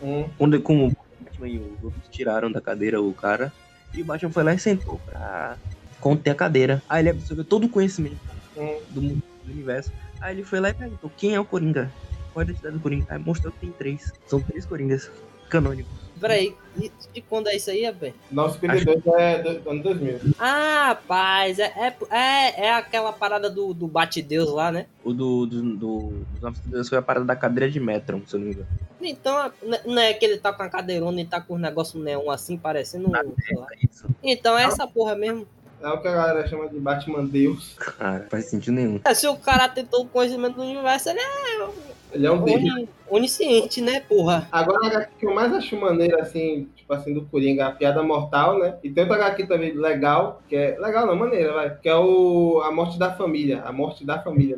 Hum, 0.01 0.29
Quando, 0.37 0.61
como 0.61 0.87
o 0.87 0.91
Batman 1.23 1.47
e 1.47 1.59
os 1.59 1.83
outros 1.83 2.07
tiraram 2.09 2.51
da 2.51 2.61
cadeira 2.61 3.01
o 3.01 3.13
cara, 3.13 3.51
e 3.93 4.01
o 4.01 4.05
Batman 4.05 4.31
foi 4.31 4.43
lá 4.43 4.53
e 4.53 4.59
sentou 4.59 4.99
pra 4.99 5.57
conter 5.99 6.31
a 6.31 6.35
cadeira. 6.35 6.83
Aí 6.89 7.01
ele 7.01 7.09
absorveu 7.11 7.45
todo 7.45 7.65
o 7.65 7.69
conhecimento 7.69 8.19
hum. 8.57 8.81
do 8.89 9.01
mundo 9.01 9.23
do 9.43 9.51
universo. 9.51 9.91
Aí 10.21 10.35
ele 10.35 10.43
foi 10.43 10.59
lá 10.59 10.69
e 10.69 10.73
perguntou: 10.73 11.09
quem 11.17 11.35
é 11.35 11.39
o 11.39 11.45
Coringa? 11.45 11.91
Qual 12.33 12.41
é 12.41 12.45
a 12.45 12.49
identidade 12.49 12.75
do 12.75 12.81
Coringa? 12.81 13.05
Aí 13.09 13.19
mostrou 13.19 13.53
que 13.53 13.59
tem 13.59 13.71
três. 13.71 14.11
São 14.27 14.41
três 14.41 14.65
Coringas 14.65 15.09
canônicos. 15.49 16.04
Peraí, 16.27 16.55
e 16.81 16.91
de 17.13 17.21
quando 17.21 17.47
é 17.49 17.55
isso 17.55 17.69
aí, 17.69 17.85
rapaz? 17.85 18.11
952 18.31 19.05
é 19.19 19.43
do, 19.43 19.69
ano 19.69 19.83
2000. 19.83 20.19
Ah, 20.39 20.85
rapaz, 20.87 21.59
é, 21.59 21.65
é, 21.77 21.95
é, 22.09 22.65
é 22.65 22.73
aquela 22.73 23.13
parada 23.13 23.47
do, 23.47 23.75
do 23.75 23.87
Bate-Deus 23.87 24.49
lá, 24.49 24.71
né? 24.71 24.87
O 25.03 25.13
do, 25.13 25.45
do, 25.45 25.61
do, 25.61 25.99
dos 26.09 26.41
952 26.41 26.89
foi 26.89 26.97
a 26.97 27.01
parada 27.03 27.25
da 27.25 27.35
cadeira 27.35 27.69
de 27.69 27.79
Metron, 27.79 28.21
se 28.25 28.35
eu 28.35 28.39
não 28.39 28.47
me 28.47 28.53
engano. 28.53 28.67
Então, 28.99 29.51
n- 29.63 29.79
não 29.85 30.01
é 30.01 30.13
que 30.15 30.25
ele 30.25 30.37
tá 30.37 30.51
com 30.51 30.63
a 30.63 30.69
cadeirona 30.69 31.21
e 31.21 31.25
tá 31.25 31.39
com 31.39 31.53
os 31.53 31.61
negócios 31.61 32.03
neon 32.03 32.31
assim, 32.31 32.57
parecendo. 32.57 33.11
sei 33.45 33.55
lá. 33.57 33.67
É 33.71 33.85
isso. 33.85 34.07
Então 34.23 34.57
é 34.57 34.63
essa 34.63 34.87
porra 34.87 35.15
mesmo. 35.15 35.47
É 35.79 35.87
o 35.89 36.01
que 36.01 36.07
a 36.07 36.11
galera 36.15 36.47
chama 36.47 36.67
de 36.67 36.79
Batman 36.79 37.23
Deus. 37.25 37.75
Cara, 37.77 38.25
faz 38.31 38.45
sentido 38.45 38.73
nenhum. 38.73 38.99
É, 39.05 39.13
se 39.13 39.27
o 39.27 39.35
cara 39.37 39.69
tem 39.69 39.85
todo 39.85 40.05
o 40.05 40.09
conhecimento 40.09 40.55
do 40.55 40.63
universo, 40.63 41.09
ele 41.09 41.19
é 41.19 41.67
Ele 42.15 42.25
é 42.25 42.31
um 42.31 42.41
oni- 42.41 42.89
onisciente, 43.09 43.81
né, 43.81 43.99
porra? 43.99 44.47
Agora, 44.51 44.85
a 44.85 44.87
HQ 44.87 45.11
que 45.19 45.25
eu 45.25 45.33
mais 45.33 45.53
acho 45.53 45.79
maneiro, 45.79 46.19
assim, 46.19 46.69
tipo 46.75 46.91
assim, 46.93 47.13
do 47.13 47.25
Coringa, 47.25 47.67
a 47.67 47.71
piada 47.71 48.01
mortal, 48.01 48.57
né? 48.57 48.77
E 48.83 48.89
tem 48.89 49.03
outra 49.03 49.17
HQ 49.17 49.45
também 49.47 49.73
legal, 49.73 50.41
que 50.47 50.55
é. 50.55 50.77
Legal 50.79 51.05
não, 51.05 51.15
maneira, 51.15 51.53
vai. 51.53 51.77
Que 51.77 51.89
é 51.89 51.95
o. 51.95 52.61
A 52.63 52.71
morte 52.71 52.97
da 52.97 53.11
família. 53.13 53.61
A 53.63 53.71
morte 53.71 54.05
da 54.05 54.19
família. 54.21 54.57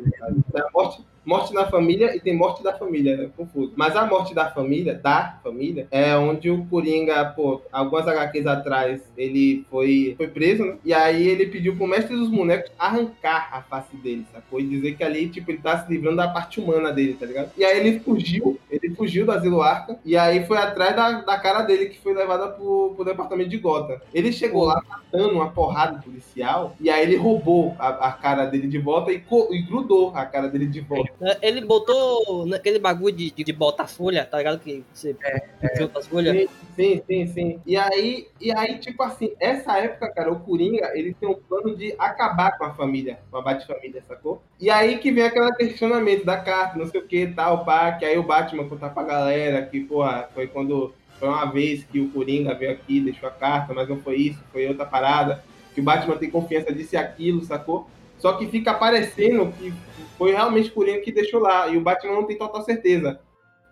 Tem 0.52 0.62
a 0.62 0.70
morte, 0.72 1.02
morte 1.28 1.52
na 1.52 1.66
família 1.66 2.16
e 2.16 2.20
tem 2.20 2.34
morte 2.34 2.62
da 2.62 2.72
família, 2.72 3.14
né? 3.14 3.30
Confuso. 3.36 3.74
Mas 3.76 3.94
a 3.94 4.06
morte 4.06 4.34
da 4.34 4.50
família, 4.50 4.94
da 4.94 5.38
família, 5.44 5.86
é 5.90 6.16
onde 6.16 6.50
o 6.50 6.64
Coringa, 6.64 7.22
pô, 7.36 7.60
algumas 7.70 8.08
HQs 8.08 8.46
atrás, 8.46 9.02
ele 9.14 9.66
foi, 9.70 10.14
foi 10.16 10.28
preso, 10.28 10.64
né? 10.64 10.78
E 10.82 10.94
aí 10.94 11.28
ele 11.28 11.46
pediu 11.46 11.76
pro 11.76 11.86
mestre 11.86 12.16
dos 12.16 12.30
bonecos 12.30 12.72
arrancar 12.78 13.50
a 13.52 13.60
face 13.60 13.94
dele, 13.98 14.24
sacou? 14.32 14.58
E 14.58 14.66
dizer 14.66 14.96
que 14.96 15.04
ali, 15.04 15.28
tipo, 15.28 15.50
ele 15.50 15.58
tá 15.58 15.84
se 15.84 15.92
livrando 15.92 16.16
da 16.16 16.28
parte 16.28 16.60
humana 16.60 16.90
dele, 16.90 17.12
tá 17.12 17.26
ligado? 17.26 17.50
E 17.58 17.62
aí 17.62 17.78
ele 17.78 18.00
fugiu, 18.00 18.58
ele 18.70 18.94
fugiu 18.94 19.26
do 19.26 19.32
asilo 19.32 19.60
Arca, 19.60 19.98
e 20.06 20.16
aí 20.16 20.46
foi 20.46 20.56
atrás 20.56 20.96
da, 20.96 21.20
da 21.20 21.38
cara 21.38 21.60
dele, 21.60 21.90
que 21.90 22.00
foi 22.00 22.14
levada 22.14 22.48
pro, 22.48 22.94
pro 22.96 23.04
departamento 23.04 23.50
de 23.50 23.58
Gotham. 23.58 24.00
Ele 24.14 24.32
chegou 24.32 24.64
lá 24.64 24.82
matando 24.88 25.34
uma 25.34 25.50
porrada 25.50 26.00
policial, 26.00 26.74
e 26.80 26.88
aí 26.88 27.02
ele 27.02 27.16
roubou 27.16 27.76
a, 27.78 28.08
a 28.08 28.12
cara 28.12 28.46
dele 28.46 28.66
de 28.66 28.78
volta 28.78 29.12
e, 29.12 29.22
e 29.50 29.62
grudou 29.62 30.12
a 30.14 30.24
cara 30.24 30.48
dele 30.48 30.66
de 30.66 30.80
volta. 30.80 31.17
É, 31.20 31.48
Ele 31.48 31.60
botou 31.60 32.46
naquele 32.46 32.78
bagulho 32.78 33.14
de, 33.14 33.30
de, 33.30 33.44
de 33.44 33.52
botar 33.52 33.86
folha, 33.86 34.24
tá 34.24 34.38
ligado? 34.38 34.60
Que 34.60 34.84
você 34.92 35.16
junta 35.78 35.98
as 35.98 36.06
folhas. 36.06 36.34
Sim, 36.36 36.48
sim, 36.76 37.02
sim, 37.06 37.26
sim. 37.26 37.60
E 37.66 37.76
aí, 37.76 38.28
e 38.40 38.56
aí, 38.56 38.78
tipo 38.78 39.02
assim, 39.02 39.32
essa 39.40 39.78
época, 39.78 40.10
cara, 40.12 40.32
o 40.32 40.40
Coringa, 40.40 40.92
ele 40.94 41.14
tem 41.14 41.28
um 41.28 41.34
plano 41.34 41.76
de 41.76 41.94
acabar 41.98 42.56
com 42.56 42.64
a 42.64 42.74
família, 42.74 43.18
com 43.30 43.36
a 43.36 43.42
Bat-família, 43.42 44.02
sacou? 44.06 44.40
E 44.60 44.70
aí 44.70 44.98
que 44.98 45.10
vem 45.10 45.24
aquele 45.24 45.52
questionamento 45.54 46.24
da 46.24 46.36
carta, 46.36 46.78
não 46.78 46.86
sei 46.86 47.00
o 47.00 47.06
que, 47.06 47.26
tal, 47.28 47.64
pá, 47.64 47.92
que 47.92 48.04
aí 48.04 48.16
o 48.18 48.22
Batman 48.22 48.68
contar 48.68 48.90
pra 48.90 49.02
galera 49.02 49.62
que, 49.66 49.80
porra, 49.80 50.28
foi 50.34 50.46
quando, 50.46 50.92
foi 51.18 51.28
uma 51.28 51.46
vez 51.46 51.84
que 51.84 52.00
o 52.00 52.10
Coringa 52.10 52.54
veio 52.54 52.72
aqui, 52.72 53.00
deixou 53.00 53.28
a 53.28 53.32
carta, 53.32 53.74
mas 53.74 53.88
não 53.88 53.98
foi 53.98 54.16
isso, 54.16 54.38
foi 54.52 54.66
outra 54.68 54.86
parada, 54.86 55.42
que 55.74 55.80
o 55.80 55.84
Batman 55.84 56.16
tem 56.16 56.30
confiança 56.30 56.72
disso 56.72 56.94
e 56.94 56.98
aquilo, 56.98 57.44
sacou? 57.44 57.88
Só 58.18 58.32
que 58.34 58.46
fica 58.48 58.74
parecendo 58.74 59.52
que 59.52 59.72
foi 60.16 60.32
realmente 60.32 60.70
o 60.70 60.72
Coringa 60.72 61.00
que 61.00 61.12
deixou 61.12 61.40
lá, 61.40 61.68
e 61.68 61.76
o 61.76 61.80
Batman 61.80 62.14
não 62.14 62.24
tem 62.24 62.36
total 62.36 62.62
certeza. 62.62 63.20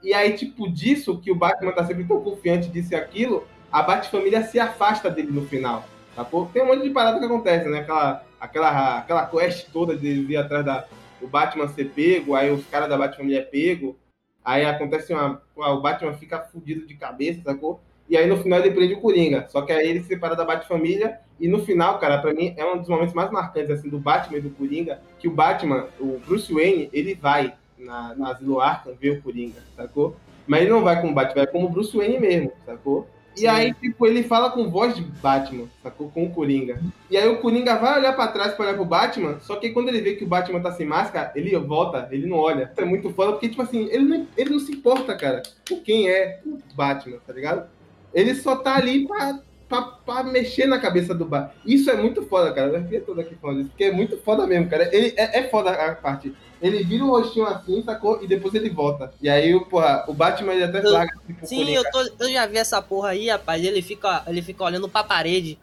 E 0.02 0.14
aí, 0.14 0.34
tipo, 0.34 0.70
disso, 0.70 1.20
que 1.20 1.32
o 1.32 1.34
Batman 1.34 1.72
tá 1.72 1.84
sempre 1.84 2.04
tão 2.04 2.20
confiante 2.20 2.68
disso 2.68 2.92
e 2.92 2.96
aquilo, 2.96 3.46
a 3.72 3.82
Bat-família 3.82 4.44
se 4.44 4.58
afasta 4.60 5.10
dele 5.10 5.32
no 5.32 5.46
final. 5.46 5.84
Sacou? 6.14 6.46
Tem 6.46 6.62
um 6.62 6.66
monte 6.66 6.82
de 6.82 6.90
parada 6.90 7.18
que 7.18 7.24
acontece, 7.24 7.68
né? 7.68 7.80
Aquela, 7.80 8.24
aquela, 8.40 8.98
aquela 8.98 9.26
quest 9.26 9.68
toda 9.72 9.96
de 9.96 10.24
vir 10.24 10.36
atrás 10.36 10.64
da, 10.64 10.86
o 11.20 11.26
Batman 11.26 11.68
ser 11.68 11.90
pego, 11.90 12.34
aí 12.34 12.50
os 12.50 12.64
caras 12.66 12.88
da 12.88 12.96
Bat-família 12.96 13.40
é 13.40 13.42
pego, 13.42 13.96
aí 14.44 14.64
acontece 14.64 15.12
uma. 15.12 15.42
O 15.56 15.80
Batman 15.80 16.14
fica 16.14 16.40
fudido 16.40 16.86
de 16.86 16.94
cabeça, 16.94 17.42
sacou? 17.42 17.80
E 18.08 18.16
aí 18.16 18.26
no 18.26 18.36
final 18.36 18.60
ele 18.60 18.70
prende 18.70 18.94
o 18.94 19.00
Coringa. 19.00 19.46
Só 19.48 19.62
que 19.62 19.72
aí 19.72 19.88
ele 19.88 20.00
se 20.00 20.08
separa 20.08 20.36
da 20.36 20.44
Bat-família. 20.44 21.18
E 21.38 21.48
no 21.48 21.64
final, 21.64 21.98
cara, 21.98 22.18
pra 22.18 22.32
mim 22.32 22.54
é 22.56 22.64
um 22.64 22.78
dos 22.78 22.88
momentos 22.88 23.14
mais 23.14 23.30
marcantes 23.30 23.70
assim, 23.70 23.88
do 23.88 23.98
Batman 23.98 24.38
e 24.38 24.42
do 24.42 24.50
Coringa. 24.50 25.00
Que 25.18 25.28
o 25.28 25.32
Batman, 25.32 25.86
o 26.00 26.20
Bruce 26.26 26.52
Wayne, 26.52 26.88
ele 26.92 27.14
vai 27.14 27.54
na, 27.78 28.14
na 28.14 28.30
Asilo 28.30 28.60
Arkham 28.60 28.94
ver 28.98 29.18
o 29.18 29.22
Coringa, 29.22 29.60
sacou? 29.76 30.16
Mas 30.46 30.62
ele 30.62 30.70
não 30.70 30.82
vai 30.82 31.00
como 31.00 31.14
Batman, 31.14 31.34
vai 31.34 31.46
como 31.46 31.68
Bruce 31.68 31.96
Wayne 31.96 32.20
mesmo, 32.20 32.52
sacou? 32.64 33.06
E 33.36 33.40
Sim. 33.40 33.48
aí, 33.48 33.74
tipo, 33.74 34.06
ele 34.06 34.22
fala 34.22 34.48
com 34.50 34.70
voz 34.70 34.94
de 34.94 35.02
Batman, 35.02 35.66
sacou? 35.82 36.08
Com 36.08 36.24
o 36.24 36.30
Coringa. 36.30 36.80
E 37.10 37.18
aí 37.18 37.28
o 37.28 37.38
Coringa 37.38 37.76
vai 37.76 37.98
olhar 37.98 38.14
pra 38.14 38.28
trás 38.28 38.54
pra 38.54 38.64
olhar 38.64 38.74
pro 38.74 38.84
Batman, 38.84 39.38
só 39.40 39.56
que 39.56 39.70
quando 39.70 39.88
ele 39.88 40.00
vê 40.00 40.14
que 40.14 40.24
o 40.24 40.26
Batman 40.26 40.60
tá 40.60 40.72
sem 40.72 40.86
máscara, 40.86 41.32
ele 41.36 41.54
volta, 41.58 42.08
ele 42.10 42.26
não 42.26 42.38
olha. 42.38 42.70
Isso 42.72 42.80
é 42.80 42.84
muito 42.86 43.10
foda, 43.10 43.32
porque, 43.32 43.50
tipo 43.50 43.60
assim, 43.60 43.88
ele 43.90 44.04
não, 44.04 44.26
ele 44.38 44.50
não 44.50 44.58
se 44.58 44.72
importa, 44.72 45.14
cara, 45.14 45.42
por 45.68 45.82
quem 45.82 46.08
é 46.08 46.40
o 46.46 46.58
Batman, 46.74 47.18
tá 47.26 47.32
ligado? 47.34 47.68
Ele 48.16 48.34
só 48.34 48.56
tá 48.56 48.76
ali 48.76 49.06
pra, 49.06 49.38
pra, 49.68 49.82
pra 49.82 50.22
mexer 50.24 50.64
na 50.66 50.78
cabeça 50.80 51.14
do 51.14 51.26
Batman. 51.26 51.52
Isso 51.66 51.90
é 51.90 51.96
muito 51.96 52.22
foda, 52.22 52.50
cara. 52.50 52.68
Eu 52.68 52.76
arrepiei 52.76 53.02
todo 53.02 53.20
aqui 53.20 53.34
falando 53.34 53.60
isso, 53.60 53.68
porque 53.68 53.84
é 53.84 53.92
muito 53.92 54.16
foda 54.16 54.46
mesmo, 54.46 54.70
cara. 54.70 54.88
Ele, 54.90 55.12
é, 55.18 55.40
é 55.40 55.48
foda 55.50 55.70
a 55.70 55.94
parte. 55.94 56.32
Ele 56.62 56.82
vira 56.82 57.04
o 57.04 57.10
rostinho 57.10 57.44
assim, 57.46 57.82
sacou? 57.82 58.22
E 58.22 58.26
depois 58.26 58.54
ele 58.54 58.70
volta. 58.70 59.12
E 59.20 59.28
aí, 59.28 59.52
porra, 59.66 60.06
o 60.08 60.14
Batman 60.14 60.54
ele 60.54 60.64
até 60.64 60.78
Eu- 60.78 60.88
flagra 60.88 61.14
tipo, 61.26 61.46
Sim, 61.46 61.70
eu, 61.74 61.84
tô, 61.90 62.00
eu 62.20 62.32
já 62.32 62.46
vi 62.46 62.56
essa 62.56 62.80
porra 62.80 63.10
aí, 63.10 63.28
rapaz. 63.28 63.62
Ele 63.62 63.82
fica, 63.82 64.22
ele 64.26 64.40
fica 64.40 64.64
olhando 64.64 64.88
pra 64.88 65.04
parede. 65.04 65.58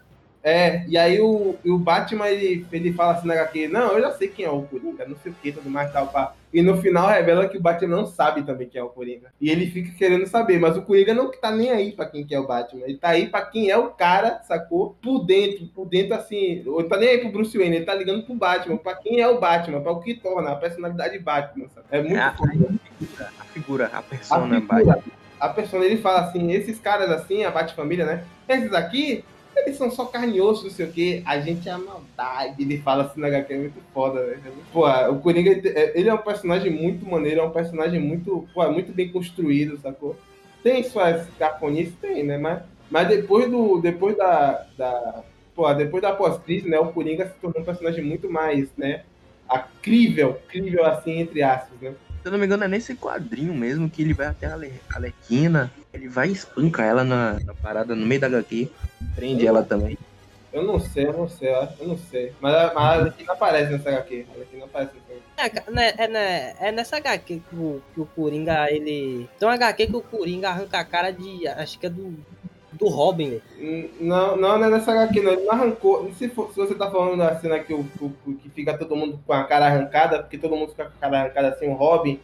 É, 0.46 0.84
e 0.86 0.98
aí 0.98 1.18
o, 1.22 1.56
o 1.64 1.78
Batman, 1.78 2.28
ele, 2.28 2.66
ele 2.70 2.92
fala 2.92 3.14
assim 3.14 3.26
na 3.26 3.32
HQ, 3.32 3.66
não, 3.68 3.92
eu 3.92 4.02
já 4.02 4.12
sei 4.12 4.28
quem 4.28 4.44
é 4.44 4.50
o 4.50 4.60
Coringa, 4.60 5.06
não 5.08 5.16
sei 5.22 5.32
o 5.32 5.34
que, 5.42 5.50
tudo 5.50 5.70
mais 5.70 5.90
tal, 5.90 6.08
pá. 6.08 6.34
E 6.52 6.60
no 6.60 6.76
final 6.76 7.08
revela 7.08 7.48
que 7.48 7.56
o 7.56 7.60
Batman 7.62 7.96
não 7.96 8.06
sabe 8.06 8.42
também 8.42 8.68
quem 8.68 8.78
é 8.78 8.84
o 8.84 8.90
Coringa. 8.90 9.32
E 9.40 9.48
ele 9.48 9.70
fica 9.70 9.90
querendo 9.96 10.26
saber, 10.26 10.60
mas 10.60 10.76
o 10.76 10.82
Coringa 10.82 11.14
não 11.14 11.30
tá 11.30 11.50
nem 11.50 11.70
aí 11.70 11.92
pra 11.92 12.04
quem 12.04 12.26
que 12.26 12.34
é 12.34 12.38
o 12.38 12.46
Batman. 12.46 12.82
Ele 12.84 12.98
tá 12.98 13.08
aí 13.08 13.26
pra 13.30 13.40
quem 13.40 13.70
é 13.70 13.78
o 13.78 13.88
cara, 13.88 14.42
sacou? 14.46 14.94
Por 15.02 15.24
dentro, 15.24 15.66
por 15.68 15.86
dentro 15.88 16.14
assim. 16.14 16.62
Ele 16.64 16.84
tá 16.90 16.98
nem 16.98 17.08
aí 17.08 17.18
pro 17.18 17.32
Bruce 17.32 17.56
Wayne, 17.56 17.76
ele 17.76 17.84
tá 17.86 17.94
ligando 17.94 18.22
pro 18.24 18.34
Batman, 18.34 18.76
pra 18.76 18.94
quem 18.96 19.20
é 19.20 19.26
o 19.26 19.40
Batman, 19.40 19.80
pra 19.80 19.92
o 19.92 20.00
que 20.00 20.12
torna 20.14 20.50
a 20.50 20.56
personalidade 20.56 21.18
Batman, 21.18 21.68
sabe? 21.74 21.86
É 21.90 22.00
muito 22.02 22.16
É 22.16 22.20
a, 22.20 22.32
foda. 22.32 22.52
a 23.40 23.44
figura, 23.44 23.90
a 23.92 23.98
A 23.98 24.02
persona 24.02 24.60
figura, 24.60 24.84
Batman. 24.84 25.12
a 25.40 25.48
persona, 25.48 25.84
ele 25.86 25.96
fala 25.96 26.20
assim, 26.20 26.52
esses 26.52 26.78
caras 26.78 27.10
assim, 27.10 27.44
a 27.44 27.50
Bate-Família, 27.50 28.04
né? 28.04 28.24
Esses 28.48 28.72
aqui, 28.74 29.24
eles 29.56 29.76
são 29.76 29.90
só 29.90 30.04
carne 30.06 30.36
e 30.36 30.40
osso, 30.40 30.64
não 30.64 30.70
sei 30.70 30.86
o 30.86 30.92
quê. 30.92 31.22
A 31.24 31.38
gente 31.40 31.68
é 31.68 31.72
a 31.72 31.78
maldade. 31.78 32.62
Ele 32.62 32.78
fala 32.78 33.04
assim 33.04 33.20
na 33.20 33.28
HQ, 33.28 33.52
é 33.52 33.58
muito 33.58 33.80
foda, 33.92 34.24
velho. 34.24 34.40
Pô, 34.72 34.86
o 34.86 35.20
Coringa, 35.20 35.50
ele 35.94 36.08
é 36.08 36.14
um 36.14 36.18
personagem 36.18 36.70
muito 36.70 37.06
maneiro, 37.06 37.40
é 37.40 37.44
um 37.44 37.50
personagem 37.50 38.00
muito, 38.00 38.46
pô, 38.52 38.68
muito 38.70 38.92
bem 38.92 39.08
construído, 39.08 39.78
sacou? 39.78 40.16
Tem 40.62 40.82
suas 40.82 41.26
cafonices, 41.38 41.94
tem, 42.00 42.24
né? 42.24 42.38
Mas, 42.38 42.62
mas 42.90 43.08
depois 43.08 43.50
do, 43.50 43.80
depois 43.80 44.16
da, 44.16 44.66
da 44.76 45.22
pô, 45.54 45.72
depois 45.74 46.02
da 46.02 46.12
pós-crise, 46.12 46.68
né? 46.68 46.78
O 46.78 46.92
Coringa 46.92 47.26
se 47.26 47.34
tornou 47.40 47.62
um 47.62 47.64
personagem 47.64 48.04
muito 48.04 48.30
mais, 48.30 48.68
né? 48.76 49.04
Acrível, 49.48 50.40
crível 50.48 50.84
assim, 50.84 51.18
entre 51.20 51.42
aspas, 51.42 51.78
né? 51.80 51.94
Se 52.24 52.28
eu 52.28 52.32
não 52.32 52.38
me 52.38 52.46
engano, 52.46 52.64
é 52.64 52.68
nesse 52.68 52.94
quadrinho 52.94 53.52
mesmo 53.52 53.90
que 53.90 54.00
ele 54.00 54.14
vai 54.14 54.28
até 54.28 54.46
a 54.46 54.54
Ale- 54.54 54.80
Alequina, 54.94 55.70
ele 55.92 56.08
vai 56.08 56.30
e 56.30 56.32
espanca 56.32 56.82
ela 56.82 57.04
na, 57.04 57.34
na 57.44 57.52
parada, 57.52 57.94
no 57.94 58.06
meio 58.06 58.18
da 58.18 58.28
HQ, 58.28 58.70
prende 59.14 59.46
ela 59.46 59.62
também. 59.62 59.98
Eu 60.50 60.62
não 60.62 60.80
sei, 60.80 61.04
eu 61.06 61.12
não 61.12 61.28
sei, 61.28 61.50
eu 61.50 61.86
não 61.86 61.98
sei. 61.98 62.32
Mas, 62.40 62.54
a- 62.54 62.72
mas 62.74 62.82
a 62.82 62.88
Arlequina 62.92 63.32
aparece 63.34 63.72
nessa 63.72 63.90
HQ. 63.90 64.24
A 64.26 64.32
Arlequina 64.32 64.64
aparece 64.64 64.92
nessa 64.94 65.12
HQ. 65.44 65.66
É, 65.68 65.70
né, 65.70 65.94
é, 65.98 66.08
né, 66.08 66.54
é 66.60 66.72
nessa 66.72 66.96
HQ 66.96 67.42
que 67.46 67.56
o, 67.56 67.82
que 67.92 68.00
o 68.00 68.06
Coringa, 68.06 68.70
ele. 68.70 69.28
Tem 69.38 69.46
uma 69.46 69.54
HQ 69.56 69.86
que 69.88 69.96
o 69.96 70.00
Coringa 70.00 70.48
arranca 70.48 70.78
a 70.78 70.84
cara 70.84 71.10
de. 71.10 71.46
Acho 71.46 71.78
que 71.78 71.84
é 71.84 71.90
do. 71.90 72.16
Do 72.78 72.88
Robin, 72.88 73.40
Não, 74.00 74.36
não, 74.36 74.58
não 74.58 74.64
é 74.66 74.70
nessa 74.70 74.92
HQ, 74.92 75.20
não. 75.20 75.32
Ele 75.32 75.42
não 75.44 75.52
arrancou. 75.52 76.10
Se, 76.18 76.28
for- 76.28 76.50
se 76.50 76.56
você 76.56 76.74
tá 76.74 76.90
falando 76.90 77.18
da 77.18 77.34
cena 77.40 77.58
que, 77.60 77.72
o, 77.72 77.80
o- 78.00 78.34
que 78.34 78.48
fica 78.50 78.76
todo 78.76 78.96
mundo 78.96 79.20
com 79.26 79.32
a 79.32 79.44
cara 79.44 79.66
arrancada, 79.66 80.20
porque 80.20 80.38
todo 80.38 80.56
mundo 80.56 80.70
fica 80.70 80.84
com 80.86 80.90
a 80.96 81.00
cara 81.00 81.20
arrancada 81.20 81.48
assim, 81.50 81.68
o 81.68 81.74
Robin, 81.74 82.20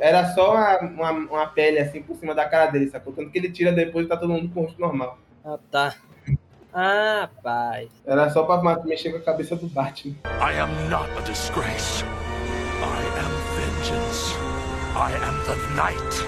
era 0.00 0.32
só 0.34 0.52
uma, 0.54 0.78
uma, 0.80 1.10
uma 1.12 1.46
pele 1.46 1.78
assim 1.78 2.02
por 2.02 2.16
cima 2.16 2.34
da 2.34 2.44
cara 2.46 2.66
dele, 2.70 2.88
sacou? 2.88 3.12
Tanto 3.12 3.30
que 3.30 3.38
ele 3.38 3.50
tira 3.50 3.72
depois 3.72 4.06
e 4.06 4.08
tá 4.08 4.16
todo 4.16 4.32
mundo 4.32 4.50
com 4.52 4.60
o 4.60 4.64
rosto 4.64 4.80
normal. 4.80 5.18
Ah, 5.44 5.58
tá. 5.70 5.94
Ah, 6.74 7.28
pai. 7.42 7.88
Era 8.06 8.28
só 8.30 8.42
pra 8.42 8.82
mexer 8.84 9.10
com 9.10 9.16
a 9.18 9.20
cabeça 9.22 9.56
do 9.56 9.66
Batman. 9.66 10.14
I 10.24 10.58
am 10.60 10.70
not 10.90 11.08
a 11.16 11.22
disgrace. 11.22 12.04
I 12.04 13.00
am 13.18 13.32
vengeance. 13.56 14.34
I 14.94 15.12
am 15.24 15.42
the 15.46 15.56
night. 15.74 16.26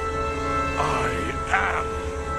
I 0.79 1.11
am 1.53 1.87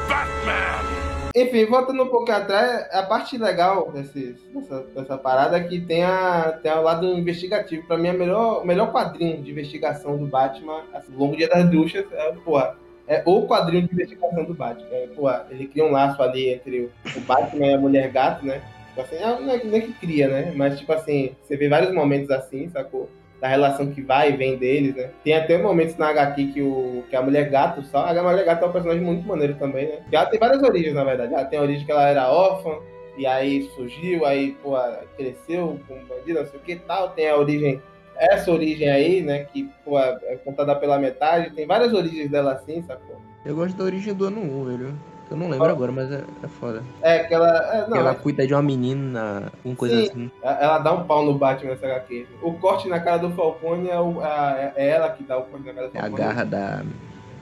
Batman. 0.10 1.19
Enfim, 1.36 1.66
voltando 1.66 2.04
um 2.04 2.08
pouco 2.08 2.32
atrás, 2.32 2.88
a 2.92 3.04
parte 3.04 3.38
legal 3.38 3.92
desse, 3.92 4.36
dessa, 4.54 4.80
dessa 4.96 5.18
parada 5.18 5.58
é 5.58 5.64
que 5.64 5.80
tem, 5.80 6.04
a, 6.04 6.60
tem 6.62 6.72
o 6.72 6.82
lado 6.82 7.06
investigativo. 7.06 7.86
Pra 7.86 7.98
mim, 7.98 8.08
é 8.08 8.14
o 8.14 8.18
melhor, 8.18 8.66
melhor 8.66 8.92
quadrinho 8.92 9.42
de 9.42 9.52
investigação 9.52 10.18
do 10.18 10.26
Batman, 10.26 10.84
assim, 10.94 11.14
Longo 11.16 11.36
Dia 11.36 11.48
das 11.48 11.70
Bruxas, 11.70 12.06
é, 12.12 12.32
porra, 12.44 12.76
é 13.08 13.24
o 13.26 13.48
quadrinho 13.48 13.88
de 13.88 13.94
investigação 13.94 14.44
do 14.44 14.54
Batman. 14.54 14.88
É, 14.92 15.08
porra, 15.08 15.48
ele 15.50 15.68
cria 15.68 15.86
um 15.86 15.92
laço 15.92 16.22
ali 16.22 16.50
entre 16.50 16.82
o, 17.16 17.22
Batman 17.22 17.66
e 17.66 17.74
a 17.74 17.78
Mulher 17.78 18.12
Gato, 18.12 18.46
né? 18.46 18.62
Tipo 18.90 19.02
assim, 19.02 19.16
é, 19.16 19.40
não 19.40 19.52
é 19.52 19.64
nem 19.64 19.82
que 19.82 19.94
cria, 19.94 20.28
né? 20.28 20.54
Mas, 20.56 20.80
tipo 20.80 20.92
assim, 20.92 21.36
você 21.42 21.56
vê 21.56 21.70
vários 21.70 21.94
momentos 21.94 22.30
assim, 22.32 22.70
sacou? 22.70 23.10
Da 23.40 23.48
relação 23.48 23.92
que 23.92 24.02
vai 24.02 24.32
e 24.32 24.38
vem 24.38 24.58
deles, 24.58 24.96
né? 24.96 25.12
Tem 25.24 25.34
até 25.34 25.58
momentos 25.58 25.96
na 25.96 26.10
HQ 26.10 26.48
que, 26.48 26.62
o, 26.62 27.04
que 27.10 27.16
a 27.16 27.22
Mulher 27.22 27.50
Gato 27.50 27.82
só. 27.84 28.06
A 28.06 28.24
Mulher 28.24 28.44
Gato 28.44 28.66
é 28.66 28.68
um 28.68 28.72
personagem 28.72 29.04
muito 29.04 29.26
maneiro 29.26 29.56
também, 29.56 29.88
né? 29.88 30.00
E 30.12 30.16
ela 30.16 30.26
tem 30.26 30.40
várias 30.40 30.62
origens, 30.62 30.94
na 30.94 31.06
verdade. 31.06 31.34
Ela 31.34 31.46
tem 31.46 31.58
a 31.58 31.62
origem 31.62 31.86
que 31.86 31.92
ela 31.92 32.08
era 32.08 32.30
órfã, 32.30 32.72
e 33.18 33.26
aí 33.26 33.70
surgiu, 33.76 34.26
aí, 34.26 34.52
pô, 34.64 34.76
cresceu 35.18 35.80
com 35.88 35.96
bandido, 36.06 36.40
não 36.40 36.48
sei 36.48 36.60
o 36.60 36.64
que 36.64 36.76
tal. 36.78 37.10
Tem 37.10 37.30
a 37.30 37.38
origem, 37.38 37.82
essa 38.16 38.52
origem 38.52 38.90
aí, 38.90 39.22
né? 39.22 39.46
Que, 39.46 39.70
pô, 39.86 40.00
é 40.00 40.38
contada 40.44 40.76
pela 40.76 41.00
metade. 41.00 41.56
Tem 41.56 41.66
várias 41.66 41.94
origens 41.94 42.30
dela 42.30 42.54
assim, 42.54 42.82
sacou? 42.84 43.22
Eu 43.46 43.56
gosto 43.56 43.78
da 43.78 43.86
origem 43.86 44.14
do 44.14 44.26
ano 44.26 44.42
1, 44.42 44.66
velho. 44.66 44.94
Eu 45.30 45.38
não 45.38 45.48
lembro 45.50 45.70
agora, 45.70 45.92
mas 45.92 46.12
é, 46.12 46.24
é 46.44 46.48
foda. 46.48 46.84
É 47.02 47.20
que 47.20 47.34
ela. 47.34 47.48
É, 47.74 47.88
não, 47.88 47.98
ela 47.98 48.12
é- 48.12 48.16
cuida 48.16 48.48
de 48.48 48.54
uma 48.54 48.64
menina, 48.64 49.52
com 49.62 49.76
coisa 49.76 49.96
Sim. 49.96 50.04
assim. 50.10 50.32
ela 50.44 50.80
dá 50.80 50.92
um 50.92 51.04
pau 51.04 51.24
no 51.24 51.36
Batman 51.36 51.70
nessa 51.72 51.86
HQ. 51.86 52.26
O 52.42 52.54
corte 52.54 52.88
na 52.90 53.00
cara 53.00 53.18
do 53.18 53.30
Falcone 53.32 53.90
é, 53.90 54.00
o- 54.00 54.20
a- 54.22 54.72
é 54.76 54.90
ela 54.90 55.10
que 55.12 55.24
dá 55.24 55.38
o 55.38 55.44
corte 55.44 55.68
na 55.68 55.74
cara 55.74 55.88
do 55.90 55.96
É 55.96 56.00
a 56.00 56.02
Falcone. 56.02 56.22
garra 56.24 56.44
da 56.46 56.82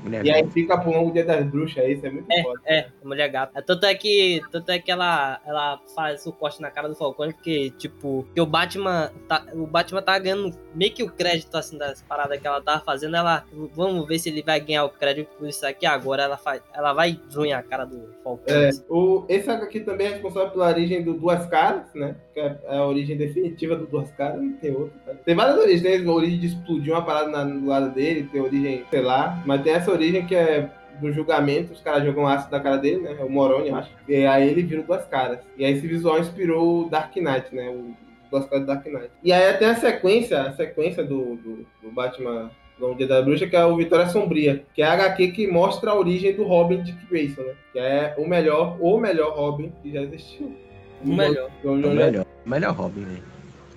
mulher. 0.03 0.25
E 0.25 0.31
aí 0.31 0.47
fica 0.49 0.77
pro 0.77 0.91
longo 0.91 1.11
dia 1.11 1.25
das 1.25 1.45
bruxas, 1.45 1.83
isso 1.87 2.05
é 2.05 2.09
muito 2.09 2.27
foda. 2.43 2.61
É, 2.65 2.87
mulher 3.03 3.29
gata. 3.29 3.61
Tanto 3.61 3.85
é 3.85 3.95
que, 3.95 4.41
tanto 4.51 4.71
é 4.71 4.79
que 4.79 4.91
ela, 4.91 5.39
ela 5.45 5.79
faz 5.95 6.25
o 6.25 6.31
corte 6.31 6.61
na 6.61 6.71
cara 6.71 6.87
do 6.87 6.95
Falcone, 6.95 7.33
porque, 7.33 7.71
tipo, 7.71 8.27
que 8.33 8.41
o 8.41 8.45
Batman 8.45 9.11
tá, 9.27 9.45
o 9.53 9.67
Batman 9.67 10.01
tá 10.01 10.17
ganhando 10.19 10.55
meio 10.73 10.93
que 10.93 11.03
o 11.03 11.11
crédito, 11.11 11.55
assim, 11.55 11.77
das 11.77 12.01
paradas 12.01 12.39
que 12.39 12.47
ela 12.47 12.61
tava 12.61 12.83
fazendo. 12.83 13.15
Ela, 13.15 13.43
vamos 13.73 14.07
ver 14.07 14.19
se 14.19 14.29
ele 14.29 14.43
vai 14.43 14.59
ganhar 14.59 14.85
o 14.85 14.89
crédito 14.89 15.29
por 15.37 15.47
isso 15.47 15.65
aqui 15.65 15.85
agora. 15.85 16.23
Ela, 16.23 16.37
faz, 16.37 16.61
ela 16.73 16.93
vai 16.93 17.19
zunhar 17.31 17.59
a 17.59 17.63
cara 17.63 17.85
do 17.85 18.09
Falcone. 18.23 18.57
É, 18.57 18.69
o, 18.89 19.25
esse 19.27 19.49
aqui 19.49 19.79
também 19.79 20.07
é 20.07 20.09
responsável 20.11 20.51
pela 20.51 20.67
origem 20.67 21.03
do 21.03 21.13
Duas 21.13 21.45
Caras, 21.47 21.93
né? 21.93 22.15
Que 22.33 22.39
é 22.39 22.57
a 22.67 22.85
origem 22.85 23.17
definitiva 23.17 23.75
do 23.75 23.87
Duas 23.87 24.11
Caras, 24.11 24.41
não 24.41 24.53
tem 24.53 24.75
outra. 24.75 24.97
Cara. 25.05 25.17
Tem 25.25 25.35
várias 25.35 25.57
origens, 25.57 25.81
tem 25.81 26.07
a 26.07 26.11
origem 26.11 26.39
de 26.39 26.47
explodir 26.47 26.93
uma 26.93 27.03
parada 27.05 27.29
na- 27.29 27.43
do 27.43 27.65
lado 27.65 27.93
dele, 27.93 28.29
tem 28.31 28.41
a 28.41 28.43
origem, 28.43 28.85
sei 28.89 29.01
lá, 29.01 29.41
mas 29.45 29.61
tem 29.63 29.73
essa 29.73 29.86
origem 29.91 30.25
que 30.25 30.35
é 30.35 30.69
do 30.99 31.11
julgamento, 31.11 31.73
os 31.73 31.81
caras 31.81 32.03
jogam 32.03 32.27
ácido 32.27 32.51
na 32.51 32.59
cara 32.59 32.77
dele, 32.77 33.01
né? 33.01 33.17
O 33.19 33.29
Moroni, 33.29 33.69
acho. 33.69 33.91
E 34.07 34.25
aí 34.25 34.49
ele 34.49 34.63
vira 34.63 34.81
o 34.81 34.83
Duas 34.83 35.05
Caras. 35.05 35.39
E 35.57 35.63
aí 35.63 35.73
esse 35.73 35.87
visual 35.87 36.19
inspirou 36.19 36.85
o 36.85 36.89
Dark 36.89 37.15
Knight, 37.15 37.53
né? 37.53 37.69
O 37.69 37.93
Duas 38.31 38.45
Caras 38.45 38.65
do 38.65 38.67
Dark 38.67 38.85
Knight. 38.85 39.09
E 39.23 39.31
aí 39.31 39.53
tem 39.57 39.67
a 39.69 39.75
sequência, 39.75 40.41
a 40.41 40.53
sequência 40.53 41.03
do, 41.03 41.35
do, 41.35 41.65
do 41.83 41.91
Batman 41.91 42.49
no 42.79 42.95
Dia 42.95 43.07
da 43.07 43.21
Bruxa, 43.21 43.47
que 43.47 43.55
é 43.55 43.65
o 43.65 43.75
Vitória 43.75 44.07
Sombria, 44.09 44.63
que 44.73 44.81
é 44.81 44.85
a 44.85 44.93
HQ 44.93 45.29
que 45.29 45.47
mostra 45.47 45.91
a 45.91 45.95
origem 45.95 46.35
do 46.35 46.43
Robin 46.43 46.81
Dick 46.83 47.05
Grayson, 47.07 47.41
né? 47.41 47.53
Que 47.73 47.79
é 47.79 48.15
o 48.17 48.27
melhor, 48.27 48.77
o 48.79 48.97
melhor 48.99 49.35
Robin 49.35 49.71
que 49.81 49.91
já 49.91 50.01
existiu. 50.01 50.55
O 51.03 51.09
melhor. 51.09 51.49
O 51.63 51.67
É 51.67 51.71
o 51.71 51.75
melhor. 51.75 52.25
Melhor 52.45 52.73
Robin, 52.73 53.01
velho. 53.01 53.23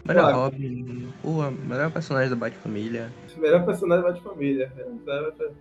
Melhor 0.06 0.22
Claro. 0.22 0.38
Robin. 0.38 1.08
Porra, 1.22 1.50
melhor 1.50 1.90
personagem 1.90 2.30
da 2.30 2.36
Bat-Família. 2.36 3.10
Melhor 3.40 3.64
personagem 3.64 4.04
da 4.04 4.14
família. 4.16 4.72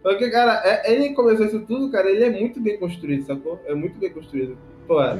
Porque, 0.01 0.29
cara, 0.29 0.61
é- 0.63 0.93
ele 0.93 1.13
começou 1.13 1.45
isso 1.45 1.59
tudo, 1.61 1.91
cara, 1.91 2.09
ele 2.09 2.23
é 2.23 2.29
muito 2.29 2.59
bem 2.59 2.77
construído, 2.77 3.25
sacou? 3.25 3.59
É 3.65 3.73
muito 3.73 3.99
bem 3.99 4.11
construído. 4.11 4.57
Pô, 4.87 5.01
é, 5.03 5.15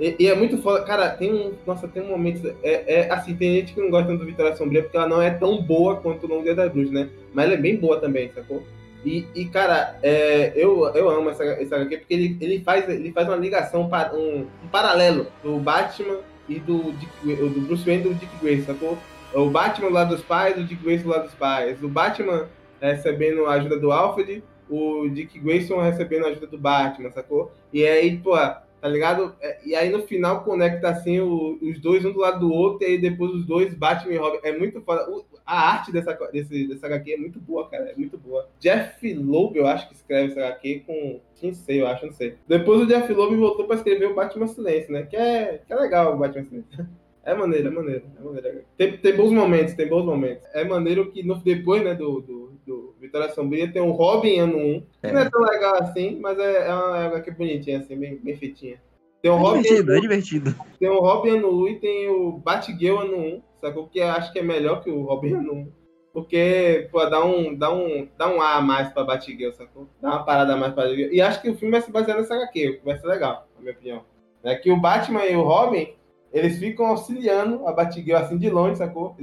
e, 0.00 0.16
e 0.18 0.26
é 0.26 0.34
muito 0.34 0.58
foda. 0.58 0.82
Cara, 0.84 1.08
tem 1.10 1.32
um. 1.32 1.52
Nossa, 1.64 1.86
tem 1.86 2.02
um 2.02 2.08
momento. 2.08 2.52
É, 2.64 2.94
é 2.94 3.12
assim, 3.12 3.36
tem 3.36 3.54
gente 3.54 3.72
que 3.72 3.80
não 3.80 3.88
gosta 3.88 4.08
tanto 4.08 4.20
do 4.20 4.26
Vitória 4.26 4.56
Sombria 4.56 4.82
porque 4.82 4.96
ela 4.96 5.08
não 5.08 5.22
é 5.22 5.30
tão 5.30 5.62
boa 5.62 5.96
quanto 5.96 6.26
o 6.26 6.28
Longo 6.28 6.42
Dia 6.42 6.54
das 6.54 6.72
Bruxas, 6.72 6.92
né? 6.92 7.08
Mas 7.32 7.44
ela 7.44 7.54
é 7.54 7.58
bem 7.58 7.76
boa 7.76 8.00
também, 8.00 8.30
sacou? 8.34 8.64
E, 9.04 9.24
e 9.34 9.44
cara, 9.44 9.98
é, 10.02 10.52
eu, 10.56 10.84
eu 10.94 11.10
amo 11.10 11.30
essa, 11.30 11.44
essa 11.44 11.76
HQ 11.76 11.98
porque 11.98 12.14
ele, 12.14 12.36
ele, 12.40 12.60
faz, 12.64 12.88
ele 12.88 13.12
faz 13.12 13.28
uma 13.28 13.36
ligação, 13.36 13.88
um, 14.14 14.46
um 14.64 14.68
paralelo 14.72 15.26
do 15.42 15.58
Batman 15.58 16.18
e 16.48 16.58
do, 16.58 16.92
Dick, 16.92 17.12
do 17.22 17.60
Bruce 17.60 17.84
Wayne 17.84 18.00
e 18.00 18.08
do 18.08 18.14
Dick 18.14 18.36
Grayson, 18.42 18.72
sacou? 18.72 18.98
O 19.34 19.50
Batman 19.50 19.88
lado 19.90 20.14
dos 20.14 20.24
pais, 20.24 20.56
o 20.56 20.64
Dick 20.64 20.82
Grayson 20.82 21.08
lado 21.08 21.24
dos 21.24 21.34
pais. 21.34 21.82
O 21.82 21.88
Batman 21.88 22.48
recebendo 22.80 23.46
a 23.46 23.52
ajuda 23.54 23.78
do 23.78 23.90
Alfred, 23.90 24.42
o 24.68 25.08
Dick 25.08 25.38
Grayson 25.38 25.80
recebendo 25.80 26.26
a 26.26 26.28
ajuda 26.28 26.46
do 26.46 26.58
Batman, 26.58 27.10
sacou? 27.10 27.52
E 27.72 27.84
aí, 27.86 28.16
pô, 28.18 28.36
tá 28.36 28.62
ligado? 28.88 29.34
É, 29.40 29.58
E 29.64 29.74
aí 29.74 29.90
no 29.90 30.02
final 30.02 30.44
conecta 30.44 30.88
assim 30.90 31.18
o- 31.20 31.58
os 31.62 31.80
dois 31.80 32.04
um 32.04 32.12
do 32.12 32.20
lado 32.20 32.40
do 32.40 32.52
outro, 32.52 32.82
e 32.86 32.92
aí 32.92 32.98
depois 32.98 33.32
os 33.32 33.44
dois 33.46 33.72
Batman 33.74 34.12
e 34.14 34.16
Robin. 34.18 34.38
É 34.42 34.56
muito 34.56 34.80
foda. 34.82 35.10
O- 35.10 35.24
a 35.46 35.72
arte 35.72 35.90
dessa, 35.92 36.12
desse, 36.32 36.66
dessa 36.68 36.86
HQ 36.86 37.12
é 37.12 37.16
muito 37.18 37.38
boa, 37.40 37.68
cara. 37.68 37.90
É 37.90 37.94
muito 37.96 38.16
boa. 38.16 38.48
Jeff 38.60 39.12
Loeb, 39.14 39.56
eu 39.56 39.66
acho 39.66 39.88
que 39.88 39.94
escreve 39.94 40.30
essa 40.32 40.40
HQ 40.40 40.84
com. 40.86 41.20
Quem 41.36 41.52
sei, 41.52 41.80
eu 41.82 41.86
acho, 41.86 42.06
não 42.06 42.12
sei. 42.12 42.36
Depois 42.48 42.80
o 42.80 42.86
Jeff 42.86 43.12
Loeb 43.12 43.36
voltou 43.36 43.66
pra 43.66 43.76
escrever 43.76 44.06
o 44.10 44.14
Batman 44.14 44.46
Silêncio, 44.46 44.92
né? 44.92 45.02
Que 45.02 45.16
é, 45.16 45.60
que 45.66 45.72
é 45.72 45.76
legal 45.76 46.14
o 46.14 46.16
Batman 46.18 46.44
Silêncio. 46.44 46.68
É 47.24 47.34
maneiro, 47.34 47.68
é 47.68 47.70
maneiro, 47.70 48.04
é 48.18 48.22
maneiro. 48.22 48.60
Tem, 48.76 48.96
tem 48.98 49.16
bons 49.16 49.32
momentos, 49.32 49.74
tem 49.74 49.88
bons 49.88 50.04
momentos. 50.04 50.44
É 50.52 50.64
maneiro 50.64 51.10
que 51.10 51.22
no, 51.22 51.36
depois, 51.36 51.82
né, 51.82 51.94
do, 51.94 52.20
do, 52.20 52.52
do 52.66 52.94
Vitória 53.00 53.30
Sombria 53.30 53.72
tem 53.72 53.80
o 53.82 53.92
Robin 53.92 54.38
ano 54.40 54.58
1, 54.58 54.86
que 55.02 55.12
não 55.12 55.20
é 55.20 55.30
tão 55.30 55.40
legal 55.42 55.76
assim, 55.76 56.18
mas 56.20 56.38
é, 56.38 56.66
é 56.68 56.74
uma 56.74 57.04
HQ 57.06 57.30
bonitinha, 57.32 57.78
assim, 57.78 57.96
bem, 57.98 58.16
bem 58.16 58.36
feitinha. 58.36 58.80
Tem 59.22 59.30
o 59.30 59.36
É 59.36 59.38
Robin, 59.38 59.62
divertido, 59.62 59.90
é 59.90 59.94
ano, 59.94 60.02
divertido. 60.02 60.54
tem 60.78 60.88
o 60.90 61.00
Robin 61.00 61.30
ano 61.30 61.62
1 61.62 61.68
e 61.68 61.80
tem 61.80 62.08
o 62.10 62.32
Batgirl 62.38 62.98
ano 62.98 63.16
1, 63.16 63.42
sacou? 63.60 63.88
Que 63.88 64.00
acho 64.02 64.32
que 64.32 64.38
é 64.38 64.42
melhor 64.42 64.82
que 64.82 64.90
o 64.90 65.02
Robin 65.02 65.32
ano 65.32 65.52
1. 65.54 65.72
Porque, 66.12 66.88
pô, 66.92 67.04
dá 67.06 67.24
um, 67.24 67.54
dá 67.56 67.72
um, 67.72 68.06
dá 68.16 68.28
um 68.28 68.40
A 68.40 68.56
a 68.56 68.60
mais 68.60 68.88
pra 68.92 69.02
Batgirl, 69.02 69.52
sacou? 69.52 69.88
Dá 70.00 70.10
uma 70.10 70.24
parada 70.24 70.52
a 70.52 70.56
mais 70.56 70.72
pra 70.74 70.84
Batgirl. 70.84 71.12
E 71.12 71.20
acho 71.20 71.40
que 71.42 71.50
o 71.50 71.56
filme 71.56 71.72
vai 71.72 71.80
se 71.80 71.90
basear 71.90 72.18
nessa 72.18 72.34
HQ, 72.34 72.68
o 72.68 72.78
que 72.78 72.84
vai 72.84 72.98
ser 72.98 73.06
legal, 73.08 73.48
na 73.56 73.62
minha 73.62 73.72
opinião. 73.72 74.04
É 74.44 74.54
que 74.54 74.70
o 74.70 74.76
Batman 74.76 75.24
e 75.24 75.34
o 75.34 75.42
Robin, 75.42 75.88
eles 76.34 76.58
ficam 76.58 76.86
auxiliando 76.86 77.66
a 77.66 77.72
Batgirl 77.72 78.18
assim 78.18 78.36
de 78.36 78.50
longe, 78.50 78.76
sacou? 78.76 79.16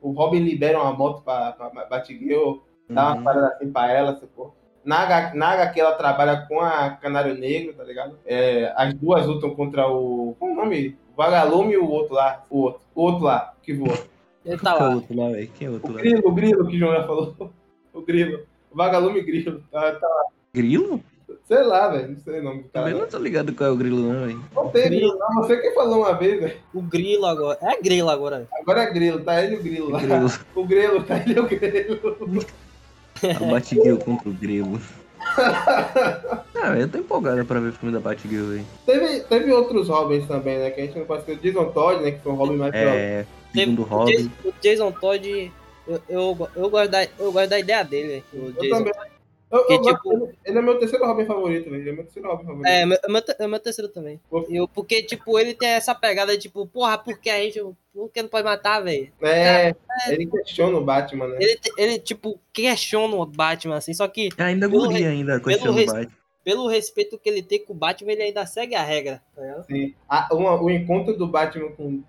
O 0.00 0.12
Robin 0.12 0.38
libera 0.38 0.80
uma 0.80 0.92
moto 0.92 1.22
pra, 1.22 1.52
pra 1.52 1.68
Batgirl, 1.84 2.58
dá 2.88 3.08
uma 3.08 3.16
Uhum. 3.16 3.22
parada 3.24 3.46
assim 3.48 3.72
pra 3.72 3.90
ela, 3.92 4.14
sacou? 4.14 4.54
Na, 4.84 5.02
HQ 5.02 5.80
ela 5.80 5.94
trabalha 5.94 6.46
com 6.46 6.60
a 6.60 6.90
Canário 6.90 7.34
Negro, 7.34 7.72
tá 7.74 7.82
ligado? 7.82 8.18
É, 8.26 8.72
as 8.76 8.92
duas 8.94 9.26
lutam 9.26 9.54
contra 9.54 9.88
o. 9.88 10.36
Qual 10.38 10.50
o 10.50 10.54
nome? 10.54 10.96
O 11.12 11.16
Vagalume 11.16 11.72
e 11.72 11.76
o 11.78 11.88
outro 11.88 12.14
lá. 12.14 12.44
O 12.50 12.58
outro. 12.60 12.80
O 12.94 13.02
outro 13.02 13.24
lá, 13.24 13.54
que 13.62 13.72
voa. 13.72 13.96
Ele 14.44 14.58
tá 14.58 14.74
Quem 14.76 14.82
é 14.82 14.88
lá. 14.88 14.94
outro 14.94 15.16
lá, 15.16 15.28
velho? 15.30 15.48
Quem 15.54 15.66
é 15.66 15.70
O 15.70 15.72
outro 15.74 15.92
lá? 15.94 16.00
Grilo, 16.00 16.28
o 16.28 16.32
Grilo 16.32 16.66
que 16.68 16.76
o 16.76 16.78
João 16.78 16.92
já 16.92 17.06
falou. 17.06 17.34
O 17.94 18.02
Grilo. 18.02 18.40
O 18.70 18.76
Vagalume 18.76 19.20
e 19.20 19.22
Grilo. 19.22 19.62
Tá, 19.72 19.92
tá- 19.92 20.24
Grilo? 20.52 21.00
Sei 21.46 21.62
lá, 21.62 21.88
velho. 21.88 22.08
Não 22.08 22.18
sei 22.18 22.40
o 22.40 22.42
nome 22.42 22.62
do 22.62 22.68
cara. 22.68 22.86
Também 22.86 23.00
não 23.00 23.08
tô 23.08 23.18
ligado 23.18 23.54
qual 23.54 23.70
é 23.70 23.72
o 23.72 23.76
grilo, 23.76 23.98
não, 23.98 24.26
velho. 24.26 24.44
Não 24.54 24.68
tem 24.70 24.84
Grilo. 24.84 25.18
Não. 25.18 25.34
Você 25.42 25.56
que 25.58 25.70
falou 25.72 25.98
uma 25.98 26.12
vez, 26.14 26.40
velho. 26.40 26.56
O 26.72 26.82
grilo 26.82 27.26
agora. 27.26 27.58
É 27.62 27.80
grilo 27.80 28.10
agora. 28.10 28.48
Agora 28.60 28.82
é 28.82 28.90
Grilo, 28.90 29.20
tá 29.20 29.42
ele 29.42 29.56
e 29.56 29.58
o 29.58 29.62
Grilo 29.62 29.90
lá. 29.90 30.00
Grilo. 30.00 30.26
O 30.54 30.64
Grilo, 30.64 31.02
tá 31.02 31.16
ele 31.18 31.34
e 31.34 31.40
o 31.40 31.46
Grilo. 31.46 32.46
A 33.22 33.44
Batgirl 33.44 33.96
contra 33.98 34.28
o 34.28 34.32
grilo. 34.32 34.80
Ah, 36.66 36.78
eu 36.78 36.88
tô 36.88 36.96
empolgado 36.96 37.44
pra 37.44 37.60
ver 37.60 37.68
o 37.68 37.72
filme 37.72 37.92
da 37.92 38.00
Batgirl, 38.00 38.46
velho. 38.46 38.66
Teve, 38.86 39.20
teve 39.20 39.52
outros 39.52 39.88
Robins 39.88 40.26
também, 40.26 40.58
né? 40.58 40.70
Que 40.70 40.80
a 40.80 40.86
gente 40.86 40.98
não 40.98 41.04
pode. 41.04 41.30
O 41.30 41.36
Jason 41.36 41.64
Todd, 41.72 42.02
né? 42.02 42.12
Que 42.12 42.20
foi 42.20 42.32
um 42.32 42.36
Robin 42.36 42.56
mais. 42.56 42.74
É. 42.74 43.26
Segundo 43.52 43.82
Robin. 43.82 44.12
Jason, 44.12 44.30
o 44.44 44.52
Jason 44.62 44.92
Todd. 44.92 45.52
Eu, 45.86 46.00
eu, 46.08 46.48
eu, 46.56 46.70
gosto 46.70 46.90
da, 46.90 47.04
eu 47.04 47.32
gosto 47.32 47.50
da 47.50 47.58
ideia 47.58 47.84
dele, 47.84 48.08
velho. 48.08 48.24
O 48.32 48.46
Eu 48.48 48.52
Jason 48.62 48.78
também. 48.78 48.94
Eu, 49.50 49.66
Que 49.66 49.72
eu 49.74 49.82
tipo- 49.82 50.32
ele 50.44 50.58
é 50.58 50.62
meu 50.62 50.78
terceiro 50.78 51.06
Robin 51.06 51.24
favorito, 51.26 51.70
velho. 51.70 51.82
Ele 51.82 51.90
é 51.90 51.92
meu 51.92 52.04
terceiro 52.04 52.28
Robin 52.28 52.44
favorito. 52.44 52.66
É, 52.66 52.84
meu, 52.84 52.98
meu, 53.08 53.22
te- 53.22 53.46
meu 53.46 53.60
terceiro 53.60 53.88
também. 53.90 54.20
Eu, 54.48 54.66
porque, 54.66 55.02
tipo, 55.02 55.38
ele 55.38 55.54
tem 55.54 55.68
essa 55.68 55.94
pegada, 55.94 56.36
tipo, 56.36 56.66
porra, 56.66 56.98
por 56.98 57.18
que 57.18 57.30
a 57.30 57.38
gente. 57.38 57.60
Por 57.92 58.08
que 58.10 58.22
não 58.22 58.28
pode 58.28 58.44
matar, 58.44 58.80
velho? 58.80 59.12
É, 59.22 59.72
ele 60.08 60.26
questiona 60.26 60.76
o 60.76 60.84
Batman, 60.84 61.28
né? 61.28 61.36
Ele, 61.40 61.60
ele, 61.78 61.98
tipo, 62.00 62.40
questiona 62.52 63.14
o 63.14 63.24
Batman, 63.24 63.76
assim, 63.76 63.94
só 63.94 64.08
que, 64.08 64.30
Ainda 64.38 64.66
guri 64.66 64.94
re- 64.94 65.06
ainda, 65.06 65.38
questionando 65.38 65.76
res- 65.76 65.90
o 65.90 65.94
Batman. 65.94 66.12
pelo 66.42 66.66
respeito 66.66 67.16
que 67.16 67.28
ele 67.28 67.40
tem 67.42 67.64
com 67.64 67.72
o 67.72 67.76
Batman, 67.76 68.10
ele 68.12 68.22
ainda 68.24 68.44
segue 68.46 68.74
a 68.74 68.82
regra, 68.82 69.22
tá? 69.36 69.62
Sim. 69.70 69.94
A- 70.08 70.28
uma- 70.32 70.60
o 70.60 70.68
encontro 70.68 71.16
do 71.16 71.28
Batman 71.28 71.70
com, 71.70 72.02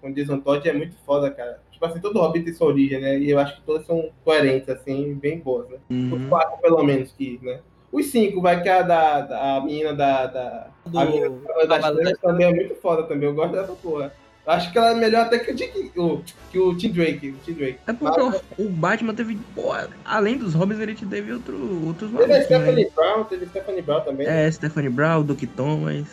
com 0.00 0.10
o 0.10 0.12
Jason 0.12 0.40
Todd 0.40 0.68
é 0.68 0.72
muito 0.72 0.96
foda, 1.06 1.30
cara. 1.30 1.62
Tipo 1.82 1.86
assim, 1.86 2.00
todo 2.00 2.20
Robin 2.20 2.42
tem 2.42 2.54
sua 2.54 2.68
origem, 2.68 3.00
né? 3.00 3.18
E 3.18 3.28
eu 3.28 3.40
acho 3.40 3.56
que 3.56 3.62
todas 3.62 3.84
são 3.84 4.08
coerentes, 4.24 4.68
assim, 4.68 5.14
bem 5.14 5.40
boas, 5.40 5.68
né? 5.68 5.78
Os 5.90 6.12
Uhum. 6.12 6.28
quatro, 6.28 6.56
pelo 6.60 6.80
menos, 6.84 7.10
que, 7.10 7.40
né? 7.42 7.58
Os 7.90 8.06
cinco, 8.06 8.40
vai 8.40 8.62
que 8.62 8.68
a 8.68 8.82
da, 8.82 9.20
da 9.22 9.56
a 9.56 9.60
menina 9.60 9.92
da. 9.92 10.26
da 10.26 10.66
Do, 10.86 10.96
a 10.96 11.04
menina 11.04 11.30
Cavaleiro 11.44 11.94
Trevas 11.96 12.18
também 12.20 12.46
é 12.46 12.54
muito 12.54 12.76
foda 12.76 13.02
também. 13.02 13.28
Eu 13.28 13.34
gosto 13.34 13.52
dessa 13.52 13.72
porra. 13.72 14.12
Acho 14.46 14.70
que 14.70 14.78
ela 14.78 14.92
é 14.92 14.94
melhor 14.94 15.26
até 15.26 15.40
que 15.40 15.50
o, 15.50 15.54
Dick, 15.54 15.92
o, 15.98 16.22
que 16.52 16.58
o 16.58 16.76
Tim 16.76 16.92
Drake. 16.92 17.30
O 17.30 17.36
Tim 17.44 17.52
Drake. 17.52 17.78
É 17.86 17.92
porque 17.92 18.20
o, 18.20 18.64
o 18.64 18.68
Batman 18.68 19.14
teve. 19.14 19.36
Pô, 19.52 19.72
além 20.04 20.38
dos 20.38 20.54
Robins, 20.54 20.78
ele 20.78 20.94
teve 20.94 21.32
outro, 21.32 21.84
outros 21.84 22.10
Teve 22.12 22.22
a 22.22 22.28
malucos, 22.28 22.38
né? 22.38 22.44
Stephanie 22.44 22.90
Brown, 22.94 23.24
teve 23.24 23.46
Stephanie 23.46 23.82
Brown 23.82 24.00
também. 24.02 24.26
É, 24.28 24.50
Stephanie 24.50 24.90
Brown, 24.90 25.24
Duke 25.24 25.48
Thomas. 25.48 26.06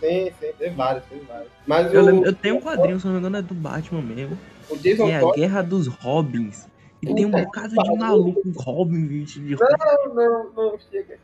Sim, 0.00 0.32
sim, 0.40 0.48
teve 0.58 0.74
vários, 0.74 1.04
teve 1.04 1.24
vários. 1.26 1.48
Mas 1.64 1.94
Eu, 1.94 2.04
o, 2.04 2.24
eu 2.26 2.32
tenho 2.32 2.56
um 2.56 2.60
quadrinho, 2.60 2.98
se 2.98 3.06
não 3.06 3.12
me 3.12 3.20
engano, 3.20 3.36
é 3.36 3.42
do 3.42 3.54
Batman 3.54 4.02
mesmo. 4.02 4.36
O 4.70 4.76
Jason 4.76 5.04
Que 5.06 5.10
é 5.10 5.16
a 5.16 5.20
Todd. 5.20 5.40
Guerra 5.40 5.62
dos 5.62 5.86
Robins. 5.86 6.68
E 7.02 7.14
tem 7.14 7.26
um 7.26 7.30
bocado 7.32 7.74
de 7.74 7.96
maluco 7.96 8.40
Robin 8.58 9.08
vestido 9.08 9.46
de 9.46 9.54
Robin. 9.54 9.74
Não, 10.14 10.14
não, 10.14 10.52
não, 10.54 10.78
chega, 10.78 11.18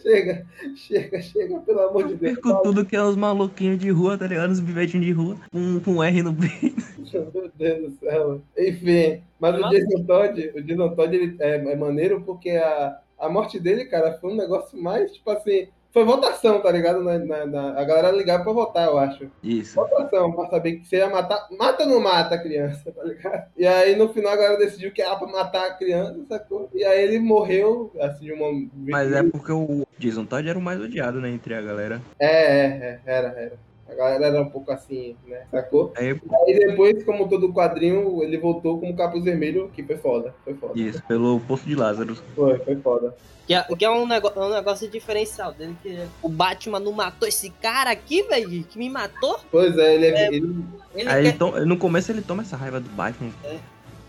chega, 0.00 0.46
chega, 0.74 1.20
chega, 1.20 1.60
pelo 1.60 1.80
amor 1.80 2.06
de 2.06 2.12
Eu 2.14 2.18
Deus. 2.18 2.34
perco 2.34 2.62
tudo 2.62 2.86
que 2.86 2.96
é 2.96 3.02
os 3.02 3.14
maluquinhos 3.14 3.78
de 3.78 3.90
rua, 3.90 4.16
tá 4.16 4.26
ligado? 4.26 4.50
Os 4.52 4.60
bivetinhos 4.60 5.04
de 5.04 5.12
rua, 5.12 5.36
com, 5.52 5.80
com 5.80 6.02
R 6.02 6.22
no 6.22 6.34
peito. 6.34 6.82
Meu 7.12 7.50
Deus 7.54 7.92
do 7.92 7.98
céu. 7.98 8.40
Enfim, 8.56 9.20
mas 9.38 9.54
o 9.58 9.68
Jason 9.68 10.04
Todd, 10.04 10.52
o 10.54 10.62
Jason 10.62 10.94
Todd 10.94 11.14
ele 11.14 11.36
é, 11.40 11.56
é 11.56 11.76
maneiro 11.76 12.22
porque 12.22 12.50
a, 12.50 12.98
a 13.18 13.28
morte 13.28 13.60
dele, 13.60 13.84
cara, 13.84 14.18
foi 14.18 14.32
um 14.32 14.36
negócio 14.36 14.80
mais, 14.82 15.12
tipo 15.12 15.30
assim, 15.30 15.68
foi 15.92 16.04
votação, 16.04 16.60
tá 16.60 16.70
ligado? 16.70 17.02
Na, 17.02 17.18
na- 17.18 17.46
na- 17.46 17.80
a 17.80 17.84
galera 17.84 18.10
ligava 18.10 18.42
pra 18.44 18.52
votar, 18.52 18.86
eu 18.88 18.98
acho. 18.98 19.26
Isso. 19.42 19.74
Votação, 19.74 20.32
pra 20.32 20.48
saber 20.48 20.72
que 20.78 20.86
você 20.86 20.96
ia 20.96 21.10
matar. 21.10 21.46
Mata 21.58 21.84
ou 21.84 21.88
não 21.90 22.00
mata 22.00 22.34
a 22.34 22.38
criança, 22.42 22.90
tá 22.92 23.04
ligado? 23.04 23.44
E 23.56 23.66
aí 23.66 23.94
no 23.96 24.08
final 24.12 24.32
a 24.32 24.36
galera 24.36 24.58
decidiu 24.58 24.92
que 24.92 25.02
era 25.02 25.16
pra 25.16 25.26
matar 25.28 25.66
a 25.66 25.74
criança, 25.74 26.18
sacou? 26.28 26.68
E 26.74 26.84
aí 26.84 27.02
ele 27.04 27.18
morreu, 27.18 27.92
assim, 28.00 28.24
de 28.24 28.32
uma. 28.32 28.68
Mas 28.74 29.12
é 29.12 29.22
porque 29.22 29.52
o 29.52 29.86
Jason 29.98 30.24
Todd 30.24 30.48
era 30.48 30.58
o 30.58 30.62
mais 30.62 30.80
odiado, 30.80 31.20
né, 31.20 31.28
entre 31.30 31.54
a 31.54 31.60
galera. 31.60 32.00
É, 32.18 32.26
é, 32.26 32.64
é, 32.66 33.00
era, 33.06 33.28
era. 33.28 33.71
A 33.92 33.94
galera 33.94 34.26
era 34.26 34.40
um 34.42 34.48
pouco 34.48 34.72
assim, 34.72 35.16
né? 35.26 35.42
Sacou? 35.50 35.92
Aí, 35.96 36.10
Aí 36.46 36.58
depois, 36.58 37.04
como 37.04 37.28
todo 37.28 37.52
quadrinho, 37.52 38.22
ele 38.22 38.38
voltou 38.38 38.78
como 38.80 38.96
capuz 38.96 39.24
vermelho, 39.24 39.70
que 39.74 39.82
foi 39.82 39.96
foda. 39.96 40.34
Foi 40.44 40.54
foda. 40.54 40.72
isso, 40.78 41.02
pelo 41.06 41.40
Poço 41.40 41.66
de 41.66 41.74
Lázaro. 41.74 42.16
Foi, 42.34 42.58
foi 42.58 42.76
foda. 42.76 43.14
Que 43.46 43.54
é, 43.54 43.62
que 43.64 43.84
é 43.84 43.90
um, 43.90 44.06
nego, 44.06 44.30
um 44.36 44.50
negócio 44.50 44.88
diferencial 44.88 45.52
dele, 45.52 45.76
que 45.82 45.98
o 46.22 46.28
Batman 46.28 46.78
não 46.78 46.92
matou 46.92 47.26
esse 47.28 47.50
cara 47.50 47.90
aqui, 47.90 48.22
velho, 48.22 48.62
que 48.64 48.78
me 48.78 48.88
matou. 48.88 49.38
Pois 49.50 49.76
é, 49.76 49.94
ele, 49.94 50.06
é, 50.06 50.10
É. 50.10 50.26
ele 50.28 50.64
Ele 50.94 51.08
Aí 51.08 51.20
ele 51.26 51.32
quer- 51.32 51.38
to- 51.38 51.66
no 51.66 51.76
começo 51.76 52.12
ele 52.12 52.22
toma 52.22 52.42
essa 52.42 52.56
raiva 52.56 52.78
do 52.78 52.88
Batman. 52.90 53.30
É. 53.44 53.56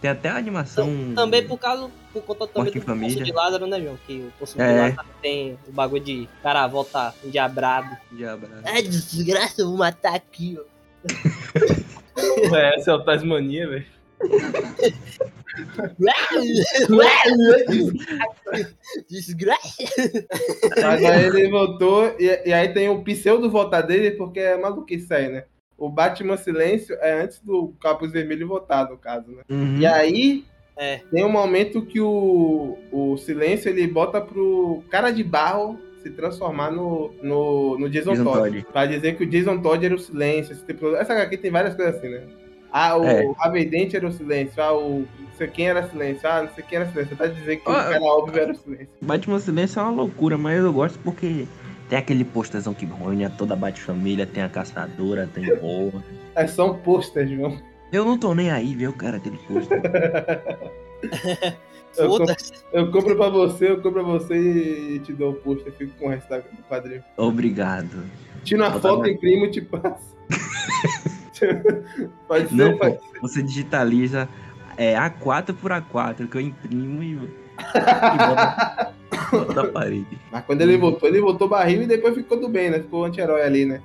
Tem 0.04 0.12
até 0.12 0.28
a 0.28 0.36
animação. 0.36 1.14
Também 1.16 1.48
por 1.48 1.58
causa, 1.58 1.90
por 2.12 2.22
conta 2.24 2.46
também 2.46 2.74
do 2.74 2.82
Família. 2.82 3.16
Poço 3.16 3.24
de 3.24 3.32
Lázaro, 3.32 3.68
né, 3.68 3.80
João? 3.80 3.98
Que 4.06 4.16
o 4.16 4.34
Poço 4.38 4.58
de 4.58 4.62
É. 4.62 4.90
Lázaro 4.90 5.08
tem 5.22 5.58
o 5.66 5.72
bagulho 5.72 6.04
de 6.04 6.28
cara 6.44 6.68
volta 6.68 7.16
endiabrado. 7.24 7.96
de 8.12 8.26
abraço. 8.26 8.64
É 8.66 8.82
desgraça, 8.82 9.62
eu 9.62 9.70
vou 9.70 9.78
matar 9.78 10.14
aqui, 10.14 10.60
ó. 10.60 10.64
É, 12.54 12.76
essa 12.76 12.92
é 12.92 12.94
o 12.94 13.02
Tasmania, 13.06 13.70
velho. 13.70 13.86
Desgraça. 19.10 19.84
Mas 20.82 21.06
aí 21.06 21.26
ele 21.28 21.50
voltou, 21.50 22.14
e, 22.20 22.50
e 22.50 22.52
aí 22.52 22.74
tem 22.74 22.90
o 22.90 23.02
pseudo 23.06 23.50
votar 23.50 23.88
dele, 23.88 24.12
porque 24.12 24.42
é 24.42 24.58
maluquice 24.58 25.14
aí, 25.14 25.30
né? 25.30 25.46
O 25.78 25.90
Batman 25.90 26.38
Silêncio 26.38 26.96
é 27.02 27.22
antes 27.24 27.40
do 27.40 27.74
Capuz 27.82 28.12
Vermelho 28.12 28.48
votar, 28.48 28.90
no 28.90 28.98
caso, 28.98 29.32
né? 29.32 29.44
Uhum. 29.50 29.78
E 29.78 29.86
aí 29.86 30.46
É. 30.78 31.02
tem 31.12 31.26
um 31.26 31.32
momento 31.32 31.82
que 31.86 32.00
o, 32.00 32.78
o 32.92 33.18
Silêncio 33.18 33.70
ele 33.70 33.86
bota 33.88 34.22
pro 34.22 34.84
cara 34.90 35.12
de 35.12 35.24
barro 35.24 35.78
se 36.02 36.10
transformar 36.10 36.70
no, 36.72 37.12
no, 37.24 37.78
no 37.80 37.90
Jason, 37.90 38.12
Jason 38.12 38.24
Todd. 38.24 38.50
Todd. 38.62 38.66
Pra 38.72 38.86
dizer 38.86 39.16
que 39.16 39.24
o 39.24 39.30
Jason 39.30 39.60
Todd 39.60 39.86
era 39.86 39.96
o 39.96 40.00
silêncio. 40.00 40.52
Esse 40.54 40.66
tipo, 40.66 40.96
essa 40.96 41.14
aqui 41.14 41.38
tem 41.38 41.50
várias 41.52 41.76
coisas 41.76 41.96
assim, 41.96 42.10
né? 42.10 42.24
Ah, 42.72 42.98
o 42.98 43.04
É. 43.06 43.24
Era 43.96 44.08
o 44.08 44.12
silêncio. 44.12 44.62
Ah, 44.62 44.74
o 44.74 45.00
não 45.00 45.38
sei 45.38 45.48
quem 45.48 45.68
era 45.70 45.88
silêncio. 45.88 46.28
Ah, 46.28 46.42
não 46.44 46.50
sei 46.54 46.64
quem 46.64 46.78
era 46.80 46.90
silêncio. 46.90 47.16
Tá 47.16 47.28
dizendo 47.28 47.60
que 47.62 47.70
o 47.70 47.72
Ah, 47.72 47.84
cara 47.84 48.02
óbvio 48.04 48.42
era 48.42 48.52
o 48.52 48.56
silêncio. 48.56 48.90
Batman 49.02 49.40
Silêncio 49.40 49.80
é 49.80 49.84
uma 49.84 49.92
loucura, 49.92 50.38
mas 50.38 50.60
eu 50.64 50.74
gosto 50.74 51.00
porque 51.00 51.46
tem 51.94 52.00
aquele 52.00 52.26
posterzão 52.26 52.74
que 52.74 52.88
reúne 52.88 53.30
toda 53.38 53.54
a 53.54 53.56
Bat-família, 53.56 54.26
tem 54.26 54.42
a 54.42 54.50
caçadora, 54.50 55.30
tem 55.32 55.56
boa. 55.60 56.04
É 56.36 56.48
só 56.48 56.72
um 56.72 56.80
pôster, 56.80 57.28
João. 57.28 57.62
Eu 57.92 58.04
não 58.04 58.18
tô 58.18 58.34
nem 58.34 58.50
aí, 58.50 58.74
viu, 58.74 58.92
cara, 58.94 59.18
aquele 59.18 59.38
pôster. 59.38 59.80
Eu, 61.96 62.10
compro, 62.10 62.26
Foda-se. 62.26 62.54
eu 62.74 62.92
compro 62.92 63.16
pra 63.16 63.30
você, 63.30 63.70
eu 63.70 63.76
compro 63.76 64.04
pra 64.04 64.14
você 64.14 64.96
e 64.96 65.00
te 65.02 65.14
dou 65.14 65.34
o 65.34 65.36
pôster. 65.36 65.72
Fico 65.74 65.92
com 66.00 66.08
o 66.08 66.10
resto 66.10 66.28
da- 66.28 66.40
do 66.40 66.64
quadrinho. 66.68 67.04
Obrigado. 67.18 68.04
Tira 68.44 68.68
uma 68.68 68.80
foto, 68.80 69.08
imprimo 69.08 69.46
e 69.46 69.52
te 69.52 69.62
passo. 69.62 70.18
pode 72.28 72.50
ser, 72.50 72.56
Não, 72.56 72.76
pode 72.80 72.98
pô, 72.98 73.04
você 73.22 73.44
digitaliza 73.44 74.28
é, 74.76 74.96
A4 74.96 75.54
por 75.54 75.70
A4, 75.70 76.28
que 76.28 76.36
eu 76.38 76.42
imprimo 76.42 77.04
e 77.04 77.30
bota, 77.64 78.94
na 79.56 79.68
parede. 79.68 80.18
Mas 80.32 80.46
quando 80.46 80.62
ele 80.62 80.78
voltou, 80.78 81.10
ele 81.10 81.22
voltou 81.22 81.48
barril 81.48 81.84
e 81.84 81.88
depois 81.88 82.14
ficou 82.16 82.40
do 82.40 82.48
bem, 82.50 82.70
né? 82.70 82.80
Ficou 82.80 83.06
anti-herói 83.06 83.42
ali, 83.44 83.66
né? 83.66 83.82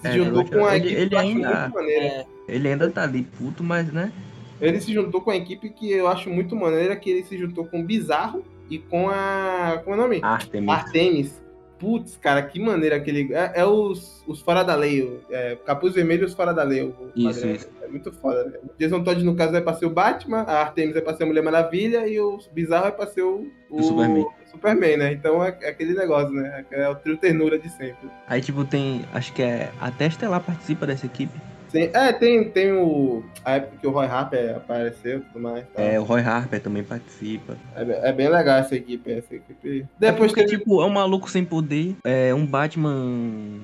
Se 0.00 0.08
É, 0.08 0.12
juntou 0.12 0.44
com 0.44 0.64
a 0.64 0.76
Ele- 0.76 0.86
equipe 0.86 1.00
ele 1.02 1.16
ainda-. 1.16 1.72
É, 1.88 2.24
Ele 2.48 2.68
ainda 2.68 2.90
tá 2.90 3.02
ali 3.02 3.22
puto, 3.22 3.62
mas 3.62 3.92
né? 3.92 4.12
Ele 4.60 4.80
se 4.80 4.92
juntou 4.92 5.20
com 5.20 5.30
a 5.30 5.36
equipe 5.36 5.70
que 5.70 5.90
eu 5.90 6.06
acho 6.08 6.28
muito 6.28 6.54
maneira, 6.56 6.94
que 6.96 7.08
ele 7.10 7.24
se 7.24 7.36
juntou 7.38 7.64
com 7.66 7.80
o 7.80 7.84
Bizarro 7.84 8.42
e 8.68 8.78
com 8.78 9.08
a. 9.08 9.80
Como 9.84 9.96
é 9.96 9.98
o 9.98 10.02
nome? 10.02 10.20
Artemis. 10.22 10.68
Artemis. 10.68 11.42
Putz, 11.80 12.16
cara, 12.18 12.42
que 12.42 12.60
maneira 12.60 12.96
aquele. 12.96 13.32
É, 13.32 13.52
é 13.56 13.64
os, 13.66 14.22
os 14.26 14.40
fora 14.42 14.62
da 14.62 14.74
lei. 14.74 15.02
o- 15.02 15.20
É, 15.30 15.56
Capuz 15.64 15.94
Vermelho 15.94 16.22
e 16.22 16.26
os 16.26 16.34
fora 16.34 16.52
da 16.52 16.62
lei. 16.62 16.82
o 16.82 16.94
Isso, 17.16 17.46
isso. 17.46 17.68
É 17.82 17.88
muito 17.88 18.12
foda, 18.12 18.44
né? 18.44 18.58
O 18.62 18.70
Jason 18.78 19.02
Todd, 19.02 19.24
no 19.24 19.34
caso, 19.34 19.56
é 19.56 19.60
pra 19.62 19.72
ser 19.74 19.86
o 19.86 19.90
Batman, 19.90 20.42
a 20.42 20.60
Artemis 20.60 20.94
é 20.94 21.00
pra 21.00 21.14
ser 21.14 21.22
a 21.22 21.26
Mulher 21.26 21.42
Maravilha 21.42 22.06
e 22.06 22.20
o 22.20 22.38
Bizarro 22.52 22.88
é 22.88 22.90
pra 22.90 23.06
ser 23.06 23.22
o. 23.22 23.50
O 23.70 23.82
Superman. 23.82 24.26
Superman, 24.50 24.96
né? 24.98 25.12
Então 25.12 25.42
é, 25.42 25.56
é 25.62 25.70
aquele 25.70 25.94
negócio, 25.94 26.30
né? 26.32 26.64
É 26.70 26.88
o 26.88 26.94
trio 26.94 27.16
ternura 27.16 27.58
de 27.58 27.68
sempre. 27.70 28.10
Aí, 28.28 28.40
tipo, 28.42 28.64
tem. 28.64 29.02
Acho 29.14 29.32
que 29.32 29.42
é. 29.42 29.70
Até 29.80 30.06
Estelar 30.06 30.40
participa 30.42 30.86
dessa 30.86 31.06
equipe. 31.06 31.32
Sim, 31.70 31.90
é, 31.92 32.12
tem, 32.12 32.50
tem 32.50 32.72
o. 32.72 33.22
A 33.44 33.52
época 33.52 33.76
que 33.80 33.86
o 33.86 33.90
Roy 33.90 34.06
Harper 34.06 34.56
apareceu 34.56 35.18
e 35.18 35.20
tudo 35.20 35.40
mais. 35.40 35.64
tá? 35.68 35.82
É, 35.82 35.98
o 36.00 36.02
Roy 36.02 36.20
Harper 36.20 36.60
também 36.60 36.82
participa. 36.82 37.56
É, 37.76 38.10
é 38.10 38.12
bem 38.12 38.28
legal 38.28 38.58
essa 38.58 38.74
equipe, 38.74 39.10
essa 39.10 39.34
equipe. 39.34 39.82
É 39.82 40.10
Depois 40.10 40.32
porque, 40.32 40.44
teve. 40.44 40.58
tipo, 40.58 40.82
é 40.82 40.84
um 40.84 40.90
maluco 40.90 41.30
sem 41.30 41.44
poder, 41.44 41.96
é 42.04 42.34
um 42.34 42.44
Batman 42.44 42.94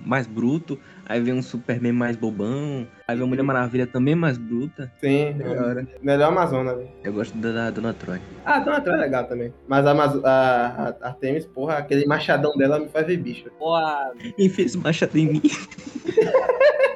mais 0.04 0.26
bruto. 0.26 0.78
Aí 1.08 1.20
vem 1.20 1.34
um 1.34 1.42
Superman 1.42 1.92
mais 1.92 2.16
bobão. 2.16 2.86
Aí 3.06 3.14
vem 3.16 3.24
a 3.24 3.26
Mulher 3.28 3.42
Maravilha 3.44 3.86
também 3.86 4.14
mais 4.16 4.36
bruta. 4.36 4.90
Sim, 5.00 5.34
Da 5.38 5.48
hora. 5.50 5.86
melhor 6.02 6.28
Amazona, 6.32 6.74
velho. 6.74 6.90
Eu 7.04 7.12
gosto 7.12 7.36
da, 7.38 7.52
da 7.52 7.70
Dona 7.70 7.94
Troy. 7.94 8.20
Ah, 8.44 8.58
Dona 8.58 8.80
Troy 8.80 8.96
é 8.96 9.00
legal 9.02 9.24
também. 9.24 9.54
Mas 9.68 9.86
a, 9.86 9.92
Amazo- 9.92 10.22
a, 10.24 10.96
a 11.00 11.06
Artemis, 11.08 11.46
porra, 11.46 11.74
aquele 11.78 12.06
machadão 12.06 12.56
dela 12.56 12.80
me 12.80 12.88
faz 12.88 13.06
ver 13.06 13.18
bicho. 13.18 13.48
Porra. 13.58 14.12
E 14.36 14.48
fez 14.48 14.74
machado 14.74 15.16
em 15.16 15.26
mim. 15.34 15.42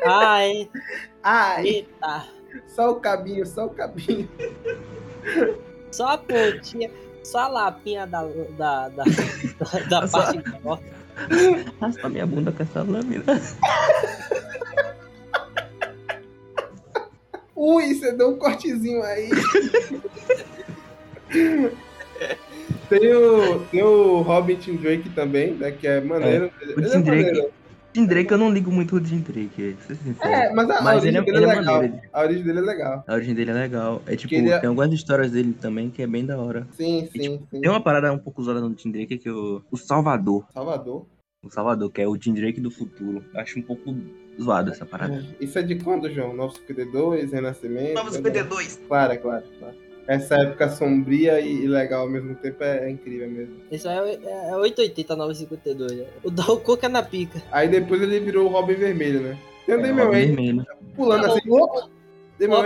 Ai, 0.05 0.69
Ai, 1.23 1.67
eita. 1.67 2.25
só 2.67 2.91
o 2.91 2.97
cabinho, 2.97 3.47
só 3.47 3.67
o 3.67 3.71
cabinho. 3.71 4.29
Só 5.93 6.09
a 6.09 6.19
pontinha, 6.19 6.91
só 7.23 7.39
a 7.41 7.49
lapinha 7.49 8.07
da, 8.07 8.23
da, 8.57 8.89
da, 8.89 9.05
da, 9.05 10.01
da 10.01 10.07
Só- 10.09 10.19
parte 10.23 10.51
menor. 10.51 10.81
Raspa 11.81 12.09
minha 12.09 12.27
bunda 12.27 12.53
com 12.53 12.63
essa 12.63 12.83
lâmina. 12.83 13.25
Ui, 17.55 17.95
você 17.95 18.13
deu 18.13 18.31
um 18.31 18.39
cortezinho 18.39 19.03
aí. 19.03 19.29
tem, 22.89 23.13
o, 23.13 23.59
tem 23.71 23.83
o 23.83 24.23
Robin 24.23 24.57
Tim 24.57 24.77
Drake 24.77 25.11
também, 25.11 25.53
né? 25.55 25.71
Que 25.71 25.87
é 25.87 26.01
maneiro. 26.01 26.51
O 26.77 26.81
é 26.81 26.85
Drake. 26.85 27.11
maneiro. 27.11 27.60
Tim 27.93 28.07
Drake 28.07 28.31
eu 28.31 28.39
não 28.39 28.51
ligo 28.51 28.71
muito 28.71 28.95
o 28.97 29.01
Tim 29.01 29.19
Drake, 29.21 29.75
pra 29.75 29.87
ser 29.87 29.95
sincero. 29.97 30.31
É, 30.33 30.53
mas 30.55 30.71
a, 30.71 30.79
a 30.79 30.83
Mas 30.83 31.03
origem 31.03 31.09
ele 31.09 31.19
é- 31.19 31.23
dele 31.23 31.37
ele 31.39 31.45
é 31.45 31.49
é 31.49 31.59
legal. 31.59 31.75
maneiro. 31.75 32.01
A 32.13 32.21
origem 32.23 32.45
dele 32.45 32.59
é 32.59 32.63
legal. 32.63 33.05
A 33.07 33.15
origem 33.15 33.35
dele 33.35 33.51
é 33.51 33.55
legal. 33.55 34.03
É 34.07 34.17
tipo, 34.17 34.35
ele 34.35 34.51
é- 34.51 34.59
tem 34.59 34.69
algumas 34.69 34.93
histórias 34.93 35.33
dele 35.33 35.53
também 35.61 35.91
que 35.91 36.03
é 36.03 36.07
bem 36.07 36.25
da 36.25 36.39
hora. 36.39 36.67
Sim, 36.73 37.05
E, 37.05 37.09
sim, 37.11 37.19
tipo, 37.33 37.47
sim. 37.51 37.61
Tem 37.61 37.71
uma 37.71 37.81
parada 37.83 38.13
um 38.13 38.19
pouco 38.19 38.41
usada 38.41 38.61
no 38.61 38.73
Tim 38.75 38.91
Drake 38.93 39.19
que 39.19 39.29
é 39.29 39.33
o, 39.33 39.63
o 39.71 39.77
Salvador. 39.77 40.47
Salvador. 40.53 41.07
O 41.43 41.51
Salvador, 41.51 41.91
que 41.91 42.01
é 42.03 42.07
o 42.07 42.17
Tim 42.19 42.35
Drake 42.35 42.61
do 42.61 42.71
futuro. 42.71 43.25
Acho 43.35 43.59
um 43.59 43.63
pouco 43.63 43.95
zoado 44.41 44.71
essa 44.71 44.85
parada. 44.87 45.25
Isso 45.41 45.59
é 45.59 45.63
de 45.63 45.75
quando, 45.77 46.09
João? 46.13 46.35
952, 46.37 47.33
Renascimento? 47.33 47.95
952. 47.95 48.81
Claro, 48.87 49.19
claro, 49.21 49.45
claro. 49.59 49.75
Essa 50.13 50.35
época 50.37 50.69
sombria 50.71 51.41
e, 51.41 51.67
legal 51.69 52.03
ao 52.03 52.09
mesmo 52.11 52.35
tempo 52.35 52.65
é, 52.65 52.87
é 52.87 52.91
incrível 52.91 53.31
mesmo. 53.31 53.57
Isso 53.71 53.89
aí 53.89 54.19
é, 54.25 54.49
é 54.51 54.57
880, 54.57 55.15
952. 55.17 55.93
né? 55.93 56.05
O 56.25 56.31
Dal 56.31 56.59
Cook 56.59 56.83
é 56.83 56.89
na 56.89 57.03
pica. 57.03 57.41
Aí 57.53 57.69
depois 57.69 58.03
ele 58.03 58.19
virou 58.19 58.47
o 58.47 58.49
Robin 58.49 58.75
Vermelho, 58.75 59.21
né? 59.21 59.39
Tem 59.67 59.77
o 59.77 59.79
É, 59.79 59.83
Damian 59.83 60.11
Wayne 60.11 60.65
pulando 60.97 61.27
Não, 61.29 61.37
assim. 61.37 61.51
opa! 61.51 61.89
Damian 62.41 62.57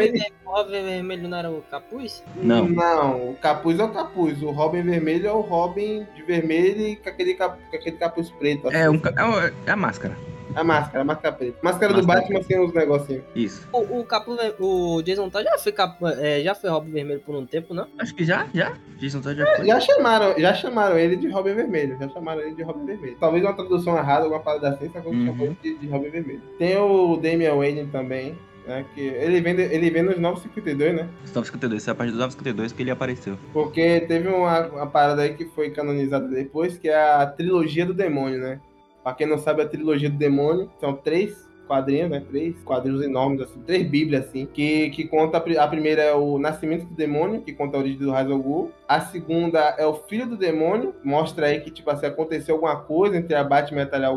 Robin, 0.46 0.82
Vermelho 0.82 1.28
não 1.28 1.36
era 1.36 1.50
o 1.50 1.60
capuz? 1.70 2.22
Não. 2.36 2.66
Não, 2.68 3.30
o 3.32 3.34
capuz 3.36 3.78
é 3.78 3.84
o 3.84 3.88
capuz. 3.92 4.40
O 4.40 4.50
Robin 4.50 4.82
vermelho 4.82 5.26
é 5.26 5.32
o 5.32 5.40
Robin 5.40 6.06
de 6.14 6.22
vermelho 6.22 6.80
e 6.80 6.96
com 6.96 7.08
aquele, 7.10 7.34
cap- 7.34 7.58
com 7.70 7.76
aquele 7.76 7.96
capuz 7.96 8.30
preto. 8.30 8.70
É, 8.70 8.88
um, 8.88 8.98
ca- 8.98 9.12
é 9.18 9.22
uma- 9.24 9.52
é 9.66 9.70
a 9.70 9.76
máscara. 9.76 10.16
A 10.54 10.62
máscara, 10.62 11.00
a 11.00 11.04
máscara 11.04 11.34
preta. 11.34 11.58
Máscara 11.62 11.92
do 11.92 12.06
Máscara 12.06 12.20
Batman 12.22 12.42
sem 12.42 12.60
os 12.60 12.72
negocinhos. 12.72 13.22
Isso. 13.34 13.66
O, 13.72 14.00
o, 14.00 14.04
capuz, 14.04 14.38
ver- 14.40 14.54
o 14.60 15.02
Jason 15.02 15.28
Todd 15.30 15.44
já 15.44 15.58
foi, 15.58 15.72
é, 16.20 16.42
já 16.42 16.54
foi 16.54 16.70
Robin 16.70 16.90
Vermelho 16.92 17.20
por 17.20 17.34
um 17.34 17.46
tempo, 17.46 17.72
não? 17.74 17.86
Acho 17.98 18.14
que 18.14 18.24
já, 18.24 18.46
já. 18.54 18.72
Jason 18.98 19.20
Todd 19.20 19.36
já 19.38 19.56
foi. 19.56 19.66
Já 19.66 19.80
chamaram, 19.80 20.38
já 20.38 20.54
chamaram 20.54 20.98
ele 20.98 21.16
de 21.16 21.28
Robin 21.28 21.54
Vermelho. 21.54 21.96
Já 21.98 22.08
chamaram 22.08 22.40
ele 22.42 22.54
de 22.54 22.62
Robin 22.62 22.86
Vermelho. 22.86 23.16
Talvez 23.18 23.42
uma 23.44 23.54
tradução 23.54 23.96
errada, 23.96 24.24
alguma 24.24 24.40
parada 24.40 24.68
assim, 24.70 24.90
só 24.92 25.00
que 25.00 25.08
Uhum. 25.08 25.26
chamou 25.26 25.46
ele 25.46 25.56
de, 25.62 25.78
de 25.78 25.86
Robin 25.88 26.10
Vermelho. 26.10 26.42
Tem 26.58 26.76
o 26.76 27.16
Damian 27.16 27.54
Wayne 27.56 27.86
também. 27.86 28.36
Né, 28.66 28.82
que 28.94 29.02
ele 29.02 29.42
vem, 29.42 29.54
de- 29.54 29.60
ele 29.74 29.90
vem 29.90 30.02
nos 30.02 30.16
952, 30.18 30.94
né? 30.96 31.06
Os 31.22 31.30
952, 31.34 31.82
essa 31.82 31.90
é 31.90 31.92
a 31.92 31.94
parte 31.94 32.10
dos 32.12 32.18
952 32.18 32.72
que 32.72 32.82
ele 32.82 32.90
apareceu. 32.90 33.36
Porque 33.52 34.00
teve 34.08 34.26
uma, 34.28 34.66
uma 34.68 34.86
parada 34.86 35.20
aí 35.20 35.34
que 35.34 35.44
foi 35.44 35.68
canonizada 35.68 36.26
depois, 36.28 36.78
que 36.78 36.88
é 36.88 36.96
a 36.96 37.26
trilogia 37.26 37.84
do 37.84 37.92
demônio, 37.92 38.38
né? 38.40 38.58
Pra 39.04 39.14
quem 39.14 39.26
não 39.26 39.38
sabe, 39.38 39.62
a 39.62 39.68
trilogia 39.68 40.10
do 40.10 40.16
demônio 40.16 40.70
são 40.80 40.94
três 40.94 41.46
quadrinhos, 41.68 42.10
né? 42.10 42.22
Três 42.28 42.56
quadrinhos 42.62 43.02
enormes, 43.02 43.42
assim, 43.42 43.60
três 43.66 43.86
bíblias, 43.86 44.26
assim, 44.26 44.46
que, 44.46 44.90
que 44.90 45.06
conta, 45.06 45.36
a 45.36 45.40
pri- 45.40 45.58
a 45.58 45.68
primeira 45.68 46.02
é 46.02 46.14
o 46.14 46.38
nascimento 46.38 46.86
do 46.86 46.94
demônio, 46.94 47.42
que 47.42 47.52
conta 47.52 47.76
a 47.76 47.80
origem 47.80 47.98
do 47.98 48.38
Ghul. 48.38 48.70
A 48.88 49.00
segunda 49.00 49.60
é 49.78 49.86
o 49.86 49.94
filho 49.94 50.26
do 50.26 50.36
demônio, 50.36 50.94
mostra 51.04 51.46
aí 51.46 51.60
que, 51.60 51.70
tipo 51.70 51.90
assim, 51.90 52.06
aconteceu 52.06 52.54
alguma 52.54 52.76
coisa 52.76 53.16
entre 53.16 53.34
a 53.34 53.44
Batman 53.44 53.80
e 53.80 53.84
a 53.84 53.86
Talia. 53.86 54.10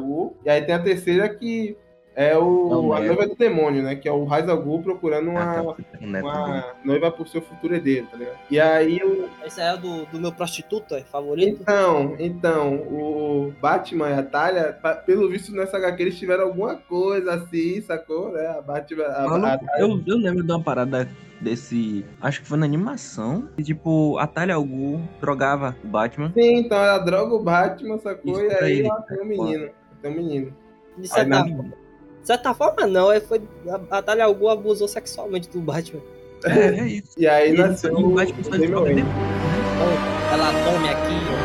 E 0.46 0.50
aí 0.50 0.62
tem 0.62 0.76
a 0.76 0.80
terceira 0.80 1.30
que 1.30 1.78
é 2.20 2.36
o, 2.36 2.70
Não, 2.70 2.94
a 2.94 3.00
é- 3.00 3.06
noiva 3.08 3.28
do 3.28 3.36
demônio, 3.36 3.84
né? 3.84 3.96
Que 3.96 4.10
é 4.10 4.12
o 4.12 4.24
Ra's 4.26 4.50
al 4.50 4.58
Ghul 4.60 4.82
procurando 4.82 5.30
uma, 5.30 5.40
Ah, 5.40 5.64
tá. 5.64 6.00
Uma 6.02 6.66
noiva 6.84 7.12
pro 7.12 7.28
seu 7.28 7.42
futuro 7.44 7.76
herdeiro, 7.76 8.08
tá 8.08 8.18
ligado? 8.18 8.38
E 8.50 8.60
aí 8.60 8.98
o, 9.04 9.30
Esse 9.46 9.62
aí 9.62 9.76
é 9.76 9.78
do, 9.78 10.06
do 10.08 10.20
meu 10.20 10.32
prostituto 10.32 10.96
é, 10.96 11.02
favorito. 11.02 11.62
então, 11.62 12.16
então, 12.18 12.74
o 12.78 13.54
Batman 13.62 14.10
e 14.10 14.14
a 14.14 14.24
Talia, 14.24 14.74
pa- 14.82 14.96
pelo 14.96 15.30
visto 15.30 15.52
nessa 15.52 15.78
HQ 15.78 16.02
eles 16.02 16.18
tiveram 16.18 16.46
alguma 16.46 16.76
coisa 16.76 17.36
assim, 17.36 17.80
sacou? 17.82 18.32
Né? 18.32 18.48
A 18.48 18.62
Batman. 18.62 19.04
A, 19.04 19.24
a, 19.24 19.28
Maluco, 19.38 19.66
eu, 19.78 20.02
eu 20.08 20.18
lembro 20.18 20.44
de 20.44 20.52
uma 20.52 20.64
parada 20.64 21.08
desse. 21.40 22.04
Acho 22.20 22.42
que 22.42 22.48
foi 22.48 22.58
na 22.58 22.66
animação. 22.66 23.48
Que, 23.56 23.64
tipo, 23.64 24.18
a 24.18 24.26
Talia 24.26 24.56
al 24.56 24.64
Ghul 24.66 25.02
drogava 25.22 25.76
o 25.84 25.88
Batman. 25.88 26.32
Sim, 26.34 26.56
então 26.58 26.80
ela 26.80 26.98
droga 26.98 27.36
o 27.36 27.44
Batman, 27.44 28.00
sacou? 28.00 28.32
Isso 28.44 28.52
e 28.60 28.64
aí 28.64 28.82
ela 28.82 29.02
tem 29.04 29.22
um 29.22 29.26
menino. 29.26 29.70
Tem 30.02 30.12
um 30.12 30.16
menino. 30.16 30.48
De 30.98 31.04
Aí 31.04 31.08
certa, 31.10 31.30
na- 31.30 31.64
de 32.28 32.34
certa 32.34 32.54
forma, 32.54 32.86
não. 32.86 33.10
É, 33.10 33.22
foi, 33.22 33.42
a, 33.70 34.00
a 34.00 34.02
Talia 34.02 34.28
Ghul 34.28 34.50
abusou 34.50 34.86
sexualmente 34.86 35.48
do 35.48 35.62
Batman. 35.62 36.02
É, 36.44 36.78
é 36.78 36.86
isso. 36.86 37.12
E 37.18 37.26
aí 37.26 37.54
E, 37.54 37.58
nasceu 37.58 37.94
o 37.94 38.10
Batman. 38.10 38.58
Então, 38.66 38.86
ela 40.34 40.52
tome 40.66 40.90
aqui. 40.90 41.14
O 41.32 41.37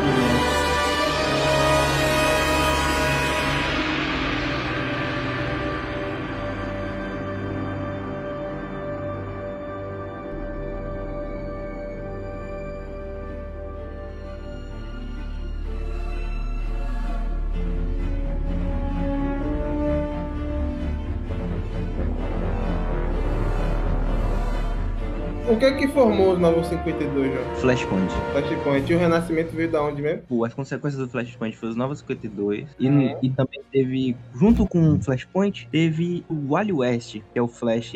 que 25.63 25.67
é 25.67 25.71
que 25.77 25.87
formou 25.87 26.33
os 26.33 26.39
952, 26.39 27.31
João? 27.33 27.55
Flashpoint. 27.55 28.11
Flashpoint. 28.33 28.91
E 28.91 28.95
o 28.95 28.99
Renascimento 28.99 29.55
veio 29.55 29.71
da 29.71 29.81
onde 29.81 30.01
mesmo? 30.01 30.19
Tipo, 30.21 30.43
as 30.43 30.53
consequências 30.53 31.01
do 31.01 31.09
Flashpoint 31.09 31.55
foi 31.55 31.69
os 31.69 31.75
952. 31.75 32.67
E, 32.77 32.87
Uhum. 32.89 33.17
e 33.21 33.29
também 33.29 33.61
teve, 33.71 34.17
junto 34.35 34.67
com 34.67 34.93
o 34.95 35.01
Flashpoint, 35.01 35.67
teve 35.71 36.25
o 36.29 36.49
Wally 36.49 36.73
West, 36.73 37.13
que 37.31 37.39
é 37.39 37.41
o 37.41 37.47
Flash 37.47 37.93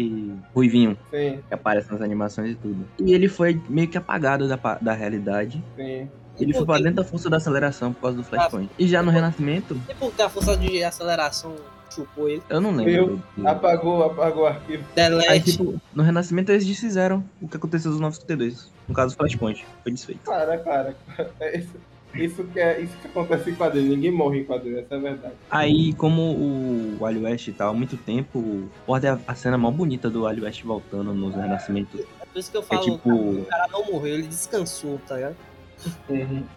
ruivinho, 0.55 0.97
Sim, 1.11 1.39
que 1.47 1.53
aparece 1.53 1.91
nas 1.91 2.01
animações 2.01 2.51
e 2.51 2.55
tudo. 2.55 2.85
E 2.99 3.13
ele 3.13 3.27
foi 3.27 3.59
meio 3.67 3.87
que 3.89 3.97
apagado 3.97 4.47
da, 4.47 4.55
da 4.81 4.93
realidade. 4.93 5.61
sim. 5.75 6.07
Ele 6.39 6.53
foi 6.53 6.61
por 6.61 6.67
pra 6.67 6.77
dentro 6.77 6.97
da 6.97 7.03
força 7.03 7.29
da 7.31 7.37
aceleração 7.37 7.91
por 7.91 8.01
causa 8.03 8.17
do 8.17 8.23
Flashpoint. 8.23 8.69
E 8.77 8.87
já 8.87 9.01
no 9.01 9.09
Renascimento, 9.09 9.75
E 9.89 9.93
porque 9.95 10.21
a 10.21 10.29
força 10.29 10.55
de 10.55 10.83
aceleração 10.83 11.55
chupou 12.01 12.29
ele. 12.29 12.41
eu 12.49 12.61
não 12.61 12.71
lembro. 12.75 13.21
Eu- 13.37 13.47
Apagou, 13.47 14.03
apagou 14.03 14.43
o 14.43 14.47
arquivo. 14.47 14.83
Aí, 14.95 15.09
Delete. 15.09 15.51
tipo, 15.51 15.81
no 15.93 16.03
Renascimento 16.03 16.51
eles 16.51 16.65
desfizeram 16.65 17.23
o 17.41 17.47
que 17.47 17.57
aconteceu 17.57 17.91
nos 17.91 17.99
952. 17.99 18.71
No 18.87 18.93
caso 18.95 19.13
do 19.15 19.17
Flashpoint. 19.17 19.65
Foi 19.83 19.91
desfeito. 19.91 20.21
Cara, 20.23 20.57
cara. 20.59 20.95
É 21.39 21.57
isso, 21.57 21.75
isso, 22.15 22.43
que 22.45 22.59
é, 22.59 22.79
isso 22.79 22.93
que 23.01 23.07
acontece 23.07 23.49
em 23.49 23.55
quadrinho. 23.55 23.89
Ninguém 23.95 24.11
morre 24.11 24.39
em 24.39 24.43
quadrinho, 24.45 24.79
essa 24.79 24.95
é 24.95 24.97
a 24.97 25.01
verdade. 25.01 25.33
Aí, 25.51 25.93
como 25.93 26.21
o 26.21 26.97
Wally 26.99 27.19
West 27.23 27.49
tá 27.53 27.67
há 27.67 27.73
muito 27.73 27.97
tempo, 27.97 28.69
pode 28.85 29.05
a, 29.07 29.19
a 29.27 29.35
cena 29.35 29.57
mó 29.57 29.69
bonita 29.71 30.09
do 30.09 30.21
Wally 30.23 30.41
West 30.41 30.63
voltando 30.63 31.13
nos 31.13 31.35
Renascimentos. 31.35 31.99
É 31.99 32.25
por 32.25 32.39
isso 32.39 32.49
que 32.51 32.57
eu 32.57 32.61
É 32.61 32.65
falo, 32.65 32.81
tipo. 32.83 33.09
o 33.11 33.45
cara 33.49 33.67
não 33.71 33.85
morreu, 33.91 34.13
ele 34.15 34.27
descansou, 34.27 34.99
tá 35.07 35.15
ligado? 35.15 35.35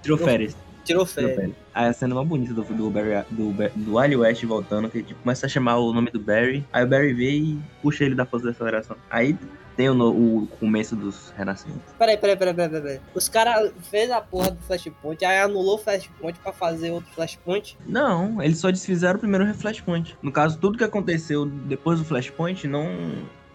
Tirou 0.03 0.19
férias. 0.19 0.57
Tirou 0.85 1.05
Tirou 1.05 1.07
férias. 1.07 1.37
férias. 1.37 1.57
Aí 1.75 1.89
a 1.89 1.93
cena 1.93 2.15
mó 2.15 2.25
bonita 2.25 2.53
do, 2.53 2.63
do, 2.63 2.91
Barry, 2.91 3.25
do, 3.31 3.53
do 3.77 3.93
Wally 3.93 4.17
West 4.17 4.45
voltando, 4.45 4.89
que 4.89 5.03
tipo, 5.03 5.21
começa 5.23 5.47
a 5.47 5.49
chamar 5.49 5.77
o 5.77 5.93
nome 5.93 6.11
do 6.11 6.21
Barry. 6.21 6.67
Aí 6.73 6.85
o 6.85 6.89
Barry 6.89 7.13
vê 7.13 7.31
e 7.31 7.59
puxa 7.83 8.05
ele 8.05 8.15
da 8.15 8.27
força 8.27 8.47
da 8.47 8.53
aceleração. 8.53 8.97
Aí 9.11 9.37
tem 9.77 9.89
o, 9.89 10.43
o 10.43 10.47
começo 10.59 10.95
dos 10.95 11.31
Renascimentos. 11.37 11.93
Peraí, 11.99 12.17
peraí, 12.17 12.37
peraí, 12.37 12.55
peraí, 12.55 12.83
peraí. 12.83 13.01
Os 13.15 13.29
caras 13.29 13.73
fez 13.91 14.11
a 14.11 14.21
porra 14.21 14.51
do 14.51 14.63
Flashpoint, 14.63 15.25
aí 15.25 15.39
anulou 15.39 15.77
o 15.77 15.79
Flashpoint 15.79 16.39
pra 16.41 16.53
fazer 16.53 16.91
outro 16.91 17.11
Flashpoint. 17.15 17.79
Não, 17.87 18.43
eles 18.43 18.59
só 18.59 18.71
desfizeram 18.71 19.17
o 19.17 19.21
primeiro 19.21 19.53
Flashpoint. 19.55 20.19
No 20.23 20.31
caso, 20.31 20.59
tudo 20.59 20.77
que 20.77 20.85
aconteceu 20.85 21.47
depois 21.47 21.99
do 21.99 22.05
Flashpoint 22.05 22.69
não, 22.69 22.87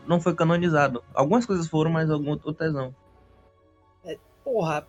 não 0.07 0.19
foi 0.19 0.33
canonizado. 0.33 1.03
Algumas 1.13 1.45
coisas 1.45 1.67
foram, 1.67 1.91
mas 1.91 2.09
algumas 2.09 2.39
outras 2.43 2.73
não. 2.73 2.93
Porra, 4.45 4.85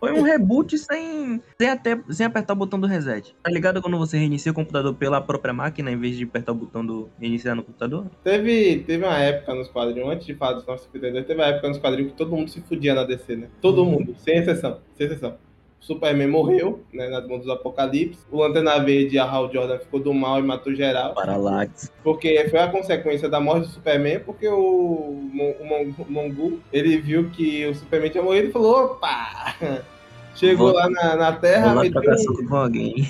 Foi 0.00 0.12
um 0.12 0.22
reboot 0.22 0.78
sem, 0.78 1.42
sem, 1.60 1.68
até, 1.68 2.00
sem 2.08 2.24
apertar 2.24 2.54
o 2.54 2.56
botão 2.56 2.80
do 2.80 2.86
reset. 2.86 3.36
Tá 3.42 3.50
ligado 3.50 3.82
quando 3.82 3.98
você 3.98 4.16
reinicia 4.16 4.50
o 4.50 4.54
computador 4.54 4.94
pela 4.94 5.20
própria 5.20 5.52
máquina 5.52 5.90
em 5.90 5.98
vez 5.98 6.16
de 6.16 6.24
apertar 6.24 6.52
o 6.52 6.54
botão 6.54 6.84
do 6.84 7.10
reiniciar 7.20 7.54
no 7.54 7.62
computador? 7.62 8.06
Teve, 8.24 8.78
teve 8.86 9.04
uma 9.04 9.18
época 9.18 9.54
nos 9.54 9.68
quadrinhos, 9.68 10.08
antes 10.08 10.26
de 10.26 10.34
falar 10.34 10.54
dos 10.54 10.64
952, 10.64 11.26
teve 11.26 11.38
uma 11.38 11.48
época 11.48 11.68
nos 11.68 11.76
quadrinhos 11.76 12.12
que 12.12 12.16
todo 12.16 12.34
mundo 12.34 12.48
se 12.48 12.62
fudia 12.62 12.94
na 12.94 13.04
DC, 13.04 13.36
né? 13.36 13.48
Todo 13.60 13.84
mundo, 13.84 14.14
sem 14.16 14.38
exceção, 14.38 14.80
sem 14.96 15.06
exceção. 15.06 15.36
Superman 15.80 16.28
morreu, 16.28 16.80
né, 16.92 17.08
nas 17.08 17.26
mãos 17.26 17.38
dos 17.40 17.48
Apocalipse. 17.48 18.20
O 18.30 18.38
Lanterna 18.38 18.78
Verde, 18.78 19.18
a 19.18 19.24
Hal 19.24 19.50
Jordan, 19.52 19.78
ficou 19.78 19.98
do 19.98 20.12
mal 20.14 20.38
e 20.38 20.42
matou 20.42 20.74
geral. 20.74 21.14
Parallax. 21.14 21.90
Porque 22.04 22.46
foi 22.50 22.60
a 22.60 22.68
consequência 22.68 23.28
da 23.28 23.40
morte 23.40 23.66
do 23.66 23.72
Superman, 23.72 24.20
porque 24.20 24.46
o, 24.46 24.54
o, 24.56 25.30
Mon- 25.32 25.94
o 25.98 26.12
Mongu, 26.12 26.60
ele 26.72 26.98
viu 26.98 27.30
que 27.30 27.66
o 27.66 27.74
Superman 27.74 28.10
tinha 28.10 28.22
morrido 28.22 28.48
e 28.48 28.52
falou, 28.52 28.84
opa! 28.84 29.56
Chegou 30.32 30.68
Vou- 30.68 30.76
lá 30.76 30.88
na, 30.88 31.16
na 31.16 31.32
Terra, 31.32 31.72
lá 31.72 31.82
meteu, 31.82 32.00
um, 32.00 32.68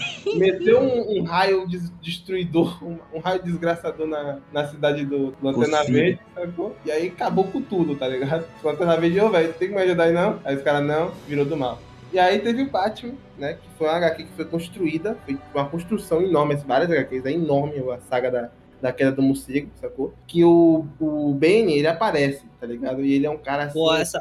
meteu 0.38 0.80
um, 0.80 1.18
um 1.18 1.22
raio 1.22 1.68
des- 1.68 1.92
destruidor, 2.00 2.82
um, 2.82 2.96
um 3.14 3.20
raio 3.20 3.42
desgraçador 3.42 4.06
na, 4.06 4.38
na 4.52 4.66
cidade 4.66 5.04
do 5.04 5.34
Lanterna. 5.42 5.84
Verde, 5.84 6.20
sacou? 6.34 6.74
E 6.84 6.90
aí 6.90 7.08
acabou 7.08 7.44
com 7.44 7.60
tudo, 7.60 7.94
tá 7.94 8.08
ligado? 8.08 8.46
Lanterna 8.64 8.96
Verde, 8.96 9.20
ô, 9.20 9.28
velho, 9.28 9.52
tem 9.52 9.68
que 9.68 9.74
me 9.74 9.82
ajudar 9.82 10.04
aí 10.04 10.12
não? 10.12 10.40
Aí 10.44 10.56
os 10.56 10.62
caras, 10.62 10.84
não, 10.84 11.12
virou 11.28 11.44
do 11.44 11.56
mal. 11.56 11.78
E 12.12 12.18
aí 12.18 12.38
teve 12.40 12.62
o 12.62 12.70
Batman, 12.70 13.14
né? 13.38 13.54
Que 13.54 13.68
foi 13.78 13.86
uma 13.88 13.96
HQ 13.96 14.24
que 14.24 14.32
foi 14.32 14.44
construída, 14.44 15.16
foi 15.24 15.38
uma 15.54 15.68
construção 15.68 16.20
enorme, 16.22 16.54
assim, 16.54 16.66
várias 16.66 16.90
HQs, 16.90 17.24
é 17.26 17.32
enorme 17.32 17.74
a 17.92 17.98
saga 18.00 18.30
da, 18.30 18.50
da 18.82 18.92
queda 18.92 19.12
do 19.12 19.22
morcego, 19.22 19.68
sacou? 19.80 20.12
Que 20.26 20.44
o, 20.44 20.86
o 20.98 21.32
Bane, 21.34 21.74
ele 21.78 21.86
aparece, 21.86 22.44
tá 22.60 22.66
ligado? 22.66 23.04
E 23.04 23.12
ele 23.12 23.26
é 23.26 23.30
um 23.30 23.38
cara 23.38 23.64
assim, 23.64 23.78
Pô, 23.78 23.94
essa-. 23.94 24.20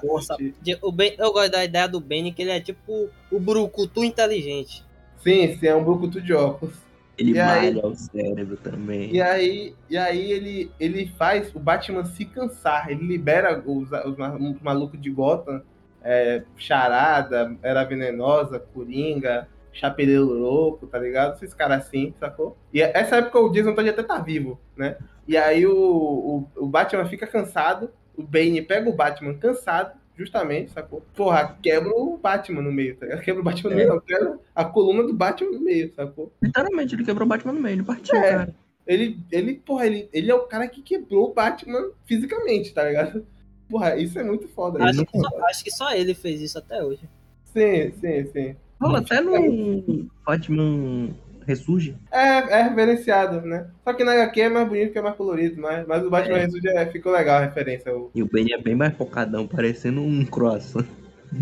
De- 0.61 0.77
O 0.81 0.91
ben, 0.91 1.15
eu 1.17 1.33
gosto 1.33 1.51
da 1.51 1.63
ideia 1.65 1.87
do 1.87 1.99
Benny, 1.99 2.31
que 2.31 2.41
ele 2.43 2.51
é 2.51 2.59
tipo 2.59 3.09
o 3.31 3.39
Brucutu 3.39 4.03
inteligente. 4.03 4.83
Sim, 5.23 5.57
sim, 5.57 5.67
é 5.67 5.75
um 5.75 5.83
brucutu 5.83 6.21
de 6.21 6.31
óculos. 6.33 6.75
Ele 7.17 7.33
E 7.33 7.39
aí- 7.39 7.73
malha 7.73 7.85
o 7.87 7.95
cérebro 7.95 8.55
também. 8.55 9.13
E 9.13 9.21
aí, 9.21 9.75
e 9.89 9.97
aí 9.97 10.31
ele, 10.31 10.71
ele 10.79 11.07
faz 11.17 11.53
o 11.53 11.59
Batman 11.59 12.05
se 12.05 12.23
cansar. 12.23 12.89
Ele 12.89 13.05
libera 13.05 13.61
os, 13.65 13.89
os, 13.91 14.15
os 14.17 14.61
malucos 14.61 15.01
de 15.01 15.09
Gotham. 15.09 15.61
É, 16.04 16.43
Charada, 16.58 17.56
Era 17.62 17.84
Venenosa, 17.84 18.60
Coringa, 18.60 19.47
Chapeleiro 19.72 20.26
Louco, 20.26 20.88
tá 20.88 20.97
ligado? 20.97 21.36
Esses 21.36 21.54
caras 21.54 21.86
assim, 21.86 22.14
sacou? 22.20 22.58
E 22.74 22.82
essa 22.82 23.18
época 23.18 23.39
o 23.39 23.50
Jason 23.52 23.74
Todd 23.74 23.89
até 23.89 24.04
tá 24.04 24.18
vivo, 24.20 24.60
né? 24.76 24.97
E 25.28 25.38
aí 25.38 25.66
o, 25.66 25.74
o, 25.76 26.47
o 26.56 26.68
Batman 26.68 27.06
fica 27.06 27.28
cansado. 27.28 27.91
O 28.18 28.24
Bane 28.24 28.62
pega 28.62 28.89
o 28.89 28.95
Batman 28.95 29.34
cansado, 29.36 29.97
justamente, 30.18 30.72
sacou? 30.72 31.02
Porra, 31.16 31.58
quebra 31.62 31.89
o 31.89 32.18
Batman 32.18 32.62
no 32.62 32.72
meio, 32.72 32.95
tá 32.97 33.06
ligado? 33.06 33.22
Quebra 33.24 33.41
o 33.41 33.43
Batman 33.43 33.70
no 33.70 33.76
meio, 33.78 33.89
não, 33.89 34.00
quebra 34.02 34.39
a 34.54 34.66
coluna 34.66 35.04
do 35.04 35.14
Batman 35.14 35.52
no 35.52 35.62
meio, 35.62 35.93
sacou? 35.93 36.34
Literalmente, 36.41 36.95
ele 36.95 37.06
quebrou 37.06 37.26
o 37.26 37.30
Batman 37.30 37.54
no 37.54 37.62
meio, 37.62 37.76
ele 37.76 37.84
partiu, 37.84 38.18
É. 38.18 38.30
cara. 38.32 38.56
Ele, 38.86 39.20
ele, 39.32 39.54
porra, 39.54 39.86
ele, 39.86 40.10
ele 40.12 40.32
é 40.32 40.36
o 40.36 40.47
cara 40.47 40.68
que 40.68 40.82
quebrou 40.82 41.30
o 41.30 41.34
Batman 41.34 41.91
fisicamente, 42.06 42.74
tá 42.74 42.84
ligado? 42.86 43.26
Porra, 43.70 43.95
isso 43.97 44.17
é 44.20 44.24
muito 44.24 44.47
foda. 44.47 44.84
Acho 44.84 45.03
Isso 45.03 45.05
que, 45.05 45.20
só, 45.20 45.45
acho 45.45 45.63
que 45.63 45.72
só 45.72 45.91
ele 45.93 46.13
fez 46.13 46.41
isso 46.41 46.57
até 46.57 46.84
hoje. 46.84 47.01
Sim, 47.45 47.91
sim, 47.99 48.26
sim. 48.32 48.55
Rola 48.82 48.99
até 48.99 49.20
no 49.22 50.09
Batman 50.26 51.09
Ressurge. 51.45 51.95
É, 52.11 52.20
é 52.59 52.63
referenciado, 52.63 53.41
né? 53.41 53.67
Só 53.84 53.93
que 53.93 54.03
na 54.03 54.13
HQ 54.13 54.41
é 54.41 54.49
mais 54.49 54.67
bonito 54.67 54.86
porque 54.88 54.99
é 54.99 55.01
mais 55.01 55.15
colorido, 55.15 55.61
mas, 55.61 55.86
mas 55.88 56.03
o 56.03 56.09
Batman 56.09 56.38
É. 56.38 56.45
Ressurge 56.45 56.67
é, 56.70 56.86
ficou 56.88 57.11
legal 57.11 57.38
a 57.38 57.45
referência. 57.45 57.95
O- 57.95 58.09
E 58.15 58.24
o 58.24 58.26
Bane 58.28 58.53
é 58.53 58.57
bem 58.61 58.76
mais 58.76 58.95
focadão, 58.95 59.47
parecendo 59.47 60.01
um 60.01 60.26
croissant. 60.26 60.86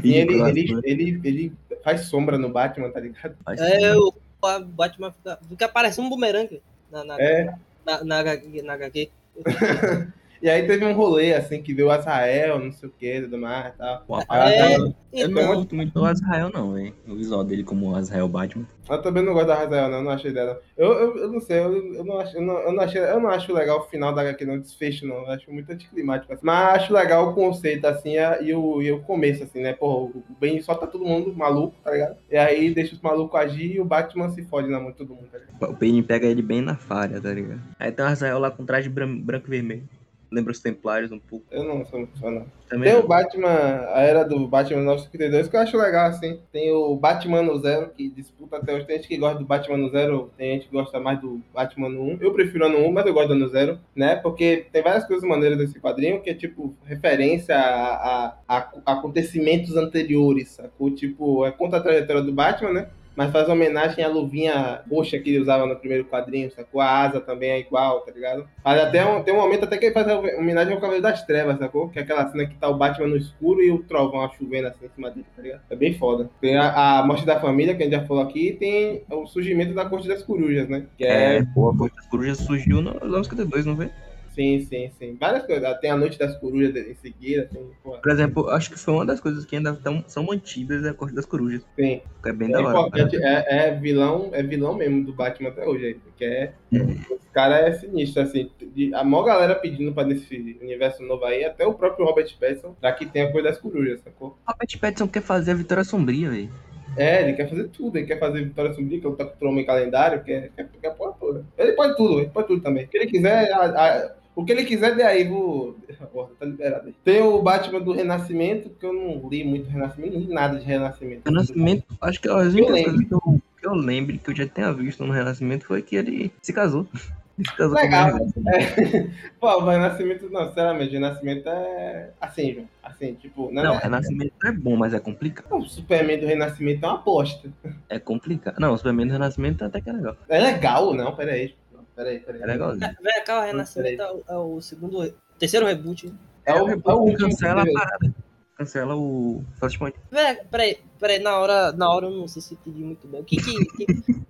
E 0.03 0.13
ele, 0.15 0.36
Croissant. 0.38 0.49
ele, 0.57 0.82
ele, 0.84 1.21
ele 1.23 1.53
faz 1.84 2.01
sombra 2.01 2.38
no 2.38 2.49
Batman, 2.49 2.89
tá 2.89 2.99
ligado? 2.99 3.36
Faz 3.45 3.59
É, 3.61 3.95
o 3.95 4.13
o 4.39 4.59
Batman 4.65 5.11
fica, 5.11 5.39
fica 5.49 5.67
parecendo 5.67 6.05
um 6.07 6.09
bumerangue 6.11 6.61
na, 6.91 7.03
na, 7.03 7.19
É. 7.19 7.53
na, 7.86 8.03
na, 8.03 8.19
HQ, 8.19 8.61
na 8.61 8.73
HQ. 8.73 9.09
E 10.41 10.49
aí 10.49 10.65
teve 10.67 10.85
um 10.85 10.93
rolê, 10.93 11.33
assim, 11.33 11.61
que 11.61 11.73
veio 11.73 11.88
o 11.88 11.91
Azrael, 11.91 12.59
não 12.59 12.71
sei 12.71 12.89
o 12.89 12.91
que, 12.91 13.21
tudo 13.21 13.38
mais 13.38 13.73
e 13.73 13.77
tal. 13.77 14.03
Pô, 14.07 14.19
É, 14.31 14.75
eu, 14.75 14.93
Eu 15.13 15.29
não 15.29 15.41
então, 15.41 15.55
gosto 15.55 15.75
muito 15.75 15.93
do 15.93 16.05
Azrael, 16.05 16.49
não, 16.53 16.73
velho. 16.73 16.93
O 17.07 17.15
visual 17.15 17.43
dele 17.43 17.63
como 17.63 17.89
o 17.89 17.95
Azrael 17.95 18.27
Batman. 18.27 18.65
eu 18.89 19.01
também 19.01 19.23
não 19.23 19.33
gosto 19.33 19.47
da 19.47 19.61
Azrael, 19.61 19.89
não, 19.89 20.03
não 20.03 20.11
achei 20.11 20.31
dela. 20.31 20.61
Eu, 20.77 20.93
eu, 20.93 21.17
eu 21.17 21.31
não 21.31 21.39
sei, 21.39 21.57
eu, 21.59 21.93
eu, 21.95 22.05
não 22.05 22.19
acho, 22.19 22.38
eu, 22.38 22.41
não, 22.41 22.53
eu, 22.59 22.71
não 22.71 22.83
achei, 22.83 23.01
eu 23.01 23.19
não 23.19 23.29
acho 23.29 23.51
legal 23.53 23.79
o 23.79 23.83
final 23.89 24.13
da 24.13 24.21
HQ, 24.21 24.45
não, 24.45 24.59
desfecho, 24.59 25.07
não. 25.07 25.15
Eu 25.17 25.31
acho 25.31 25.51
muito 25.51 25.71
anticlimático. 25.71 26.31
Assim. 26.33 26.41
Mas 26.45 26.75
acho 26.83 26.93
legal 26.93 27.29
o 27.29 27.33
conceito, 27.33 27.85
assim, 27.85 28.17
a- 28.17 28.39
e 28.41 28.53
o, 28.53 28.81
e 28.81 28.91
o 28.91 28.99
começo, 29.01 29.43
assim, 29.43 29.61
né? 29.61 29.73
Porra, 29.73 30.11
o 30.15 30.23
Ben 30.39 30.61
só 30.61 30.75
tá 30.75 30.85
todo 30.85 31.03
mundo 31.05 31.33
maluco, 31.35 31.75
tá 31.83 31.91
ligado? 31.91 32.15
E 32.29 32.38
aí 32.38 32.71
deixa 32.73 32.93
os 32.93 33.01
malucos 33.01 33.39
agir 33.39 33.75
e 33.75 33.79
o 33.79 33.85
Batman 33.85 34.29
se 34.29 34.43
fode 34.45 34.69
na 34.69 34.79
mão 34.79 34.91
de 34.91 34.97
todo 34.97 35.15
mundo, 35.15 35.27
tá 35.31 35.38
ligado? 35.39 35.71
O 35.71 35.73
Bane 35.73 36.03
pega 36.03 36.27
ele 36.27 36.41
bem 36.43 36.61
na 36.61 36.75
falha, 36.75 37.19
tá 37.19 37.31
ligado? 37.33 37.59
Aí 37.79 37.91
tem 37.91 38.05
o 38.05 38.07
Azrael 38.07 38.38
lá 38.39 38.51
com 38.51 38.65
traje 38.65 38.88
bran- 38.89 39.17
branco 39.17 39.47
e 39.47 39.49
vermelho. 39.49 39.83
Lembra 40.30 40.51
os 40.51 40.59
Templários 40.59 41.11
um 41.11 41.19
pouco. 41.19 41.45
Eu 41.49 41.63
não 41.63 41.86
sou 41.86 41.99
muito 41.99 42.19
fã, 42.19 42.30
não. 42.30 42.45
Também 42.67 42.89
Tem 42.89 42.99
o 42.99 43.01
não. 43.01 43.07
Batman, 43.07 43.47
a 43.93 44.01
era 44.01 44.23
do 44.25 44.45
Batman 44.45 44.82
952, 44.82 45.47
que 45.47 45.55
eu 45.55 45.59
acho 45.61 45.78
legal, 45.78 46.07
assim. 46.09 46.39
Tem 46.51 46.69
o 46.71 46.95
Batman 46.97 47.41
no 47.41 47.57
Zero, 47.59 47.89
que 47.95 48.09
disputa 48.09 48.57
até 48.57 48.73
hoje. 48.73 48.86
Tem 48.86 48.97
gente 48.97 49.07
que 49.07 49.15
gosta 49.17 49.39
do 49.39 49.45
Batman 49.45 49.78
no 49.78 49.89
Zero, 49.89 50.30
tem 50.38 50.53
gente 50.55 50.67
que 50.67 50.73
gosta 50.75 50.99
mais 50.99 51.21
do 51.21 51.41
Batman 51.53 51.88
no 51.88 52.01
1. 52.03 52.17
Eu 52.19 52.34
prefiro 52.34 52.65
a 52.65 52.69
no 52.69 52.80
1, 52.80 52.91
mas 52.91 53.05
eu 53.05 53.13
gosto 53.13 53.30
do 53.30 53.36
no 53.36 53.47
Zero, 53.47 53.80
né? 53.95 54.17
Porque 54.17 54.65
tem 54.71 54.84
várias 54.84 55.05
coisas 55.05 55.28
maneiras 55.28 55.57
desse 55.57 55.80
quadrinho, 55.80 56.19
que 56.21 56.30
é 56.30 56.34
tipo 56.34 56.75
referência 56.84 57.55
a, 57.57 58.28
a- 58.47 58.69
a 58.86 58.91
acontecimentos 58.91 59.78
anteriores, 59.78 60.49
sacou? 60.49 60.91
Tipo, 60.91 61.45
é 61.45 61.51
conta 61.51 61.78
a 61.78 61.82
trajetória 61.82 62.21
do 62.21 62.34
Batman, 62.34 62.73
né? 62.73 62.89
Mas 63.18 63.32
faz 63.32 63.49
homenagem 63.49 64.03
à 64.05 64.07
luvinha 64.07 64.82
roxa 64.88 65.18
que 65.18 65.32
ele 65.32 65.39
usava 65.39 65.65
no 65.65 65.76
primeiro 65.76 66.05
quadrinho, 66.05 66.51
sacou? 66.51 66.80
A 66.80 67.01
asa 67.01 67.20
também 67.20 67.49
é 67.49 67.59
igual, 67.59 68.01
tá 68.01 68.11
ligado? 68.11 68.47
Faz 68.63 68.80
até 68.80 69.03
um, 69.03 69.24
tem 69.24 69.34
um 69.34 69.38
momento 69.38 69.63
até 69.63 69.76
que 69.76 69.86
ele 69.86 69.93
faz 69.93 70.07
a 70.07 70.20
homenagem 70.20 70.72
ao 70.72 70.80
Cavaleiro 70.80 71.01
das 71.01 71.26
Trevas, 71.26 71.57
sacou? 71.57 71.89
Que 71.89 71.97
é 71.97 72.03
aquela 72.03 72.30
cena 72.30 72.45
que 72.45 72.53
tá 72.53 72.70
o 72.70 72.78
Batman 72.78 73.07
no 73.07 73.18
escuro 73.18 73.59
e 73.63 73.72
o 73.72 73.80
trovão 73.80 74.30
chovendo 74.38 74.68
assim 74.68 74.86
em 74.86 74.89
cima 74.89 75.09
dele, 75.09 75.26
tá 75.36 75.41
ligado? 75.41 75.61
É 75.68 75.76
bem 75.76 75.95
foda. 75.95 76.30
Tem 76.39 76.57
a, 76.57 76.99
a 76.99 77.07
morte 77.07 77.26
da 77.26 77.39
família, 77.39 77.74
que 77.74 77.82
a 77.82 77.86
gente 77.88 77.95
já 77.95 78.05
falou 78.05 78.22
aqui, 78.22 78.49
e 78.49 78.53
tem 78.53 79.01
o 79.09 79.26
surgimento 79.26 79.74
da 79.74 79.86
Corte 79.86 80.07
das 80.07 80.22
Corujas, 80.22 80.70
né? 80.70 80.86
Que 80.95 81.03
é, 81.03 81.38
É, 81.38 81.45
pô, 81.55 81.72
a 81.72 81.76
Corte 81.76 81.95
das 81.95 82.05
Corujas 82.05 82.38
surgiu 82.38 82.84
no 82.84 82.93
952, 82.93 83.65
não 83.65 83.76
vê? 83.76 83.89
Sim, 84.38 84.59
sim, 84.61 84.91
sim. 84.99 85.17
Várias 85.19 85.45
coisas. 85.45 85.77
Tem 85.79 85.89
a 85.89 85.97
Noite 85.97 86.17
das 86.19 86.38
Corujas 86.38 86.75
em 86.75 86.93
seguida, 86.95 87.49
tem, 87.51 87.69
Por 87.83 88.11
exemplo, 88.11 88.49
acho 88.49 88.69
que 88.69 88.77
foi 88.77 88.93
uma 88.93 89.05
das 89.05 89.19
coisas 89.19 89.43
que 89.45 89.55
ainda 89.55 89.73
tão, 89.75 90.03
são 90.07 90.23
mantidas 90.23 90.85
é 90.85 90.89
a 90.89 90.93
Corte 90.93 91.15
das 91.15 91.25
Corujas. 91.25 91.63
tem. 91.75 92.03
Que 92.21 92.29
é 92.29 92.33
bem 92.33 92.49
É 92.49 92.51
da 92.53 92.59
hora. 92.59 92.69
importante, 92.79 93.17
é, 93.17 93.67
é 93.67 93.71
vilão, 93.75 94.29
é 94.31 94.43
vilão 94.43 94.75
mesmo 94.75 95.03
do 95.03 95.13
Batman 95.13 95.49
até 95.49 95.67
hoje, 95.67 95.85
aí, 95.88 95.93
porque 95.95 96.23
é, 96.23 96.53
esse 96.71 97.27
cara 97.33 97.57
é 97.67 97.73
sinistro, 97.73 98.21
assim, 98.21 98.49
a 98.93 99.03
maior 99.03 99.23
galera 99.23 99.55
pedindo 99.55 99.91
pra 99.93 100.03
nesse 100.03 100.57
universo 100.61 101.01
novo 101.03 101.25
aí, 101.25 101.43
até 101.43 101.65
o 101.65 101.73
próprio 101.73 102.05
Robert 102.05 102.31
Pattinson, 102.39 102.75
que 102.97 103.05
tem 103.05 103.23
a 103.23 103.31
coisa 103.31 103.49
das 103.49 103.57
corujas, 103.57 104.01
sacou? 104.01 104.38
Robert 104.47 104.79
Pattinson 104.79 105.07
quer 105.07 105.21
fazer 105.21 105.51
a 105.51 105.55
Vitória 105.55 105.83
Sombria, 105.83 106.29
velho. 106.29 106.49
É, 106.95 107.21
ele 107.21 107.33
quer 107.33 107.47
fazer 107.47 107.67
tudo, 107.67 107.97
ele 107.97 108.07
quer 108.07 108.17
fazer 108.19 108.43
Vitória 108.43 108.73
Sombria, 108.73 108.97
que 108.99 109.03
contra 109.05 109.31
o 109.39 109.47
homem 109.47 109.65
calendário, 109.65 110.23
quer, 110.23 110.49
quer, 110.55 110.67
quer 110.81 110.89
porra 110.95 111.13
toda. 111.19 111.45
Ele 111.57 111.73
pode 111.73 111.95
tudo, 111.95 112.19
ele 112.21 112.29
pode 112.29 112.47
tudo 112.47 112.61
também. 112.63 112.85
O 112.85 112.88
que 112.88 112.97
ele 112.97 113.05
quiser, 113.07 113.51
a- 113.51 113.65
a- 113.65 114.11
o 114.38 114.45
que 114.45 114.51
ele 114.51 114.65
quiser, 114.65 114.95
dê 114.95 115.01
aí, 115.01 115.27
vou... 115.27 115.75
Porra, 116.13 116.29
tá 116.39 116.45
liberado 116.45 116.85
aí. 116.85 116.95
Tem 117.03 117.23
o 117.23 117.41
Batman 117.41 117.81
do 117.81 117.91
Renascimento, 117.91 118.69
que 118.69 118.85
eu 118.85 118.93
não 118.93 119.27
li 119.27 119.43
muito 119.43 119.67
Renascimento, 119.67 120.13
não 120.13 120.21
li 120.21 120.31
nada 120.31 120.59
de 120.59 120.63
Renascimento. 120.63 121.23
Renascimento, 121.25 121.85
acho 121.99 122.21
que 122.21 122.29
as 122.29 122.53
únicas 122.53 122.71
lembro. 122.71 122.91
coisas 122.91 123.07
que 123.07 123.13
eu, 123.15 123.41
que 123.59 123.67
eu 123.67 123.73
lembre 123.73 124.19
que 124.19 124.29
eu 124.29 124.35
já 124.35 124.45
tenha 124.45 124.71
visto 124.71 125.03
no 125.03 125.11
Renascimento 125.11 125.65
foi 125.65 125.81
que 125.81 125.95
ele 125.95 126.31
se 126.39 126.53
casou. 126.53 126.85
Ele 127.38 127.47
se 127.47 127.55
casou 127.55 127.75
Legal. 127.75 128.17
É. 128.47 129.07
Pô, 129.39 129.61
mas 129.61 129.75
Renascimento, 129.75 130.27
não, 130.31 130.47
sinceramente, 130.47 130.93
Renascimento 130.93 131.47
é 131.47 132.09
assim, 132.19 132.53
João. 132.53 132.67
Assim, 132.81 133.13
tipo, 133.13 133.51
não, 133.51 133.63
Não, 133.63 133.75
é, 133.75 133.77
Renascimento 133.77 134.33
é 134.43 134.51
bom, 134.51 134.75
mas 134.75 134.91
é 134.91 134.99
complicado. 134.99 135.55
o 135.55 135.63
Superman 135.63 136.19
do 136.19 136.25
Renascimento 136.25 136.83
é 136.83 136.89
uma 136.89 136.97
bosta. 136.97 137.47
É 137.89 137.99
complicado. 137.99 138.59
Não, 138.59 138.73
o 138.73 138.77
Superman 138.77 139.05
do 139.05 139.13
Renascimento 139.13 139.63
até 139.63 139.79
que 139.79 139.88
é 139.88 139.93
legal. 139.93 140.17
É 140.27 140.39
legal, 140.39 140.95
não, 140.95 141.15
peraí. 141.15 141.53
Peraí, 141.97 142.19
peraí. 142.19 142.41
É 142.43 142.45
legalzinho. 142.45 142.95
Vem 143.01 143.23
cá, 143.25 143.39
o 143.41 143.45
Renascimento 143.45 144.01
é 144.03 144.11
o, 144.11 144.23
é 144.29 144.37
o 144.37 144.61
segundo. 144.61 145.13
Terceiro 145.39 145.65
reboot. 145.65 146.13
É 146.45 146.53
o, 146.53 146.69
é 146.69 146.75
o 146.75 146.99
último 146.99 147.29
cancela 147.29 147.63
a 147.63 147.73
parada. 147.73 148.15
Cancela 148.55 148.95
o 148.95 149.43
Flashpoint. 149.59 149.95
Véi, 150.11 150.35
peraí, 150.49 150.77
peraí, 150.99 151.19
na 151.19 151.37
hora, 151.39 151.71
na 151.71 151.89
hora 151.89 152.05
eu 152.05 152.11
não 152.11 152.27
sei 152.27 152.41
se 152.41 152.53
entendi 152.53 152.83
muito 152.83 153.07
bem. 153.07 153.21
O 153.21 153.23
que 153.23 153.37
que, 153.37 153.65
que, 153.65 153.85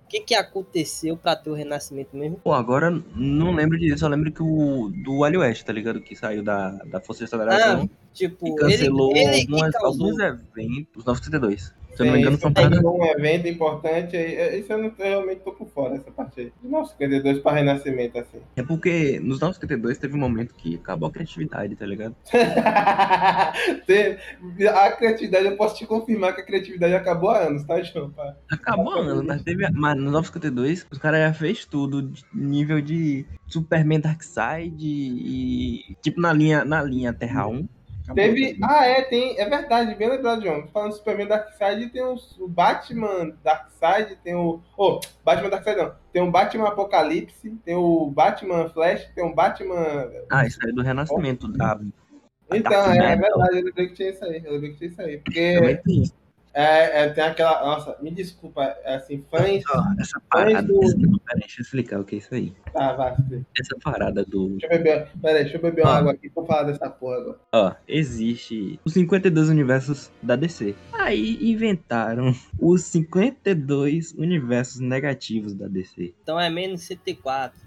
que, 0.08 0.20
que 0.20 0.34
aconteceu 0.34 1.14
pra 1.16 1.36
ter 1.36 1.50
o 1.50 1.54
Renascimento 1.54 2.16
mesmo? 2.16 2.38
Pô, 2.38 2.52
agora 2.54 2.90
não 3.14 3.54
lembro 3.54 3.78
disso. 3.78 4.02
Eu 4.04 4.08
lembro 4.08 4.32
que 4.32 4.42
o 4.42 4.90
do 5.04 5.18
Wally 5.18 5.36
West, 5.36 5.64
tá 5.64 5.72
ligado? 5.72 6.00
Que 6.00 6.16
saiu 6.16 6.42
da, 6.42 6.70
da 6.84 7.00
Força 7.00 7.20
de 7.20 7.24
Aceleração 7.26 7.88
Tipo, 8.14 8.48
e 8.48 8.56
cancelou 8.56 9.10
ele, 9.14 9.20
ele 9.20 9.46
que 9.46 9.52
algumas, 9.52 9.72
causou. 9.72 10.06
alguns 10.06 10.18
eventos. 10.18 11.04
972. 11.04 11.74
Se 11.98 12.04
eu 12.04 12.06
não 12.06 12.12
me 12.12 12.20
engano, 12.20 12.38
são 12.38 12.52
paradas. 12.52 12.84
um 12.84 13.04
evento 13.04 13.48
importante 13.48 14.16
é, 14.16 14.56
Isso 14.56 14.72
eu, 14.72 14.78
não, 14.78 14.84
eu 14.86 14.94
realmente 14.98 15.40
tô 15.40 15.50
por 15.50 15.68
fora, 15.68 15.96
essa 15.96 16.12
parte 16.12 16.40
aí. 16.40 16.52
De 16.62 16.68
952 16.68 17.42
pra 17.42 17.52
Renascimento, 17.52 18.18
assim. 18.18 18.38
É 18.54 18.62
porque 18.62 19.18
nos 19.18 19.40
972 19.40 19.98
teve 19.98 20.14
um 20.14 20.20
momento 20.20 20.54
que 20.54 20.76
acabou 20.76 21.08
a 21.08 21.12
criatividade, 21.12 21.74
tá 21.74 21.84
ligado? 21.84 22.14
A 24.68 24.92
criatividade, 24.92 25.46
eu 25.46 25.56
posso 25.56 25.76
te 25.76 25.86
confirmar 25.86 26.34
que 26.34 26.42
a 26.42 26.44
criatividade 26.44 26.94
acabou 26.94 27.30
há 27.30 27.38
anos, 27.38 27.64
tá, 27.64 27.80
João? 27.82 28.12
Acabou, 28.50 29.04
mano, 29.04 29.24
mas 29.24 29.42
teve. 29.42 29.68
Mas 29.70 29.96
no 29.96 30.10
952, 30.10 30.86
os 30.90 30.98
caras 30.98 31.20
já 31.20 31.32
fez 31.32 31.64
tudo, 31.64 32.02
de 32.02 32.22
nível 32.32 32.80
de 32.80 33.26
Superman 33.46 34.00
Darkseid 34.00 34.76
e. 34.80 35.96
Tipo 36.02 36.20
na 36.20 36.32
linha, 36.32 36.64
na 36.64 36.82
linha 36.82 37.12
Terra 37.12 37.48
1. 37.48 37.66
Teve. 38.14 38.58
Ah, 38.62 38.86
é, 38.86 39.02
tem. 39.02 39.38
É 39.38 39.48
verdade, 39.48 39.94
bem 39.94 40.08
lembrado, 40.08 40.42
João. 40.42 40.66
Falando 40.68 40.90
do 40.90 40.96
Superman 40.96 41.26
Darkseid, 41.26 41.90
tem 41.90 42.02
os- 42.04 42.38
o 42.38 42.48
Batman 42.48 43.36
Darkseid, 43.44 44.16
tem 44.24 44.34
o. 44.34 44.60
Oh, 44.76 45.00
Batman 45.24 45.50
Darkseid 45.50 45.78
não. 45.78 45.92
Tem 46.12 46.22
o 46.22 46.30
Batman 46.30 46.68
Apocalipse, 46.68 47.50
tem 47.64 47.74
o 47.74 48.10
Batman 48.10 48.68
Flash, 48.70 49.04
tem 49.14 49.24
o 49.24 49.34
Batman. 49.34 50.10
Ah, 50.30 50.46
isso 50.46 50.58
aí 50.64 50.70
é 50.70 50.74
do 50.74 50.82
Renascimento. 50.82 51.48
Da... 51.48 51.78
Então, 52.52 52.92
é, 52.92 53.12
é 53.12 53.16
verdade, 53.16 53.58
eu 53.58 53.64
lembrei 53.64 53.88
que 53.88 53.94
tinha 53.94 54.10
isso 54.10 54.24
aí. 54.24 54.42
Eu 54.44 54.52
lembrei 54.52 54.70
que 54.72 54.78
tinha 54.78 54.90
isso 54.90 55.00
aí. 55.02 55.18
Porque. 55.18 55.80
É, 56.60 57.04
é, 57.04 57.08
tem 57.10 57.24
aquela. 57.24 57.64
Nossa, 57.64 57.96
me 58.02 58.10
desculpa, 58.10 58.62
é 58.84 58.96
assim, 58.96 59.24
fãs. 59.30 59.62
Essa 60.00 60.20
parada. 60.28 60.62
do- 60.66 60.82
essa- 60.84 60.96
deixa 61.38 61.60
eu 61.60 61.62
explicar 61.62 62.00
o 62.00 62.04
que 62.04 62.16
é 62.16 62.18
isso 62.18 62.34
aí. 62.34 62.52
Tá, 62.72 62.92
vai. 62.94 63.14
Deixa 63.28 63.44
Essa 63.60 63.76
parada 63.82 64.24
do. 64.24 64.58
eu 64.62 64.68
beber. 64.68 65.08
Pera 65.22 65.38
aí, 65.38 65.44
deixa 65.44 65.56
eu 65.58 65.62
beber 65.62 65.82
uma 65.84 65.92
Ah. 65.92 65.98
água 65.98 66.12
aqui 66.12 66.28
pra 66.28 66.44
falar 66.44 66.62
dessa 66.64 66.90
porra 66.90 67.16
agora. 67.18 67.38
Ó, 67.52 67.72
existe 67.86 68.80
os 68.84 68.92
52 68.92 69.48
universos 69.48 70.10
da 70.22 70.34
DC. 70.36 70.74
Aí 70.92 71.38
inventaram 71.50 72.34
os 72.58 72.82
52 72.84 74.12
universos 74.12 74.80
negativos 74.80 75.54
da 75.54 75.66
DC. 75.68 76.12
Então 76.22 76.40
é 76.40 76.50
menos 76.50 76.82
104. 76.82 77.58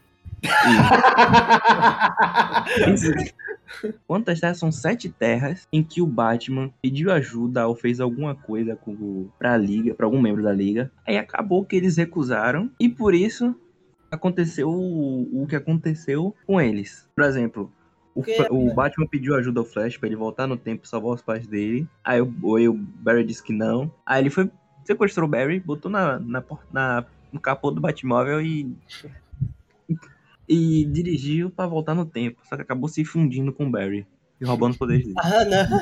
Isso- 2.94 3.12
Quantas 4.08 4.40
terras? 4.40 4.58
São 4.60 4.72
sete 4.72 5.10
terras 5.10 5.68
em 5.72 5.84
que 5.84 6.02
o 6.02 6.06
Batman 6.08 6.72
pediu 6.82 7.12
ajuda 7.12 7.68
ou 7.68 7.76
fez 7.76 8.00
alguma 8.00 8.36
coisa 8.36 8.76
com, 8.76 8.92
o- 8.92 9.30
pra 9.40 9.56
liga, 9.58 9.94
pra 9.96 10.06
algum 10.06 10.22
membro 10.22 10.44
da 10.44 10.52
liga. 10.54 10.92
Aí 11.08 11.18
acabou 11.18 11.64
que 11.66 11.76
eles 11.76 11.98
recusaram 11.98 12.70
e 12.80 12.88
por 12.90 13.14
isso 13.14 13.56
aconteceu 14.10 14.70
o, 14.70 15.44
o 15.44 15.48
que 15.48 15.56
aconteceu 15.56 16.36
com 16.46 16.60
eles. 16.60 17.08
Por 17.16 17.24
exemplo, 17.24 17.72
o, 18.14 18.22
Que- 18.24 18.36
Fla- 18.36 18.48
o 18.52 18.74
Batman 18.74 19.08
pediu 19.08 19.36
ajuda 19.36 19.62
ao 19.62 19.66
Flash 19.66 19.98
pra 19.98 20.08
ele 20.08 20.16
voltar 20.18 20.48
no 20.48 20.58
tempo 20.58 20.84
e 20.86 20.88
salvar 20.90 21.14
os 21.14 21.22
pais 21.22 21.48
dele. 21.48 21.88
Aí 22.04 22.22
o, 22.22 22.56
aí 22.56 22.68
o 22.68 22.74
Barry 22.74 23.24
disse 23.24 23.42
que 23.44 23.54
não. 23.54 23.90
Aí 24.06 24.22
ele 24.22 24.30
foi, 24.30 24.52
sequestrou 24.84 25.28
o 25.28 25.32
Barry, 25.32 25.60
botou 25.62 25.90
na, 25.90 26.20
na, 26.20 26.44
na- 26.72 27.06
no 27.32 27.40
capô 27.40 27.72
do 27.72 27.80
Batmóvel 27.80 28.42
e 28.42 28.76
e 30.52 30.84
dirigiu 30.84 31.50
pra 31.50 31.66
voltar 31.66 31.96
no 31.96 32.06
tempo. 32.06 32.42
Só 32.44 32.58
que 32.58 32.62
acabou 32.62 32.90
se 32.90 33.06
fundindo 33.06 33.54
com 33.54 33.68
o 33.68 33.72
Barry 33.72 34.06
e 34.40 34.44
roubando 34.44 34.72
os 34.72 34.78
poderes 34.78 35.06
dele. 35.06 35.16
Ah, 35.18 35.46
não. 35.46 35.82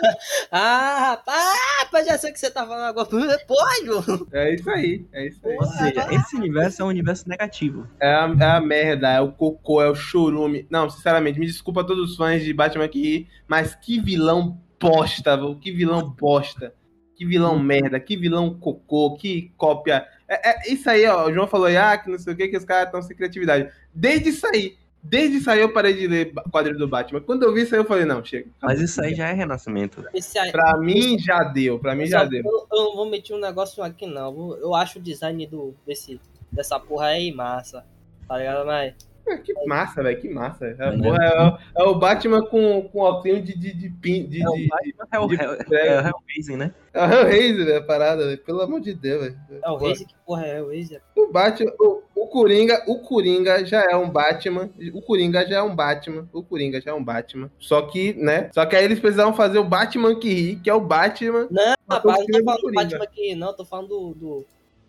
Ah, 0.51 0.99
rapaz, 1.11 1.59
rapaz, 1.79 2.05
já 2.05 2.17
sei 2.19 2.29
o 2.29 2.33
que 2.33 2.39
você 2.39 2.51
tá 2.51 2.67
falando 2.67 2.85
agora. 2.85 3.07
Pô, 3.47 3.55
João. 3.83 4.27
É 4.31 4.53
isso 4.53 4.69
aí, 4.69 5.05
é 5.11 5.27
isso 5.27 5.39
aí. 5.47 5.55
Ou 5.55 5.65
seja, 5.65 6.13
esse 6.13 6.35
universo 6.35 6.81
é 6.81 6.85
um 6.85 6.89
universo 6.89 7.27
negativo. 7.27 7.87
É 7.99 8.13
a, 8.13 8.35
é 8.39 8.45
a 8.45 8.61
merda, 8.61 9.09
é 9.09 9.19
o 9.19 9.31
cocô, 9.31 9.81
é 9.81 9.89
o 9.89 9.95
chorume. 9.95 10.67
Não, 10.69 10.87
sinceramente, 10.87 11.39
me 11.39 11.47
desculpa 11.47 11.81
a 11.81 11.83
todos 11.83 12.11
os 12.11 12.17
fãs 12.17 12.43
de 12.43 12.53
Batman 12.53 12.85
aqui, 12.85 13.27
mas 13.47 13.73
que 13.73 13.99
vilão 13.99 14.61
bosta. 14.79 15.37
Que 15.59 15.71
vilão 15.71 16.09
bosta. 16.11 16.73
Que 17.19 17.25
vilão 17.25 17.59
merda, 17.59 17.99
que 17.99 18.15
vilão 18.15 18.53
cocô, 18.53 19.17
que 19.17 19.51
cópia. 19.57 20.07
É, 20.25 20.51
é- 20.51 20.71
isso 20.71 20.89
aí, 20.89 21.05
ó. 21.05 21.27
O 21.27 21.33
João 21.33 21.47
falou, 21.47 21.67
ah, 21.67 21.97
que 21.97 22.09
não 22.09 22.17
sei 22.17 22.31
o 22.31 22.37
que, 22.37 22.47
que 22.47 22.55
os 22.55 22.63
caras 22.63 22.85
estão 22.85 23.01
sem 23.01 23.13
criatividade. 23.13 23.69
Desde 23.93 24.29
isso 24.29 24.47
aí, 24.47 24.77
desde 25.03 25.35
isso 25.35 25.51
aí 25.51 25.59
eu 25.59 25.73
parei 25.73 25.93
de 25.95 26.07
ler 26.07 26.31
quadrinho 26.49 26.79
do 26.79 26.87
Batman. 26.87 27.19
Quando 27.19 27.43
eu 27.43 27.53
vi 27.53 27.63
isso 27.63 27.75
aí, 27.75 27.81
eu 27.81 27.85
falei, 27.85 28.05
não, 28.05 28.23
chega. 28.23 28.49
Mas 28.61 28.79
isso 28.79 29.01
aí 29.01 29.13
já 29.13 29.27
é 29.27 29.33
renascimento. 29.33 30.01
Esse 30.13 30.39
aí, 30.39 30.49
Pra 30.49 30.77
mim 30.77 31.19
já 31.19 31.43
deu, 31.43 31.77
pra 31.77 31.93
mim 31.93 32.05
já 32.05 32.23
deu. 32.23 32.41
Eu, 32.45 32.67
eu 32.71 32.85
não 32.85 32.95
vou 32.95 33.09
meter 33.09 33.33
um 33.33 33.39
negócio 33.41 33.83
aqui, 33.83 34.07
não. 34.07 34.55
Eu 34.55 34.73
acho 34.73 34.97
o 34.97 35.01
design 35.01 35.45
do, 35.45 35.75
desse, 35.85 36.21
dessa 36.49 36.79
porra 36.79 37.07
aí 37.07 37.33
massa. 37.33 37.85
Tá 38.29 38.37
ligado? 38.37 38.65
Mas. 38.65 38.93
É, 39.29 39.37
que 39.37 39.53
massa, 39.67 40.01
velho, 40.03 40.19
que 40.19 40.29
massa. 40.29 40.65
É, 40.65 40.91
Né? 40.95 41.03
porra, 41.03 41.23
é 41.23 41.43
o- 41.81 41.81
é 41.81 41.83
o 41.89 41.95
Batman 41.95 42.41
com, 42.45 42.81
com 42.91 42.99
óculos 42.99 43.43
de, 43.43 43.57
de, 43.57 43.73
de, 43.73 43.89
pin- 43.89 44.25
de, 44.27 44.41
É 44.43 44.49
o 44.49 44.53
de- 44.53 44.67
Batman, 44.67 45.07
é 45.11 45.19
o 45.19 45.27
de- 45.27 45.35
Hell- 45.35 45.57
de- 45.57 45.75
é 45.75 46.01
o 46.01 46.07
Hellraiser, 46.07 46.57
né? 46.57 46.73
É 46.93 47.01
o 47.05 47.11
Hellraiser, 47.11 47.65
velho, 47.65 47.77
a 47.77 47.83
parada, 47.83 48.25
velho. 48.25 48.37
Pelo 48.39 48.61
amor 48.61 48.81
de 48.81 48.93
Deus, 48.93 49.21
velho. 49.23 49.39
É 49.63 49.69
o 49.69 49.75
Razer? 49.75 50.07
Que 50.07 50.15
porra 50.25 50.45
é 50.47 50.61
o 50.61 50.67
Razer? 50.69 51.01
O 51.15 51.27
Batman, 51.31 51.71
o, 51.79 52.01
o 52.15 52.27
Coringa, 52.27 52.83
o 52.87 52.99
Coringa 52.99 53.63
já 53.65 53.83
é 53.83 53.95
um 53.95 54.09
Batman. 54.09 54.69
O 54.93 55.01
Coringa 55.01 55.45
já 55.47 55.57
é 55.57 55.61
um 55.61 55.75
Batman. 55.75 56.27
O 56.33 56.41
Coringa 56.43 56.81
já 56.81 56.91
é 56.91 56.93
um 56.93 57.03
Batman. 57.03 57.51
Só 57.59 57.81
que, 57.83 58.13
né? 58.13 58.49
Só 58.53 58.65
que 58.65 58.75
aí 58.75 58.83
eles 58.83 58.99
precisavam 58.99 59.33
fazer 59.33 59.59
o 59.59 59.63
Batman 59.63 60.15
que 60.19 60.33
ri, 60.33 60.55
que 60.55 60.69
é 60.69 60.73
o 60.73 60.81
Batman. 60.81 61.47
Não, 61.51 61.75
rapaz, 61.89 62.19
não 62.19 62.25
tô 62.25 62.39
do 62.39 62.43
falando 62.45 62.61
do. 62.61 62.73
Batman 62.73 63.03
aqui, 63.03 63.35
não. 63.35 63.53
Tô 63.53 63.65
falando 63.65 63.87
do, 63.87 64.13
do, 64.15 64.45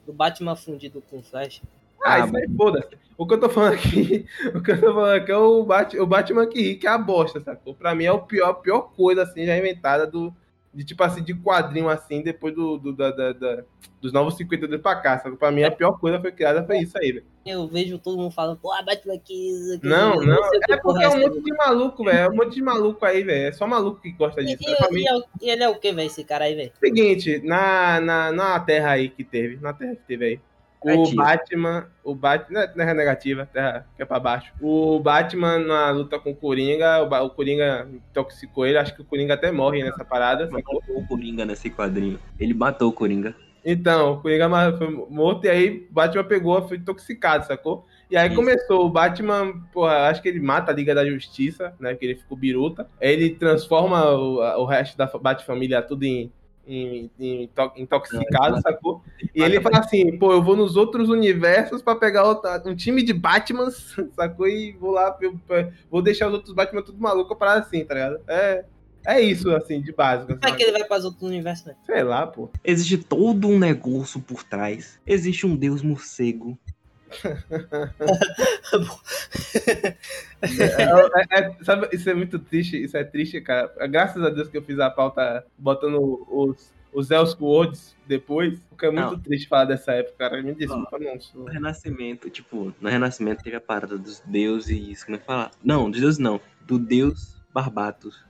do 0.07 0.13
Batman 0.13 0.57
fundido 0.57 1.03
com 1.11 1.23
Flash. 1.23 1.63
Ah, 2.03 2.15
Ah, 2.15 2.19
isso 2.27 2.37
aí, 2.37 2.47
foda-se. 2.57 2.99
O 3.19 3.27
que 3.27 3.35
eu 3.35 3.41
tô 3.41 3.49
falando 3.51 3.75
aqui, 3.75 4.25
o 4.55 4.63
que 4.63 4.71
eu 4.71 4.81
tô 4.81 4.95
falando 4.95 5.15
aqui 5.17 5.31
é 5.31 5.37
o, 5.37 5.63
Bat, 5.63 5.99
o 5.99 6.07
Batman 6.07 6.47
que 6.47 6.61
ri, 6.63 6.77
que 6.77 6.87
é 6.87 6.91
a 6.91 6.97
bosta, 6.99 7.39
sacou? 7.41 7.75
Pra 7.75 7.95
mim 7.95 8.05
é 8.05 8.13
o 8.13 8.21
pior, 8.21 8.49
a 8.49 8.55
pior 8.55 8.91
coisa, 8.97 9.23
assim, 9.23 9.45
já 9.45 9.57
inventada 9.57 10.07
do. 10.07 10.35
De 10.73 10.85
tipo 10.85 11.03
assim, 11.03 11.21
de 11.21 11.35
quadrinho 11.35 11.89
assim, 11.89 12.23
depois 12.23 12.55
do, 12.55 12.79
do- 12.79 12.93
da, 12.93 13.11
da- 13.11 13.33
da- 13.33 13.65
dos 14.01 14.13
novos 14.13 14.37
52 14.37 14.81
pra 14.81 14.95
cá. 14.95 15.19
Sacou? 15.19 15.37
Pra 15.37 15.51
mim 15.51 15.65
a 15.65 15.71
pior 15.71 15.99
coisa 15.99 16.21
foi 16.21 16.31
criada 16.31 16.65
foi 16.65 16.79
isso 16.79 16.97
aí, 16.97 17.11
velho. 17.11 17.25
Eu 17.45 17.67
vejo 17.67 17.99
todo 17.99 18.17
mundo 18.17 18.31
falando, 18.31 18.57
pô, 18.57 18.69
Batman 18.85 19.15
aqui. 19.15 19.51
isso 19.51 19.75
aqui, 19.79 19.87
Não, 19.89 20.15
eu 20.23 20.29
não. 20.29 20.51
que 20.61 20.73
É 20.73 20.77
porque 20.77 21.03
é 21.03 21.09
um 21.09 21.11
essa. 21.11 21.19
monte 21.29 21.43
de 21.43 21.53
maluco, 21.57 22.05
velho. 22.05 22.19
É 22.19 22.29
um 22.29 22.37
monte 22.37 22.55
de 22.55 22.63
maluco 22.63 23.05
aí, 23.05 23.25
velho. 23.25 23.49
É 23.49 23.53
só 23.53 23.67
maluco 23.67 24.01
que 24.01 24.13
gosta 24.13 24.45
disso. 24.45 24.63
Mim, 24.93 25.01
e- 25.01 25.03
e 25.03 25.09
é 25.09 25.17
o- 25.17 25.25
e 25.43 25.51
ele 25.51 25.65
é 25.65 25.69
o 25.69 25.75
que, 25.75 25.93
velho, 25.93 26.07
esse 26.07 26.23
cara 26.23 26.45
aí, 26.45 26.55
velho? 26.55 26.73
Seguinte, 26.79 27.43
na, 27.45 28.01
na, 28.01 28.31
na 28.31 28.61
terra 28.61 28.93
aí 28.93 29.09
que 29.09 29.25
teve, 29.25 29.57
na 29.61 29.73
terra 29.73 29.97
que 29.97 30.03
teve 30.07 30.25
aí, 30.25 30.41
o. 30.83 31.15
Batman, 31.15 31.87
o 32.03 32.15
Batman, 32.15 32.55
não 32.55 32.63
é 32.63 32.67
terra 32.67 32.95
negativa, 32.95 33.47
terra 33.53 33.87
que 33.97 34.03
é 34.03 34.05
pra 34.05 34.19
baixo. 34.19 34.53
O 34.61 34.99
Batman 35.01 35.59
na 35.59 35.91
luta 35.91 36.19
com 36.19 36.31
o 36.31 36.35
Coringa, 36.35 37.03
o, 37.03 37.09
Ba- 37.09 37.23
o 37.23 37.31
Coringa 37.31 37.87
intoxicou 37.93 38.67
ele, 38.67 38.79
acho 38.79 38.95
que 38.95 39.03
o 39.03 39.05
Coringa 39.05 39.35
até 39.35 39.53
morre 39.53 39.83
nessa 39.83 40.05
parada, 40.05 40.49
sacou? 40.51 40.81
Matou 40.81 40.99
o 40.99 41.07
Coringa 41.07 41.45
nesse 41.45 41.69
quadrinho. 41.71 42.19
Ele 42.39 42.55
matou 42.55 42.89
o 42.89 42.93
Coringa. 42.93 43.35
Então, 43.65 44.15
o 44.15 44.21
Coringa 44.23 44.49
foi 44.79 44.89
morto 45.11 45.45
e 45.45 45.51
aí 45.51 45.87
o 45.91 45.93
Batman 45.93 46.25
pegou, 46.25 46.67
foi 46.67 46.79
intoxicado, 46.79 47.47
sacou? 47.47 47.85
E 48.11 48.17
aí 48.17 48.27
Isso. 48.27 48.37
começou, 48.37 48.87
o 48.87 48.91
Batman, 48.91 49.53
porra, 49.73 50.09
acho 50.09 50.21
que 50.21 50.29
ele 50.29 50.41
mata 50.41 50.73
a 50.73 50.75
Liga 50.75 50.95
da 50.95 51.05
Justiça, 51.07 51.75
né? 51.79 51.91
Porque 51.91 52.07
ele 52.07 52.17
ficou 52.17 52.37
biruta. 52.37 52.89
Aí 53.01 53.13
ele 53.13 53.31
transforma 53.31 54.05
o, 54.11 54.39
o 54.63 54.65
resto 54.65 54.97
da 54.97 55.07
Bat-família 55.07 55.81
tudo 55.83 56.03
em, 56.05 56.33
em- 56.75 57.11
em 57.19 57.47
to- 57.49 57.73
intoxicado, 57.77 58.57
É, 58.57 58.61
sacou? 58.61 59.03
E 59.35 59.43
ele 59.43 59.61
fala 59.61 59.79
assim, 59.79 60.17
pô, 60.19 60.33
eu 60.33 60.43
vou 60.43 60.57
nos 60.57 60.77
outros 60.77 61.09
universos 61.09 61.83
pra 61.83 61.95
pegar 61.97 62.25
outra- 62.25 62.63
um 62.67 62.75
time 62.75 63.03
de 63.03 63.13
Batmans, 63.13 63.97
sacou? 64.15 64.47
E 64.49 64.73
vou 64.73 64.91
lá, 64.93 65.17
vou 65.91 66.01
deixar 66.03 66.29
os 66.29 66.35
outros 66.35 66.55
Batman 66.55 66.83
tudo 66.83 67.01
maluco 67.01 67.35
para 67.37 67.55
assim, 67.55 67.85
tá 67.85 67.95
ligado? 67.95 68.21
É, 68.29 68.65
é 69.07 69.21
isso, 69.21 69.51
assim, 69.55 69.81
de 69.81 69.93
básico. 69.93 70.39
Como 70.39 70.55
é 70.55 70.57
que 70.57 70.63
ele 70.63 70.73
vai 70.73 70.85
para 70.85 70.99
os 70.99 71.05
outros 71.05 71.23
universos, 71.23 71.65
velho? 71.67 71.79
Sei 71.87 72.03
lá, 72.03 72.27
pô. 72.27 72.51
Existe 72.65 72.99
todo 72.99 73.49
um 73.49 73.59
negócio 73.59 74.21
por 74.21 74.43
trás. 74.45 75.01
Existe 75.07 75.47
um 75.47 75.57
deus 75.57 75.83
morcego. 75.83 76.59
É, 80.43 81.41
é, 81.41 81.57
sabe, 81.65 81.89
isso 81.93 82.09
é 82.09 82.15
muito 82.15 82.39
triste, 82.39 82.83
isso 82.83 82.97
é 82.97 83.05
triste, 83.05 83.41
cara. 83.41 83.71
Graças 83.89 84.23
a 84.23 84.31
Deus 84.31 84.49
que 84.49 84.57
eu 84.57 84.63
fiz 84.63 84.79
a 84.79 84.89
pauta 84.91 85.45
botando 85.59 86.25
os, 86.31 86.73
os 86.93 87.11
Elseworlds 87.11 87.95
depois, 88.07 88.59
porque 88.69 88.87
é 88.87 88.91
muito 88.91 89.13
Não. 89.13 89.19
triste 89.21 89.49
falar 89.49 89.67
dessa 89.67 89.93
época, 89.93 90.17
cara. 90.19 90.43
Me 90.43 90.55
desculpa, 90.55 90.99
não. 90.99 91.21
sou- 91.21 91.43
No 91.45 91.51
Renascimento, 91.51 92.31
tipo, 92.31 92.75
no 92.81 92.89
Renascimento 92.89 93.43
teve 93.43 93.57
a 93.57 93.61
parada 93.61 93.99
dos 93.99 94.21
deuses. 94.21 95.05
Como 95.05 95.17
é 95.17 95.19
que 95.21 95.27
fala? 95.27 95.51
Não, 95.63 95.91
dos 95.91 96.01
deuses 96.01 96.19
não. 96.19 96.41
Do 96.67 96.79
deus 96.79 97.37
Barbatos, 97.53 98.25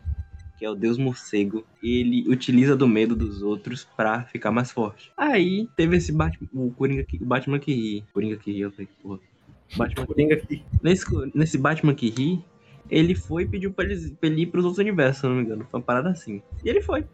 que 0.61 0.67
é 0.67 0.71
o 0.71 0.75
deus 0.75 0.99
morcego. 0.99 1.65
Ele 1.83 2.29
utiliza 2.29 2.77
do 2.77 2.87
medo 2.87 3.17
dos 3.17 3.41
outros 3.41 3.89
pra 3.97 4.25
ficar 4.25 4.51
mais 4.51 4.71
forte. 4.71 5.11
Aí 5.17 5.67
teve 5.75 5.97
esse 5.97 6.13
Batman, 6.13 6.47
o 6.53 6.71
Coringa 6.71 7.03
que, 7.03 7.17
o 7.17 7.25
Batman 7.25 7.59
que 7.59 7.73
ri. 7.73 8.05
Coringa 8.13 8.37
que 8.37 8.53
ri, 8.53 8.61
eu 8.61 8.71
falei, 8.71 8.89
porra. 9.03 9.19
Batman 9.75 10.05
Coringa 10.05 10.35
aqui. 10.35 10.63
Nesse, 10.83 11.07
nesse 11.35 11.57
Batman 11.57 11.95
que 11.95 12.11
ri, 12.11 12.45
ele 12.91 13.15
foi 13.15 13.45
e 13.45 13.49
pediu 13.49 13.73
pra 13.73 13.87
ele, 13.87 14.11
pra 14.11 14.29
ele 14.29 14.43
ir 14.43 14.47
pros 14.49 14.67
outros 14.67 14.79
universos, 14.79 15.23
se 15.23 15.27
não 15.27 15.35
me 15.35 15.43
engano. 15.43 15.67
Foi 15.71 15.81
uma 15.81 15.87
parada 15.87 16.11
assim. 16.11 16.43
E 16.63 16.69
ele 16.69 16.83
foi. 16.83 17.07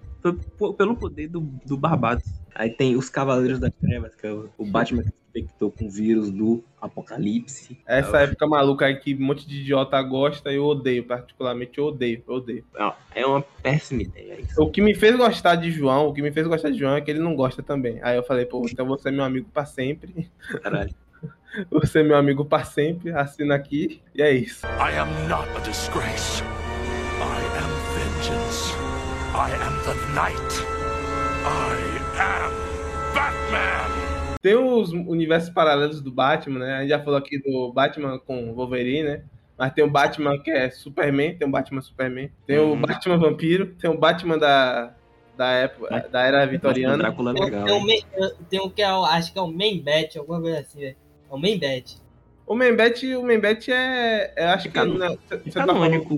Foi 0.59 0.73
pelo 0.75 0.97
poder 0.97 1.29
do, 1.29 1.41
do 1.65 1.77
Barbados. 1.77 2.25
Aí 2.59 2.71
tem 2.71 2.97
os 2.97 3.11
Cavaleiros 3.11 3.61
das 3.61 3.71
Trevas, 3.79 4.15
que 4.15 4.27
é 4.27 4.33
o, 4.33 4.65
Batman 4.65 5.03
que 5.03 5.11
se 5.11 5.15
infectou 5.29 5.71
com 5.71 5.85
o 5.85 5.91
vírus 5.91 6.31
do 6.31 6.65
Apocalipse. 6.81 7.79
Essa 7.87 8.21
época 8.21 8.47
maluca 8.47 8.87
aí 8.87 8.97
que 8.97 9.15
um 9.15 9.27
monte 9.27 9.47
de 9.47 9.61
idiota 9.61 10.01
gosta, 10.01 10.51
eu 10.51 10.65
odeio, 10.65 11.05
particularmente, 11.05 11.77
eu 11.77 11.85
odeio, 11.85 12.23
eu 12.27 12.35
odeio. 12.35 12.65
Não, 12.73 12.95
É 13.15 13.27
uma 13.27 13.43
péssima 13.63 14.03
ideia 14.03 14.41
isso. 14.41 14.59
O 14.59 14.71
que 14.71 14.81
me 14.81 14.95
fez 14.95 15.15
gostar 15.17 15.57
de 15.57 15.71
João, 15.71 16.09
o 16.09 16.15
que 16.15 16.23
me 16.23 16.33
fez 16.33 16.47
gostar 16.47 16.71
de 16.71 16.79
João 16.79 16.97
é 16.97 17.03
que 17.03 17.11
ele 17.11 17.21
não 17.21 17.37
gosta 17.37 17.63
também. 17.63 17.99
Aí 18.03 18.17
eu 18.17 18.23
falei, 18.23 18.47
pô, 18.47 18.67
então 18.67 18.87
você 18.87 19.11
é 19.11 19.13
meu 19.13 19.25
amigo 19.25 19.51
pra 19.53 19.67
sempre. 19.67 20.31
Caralho. 20.63 20.95
Você 21.71 22.01
é 22.01 22.03
meu 22.03 22.17
amigo 22.17 22.45
pra 22.45 22.65
sempre, 22.65 23.11
assina 23.13 23.55
aqui, 23.55 24.03
e 24.15 24.21
é 24.21 24.31
isso. 24.31 24.67
I 24.67 24.99
am 24.99 25.09
not 25.27 25.49
a 25.57 25.61
disgrace. 25.61 26.43
I 26.43 27.41
am 27.57 27.71
vengeance. 27.97 28.75
I 29.35 29.51
am 29.55 29.83
the 29.85 29.95
night. 30.15 30.77
I 31.47 31.86
am 32.19 32.53
Batman. 33.15 34.37
Tem 34.43 34.55
os 34.55 34.93
universos 34.93 35.51
paralelos 35.51 36.01
do 36.01 36.11
Batman, 36.11 36.61
né? 36.61 36.75
A 36.77 36.81
gente 36.81 36.91
já 36.91 37.03
falou 37.03 37.19
aqui 37.19 37.39
do 37.39 37.73
Batman 37.73 38.19
com 38.19 38.53
Wolverine, 38.55 39.03
né? 39.03 39.23
Mas 39.59 39.73
tem 39.73 39.83
o 39.85 39.91
Batman 39.91 40.39
que 40.39 40.51
é 40.51 40.71
Superman, 40.71 41.35
tem 41.37 41.49
o 41.49 41.51
Batman 41.51 41.81
Superman. 41.81 42.31
Tem 42.47 42.59
o 42.59 42.71
Uhum. 42.73 42.81
Batman 42.83 43.17
Vampiro, 43.17 43.75
tem 43.75 43.89
o 43.91 43.99
Batman 43.99 44.39
da, 44.39 44.95
da, 45.37 45.51
época, 45.53 46.09
da 46.11 46.23
era 46.23 46.45
vitoriana. 46.47 46.99
Drácula 46.99 47.31
é 47.31 47.35
Tem, 47.35 47.45
legal. 47.45 47.65
tem 47.65 47.75
um, 47.75 48.31
tem 48.51 48.61
um 48.61 48.69
que 48.71 48.83
é, 48.83 48.93
o- 48.93 49.05
acho 49.05 49.33
que 49.33 49.39
é 49.39 49.43
o 49.43 49.49
main 49.49 49.81
bet, 49.83 50.19
alguma 50.19 50.41
coisa 50.41 50.61
assim, 50.61 50.81
velho. 50.81 50.97
É 51.31 51.35
o 51.35 51.39
main 51.39 51.59
bet. 51.59 51.97
O 52.49 52.55
Membet, 52.55 53.13
o 53.17 53.25
Membet 53.25 53.73
é, 53.73 54.33
é. 54.37 54.45
Acho 54.47 54.69
que. 54.69 54.75
Cano- 54.75 54.97
né, 54.97 55.09
Você 55.29 55.35
É 55.35 55.53
tá 55.53 55.67
falando 55.67 55.97
o- 56.01 56.15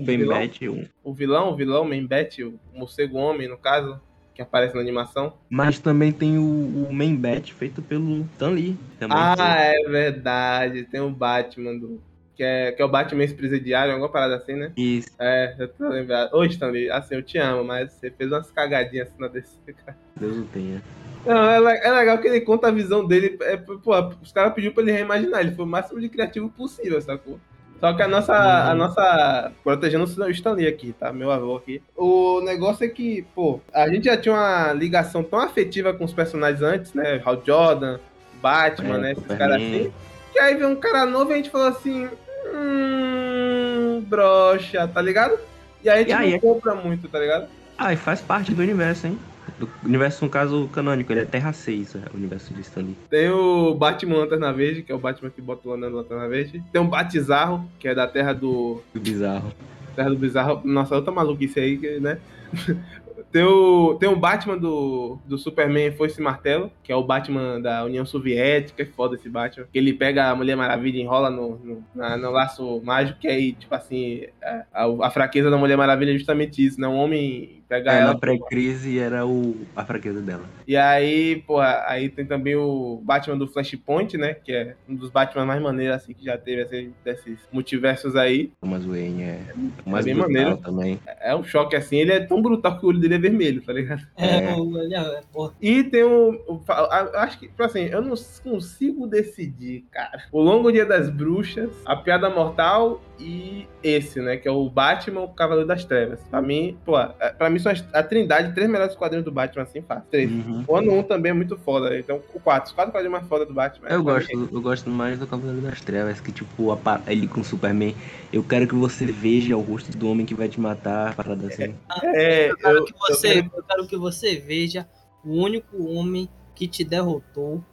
O 1.03 1.11
vilão, 1.11 1.49
o 1.49 1.55
vilão, 1.55 1.81
o 1.81 1.85
Membet, 1.87 2.43
o 2.43 2.59
morcego 2.71 3.17
homem, 3.17 3.47
no 3.47 3.57
caso, 3.57 3.99
que 4.39 4.43
aparece 4.43 4.73
na 4.73 4.79
animação. 4.79 5.33
mas 5.49 5.79
também 5.79 6.13
tem 6.13 6.37
o, 6.37 6.87
o 6.89 6.93
main 6.93 7.13
bet 7.13 7.53
feito 7.53 7.81
pelo 7.81 8.21
Stan 8.33 8.51
Lee. 8.51 8.77
Também, 8.97 9.17
Ah, 9.17 9.57
é 9.59 9.83
verdade. 9.89 10.83
Tem 10.85 11.01
o 11.01 11.09
Batman 11.09 11.77
do. 11.77 12.01
Que 12.37 12.43
é, 12.43 12.71
que 12.71 12.81
é 12.81 12.85
o 12.85 12.87
Batman 12.87 13.23
ex-presidiário, 13.23 13.91
alguma 13.91 14.09
parada 14.09 14.37
assim, 14.37 14.53
né? 14.53 14.71
Isso, 14.77 15.09
É, 15.19 15.55
eu 15.59 15.67
tô 15.67 15.89
lembrado. 15.89 16.33
Ô, 16.33 16.45
Stanley, 16.45 16.89
assim, 16.89 17.15
eu 17.15 17.21
te 17.21 17.37
amo, 17.37 17.65
mas 17.65 17.91
você 17.91 18.09
fez 18.09 18.31
umas 18.31 18.49
cagadinhas 18.49 19.09
assim 19.09 19.19
na 19.19 19.27
DC, 19.27 19.57
cara. 19.85 19.97
Deus 20.17 20.37
o 20.37 20.43
tenha. 20.45 20.81
Não, 21.25 21.67
é, 21.67 21.85
é 21.85 21.91
legal 21.91 22.17
que 22.19 22.29
ele 22.29 22.39
conta 22.39 22.69
a 22.69 22.71
visão 22.71 23.05
dele. 23.05 23.37
É, 23.41 23.57
pô, 23.57 23.91
os 24.21 24.31
caras 24.31 24.53
pediram 24.53 24.73
pra 24.73 24.83
ele 24.83 24.93
reimaginar, 24.93 25.41
ele 25.41 25.51
foi 25.51 25.65
o 25.65 25.67
máximo 25.67 25.99
de 25.99 26.07
criativo 26.07 26.49
possível, 26.49 27.01
sacou? 27.01 27.37
Só 27.79 27.93
que 27.93 28.01
a 28.01 28.07
nossa. 28.07 28.33
A 28.33 28.71
Uhum. 28.71 28.75
nossa. 28.77 29.51
Protegendo 29.63 30.03
o 30.03 30.29
Stanley 30.31 30.67
aqui, 30.67 30.93
tá? 30.99 31.13
Meu 31.13 31.31
avô 31.31 31.55
aqui. 31.55 31.81
O 31.95 32.41
negócio 32.41 32.85
é 32.85 32.89
que, 32.89 33.25
pô, 33.33 33.61
a 33.73 33.87
gente 33.89 34.05
já 34.05 34.17
tinha 34.17 34.33
uma 34.35 34.73
ligação 34.73 35.23
tão 35.23 35.39
afetiva 35.39 35.93
com 35.93 36.03
os 36.03 36.13
personagens 36.13 36.61
antes, 36.61 36.93
né? 36.93 37.21
Hal 37.25 37.41
Jordan, 37.45 37.99
Batman, 38.41 38.95
É, 38.95 38.97
né? 38.99 39.11
Esses 39.13 39.25
caras 39.37 39.55
assim. 39.55 39.93
Que 40.33 40.39
aí 40.39 40.55
veio 40.55 40.69
um 40.69 40.75
cara 40.75 41.05
novo 41.05 41.31
e 41.31 41.33
a 41.33 41.37
gente 41.37 41.49
falou 41.49 41.67
assim. 41.67 42.09
Hum. 42.53 44.03
Broxa, 44.07 44.87
tá 44.87 45.01
ligado? 45.01 45.37
E 45.83 45.89
aí 45.89 45.95
a 45.95 45.99
gente 45.99 46.09
E 46.09 46.13
aí 46.13 46.29
não 46.31 46.35
é- 46.35 46.39
compra 46.39 46.75
muito, 46.75 47.07
tá 47.07 47.19
ligado? 47.19 47.47
Ah, 47.77 47.93
e 47.93 47.95
faz 47.95 48.19
parte 48.21 48.53
do 48.53 48.61
universo, 48.61 49.07
hein? 49.07 49.17
Do 49.59 49.69
universo, 49.83 50.23
no 50.23 50.31
caso, 50.31 50.69
canônico, 50.71 51.11
ele 51.11 51.19
é 51.21 51.25
Terra 51.25 51.51
6, 51.51 51.95
é, 51.95 51.99
o 52.13 52.17
universo 52.17 52.53
de 52.53 52.61
Stan 52.61 52.81
Lee. 52.81 52.95
Tem 53.09 53.29
o 53.29 53.73
Batman 53.75 54.17
Lanterna 54.17 54.53
Verde, 54.53 54.83
que 54.83 54.91
é 54.91 54.95
o 54.95 54.99
Batman 54.99 55.29
que 55.29 55.41
bota 55.41 55.67
o 55.67 55.73
anel 55.73 55.89
na 55.89 55.97
Lanterna 55.97 56.27
Verde. 56.29 56.63
Tem 56.71 56.81
o 56.81 56.85
Batizarro, 56.85 57.69
que 57.77 57.87
é 57.87 57.93
da 57.93 58.07
terra 58.07 58.33
do. 58.33 58.81
Que 58.93 58.99
bizarro. 58.99 59.51
Terra 59.95 60.09
do 60.09 60.15
Bizarro. 60.17 60.61
Nossa, 60.63 60.95
outra 60.95 61.11
maluquice 61.11 61.59
aí, 61.59 61.77
que, 61.77 61.99
né? 61.99 62.19
Tem 63.31 63.43
o, 63.43 63.95
tem 63.99 64.09
o 64.09 64.15
Batman 64.15 64.57
do, 64.57 65.19
do 65.23 65.37
Superman 65.37 65.91
Foice 65.91 66.19
e 66.19 66.23
Martelo, 66.23 66.71
que 66.83 66.91
é 66.91 66.95
o 66.95 67.03
Batman 67.03 67.61
da 67.61 67.85
União 67.85 68.03
Soviética, 68.03 68.81
é 68.81 68.85
foda 68.87 69.13
esse 69.15 69.29
Batman. 69.29 69.67
Que 69.71 69.77
ele 69.77 69.93
pega 69.93 70.31
a 70.31 70.35
Mulher 70.35 70.55
Maravilha 70.55 70.97
e 70.97 71.01
enrola 71.01 71.29
no, 71.29 71.55
no, 71.63 71.83
na- 71.93 72.17
no 72.17 72.31
laço 72.31 72.81
mágico, 72.83 73.19
que 73.19 73.27
aí, 73.27 73.51
tipo 73.53 73.75
assim, 73.75 74.23
a, 74.41 74.63
a- 74.73 75.07
a 75.07 75.11
fraqueza 75.11 75.51
da 75.51 75.57
Mulher 75.57 75.77
Maravilha 75.77 76.09
é 76.11 76.17
justamente 76.17 76.65
isso, 76.65 76.81
né? 76.81 76.87
Um 76.87 76.95
homem 76.95 77.58
pega 77.69 77.91
É, 77.93 77.99
ela. 77.99 78.13
na 78.13 78.19
pré-crise 78.19 78.97
era 78.99 79.25
o, 79.25 79.55
a 79.75 79.85
fraqueza 79.85 80.19
dela. 80.21 80.43
E 80.67 80.75
aí, 80.75 81.43
porra, 81.47 81.83
aí 81.87 82.09
tem 82.09 82.25
também 82.25 82.55
o 82.55 82.99
Batman 83.03 83.37
do 83.37 83.47
Flashpoint, 83.47 84.17
né? 84.17 84.33
Que 84.33 84.51
é 84.51 84.75
um 84.87 84.95
dos 84.95 85.09
Batman 85.09 85.45
mais 85.45 85.61
maneiros, 85.61 85.95
assim, 85.97 86.13
que 86.13 86.25
já 86.25 86.37
teve, 86.37 86.63
assim, 86.63 86.93
desses 87.05 87.37
multiversos 87.51 88.15
aí. 88.15 88.51
Thomas 88.59 88.83
Wayne 88.85 89.23
é 89.23 89.39
o 89.85 89.89
mais 89.89 90.05
bem 90.05 90.15
brutal 90.15 90.31
maneiro. 90.33 90.57
também. 90.57 90.99
É 91.21 91.35
um 91.35 91.43
choque, 91.43 91.75
assim, 91.75 91.97
ele 91.97 92.11
é 92.11 92.19
tão 92.19 92.41
brutal 92.41 92.77
que 92.79 92.85
o 92.85 92.89
olho 92.89 92.99
dele 92.99 93.15
é 93.15 93.19
vermelho, 93.19 93.61
tá 93.61 93.71
ligado? 93.73 94.05
É, 94.17 94.25
É. 94.25 94.53
é, 94.95 95.21
porra. 95.31 95.53
E 95.61 95.83
tem 95.83 96.03
o. 96.03 96.31
o- 96.47 96.61
a- 96.67 96.73
a- 97.13 97.23
acho 97.23 97.39
que, 97.39 97.47
tipo 97.47 97.63
assim, 97.63 97.85
eu 97.85 98.01
não 98.01 98.15
consigo 98.43 99.05
decidir, 99.07 99.85
cara. 99.91 100.23
O 100.31 100.41
Longo 100.41 100.71
Dia 100.71 100.85
das 100.85 101.09
Bruxas, 101.09 101.69
A 101.85 101.95
Piada 101.95 102.29
Mortal 102.29 103.01
e 103.19 103.67
esse, 103.83 104.19
né? 104.21 104.37
Que 104.37 104.47
é 104.47 104.51
o 104.51 104.69
Batman, 104.69 105.21
o 105.21 105.27
Cavaleiro 105.29 105.67
das 105.67 105.83
Trevas. 105.85 106.19
Pra 106.29 106.41
mim, 106.41 106.77
pô, 106.85 106.99
é- 106.99 107.33
pra 107.37 107.49
mim 107.49 107.58
são 107.59 107.71
as- 107.71 107.83
a 107.93 108.01
trindade, 108.03 108.53
três 108.53 108.69
melhores 108.69 108.95
quadrinhos 108.95 109.25
do 109.25 109.31
Batman, 109.31 109.63
assim, 109.63 109.81
fácil. 109.81 110.03
Três. 110.09 110.31
Uhum. 110.31 110.63
O 110.67 110.75
ano 110.75 110.93
1 110.99 111.03
também 111.03 111.31
é 111.31 111.33
muito 111.33 111.57
foda, 111.57 111.97
então 111.97 112.21
o 112.33 112.39
4. 112.39 112.69
Os 112.69 112.75
quatro 112.75 112.91
quadrinhos 112.91 113.11
mais 113.11 113.27
foda 113.27 113.45
do 113.45 113.53
Batman. 113.53 113.87
Eu 113.89 113.99
mim, 113.99 114.05
gosto, 114.05 114.49
eu 114.51 114.61
gosto 114.61 114.89
mais 114.89 115.19
do 115.19 115.27
Cavaleiro 115.27 115.61
das 115.61 115.81
Trevas, 115.81 116.19
que 116.21 116.31
tipo, 116.31 116.71
a 116.71 117.01
ele 117.07 117.27
com 117.27 117.41
o 117.41 117.43
Superman, 117.43 117.95
eu 118.33 118.43
quero 118.43 118.67
que 118.67 118.75
você 118.75 119.05
veja 119.05 119.55
o 119.55 119.61
rosto 119.61 119.95
do 119.97 120.09
homem 120.09 120.25
que 120.25 120.33
vai 120.33 120.47
te 120.49 120.59
matar, 120.59 121.15
parada 121.15 121.47
assim. 121.47 121.75
É, 122.03 122.51
Eu 122.51 122.57
quero, 122.57 122.77
eu, 122.77 122.85
que 122.85 122.93
eu 122.93 122.97
você, 123.15 123.33
quero- 123.35 123.51
eu 123.55 123.63
quero 123.63 123.87
que 123.87 123.97
você 123.97 124.35
veja 124.37 124.87
o 125.23 125.31
único 125.33 125.83
homem 125.91 126.27
que 126.55 126.67
te 126.67 126.83
derrotou. 126.83 127.63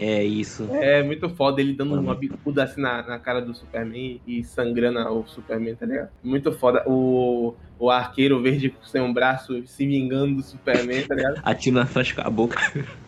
É 0.00 0.22
isso. 0.22 0.68
é 0.70 1.02
muito 1.02 1.28
foda 1.30 1.60
ele 1.60 1.72
dando 1.72 1.90
Mano. 1.90 2.02
uma 2.02 2.14
bicuda 2.14 2.62
assim 2.62 2.80
na, 2.80 3.02
na 3.02 3.18
cara 3.18 3.42
do 3.42 3.52
Superman 3.52 4.20
e 4.24 4.44
sangrando 4.44 5.00
o 5.00 5.26
Superman, 5.26 5.74
tá 5.74 5.86
ligado? 5.86 6.10
Muito 6.22 6.52
foda. 6.52 6.84
O, 6.86 7.52
o 7.80 7.90
arqueiro 7.90 8.40
verde 8.40 8.72
sem 8.86 9.02
um 9.02 9.12
braço 9.12 9.60
se 9.66 9.84
vingando 9.84 10.36
do 10.36 10.42
Superman, 10.42 11.04
tá 11.04 11.16
ligado? 11.16 11.40
Atira 11.42 11.80
na 11.80 11.86
flecha 11.86 12.14
com 12.14 12.20
a 12.20 12.30
boca. 12.30 12.60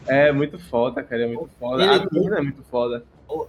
É 0.09 0.33
muito 0.33 0.59
foda, 0.59 1.01
cara. 1.05 1.23
É 1.23 1.27
muito 1.29 1.51
foda. 1.61 1.85
Ele- 1.85 1.93
A 2.03 2.09
menina 2.11 2.39
é 2.39 2.43
muito 2.43 2.63
foda. 2.65 3.05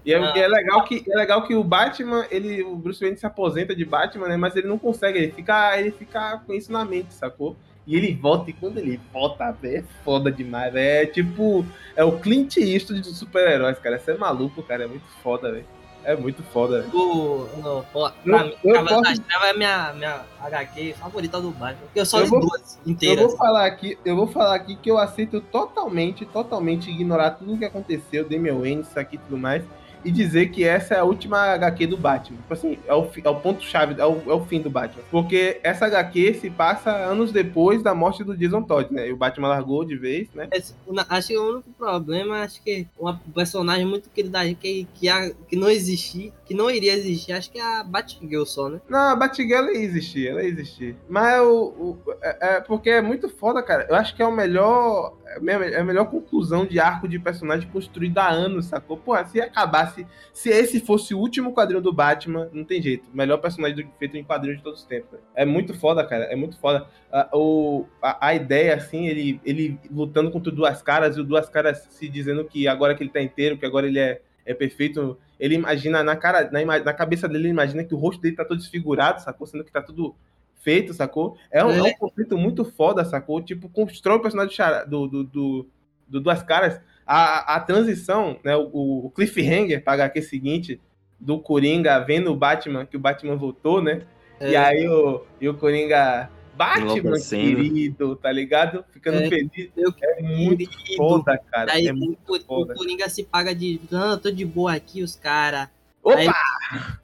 E 0.06 0.14
é, 0.14 0.18
ah, 0.18 0.34
é 0.38 0.48
legal 0.48 0.84
que 0.84 1.04
é 1.10 1.16
legal 1.16 1.42
que 1.48 1.56
o 1.56 1.64
Batman, 1.64 2.28
ele, 2.30 2.62
o 2.62 2.76
Bruce 2.76 3.00
Wayne 3.00 3.18
se 3.18 3.26
aposenta 3.26 3.76
de 3.76 3.84
Batman, 3.84 4.28
né? 4.28 4.38
Mas 4.38 4.56
ele 4.56 4.68
não 4.68 4.78
consegue, 4.78 5.18
ele 5.18 5.32
fica, 5.32 5.80
ele 5.80 5.90
fica 5.90 6.40
com 6.46 6.54
isso 6.54 6.72
na 6.72 6.86
mente, 6.86 7.12
sacou? 7.16 7.56
E 7.88 7.96
ele 7.96 8.14
volta, 8.14 8.50
e 8.50 8.54
quando 8.54 8.78
ele 8.78 9.00
volta, 9.12 9.56
é 9.64 9.84
foda 10.06 10.32
demais, 10.32 10.72
velho. 10.72 11.04
É 11.04 11.06
tipo, 11.06 11.66
é 11.96 12.04
o 12.04 12.20
Clint 12.20 12.58
Eastwood 12.58 13.02
dos 13.02 13.18
super-heróis, 13.18 13.80
cara. 13.80 13.98
Você 13.98 14.12
é 14.12 14.18
maluco, 14.18 14.62
cara. 14.64 14.84
É 14.84 14.88
muito 14.88 15.06
foda, 15.24 15.52
velho. 15.52 15.66
É 16.04 16.16
muito 16.16 16.42
foda, 16.42 16.82
velho. 16.82 16.98
o- 16.98 17.84
pô, 17.94 18.10
pra 18.10 18.38
Eu- 18.40 18.46
mim, 18.46 18.54
eu 18.64 18.74
Cavaleiro 18.74 18.88
posso- 18.88 19.02
das 19.04 19.20
Trevas 19.20 19.50
é 19.50 19.54
minha, 19.54 19.94
minha 19.94 20.22
HQ 20.42 20.94
favorita 21.00 21.40
do 21.40 21.52
Batman. 21.52 21.78
Porque 21.82 22.00
eu 22.00 22.06
só 22.08 22.18
Eu 22.20 22.24
li 22.24 22.30
vou- 22.30 22.40
duas 22.40 22.80
Eu 22.86 22.92
inteiras. 22.92 23.26
vou 23.28 23.38
falar 23.38 23.66
aqui, 23.68 23.98
eu 24.04 24.16
vou 24.16 24.26
falar 24.28 24.56
aqui 24.56 24.76
que 24.76 24.90
eu 24.90 24.98
aceito 24.98 25.40
totalmente, 25.42 26.26
totalmente 26.26 26.90
ignorar 26.90 27.32
tudo 27.32 27.54
o 27.54 27.58
que 27.58 27.66
aconteceu, 27.66 28.28
Damian 28.28 28.56
Wayne, 28.60 28.82
isso 28.82 29.00
aqui 29.00 29.16
e 29.16 29.20
tudo 29.20 29.38
mais, 29.38 29.64
e 30.04 30.12
dizer 30.12 30.50
que 30.52 30.64
essa 30.64 30.96
é 30.96 31.00
a 31.00 31.04
última 31.04 31.38
HQ 31.54 31.88
do 31.88 31.98
Batman. 31.98 32.38
Tipo 32.38 32.54
assim, 32.54 32.78
é 32.88 32.94
o, 32.94 33.08
é 33.24 33.30
o 33.30 33.36
ponto-chave, 33.36 34.00
é 34.02 34.06
o, 34.06 34.22
é 34.32 34.34
o 34.34 34.46
fim 34.46 34.60
do 34.62 34.70
Batman. 34.70 35.04
Porque 35.12 35.60
essa 35.64 35.86
HQ 35.86 36.34
se 36.36 36.50
passa 36.50 36.92
anos 36.92 37.32
depois 37.32 37.84
da 37.84 37.94
morte 37.94 38.24
do 38.24 38.36
Jason 38.36 38.64
Todd, 38.64 38.94
né? 38.94 39.08
E 39.08 39.14
o 39.14 39.18
Batman 39.18 39.48
largou 39.50 39.86
de 39.86 39.96
vez, 39.96 40.28
né? 40.34 40.48
Na- 40.88 41.06
Acho 41.10 41.28
que 41.30 41.38
o 41.38 41.54
único 41.54 41.70
problema, 41.78 42.42
acho 42.42 42.62
que 42.64 42.88
uma 43.00 43.20
personagem 43.34 43.86
muito 43.86 44.10
querida 44.10 44.40
que, 44.56 44.88
que, 44.96 45.08
que 45.48 45.56
não 45.56 45.70
existia, 45.70 46.32
que 46.52 46.58
não 46.58 46.70
iria 46.70 46.94
existir, 46.94 47.32
acho 47.32 47.50
que 47.50 47.58
é 47.58 47.80
a 47.80 47.82
Batgirl 47.82 48.44
só, 48.44 48.68
né? 48.68 48.82
Não, 48.90 49.00
a 49.00 49.16
Batgirl 49.16 49.54
ela 49.54 49.72
ia 49.72 49.84
existir, 49.84 50.28
ela 50.28 50.44
ia 50.44 50.50
existir. 50.50 50.98
Mas 51.08 51.40
o, 51.42 51.98
é, 52.22 52.58
é 52.58 52.60
porque 52.60 52.90
é 52.90 53.02
muito 53.02 53.30
foda, 53.30 53.64
cara. 53.64 53.88
Eu 53.90 53.96
acho 53.96 54.14
que 54.14 54.22
é 54.22 54.28
o 54.28 54.32
melhor. 54.32 55.16
É 55.26 55.72
é 55.72 55.80
a 55.80 55.84
melhor 55.84 56.10
conclusão 56.10 56.66
de 56.66 56.78
arco 56.78 57.08
de 57.08 57.18
personagem 57.18 57.70
construído 57.70 58.18
há 58.18 58.30
anos, 58.30 58.66
sacou? 58.66 58.98
Pô, 58.98 59.16
se 59.24 59.40
acabasse. 59.40 60.06
Se 60.34 60.50
esse 60.50 60.82
fosse 60.82 61.14
o 61.14 61.20
último 61.20 61.54
quadrinho 61.54 61.82
do 61.82 61.94
Batman, 61.94 62.50
não 62.52 62.66
tem 62.66 62.82
jeito. 62.82 63.08
Melhor 63.14 63.38
personagem 63.38 63.90
feito 63.98 64.18
em 64.18 64.24
quadrinho 64.26 64.58
de 64.58 64.64
todos 64.64 64.82
os 64.82 64.86
tempos. 64.86 65.20
É 65.34 65.46
muito 65.46 65.74
foda, 65.74 66.04
cara. 66.06 66.26
É 66.26 66.36
muito 66.36 66.60
foda. 66.60 66.86
A, 67.10 67.30
o, 67.32 67.86
a, 68.02 68.28
a 68.28 68.36
ideia, 68.36 68.76
assim, 68.76 69.08
ele, 69.08 69.40
ele 69.46 69.80
lutando 69.90 70.32
contra 70.32 70.52
duas 70.52 70.82
caras 70.82 71.16
e 71.16 71.22
o 71.22 71.24
duas 71.24 71.48
caras 71.48 71.88
se 71.92 72.10
dizendo 72.10 72.44
que 72.44 72.68
agora 72.68 72.94
que 72.94 73.04
ele 73.04 73.10
tá 73.10 73.22
inteiro, 73.22 73.58
que 73.58 73.66
agora 73.66 73.88
ele 73.88 74.00
é, 74.00 74.22
é 74.46 74.54
perfeito. 74.54 75.18
Ele 75.40 75.56
imagina 75.56 76.04
na 76.04 76.16
cara, 76.16 76.50
na, 76.52 76.64
na 76.64 76.94
cabeça 76.94 77.28
dele, 77.28 77.44
ele 77.46 77.50
imagina 77.50 77.84
que 77.84 77.94
o 77.94 77.98
rosto 77.98 78.22
dele 78.22 78.36
tá 78.36 78.46
todo 78.46 78.60
desfigurado, 78.60 79.22
sacou? 79.22 79.48
Sendo 79.48 79.64
que 79.64 79.72
tá 79.72 79.82
tudo 79.82 80.16
feito, 80.62 80.94
sacou? 80.94 81.38
É 81.52 81.64
um, 81.66 81.72
é 81.72 81.84
um 81.84 81.94
conflito 81.94 82.38
muito 82.38 82.64
foda, 82.64 83.04
sacou? 83.04 83.42
Tipo, 83.42 83.68
constrói 83.70 84.18
o 84.18 84.22
personagem 84.22 84.56
do, 84.88 85.08
do, 85.08 85.24
do, 85.24 85.68
do, 86.08 86.22
Duas 86.22 86.44
Caras. 86.44 86.80
A, 87.06 87.56
a 87.56 87.60
transição, 87.60 88.40
né? 88.44 88.56
O, 88.56 89.06
o 89.06 89.12
cliffhanger 89.14 89.84
pra 89.84 89.94
HQ 89.94 90.22
seguinte 90.22 90.80
do 91.20 91.40
Coringa 91.40 92.00
vendo 92.00 92.32
o 92.32 92.36
Batman, 92.36 92.86
que 92.86 92.98
o 92.98 93.00
Batman 93.00 93.36
voltou, 93.36 93.82
né? 93.82 94.02
E 94.40 94.56
É. 94.56 94.58
aí 94.58 94.88
o, 94.88 95.24
e 95.40 95.48
o 95.48 95.54
Coringa, 95.54 96.30
Batman, 96.56 97.20
querido, 97.20 98.16
tá 98.16 98.32
ligado? 98.32 98.84
Ficando 98.92 99.18
É. 99.20 99.30
feliz. 99.30 99.70
Eu 99.76 99.94
É 100.02 100.22
muito 100.22 100.70
querido. 100.70 100.98
foda, 100.98 101.38
cara. 101.52 101.74
Aí 101.74 101.88
é 101.88 101.94
muito 101.94 102.20
o, 102.28 102.36
o 102.36 102.42
foda. 102.42 102.74
Coringa 102.76 103.10
se 103.10 103.24
paga 103.24 103.54
de. 103.56 103.80
Não, 103.90 104.12
eu 104.12 104.18
tô 104.18 104.30
de 104.32 104.46
boa 104.46 104.74
aqui, 104.74 105.02
os 105.02 105.16
caras. 105.16 105.70
Opa! 106.04 106.18
Aí, 106.18 106.28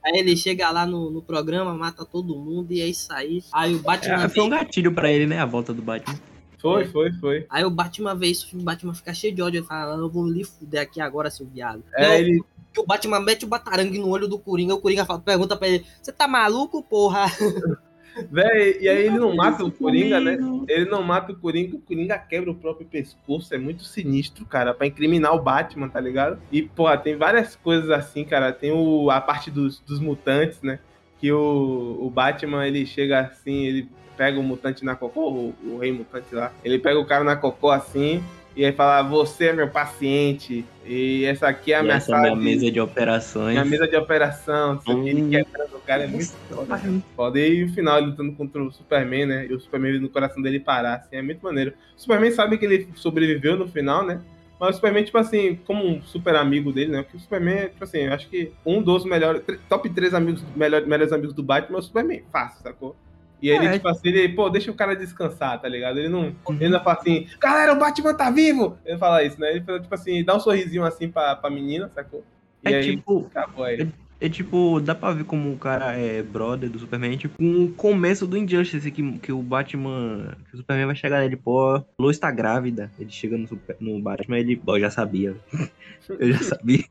aí 0.06 0.20
ele 0.20 0.36
chega 0.36 0.70
lá 0.72 0.86
no, 0.86 1.10
no 1.12 1.22
programa, 1.22 1.74
mata 1.76 2.04
todo 2.04 2.36
mundo 2.36 2.72
e 2.72 2.82
é 2.82 2.88
isso 2.88 3.12
aí. 3.14 3.44
Aí 3.54 3.76
o 3.76 3.80
Batman 3.80 4.24
É, 4.24 4.30
foi 4.30 4.44
um 4.44 4.50
gatilho 4.50 4.92
pra 4.94 5.12
ele, 5.12 5.26
né? 5.28 5.40
A 5.40 5.46
volta 5.46 5.74
do 5.74 5.82
Batman. 5.82 6.20
Foi, 6.60 6.86
foi, 6.88 7.14
foi. 7.14 7.46
aí 7.52 7.64
o 7.64 7.70
Batman 7.70 8.16
vê 8.16 8.28
isso, 8.28 8.58
o 8.58 8.62
Batman 8.64 8.94
fica 8.96 9.14
cheio 9.14 9.34
de 9.36 9.42
ódio. 9.44 9.60
Ele 9.60 9.66
fala, 9.68 9.94
"Ah, 9.94 9.98
eu 10.00 10.10
vou 10.10 10.28
lhe 10.28 10.44
fuder 10.44 10.82
aqui 10.82 11.00
agora, 11.00 11.30
seu 11.30 11.46
viado. 11.46 11.84
É, 11.94 12.08
Não, 12.08 12.14
ele, 12.16 12.42
o 12.76 12.84
Batman 12.86 13.20
mete 13.20 13.46
o 13.46 13.48
batarangue 13.48 14.00
no 14.00 14.10
olho 14.10 14.28
do 14.28 14.40
Coringa, 14.40 14.74
o 14.74 14.82
Coringa 14.82 15.06
fala- 15.06 15.20
pergunta 15.20 15.56
pra 15.56 15.68
ele, 15.68 15.86
você 16.02 16.12
tá 16.12 16.28
maluco, 16.28 16.82
porra? 16.82 17.26
Véi, 18.32 18.78
e 18.82 18.90
aí 18.90 19.06
ele 19.06 19.18
não 19.18 19.36
mata 19.36 19.64
o 19.64 19.72
Coringa, 19.72 20.20
né? 20.20 20.38
Ele 20.68 20.86
não 20.86 21.04
mata 21.04 21.32
o 21.32 21.36
Coringa, 21.36 21.76
o 21.76 21.82
Coringa 21.82 22.18
quebra 22.18 22.52
o 22.52 22.56
próprio 22.56 22.88
pescoço. 22.88 23.54
É 23.54 23.58
muito 23.58 23.84
sinistro, 23.84 24.46
cara, 24.46 24.74
pra 24.74 24.88
incriminar 24.88 25.34
o 25.34 25.42
Batman, 25.42 25.90
tá 25.90 26.00
ligado? 26.00 26.40
E, 26.52 26.62
pô, 26.62 26.96
tem 26.98 27.16
várias 27.16 27.56
coisas 27.56 27.90
assim, 27.90 28.24
cara. 28.24 28.52
Tem 28.52 28.72
o, 28.72 29.10
a 29.10 29.22
parte 29.22 29.52
dos, 29.52 29.80
dos 29.80 30.00
mutantes, 30.00 30.62
né? 30.62 30.80
que 31.20 31.32
o, 31.32 31.98
o 32.00 32.10
Batman 32.10 32.68
ele 32.68 32.86
chega 32.86 33.22
assim, 33.22 33.66
ele 33.66 33.90
pega 34.16 34.40
o 34.40 34.44
mutante 34.44 34.84
na 34.84 34.96
cocô, 34.96 35.30
o, 35.30 35.56
o 35.64 35.78
rei 35.78 35.92
mutante 35.92 36.34
lá, 36.34 36.52
ele 36.64 36.80
pega 36.80 37.00
o 37.00 37.06
cara 37.06 37.24
na 37.24 37.36
cocô 37.36 37.70
assim, 37.70 38.24
e 38.58 38.66
aí 38.66 38.72
fala, 38.74 39.04
você 39.08 39.48
é 39.48 39.54
meu 39.54 39.70
paciente, 39.70 40.66
e 40.86 41.24
essa 41.26 41.48
aqui 41.48 41.72
é 41.72 41.78
a 41.78 41.80
E 41.80 41.84
minha 41.84 41.96
essa 41.96 42.12
é 42.12 42.16
sala 42.16 42.36
minha 42.36 42.36
de- 42.36 42.44
mesa 42.44 42.72
de 42.72 42.80
operações. 42.82 43.52
minha 43.54 43.66
mesa 43.66 43.88
de 43.88 43.96
operação, 43.96 44.78
que, 44.80 44.92
ele 44.92 45.22
Hum. 45.22 45.30
quebrando 45.30 45.76
o 45.78 45.80
cara, 45.82 46.04
é 46.04 46.08
muito 46.08 46.32
foda, 46.50 46.78
cara. 46.78 46.94
foda. 47.16 47.40
E 47.40 47.64
o 47.64 47.70
final, 47.74 47.98
ele 48.00 48.08
lutando 48.08 48.34
contra 48.34 48.64
o 48.64 48.72
Superman, 48.72 49.26
né, 49.28 49.46
e 49.50 49.54
o 49.54 49.60
Superman 49.60 49.94
vendo 49.94 50.06
o 50.06 50.10
coração 50.10 50.42
dele 50.42 50.60
parar, 50.60 50.96
assim, 50.96 51.16
é 51.16 51.22
muito 51.22 51.42
maneiro. 51.44 51.74
O 51.96 52.02
Superman 52.02 52.32
sabe 52.32 52.58
que 52.58 52.66
ele 52.66 52.90
sobreviveu 52.96 53.56
no 53.58 53.68
final, 53.68 54.06
né, 54.06 54.20
mas 54.60 54.72
o 54.72 54.74
Superman, 54.74 55.04
tipo 55.04 55.18
assim, 55.20 55.56
como 55.68 55.86
um 55.88 56.02
super 56.02 56.36
amigo 56.36 56.74
dele, 56.74 56.92
né? 56.92 57.04
Porque 57.04 57.18
o 57.18 57.20
Superman, 57.20 57.68
tipo 57.70 57.84
assim, 57.84 58.00
eu 58.00 58.14
acho 58.14 58.28
que 58.28 58.52
um 58.66 58.82
dos 58.82 59.06
melhores, 59.06 59.44
top 59.70 59.88
três 59.92 60.16
amigos, 60.16 60.44
melhor, 60.56 60.82
melhores 60.82 61.14
amigos 61.14 61.36
do 61.36 61.44
Batman 61.44 61.78
é 61.78 61.80
o 61.80 61.84
Superman. 61.84 62.24
Fácil, 62.32 62.64
sacou? 62.64 62.96
E 63.42 63.50
ele, 63.50 63.68
É. 63.68 63.74
tipo 63.74 63.88
assim, 63.88 64.08
ele, 64.10 64.30
pô, 64.30 64.50
deixa 64.50 64.72
o 64.72 64.74
cara 64.76 64.96
descansar, 64.96 65.62
tá 65.62 65.68
ligado? 65.68 66.00
Ele 66.00 66.10
não, 66.10 66.34
Uhum. 66.48 66.58
ele 66.60 66.70
não 66.70 66.84
fala 66.84 66.98
assim, 67.00 67.28
galera, 67.40 67.74
o 67.74 67.80
Batman 67.80 68.14
tá 68.16 68.30
vivo! 68.32 68.78
Ele 68.86 68.98
fala 68.98 69.24
isso, 69.24 69.40
né? 69.40 69.52
Ele 69.52 69.62
fala, 69.62 69.80
tipo 69.80 69.94
assim, 69.94 70.24
dá 70.24 70.36
um 70.36 70.40
sorrisinho 70.40 70.84
assim 70.84 71.08
pra, 71.10 71.36
pra 71.36 71.50
menina, 71.50 71.90
sacou? 71.94 72.24
E 72.66 72.74
É 72.74 72.78
aí, 72.78 72.84
tipo, 72.96 73.28
acabou 73.34 73.64
aí. 73.64 73.88
é 74.20 74.28
tipo, 74.28 74.80
dá 74.80 74.96
pra 74.96 75.12
ver 75.12 75.24
como 75.26 75.54
o 75.54 75.58
cara 75.58 75.94
é 75.94 76.24
brother 76.24 76.68
do 76.68 76.80
Superman, 76.80 77.16
tipo, 77.16 77.36
um 77.40 77.72
começo 77.72 78.26
do 78.26 78.36
Injustice, 78.36 78.90
que, 78.90 79.20
que 79.20 79.32
o 79.32 79.44
Batman, 79.44 80.36
que 80.50 80.56
o 80.56 80.58
Superman 80.58 80.88
vai 80.88 80.96
chegar 80.96 81.20
nele, 81.20 81.36
pô, 81.38 81.80
Lois 82.00 82.18
tá 82.18 82.32
grávida. 82.32 82.92
Ele 83.00 83.12
chega 83.12 83.38
no, 83.38 83.48
Super- 83.48 83.78
no 83.80 84.02
Batman, 84.02 84.40
ele, 84.40 84.56
pô, 84.56 84.76
eu 84.78 84.82
já 84.82 84.90
sabia. 84.90 85.36
Eu 86.10 86.32
já 86.32 86.40
sabia. 86.42 86.86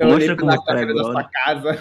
Eu 0.00 0.08
Mostra 0.08 0.36
como 0.36 0.50
o 0.52 0.64
cara 0.64 0.80
é 0.80 0.86
brother. 0.86 1.28
casa. 1.30 1.78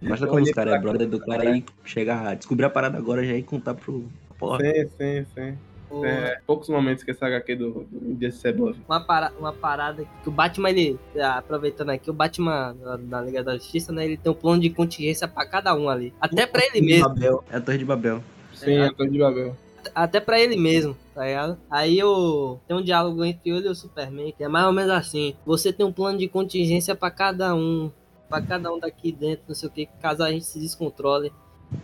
Mostra 0.00 0.26
Eu 0.26 0.30
como 0.30 0.42
os 0.42 0.50
caras 0.52 0.72
pra 0.72 0.78
é 0.78 0.82
brother 0.82 1.08
do 1.08 1.18
cara 1.20 1.50
aí 1.50 1.64
chega 1.84 2.30
a 2.30 2.34
descobrir 2.34 2.64
a 2.66 2.70
parada 2.70 2.96
agora 2.98 3.24
já 3.24 3.34
e 3.34 3.42
contar 3.42 3.74
pro. 3.74 4.04
Porra. 4.38 4.58
Sim, 4.60 4.88
sim, 4.96 5.26
sim. 5.34 5.58
O- 5.90 6.04
É, 6.04 6.38
poucos 6.46 6.68
momentos 6.68 7.02
que 7.02 7.10
essa 7.10 7.26
HQ 7.26 7.56
do, 7.56 7.86
do 7.90 8.26
é 8.44 8.52
boa. 8.52 8.74
Uma, 8.86 9.00
para- 9.00 9.32
uma 9.38 9.52
parada 9.52 10.04
que 10.22 10.28
o 10.28 10.32
Batman, 10.32 10.68
ele, 10.70 10.98
aproveitando 11.36 11.90
aqui, 11.90 12.10
o 12.10 12.12
Batman 12.12 12.76
na, 12.80 12.98
na 12.98 13.20
Liga 13.22 13.42
da 13.42 13.54
Justiça, 13.56 13.90
né, 13.90 14.04
ele 14.04 14.16
tem 14.16 14.30
um 14.30 14.34
plano 14.34 14.60
de 14.60 14.68
contingência 14.70 15.26
pra 15.26 15.46
cada 15.46 15.74
um 15.74 15.88
ali. 15.88 16.12
Até 16.20 16.46
pra 16.46 16.62
ele 16.64 16.80
mesmo. 16.82 17.08
Babel. 17.08 17.42
É 17.50 17.56
a 17.56 17.60
Torre 17.60 17.78
de 17.78 17.84
Babel. 17.86 18.22
Sim, 18.52 18.74
É. 18.76 18.84
a 18.86 18.92
Torre 18.92 19.10
de 19.10 19.18
Babel. 19.18 19.56
até 19.94 20.20
pra 20.20 20.38
ele 20.38 20.56
mesmo, 20.56 20.94
tá 21.14 21.24
ligado? 21.24 21.56
Aí 21.70 22.02
o 22.04 22.58
tem 22.68 22.76
um 22.76 22.82
diálogo 22.82 23.24
entre 23.24 23.50
ele 23.50 23.66
e 23.66 23.70
o 23.70 23.74
Superman, 23.74 24.32
que 24.36 24.44
é 24.44 24.48
mais 24.48 24.66
ou 24.66 24.72
menos 24.72 24.90
assim: 24.90 25.34
você 25.46 25.72
tem 25.72 25.86
um 25.86 25.92
plano 25.92 26.18
de 26.18 26.28
contingência 26.28 26.94
pra 26.94 27.10
cada 27.10 27.54
um, 27.54 27.90
pra 28.28 28.40
cada 28.42 28.72
um 28.72 28.78
daqui 28.78 29.10
dentro, 29.12 29.44
não 29.48 29.54
sei 29.54 29.68
o 29.68 29.72
que, 29.72 29.86
caso 30.00 30.22
a 30.22 30.30
gente 30.30 30.44
se 30.44 30.58
descontrole. 30.58 31.32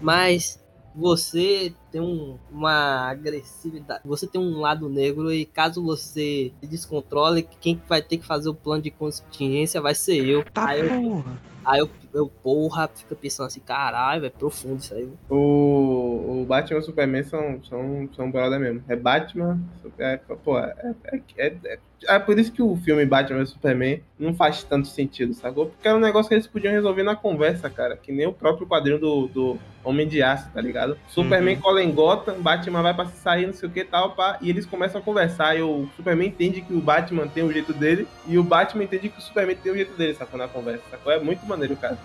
Mas 0.00 0.62
você 0.94 1.74
tem 1.90 2.00
um- 2.00 2.38
uma 2.50 3.08
agressividade, 3.10 4.02
você 4.04 4.26
tem 4.26 4.40
um 4.40 4.60
lado 4.60 4.88
negro 4.88 5.32
e 5.32 5.44
caso 5.44 5.82
você 5.82 6.52
se 6.60 6.66
descontrole, 6.68 7.48
quem 7.60 7.80
vai 7.88 8.00
ter 8.00 8.18
que 8.18 8.24
fazer 8.26 8.48
o 8.48 8.54
plano 8.54 8.82
de 8.82 8.90
contingência 8.90 9.80
vai 9.80 9.94
ser 9.94 10.24
eu. 10.24 10.44
Tá 10.52 10.68
Aí 10.68 10.80
eu, 10.80 11.02
porra. 11.02 11.38
aí 11.64 11.80
eu, 11.80 11.90
eu 12.14 12.28
porra, 12.42 12.88
fica 12.94 13.14
pensando 13.14 13.46
assim, 13.46 13.60
caralho, 13.60 14.24
é 14.24 14.30
profundo 14.30 14.78
isso 14.80 14.94
aí. 14.94 15.08
O, 15.28 16.42
o 16.42 16.44
Batman 16.46 16.78
e 16.78 16.80
o 16.80 16.84
Superman 16.84 17.22
são, 17.24 17.60
são, 17.64 18.08
são 18.14 18.30
brother 18.30 18.58
mesmo. 18.60 18.82
É 18.88 18.96
Batman. 18.96 19.58
É, 19.98 20.16
pô, 20.16 20.58
é, 20.58 20.94
é, 21.12 21.20
é, 21.36 21.46
é, 21.64 21.78
é 22.06 22.18
por 22.18 22.38
isso 22.38 22.52
que 22.52 22.62
o 22.62 22.76
filme 22.76 23.04
Batman 23.06 23.42
e 23.42 23.46
Superman 23.46 24.02
não 24.18 24.34
faz 24.34 24.62
tanto 24.64 24.88
sentido, 24.88 25.34
sacou? 25.34 25.66
Porque 25.66 25.86
era 25.88 25.96
um 25.96 26.00
negócio 26.00 26.28
que 26.28 26.34
eles 26.34 26.46
podiam 26.46 26.72
resolver 26.72 27.02
na 27.02 27.16
conversa, 27.16 27.68
cara. 27.70 27.96
Que 27.96 28.12
nem 28.12 28.26
o 28.26 28.32
próprio 28.32 28.66
quadrinho 28.66 28.98
do, 28.98 29.28
do 29.28 29.58
Homem 29.82 30.08
de 30.08 30.22
Aço, 30.22 30.50
tá 30.52 30.60
ligado? 30.60 30.98
Superman 31.08 31.56
Uhum. 31.56 31.60
cola 31.60 31.82
em 31.82 31.92
Gotham, 31.92 32.40
Batman 32.40 32.82
vai 32.82 32.94
pra 32.94 33.06
sair, 33.06 33.46
não 33.46 33.52
sei 33.52 33.68
o 33.68 33.72
que 33.72 33.84
tal, 33.84 34.14
pá, 34.14 34.38
e 34.40 34.48
eles 34.50 34.64
começam 34.66 35.00
a 35.00 35.04
conversar. 35.04 35.56
E 35.56 35.62
o 35.62 35.88
Superman 35.96 36.28
entende 36.28 36.60
que 36.62 36.72
o 36.74 36.80
Batman 36.80 37.28
tem 37.28 37.44
o 37.44 37.52
jeito 37.52 37.72
dele, 37.72 38.08
e 38.26 38.38
o 38.38 38.42
Batman 38.42 38.84
entende 38.84 39.08
que 39.10 39.18
o 39.18 39.22
Superman 39.22 39.56
tem 39.56 39.72
o 39.72 39.76
jeito 39.76 39.96
dele, 39.96 40.14
sacou? 40.14 40.38
Na 40.38 40.48
conversa, 40.48 40.82
sacou? 40.90 41.12
É 41.12 41.18
muito 41.20 41.44
maneiro, 41.46 41.76
cara. 41.76 41.98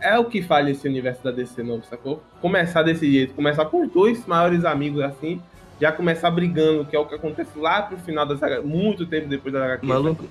É, 0.00 0.14
é 0.14 0.18
o 0.18 0.24
que 0.24 0.42
falha 0.42 0.70
esse 0.70 0.86
universo 0.86 1.22
da 1.22 1.30
DC 1.30 1.62
novo, 1.62 1.84
sacou? 1.88 2.22
Começar 2.40 2.82
desse 2.82 3.10
jeito, 3.10 3.34
começar 3.34 3.64
com 3.66 3.84
os 3.84 3.92
dois 3.92 4.24
maiores 4.26 4.64
amigos 4.64 5.02
assim, 5.02 5.40
já 5.80 5.92
começar 5.92 6.30
brigando, 6.30 6.84
que 6.84 6.96
é 6.96 6.98
o 6.98 7.06
que 7.06 7.14
acontece 7.14 7.58
lá 7.58 7.82
pro 7.82 7.98
final 7.98 8.26
da 8.26 8.36
saga, 8.36 8.62
muito 8.62 9.06
tempo 9.06 9.28
depois 9.28 9.52
da 9.52 9.64
HQ. 9.64 9.86
Maluco. 9.86 10.24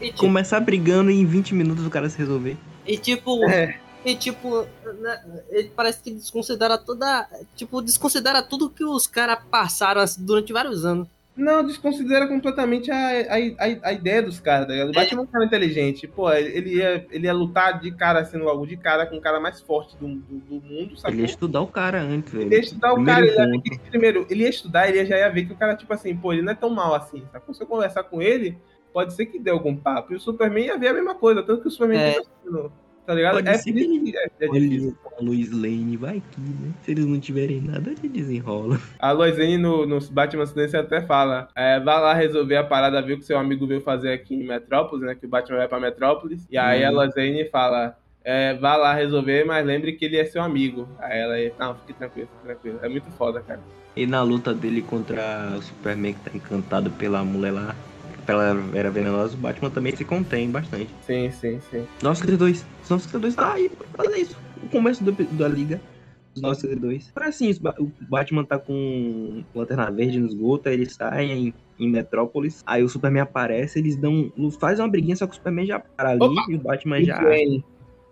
Tipo, 0.00 0.18
Começar 0.18 0.60
brigando 0.60 1.10
e 1.10 1.20
em 1.20 1.26
20 1.26 1.54
minutos 1.54 1.84
o 1.84 1.90
cara 1.90 2.08
se 2.08 2.18
resolver. 2.18 2.56
E 2.86 2.96
tipo, 2.96 3.42
É. 3.50 3.76
e 4.04 4.14
tipo, 4.14 4.64
né, 5.00 5.20
ele 5.50 5.70
parece 5.74 6.02
que 6.02 6.10
desconsidera 6.12 6.78
toda. 6.78 7.28
Tipo, 7.56 7.82
desconsidera 7.82 8.42
tudo 8.42 8.70
que 8.70 8.84
os 8.84 9.06
caras 9.06 9.38
passaram 9.50 10.00
assim, 10.00 10.24
durante 10.24 10.52
vários 10.52 10.84
anos. 10.84 11.08
Não, 11.38 11.64
desconsidera 11.64 12.26
completamente 12.26 12.90
a, 12.90 12.96
a, 12.96 13.36
a, 13.36 13.88
a 13.90 13.92
ideia 13.92 14.20
dos 14.20 14.40
caras, 14.40 14.66
tá 14.66 14.72
ligado? 14.72 14.88
O 14.90 14.92
Batman 14.92 15.20
é 15.20 15.24
um 15.24 15.26
cara 15.26 15.44
inteligente. 15.44 16.08
Pô, 16.08 16.32
ele 16.32 16.74
ia, 16.76 17.06
ele 17.10 17.26
ia 17.26 17.32
lutar 17.32 17.78
de 17.80 17.92
cara, 17.92 18.18
assim, 18.20 18.38
logo 18.38 18.66
de 18.66 18.76
cara 18.76 19.06
com 19.06 19.16
o 19.16 19.20
cara 19.20 19.38
mais 19.38 19.60
forte 19.60 19.96
do, 19.96 20.08
do, 20.08 20.38
do 20.40 20.54
mundo, 20.66 20.96
sacou? 20.96 21.12
Ele 21.12 21.22
ia 21.22 21.26
estudar 21.26 21.60
o 21.62 21.68
cara 21.68 22.02
antes, 22.02 22.32
velho. 22.32 22.46
Ele 22.46 22.54
ia 22.56 22.60
estudar 22.60 22.92
o 22.92 23.04
cara, 23.04 23.24
ele 23.24 23.36
ia, 23.36 23.44
ele- 23.44 23.78
primeiro, 23.88 24.26
ele 24.28 24.42
ia 24.42 24.48
estudar, 24.50 24.88
ele 24.88 25.06
já 25.06 25.16
ia 25.16 25.30
ver 25.30 25.46
que 25.46 25.52
o 25.52 25.56
cara, 25.56 25.76
tipo 25.76 25.92
assim, 25.94 26.16
pô, 26.16 26.32
ele 26.32 26.42
não 26.42 26.52
é 26.52 26.56
tão 26.56 26.70
mal 26.70 26.94
assim, 26.94 27.22
sacou? 27.30 27.54
Se 27.54 27.62
eu 27.62 27.66
conversar 27.68 28.02
com 28.02 28.20
ele, 28.20 28.58
pode 28.92 29.14
ser 29.14 29.26
que 29.26 29.38
dê 29.38 29.50
algum 29.50 29.76
papo. 29.76 30.12
E 30.12 30.16
o 30.16 30.20
Superman 30.20 30.66
ia 30.66 30.76
ver 30.78 30.88
a 30.88 30.94
mesma 30.94 31.14
coisa, 31.14 31.42
tanto 31.42 31.62
que 31.62 31.68
o 31.68 31.70
Superman 31.70 31.98
É. 32.00 32.20
tá 33.08 33.14
ligado? 33.14 33.34
Pode 33.36 33.48
É 33.48 33.54
ser 33.54 33.72
que 33.72 34.14
é, 34.14 34.44
é 34.44 34.48
difícil. 34.48 34.94
A 35.18 35.24
Lois 35.24 35.50
Lane, 35.50 35.96
vai 35.96 36.22
que, 36.30 36.40
né? 36.40 36.72
Se 36.84 36.90
eles 36.90 37.06
não 37.06 37.18
tiverem 37.18 37.62
nada, 37.62 37.90
ele 37.90 38.06
desenrola. 38.06 38.78
A 39.00 39.12
Loisane 39.12 39.56
no, 39.56 39.86
no 39.86 39.98
Batman 40.10 40.44
Silêncio 40.44 40.78
até 40.78 41.00
fala: 41.00 41.48
é, 41.56 41.80
vá 41.80 41.98
lá 41.98 42.12
resolver 42.12 42.56
a 42.56 42.64
parada, 42.64 43.00
ver 43.00 43.14
o 43.14 43.18
que 43.18 43.24
seu 43.24 43.38
amigo 43.38 43.66
veio 43.66 43.80
fazer 43.80 44.12
aqui 44.12 44.34
em 44.34 44.46
Metrópolis, 44.46 45.06
né? 45.06 45.14
Que 45.14 45.24
o 45.24 45.28
Batman 45.28 45.56
vai 45.56 45.68
pra 45.68 45.80
Metrópolis. 45.80 46.46
E 46.50 46.58
aí 46.58 46.84
a 46.84 46.90
Uhum. 46.90 46.96
Loisane 46.96 47.48
fala: 47.48 47.96
é, 48.22 48.52
vá 48.54 48.76
lá 48.76 48.92
resolver, 48.92 49.44
mas 49.44 49.64
lembre 49.64 49.94
que 49.94 50.04
ele 50.04 50.18
é 50.18 50.26
seu 50.26 50.42
amigo. 50.42 50.86
Aí 50.98 51.18
ela, 51.18 51.34
não, 51.58 51.74
fique 51.76 51.94
tranquilo, 51.94 52.28
fique 52.34 52.44
tranquilo. 52.44 52.78
É 52.82 52.88
muito 52.90 53.10
foda, 53.12 53.40
cara. 53.40 53.60
E 53.96 54.06
na 54.06 54.22
luta 54.22 54.52
dele 54.52 54.82
contra 54.82 55.54
o 55.56 55.62
Superman 55.62 56.12
que 56.12 56.20
tá 56.20 56.36
encantado 56.36 56.90
pela 56.90 57.24
mulher 57.24 57.52
lá, 57.52 57.74
pela 58.28 58.52
Vera 58.52 58.90
Venenosa, 58.90 59.34
o 59.34 59.38
Batman 59.38 59.70
também 59.70 59.96
se 59.96 60.04
contém 60.04 60.50
bastante. 60.50 60.90
Sim, 61.06 61.30
sim, 61.30 61.58
sim. 61.70 61.86
952. 62.02 62.62
952 62.90 63.34
tá 63.34 63.54
aí 63.54 63.70
pra 63.70 64.04
fazer 64.04 64.18
isso. 64.18 64.36
O 64.62 64.68
começo 64.68 65.02
do, 65.02 65.12
da 65.12 65.48
liga. 65.48 65.80
Os 66.36 66.42
952. 66.42 67.10
Parece 67.14 67.44
assim, 67.44 67.48
isso, 67.48 67.62
o 67.80 67.90
Batman 68.06 68.44
tá 68.44 68.58
com 68.58 69.42
lanterna 69.54 69.90
verde 69.90 70.20
no 70.20 70.26
esgoto, 70.28 70.68
aí 70.68 70.74
eles 70.74 70.92
saem 70.92 71.54
em, 71.78 71.86
em 71.86 71.90
Metrópolis. 71.90 72.62
Aí 72.66 72.82
o 72.82 72.88
Superman 72.90 73.22
aparece, 73.22 73.78
eles 73.78 73.96
dão. 73.96 74.30
Fazem 74.60 74.84
uma 74.84 74.90
briguinha, 74.90 75.16
só 75.16 75.26
que 75.26 75.32
o 75.32 75.36
Superman 75.36 75.64
já 75.64 75.78
para 75.80 76.10
ali 76.10 76.22
Opa! 76.22 76.42
e 76.50 76.54
o 76.54 76.58
Batman 76.58 77.02
já. 77.02 77.18
Bem. 77.24 77.64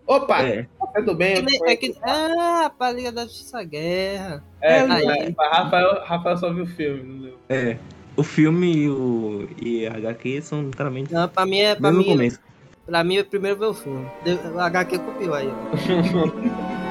Opa, 0.07 0.41
É, 0.41 0.65
tudo 0.95 1.13
bem? 1.13 1.35
Que 1.35 1.41
nem- 1.43 1.59
te 1.59 1.69
é 1.69 1.75
que, 1.75 1.95
ah, 2.01 2.71
pra 2.75 2.91
Liga 2.91 3.11
da 3.11 3.23
Justiça 3.25 3.61
Guerra. 3.63 4.43
É, 4.61 4.79
Aí. 4.79 5.05
é, 5.05 5.35
Rafael, 5.37 6.01
Rafael 6.05 6.37
só 6.37 6.51
viu 6.51 6.63
o 6.63 6.67
filme, 6.67 7.03
não 7.03 7.21
deu. 7.21 7.37
é. 7.49 7.77
O 8.17 8.23
filme 8.23 8.75
e, 8.75 8.89
o, 8.89 9.47
e 9.61 9.87
a 9.87 9.95
HQ 9.95 10.41
são 10.41 10.63
literalmente 10.63 11.13
Não, 11.13 11.29
pra 11.29 11.45
mim 11.45 11.59
é. 11.59 11.75
Pra 11.75 11.91
mim, 11.91 12.03
começo. 12.03 12.39
pra 12.85 13.03
mim 13.03 13.17
é 13.17 13.23
primeiro 13.23 13.57
ver 13.59 13.65
o 13.67 13.73
filme. 13.75 14.07
O 14.55 14.59
HQ 14.59 14.97
copiou 14.97 15.35
aí. 15.35 15.49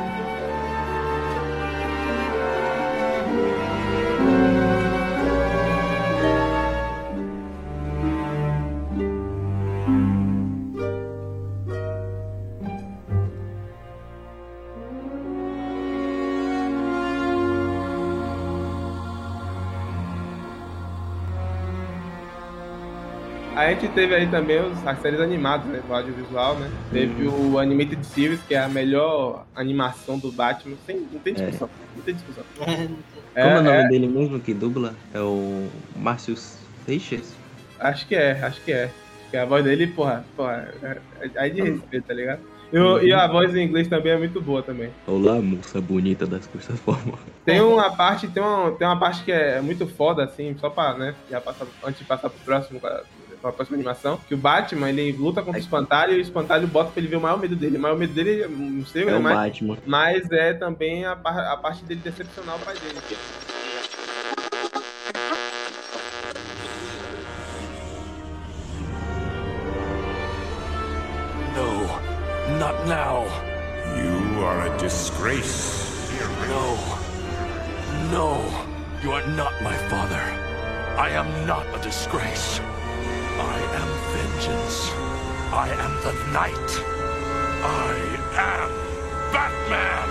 gente 23.86 23.94
teve 23.94 24.14
aí 24.14 24.26
também 24.26 24.60
os, 24.60 24.86
as 24.86 25.00
séries 25.00 25.20
animadas, 25.20 25.66
né? 25.66 25.80
Do 25.86 25.94
audiovisual, 25.94 26.54
né? 26.56 26.70
Teve 26.92 27.26
o 27.28 27.58
Animated 27.58 28.04
Series, 28.04 28.40
que 28.42 28.54
é 28.54 28.58
a 28.58 28.68
melhor 28.68 29.44
animação 29.54 30.18
do 30.18 30.30
Batman. 30.32 30.76
Sem, 30.86 30.96
não 31.12 31.20
tem 31.20 31.34
discussão. 31.34 31.68
Não 31.94 32.02
tem 32.02 32.14
discussão. 32.14 32.44
Como 32.56 32.76
é, 33.36 33.58
o 33.58 33.62
nome 33.62 33.88
dele 33.88 34.08
mesmo 34.08 34.40
que 34.40 34.54
dubla? 34.54 34.94
É 35.14 35.20
o 35.20 35.68
Márcio 35.96 36.36
Seixas? 36.86 37.34
Acho 37.78 38.06
que 38.06 38.14
é, 38.14 38.32
acho 38.42 38.64
que 38.64 38.72
é. 38.72 38.84
Acho 38.84 39.30
que 39.30 39.36
a 39.36 39.44
voz 39.44 39.64
dele, 39.64 39.88
porra, 39.88 40.24
porra, 40.36 40.68
é, 40.82 40.98
é, 41.20 41.46
é 41.46 41.50
de 41.50 41.60
respeito, 41.62 42.06
tá 42.06 42.14
ligado? 42.14 42.40
E, 42.72 42.78
o- 42.78 43.00
e 43.00 43.12
a 43.12 43.26
voz 43.28 43.54
em 43.54 43.64
inglês 43.64 43.86
também 43.88 44.12
é 44.12 44.18
muito 44.18 44.40
boa 44.40 44.62
também. 44.62 44.90
Olá, 45.06 45.40
moça 45.40 45.80
bonita 45.80 46.26
das 46.26 46.46
costas 46.46 46.78
formosas. 46.80 47.20
Tem 47.44 47.60
uma 47.60 47.94
parte, 47.96 48.26
tem 48.28 48.42
uma, 48.42 48.72
tem 48.72 48.86
uma 48.86 48.98
parte 48.98 49.24
que 49.24 49.30
é 49.30 49.60
muito 49.60 49.86
foda, 49.86 50.24
assim, 50.24 50.56
só 50.58 50.68
pra, 50.70 50.94
né, 50.94 51.14
já 51.30 51.40
passar, 51.40 51.66
antes 51.84 52.00
de 52.00 52.04
passar 52.06 52.28
pro 52.28 52.40
próximo, 52.44 52.80
pra 53.40 53.52
próxima 53.52 53.76
animação, 53.76 54.18
que 54.28 54.34
o 54.34 54.36
Batman, 54.36 54.88
ele 54.90 55.12
luta 55.12 55.42
contra 55.42 55.58
o 55.60 55.62
espantalho 55.62 56.12
e 56.14 56.18
o 56.18 56.20
espantalho 56.20 56.66
bota 56.66 56.90
pra 56.90 57.00
ele 57.00 57.08
ver 57.08 57.16
o 57.16 57.20
maior 57.20 57.38
medo 57.38 57.54
dele. 57.56 57.76
O 57.76 57.80
maior 57.80 57.96
medo 57.98 58.12
dele, 58.12 58.46
não 58.48 58.84
sei, 58.86 59.02
É 59.02 59.06
né, 59.06 59.16
o 59.16 59.22
mas, 59.22 59.34
Batman. 59.36 59.78
mas 59.86 60.30
é 60.30 60.52
também 60.54 61.04
a, 61.04 61.12
a 61.12 61.56
parte 61.56 61.84
dele 61.84 62.00
decepcionar 62.02 62.56
o 62.56 62.60
pai 62.60 62.74
dele. 62.74 62.96
No, 71.54 71.86
not 72.58 72.76
now. 72.86 73.24
You 73.96 74.44
are 74.44 74.68
a 74.68 74.76
disgrace. 74.76 75.86
No. 76.48 76.64
No. 78.12 78.30
You 79.02 79.12
are 79.12 79.26
not 79.28 79.52
my 79.62 79.76
father. 79.88 80.24
I 80.98 81.10
am 81.10 81.28
not 81.46 81.66
a 81.74 81.78
disgrace. 81.78 82.60
I 83.38 83.58
am 83.80 83.90
vengeance. 84.12 84.90
I 85.52 85.68
am 85.70 85.92
the 86.02 86.12
night. 86.32 86.70
I 87.62 87.96
am 88.38 88.70
Batman! 89.32 90.06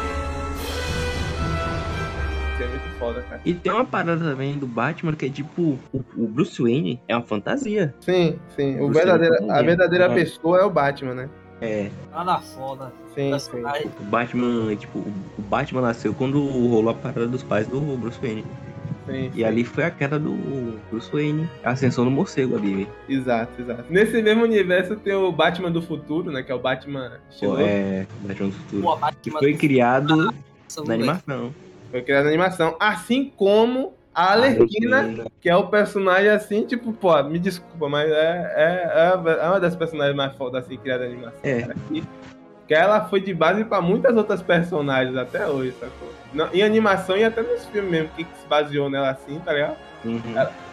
Isso 2.53 2.63
é 2.63 2.67
muito 2.67 2.99
foda, 2.99 3.21
cara. 3.23 3.41
E 3.45 3.53
tem 3.53 3.71
uma 3.71 3.85
parada 3.85 4.23
também 4.23 4.57
do 4.57 4.67
Batman 4.67 5.13
que 5.13 5.25
é 5.25 5.29
tipo, 5.29 5.77
o, 5.93 6.03
o 6.17 6.27
Bruce 6.27 6.61
Wayne 6.61 7.01
é 7.07 7.15
uma 7.15 7.23
fantasia. 7.25 7.93
Sim, 7.99 8.37
sim. 8.55 8.79
O 8.79 8.87
Você 8.87 8.99
verdadeira, 8.99 9.39
não 9.41 9.55
a 9.55 9.61
verdadeira 9.61 10.05
é. 10.05 10.13
pessoa 10.13 10.59
é 10.59 10.63
o 10.63 10.69
Batman, 10.69 11.13
né? 11.15 11.29
É, 11.61 11.89
Nada 12.11 12.39
foda. 12.39 12.91
Sim, 13.15 13.37
sim. 13.39 13.63
O 13.99 14.03
Batman, 14.03 14.75
tipo, 14.75 14.99
o 14.99 15.41
Batman 15.49 15.81
nasceu 15.81 16.13
quando 16.13 16.39
rolou 16.45 16.89
a 16.89 16.93
parada 16.93 17.27
dos 17.27 17.43
pais 17.43 17.67
do 17.67 17.79
Bruce 17.97 18.19
Wayne. 18.21 18.45
Sim, 19.05 19.31
E 19.35 19.43
ali 19.43 19.63
foi 19.63 19.83
a 19.83 19.91
queda 19.91 20.17
do 20.19 20.79
Bruce 20.89 21.11
Wayne, 21.11 21.49
a 21.63 21.71
ascensão 21.71 22.05
do 22.05 22.11
morcego 22.11 22.55
ali. 22.55 22.87
Exato, 23.07 23.61
exato. 23.61 23.85
Nesse 23.89 24.21
mesmo 24.21 24.43
universo 24.43 24.95
tem 24.95 25.13
o 25.13 25.31
Batman 25.31 25.71
do 25.71 25.81
futuro, 25.81 26.31
né? 26.31 26.43
Que 26.43 26.51
é 26.51 26.55
o 26.55 26.59
Batman 26.59 27.19
Pô. 27.39 27.57
É, 27.57 28.05
Batman 28.21 28.47
do 28.47 28.53
futuro. 28.53 28.81
Pô, 28.81 28.95
Que 29.21 29.29
Batman 29.31 29.39
foi 29.39 29.53
criado 29.55 30.33
na 30.85 30.93
animação. 30.93 31.53
Foi 31.91 32.01
criado 32.01 32.23
na 32.23 32.29
animação. 32.29 32.75
Assim 32.79 33.31
como 33.35 33.93
a 34.13 34.31
Arlequina, 34.31 35.25
que 35.41 35.49
é 35.49 35.55
o 35.55 35.67
personagem 35.67 36.29
assim, 36.29 36.65
tipo, 36.65 36.93
pô, 36.93 37.21
me 37.23 37.37
desculpa, 37.37 37.89
mas 37.89 38.09
é, 38.09 38.53
é, 38.55 39.11
é, 39.11 39.45
é 39.45 39.49
uma 39.49 39.59
das 39.59 39.75
personagens 39.75 40.15
mais 40.15 40.33
fodas 40.37 40.63
assim 40.63 40.77
criada 40.77 41.03
na 41.03 41.11
animação. 41.11 41.39
É. 41.43 41.61
cara. 41.61 41.75
E- 42.65 42.67
que 42.67 42.73
ela 42.73 43.05
foi 43.05 43.21
de 43.21 43.33
base 43.33 43.63
pra 43.63 43.79
muitas 43.81 44.15
outras 44.17 44.41
personagens 44.41 45.15
até 45.15 45.47
hoje, 45.47 45.73
sacou? 45.79 46.11
Não, 46.33 46.49
em 46.53 46.63
animação 46.63 47.15
e 47.15 47.23
até 47.23 47.41
nos 47.41 47.65
filmes 47.65 47.91
mesmo, 47.91 48.09
que 48.15 48.23
se 48.23 48.47
baseou 48.47 48.89
nela 48.89 49.11
assim, 49.11 49.39
tá 49.39 49.53
ligado? 49.53 49.77
Uhum. 50.03 50.21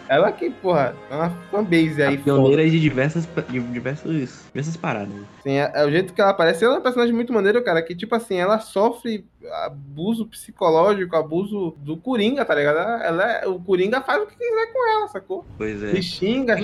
Ela 0.09 0.31
que, 0.31 0.49
porra, 0.49 0.93
é 1.09 1.15
uma 1.15 1.29
fanbase 1.49 2.03
aí 2.03 2.15
A 2.15 2.19
pioneira 2.19 2.69
de 2.69 2.79
diversas, 2.79 3.27
de 3.49 3.59
diversas, 3.59 4.43
diversas 4.51 4.77
paradas. 4.77 5.13
Sim, 5.41 5.53
é, 5.57 5.71
é 5.73 5.85
o 5.85 5.89
jeito 5.89 6.13
que 6.13 6.21
ela 6.21 6.31
aparece. 6.31 6.63
Ela 6.63 6.73
é 6.73 6.77
uma 6.77 6.83
personagem 6.83 7.15
muito 7.15 7.31
maneira, 7.33 7.63
cara. 7.63 7.81
Que, 7.81 7.95
tipo 7.95 8.13
assim, 8.13 8.35
ela 8.35 8.59
sofre 8.59 9.25
abuso 9.65 10.25
psicológico, 10.27 11.15
abuso 11.15 11.75
do 11.79 11.95
Coringa, 11.97 12.43
tá 12.43 12.53
ligado? 12.53 12.77
Ela, 12.77 13.03
ela 13.03 13.31
é- 13.31 13.47
o 13.47 13.57
Coringa 13.59 14.01
faz 14.01 14.21
o 14.21 14.27
que 14.27 14.35
quiser 14.35 14.73
com 14.73 14.89
ela, 14.97 15.07
sacou? 15.07 15.45
Pois 15.57 15.81
é. 15.81 15.93
Me 15.93 16.03
xinga, 16.03 16.55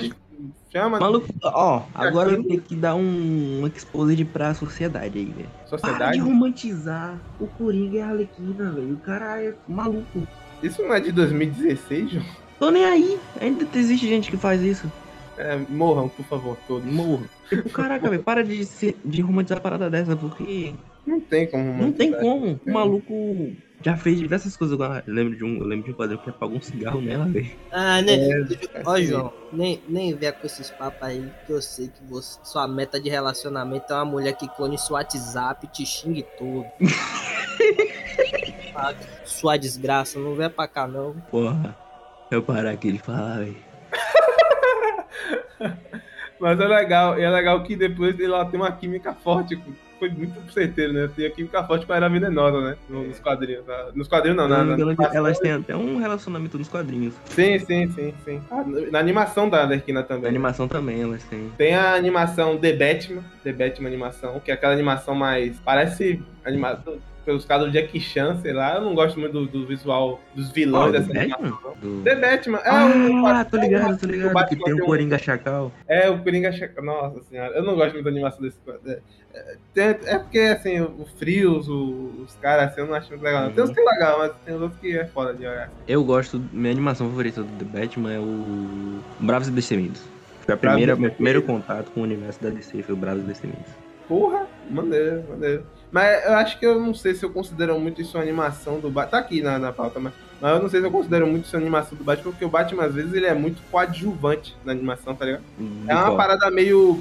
chama 0.72 0.98
Maluco, 1.00 1.26
ó, 1.42 1.82
agora 1.94 2.30
eu 2.32 2.44
tenho 2.44 2.60
que 2.60 2.74
dar 2.76 2.94
um, 2.94 3.62
um 3.62 3.66
exposed 3.66 4.24
pra 4.26 4.54
sociedade 4.54 5.18
aí, 5.18 5.24
velho. 5.26 5.48
Para 5.48 5.64
de 5.64 5.70
sociedade. 5.70 6.18
romantizar 6.18 7.18
o 7.40 7.46
Coringa 7.46 7.96
e 7.96 8.00
a 8.00 8.08
Arlequina, 8.08 8.70
velho. 8.72 8.94
O 8.94 8.98
cara 8.98 9.42
é 9.42 9.54
maluco. 9.68 10.26
Isso 10.62 10.82
não 10.82 10.94
é 10.94 11.00
de 11.00 11.12
2016, 11.12 12.10
João? 12.10 12.24
Tô 12.58 12.70
nem 12.70 12.84
aí. 12.84 13.18
Ainda 13.40 13.66
existe 13.74 14.06
gente 14.06 14.30
que 14.30 14.36
faz 14.36 14.60
isso. 14.62 14.90
É, 15.38 15.58
morram, 15.70 16.08
por 16.08 16.24
favor, 16.26 16.56
todos. 16.68 16.84
Morro. 16.92 17.24
Tipo, 17.48 17.70
caraca, 17.70 18.10
velho, 18.10 18.22
para 18.22 18.44
de, 18.44 18.64
se- 18.66 18.96
de 19.04 19.22
romantizar 19.22 19.56
a 19.58 19.60
parada 19.62 19.88
dessa, 19.88 20.14
porque 20.14 20.74
Não 21.06 21.18
tem 21.18 21.46
como. 21.46 21.72
não 21.82 21.90
tem 21.92 22.12
como. 22.12 22.60
O 22.66 22.70
maluco 22.72 23.52
já 23.82 23.96
fez 23.96 24.18
diversas 24.18 24.56
coisas. 24.56 24.78
Eu 24.78 25.02
lembro 25.14 25.36
de 25.36 25.44
um, 25.44 25.58
eu 25.58 25.64
lembro 25.66 25.86
de 25.86 25.90
um 25.92 25.94
quadrinho 25.94 26.20
que 26.22 26.30
apagou 26.30 26.58
um 26.58 26.62
cigarro 26.62 27.00
nela, 27.00 27.24
velho. 27.26 27.50
Ah, 27.72 28.00
né? 28.02 28.14
É, 28.14 28.44
Ó, 28.84 28.92
assim, 28.92 29.06
João, 29.06 29.32
nem, 29.52 29.80
nem 29.88 30.14
vier 30.14 30.32
com 30.38 30.46
esses 30.46 30.70
papos 30.70 31.02
aí, 31.02 31.28
que 31.46 31.52
eu 31.52 31.62
sei 31.62 31.88
que 31.88 32.04
você, 32.08 32.38
sua 32.44 32.68
meta 32.68 33.00
de 33.00 33.08
relacionamento 33.08 33.92
é 33.92 33.96
uma 33.96 34.04
mulher 34.04 34.34
que 34.36 34.48
clone 34.48 34.78
seu 34.78 34.94
WhatsApp 34.94 35.66
e 35.66 35.68
te 35.68 35.86
xingue 35.86 36.24
todo. 36.38 36.66
Ah, 38.74 38.94
sua 39.24 39.56
desgraça, 39.56 40.18
não 40.18 40.34
vem 40.36 40.48
pra 40.48 40.66
cá 40.68 40.86
não. 40.86 41.14
Porra. 41.30 41.76
Eu 42.30 42.40
parar 42.42 42.70
aqui 42.70 42.92
de 42.92 42.98
falar, 43.00 43.38
velho. 43.40 43.56
Mas 46.40 46.58
é 46.60 46.66
legal, 46.66 47.18
e 47.18 47.22
é 47.22 47.28
legal 47.28 47.62
que 47.64 47.74
depois 47.76 48.18
ela 48.20 48.44
tem 48.44 48.58
uma 48.58 48.70
química 48.72 49.12
forte. 49.12 49.56
com- 49.56 49.74
Foi 50.00 50.08
muito 50.08 50.50
certeiro, 50.52 50.92
né? 50.94 51.08
Tem 51.14 51.26
a 51.26 51.30
química 51.30 51.62
forte 51.62 51.84
com 51.86 51.92
a 51.92 51.96
Era 51.96 52.08
Venenosa, 52.08 52.60
né? 52.60 52.76
Nos 52.88 53.20
quadrinhos. 53.20 53.64
tá? 53.66 53.90
Nos 53.94 54.08
quadrinhos 54.08 54.36
não, 54.38 54.48
na, 54.48 54.64
na, 54.64 54.76
Elas- 55.12 55.38
têm 55.38 55.52
até 55.52 55.76
um 55.76 55.98
relacionamento 55.98 56.58
nos 56.58 56.68
quadrinhos. 56.68 57.14
Sim, 57.26 57.58
sim, 57.58 57.88
sim, 57.92 58.14
sim. 58.24 58.40
Ah, 58.50 58.64
na 58.90 58.98
animação 58.98 59.48
da 59.48 59.60
Arlequina 59.62 60.00
Na 60.00 60.06
também. 60.06 60.28
animação 60.28 60.66
também 60.66 61.02
elas 61.02 61.22
têm. 61.24 61.50
Tem 61.56 61.74
a 61.74 61.94
animação 61.94 62.56
The 62.56 62.72
Batman, 62.72 63.22
The 63.44 63.52
Batman 63.52 63.88
animação, 63.88 64.40
que 64.40 64.50
é 64.50 64.54
aquela 64.54 64.72
animação 64.72 65.14
mais. 65.14 65.60
Parece 65.60 66.20
animado 66.44 66.98
pelos 67.24 67.44
casos 67.44 67.68
do 67.68 67.72
Jackie 67.72 68.00
Chan, 68.00 68.36
sei 68.42 68.52
lá. 68.52 68.74
Eu 68.76 68.80
não 68.82 68.94
gosto 68.94 69.18
muito 69.20 69.32
do, 69.32 69.46
do 69.46 69.66
visual 69.66 70.20
dos 70.34 70.50
vilões 70.50 70.92
do 70.92 70.98
dessa 70.98 71.10
animação. 71.18 71.50
Batman? 71.50 71.74
Do- 71.80 72.02
The 72.02 72.14
Batman, 72.16 72.58
é 72.58 72.68
Ah, 72.70 72.86
o. 72.86 73.50
tô 73.50 73.56
ligado, 73.56 73.98
tô 74.00 74.06
ligado. 74.06 74.32
Batman 74.32 74.58
Que 74.58 74.64
tem 74.64 74.74
o 74.74 74.82
um- 74.82 74.86
Coringa 74.86 75.18
Chacal. 75.18 75.72
É, 75.88 76.08
o 76.10 76.18
Coringa. 76.22 76.52
che- 76.52 76.70
Nossa 76.82 77.22
senhora, 77.24 77.54
eu 77.56 77.62
não 77.62 77.74
gosto 77.76 77.92
muito 77.92 78.04
da 78.04 78.10
animação 78.10 78.40
desse. 78.42 78.56
É, 78.84 79.00
é, 79.76 79.98
é 80.06 80.18
porque, 80.18 80.38
assim, 80.40 80.80
o 80.80 81.06
Frios, 81.18 81.68
os 81.68 82.34
caras, 82.40 82.72
assim, 82.72 82.80
eu 82.80 82.86
não 82.86 82.94
acho 82.94 83.08
muito 83.10 83.22
legal. 83.22 83.44
não. 83.44 83.52
Tem 83.52 83.62
uns 83.64 83.70
que 83.70 83.80
é 83.80 83.84
legal, 83.84 84.18
mas 84.18 84.32
tem 84.44 84.54
outros 84.54 84.80
que 84.80 84.98
é 84.98 85.04
foda 85.06 85.32
de 85.34 85.46
olhar. 85.46 85.70
Eu 85.86 86.02
gosto, 86.04 86.42
minha 86.52 86.72
animação 86.72 87.08
favorita 87.08 87.42
do 87.42 87.64
The 87.64 87.78
Batman 87.80 88.12
é 88.12 88.18
o 88.18 88.98
Bravos 89.20 89.48
e 89.48 89.52
Destemidos. 89.52 90.02
Foi 90.44 90.54
a 90.54 90.56
primeira, 90.56 90.96
meu 90.96 91.10
primeiro 91.12 91.42
contato 91.42 91.90
com 91.92 92.00
o 92.00 92.02
universo 92.02 92.42
da 92.42 92.50
DC, 92.50 92.82
foi 92.82 92.94
o 92.94 92.98
Bravos 92.98 93.22
e 93.22 93.26
Destemidos. 93.26 93.70
Porra, 94.08 94.46
maneiro, 94.68 95.22
maneiro. 95.28 95.64
Mas 95.92 96.24
eu 96.24 96.34
acho 96.34 96.58
que 96.58 96.66
eu 96.66 96.78
não 96.80 96.94
sei 96.94 97.14
se 97.14 97.24
eu 97.24 97.30
considero 97.30 97.78
muito 97.80 98.00
isso 98.00 98.16
animação 98.16 98.78
do 98.78 98.88
Batman. 98.90 99.10
Tá 99.10 99.18
aqui 99.18 99.42
na, 99.42 99.58
na 99.58 99.72
pauta, 99.72 99.98
mas, 99.98 100.12
mas 100.40 100.52
eu 100.54 100.62
não 100.62 100.68
sei 100.70 100.80
se 100.80 100.86
eu 100.86 100.90
considero 100.90 101.26
muito 101.26 101.46
isso 101.46 101.56
uma 101.56 101.62
animação 101.62 101.98
do 101.98 102.04
Batman, 102.04 102.30
porque 102.30 102.44
o 102.44 102.48
Batman, 102.48 102.84
às 102.84 102.94
vezes, 102.94 103.12
ele 103.12 103.26
é 103.26 103.34
muito 103.34 103.60
coadjuvante 103.72 104.56
na 104.64 104.70
animação, 104.70 105.14
tá 105.16 105.24
ligado? 105.24 105.42
É 105.88 105.94
uma 105.96 106.16
parada 106.16 106.48
meio 106.50 107.00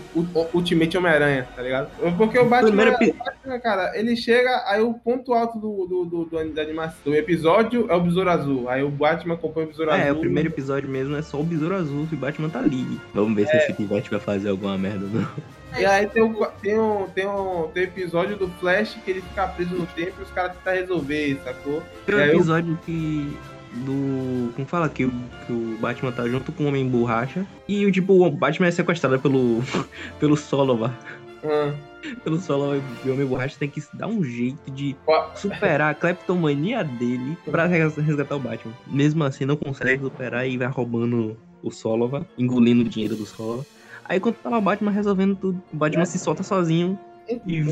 Ultimate 0.53 0.97
Homem-Aranha, 0.97 1.47
tá 1.55 1.61
ligado? 1.61 1.89
Porque 2.17 2.39
o 2.39 2.45
Batman, 2.49 2.67
Primeiro 2.67 2.91
o 2.95 3.13
Batman, 3.23 3.59
cara, 3.59 3.97
ele 3.97 4.15
chega, 4.15 4.63
aí 4.65 4.81
o 4.81 4.93
ponto 4.95 5.33
alto 5.33 5.59
do, 5.59 5.85
do, 5.85 6.05
do, 6.05 6.25
do- 6.25 6.49
da 6.53 6.61
animação, 6.63 6.97
do 7.05 7.13
episódio 7.15 7.85
é 7.89 7.93
o 7.95 8.01
Besouro 8.01 8.29
Azul. 8.31 8.69
Aí 8.69 8.81
o 8.83 8.89
Batman 8.89 9.37
compõe 9.37 9.65
o 9.65 9.67
Besouro 9.67 9.91
É, 9.91 10.03
Azul. 10.05 10.17
o 10.17 10.19
primeiro 10.19 10.49
episódio 10.49 10.89
mesmo 10.89 11.15
é 11.15 11.21
só 11.21 11.39
o 11.39 11.43
Besouro 11.43 11.75
Azul 11.75 12.07
e 12.11 12.15
o 12.15 12.17
Batman 12.17 12.49
tá 12.49 12.59
ali. 12.59 12.99
Vamos 13.13 13.35
ver 13.35 13.47
se 13.47 13.55
esse 13.55 13.73
pivete 13.73 14.09
vai 14.09 14.19
fazer 14.19 14.49
alguma 14.49 14.77
merda 14.79 15.05
ou 15.05 15.11
não. 15.21 15.27
E 15.77 15.85
aí 15.85 16.07
tem 16.07 16.23
um, 16.23 16.33
tem, 16.61 16.79
um, 16.79 17.05
tem, 17.13 17.27
um, 17.27 17.67
tem 17.73 17.83
um 17.83 17.87
episódio 17.87 18.35
do 18.37 18.47
Flash 18.59 18.97
que 19.05 19.11
ele 19.11 19.21
fica 19.21 19.47
preso 19.47 19.75
no 19.75 19.85
tempo 19.85 20.13
e 20.19 20.23
os 20.23 20.31
caras 20.31 20.53
tentam 20.57 20.73
resolver, 20.73 21.39
sacou? 21.43 21.83
Tem 22.05 22.15
um 22.15 22.19
E 22.19 22.21
aí 22.23 22.29
eu- 22.29 22.35
episódio 22.35 22.79
que. 22.85 23.37
Do. 23.71 24.51
Como 24.55 24.67
fala? 24.67 24.89
Que 24.89 25.05
o, 25.05 25.11
que 25.45 25.53
o 25.53 25.77
Batman 25.79 26.11
tá 26.11 26.27
junto 26.27 26.51
com 26.51 26.63
o 26.63 26.67
Homem 26.67 26.87
Borracha. 26.87 27.45
E 27.67 27.85
o 27.85 27.91
tipo, 27.91 28.13
o 28.25 28.31
Batman 28.31 28.67
é 28.67 28.71
sequestrado 28.71 29.19
pelo. 29.19 29.61
pelo 30.19 30.35
Solova. 30.35 30.91
Ah, 31.43 31.71
Pelo 32.23 32.39
Solova 32.39 32.81
e 33.05 33.09
o 33.09 33.13
Homem 33.13 33.25
Borracha 33.27 33.55
tem 33.59 33.69
que 33.69 33.81
dar 33.93 34.07
um 34.07 34.23
jeito 34.23 34.71
de 34.71 34.95
superar 35.35 35.91
a 35.91 35.93
cleptomania 35.93 36.83
dele 36.83 37.37
pra 37.45 37.65
res- 37.67 37.95
resgatar 37.95 38.35
o 38.35 38.39
Batman. 38.39 38.73
Mesmo 38.87 39.23
assim, 39.23 39.45
não 39.45 39.55
consegue 39.55 40.01
superar 40.01 40.47
e 40.47 40.57
vai 40.57 40.67
roubando 40.67 41.37
o 41.61 41.69
Solova, 41.71 42.25
engolindo 42.37 42.81
o 42.81 42.89
dinheiro 42.89 43.15
do 43.15 43.25
Solova. 43.25 43.63
Aí 44.09 44.19
quando 44.19 44.35
tava 44.35 44.57
o 44.57 44.61
Batman 44.61 44.91
resolvendo 44.91 45.35
tudo, 45.35 45.61
o 45.71 45.77
Batman 45.77 46.03
se 46.05 46.17
solta 46.19 46.43
sozinho 46.43 46.99
e, 47.45 47.63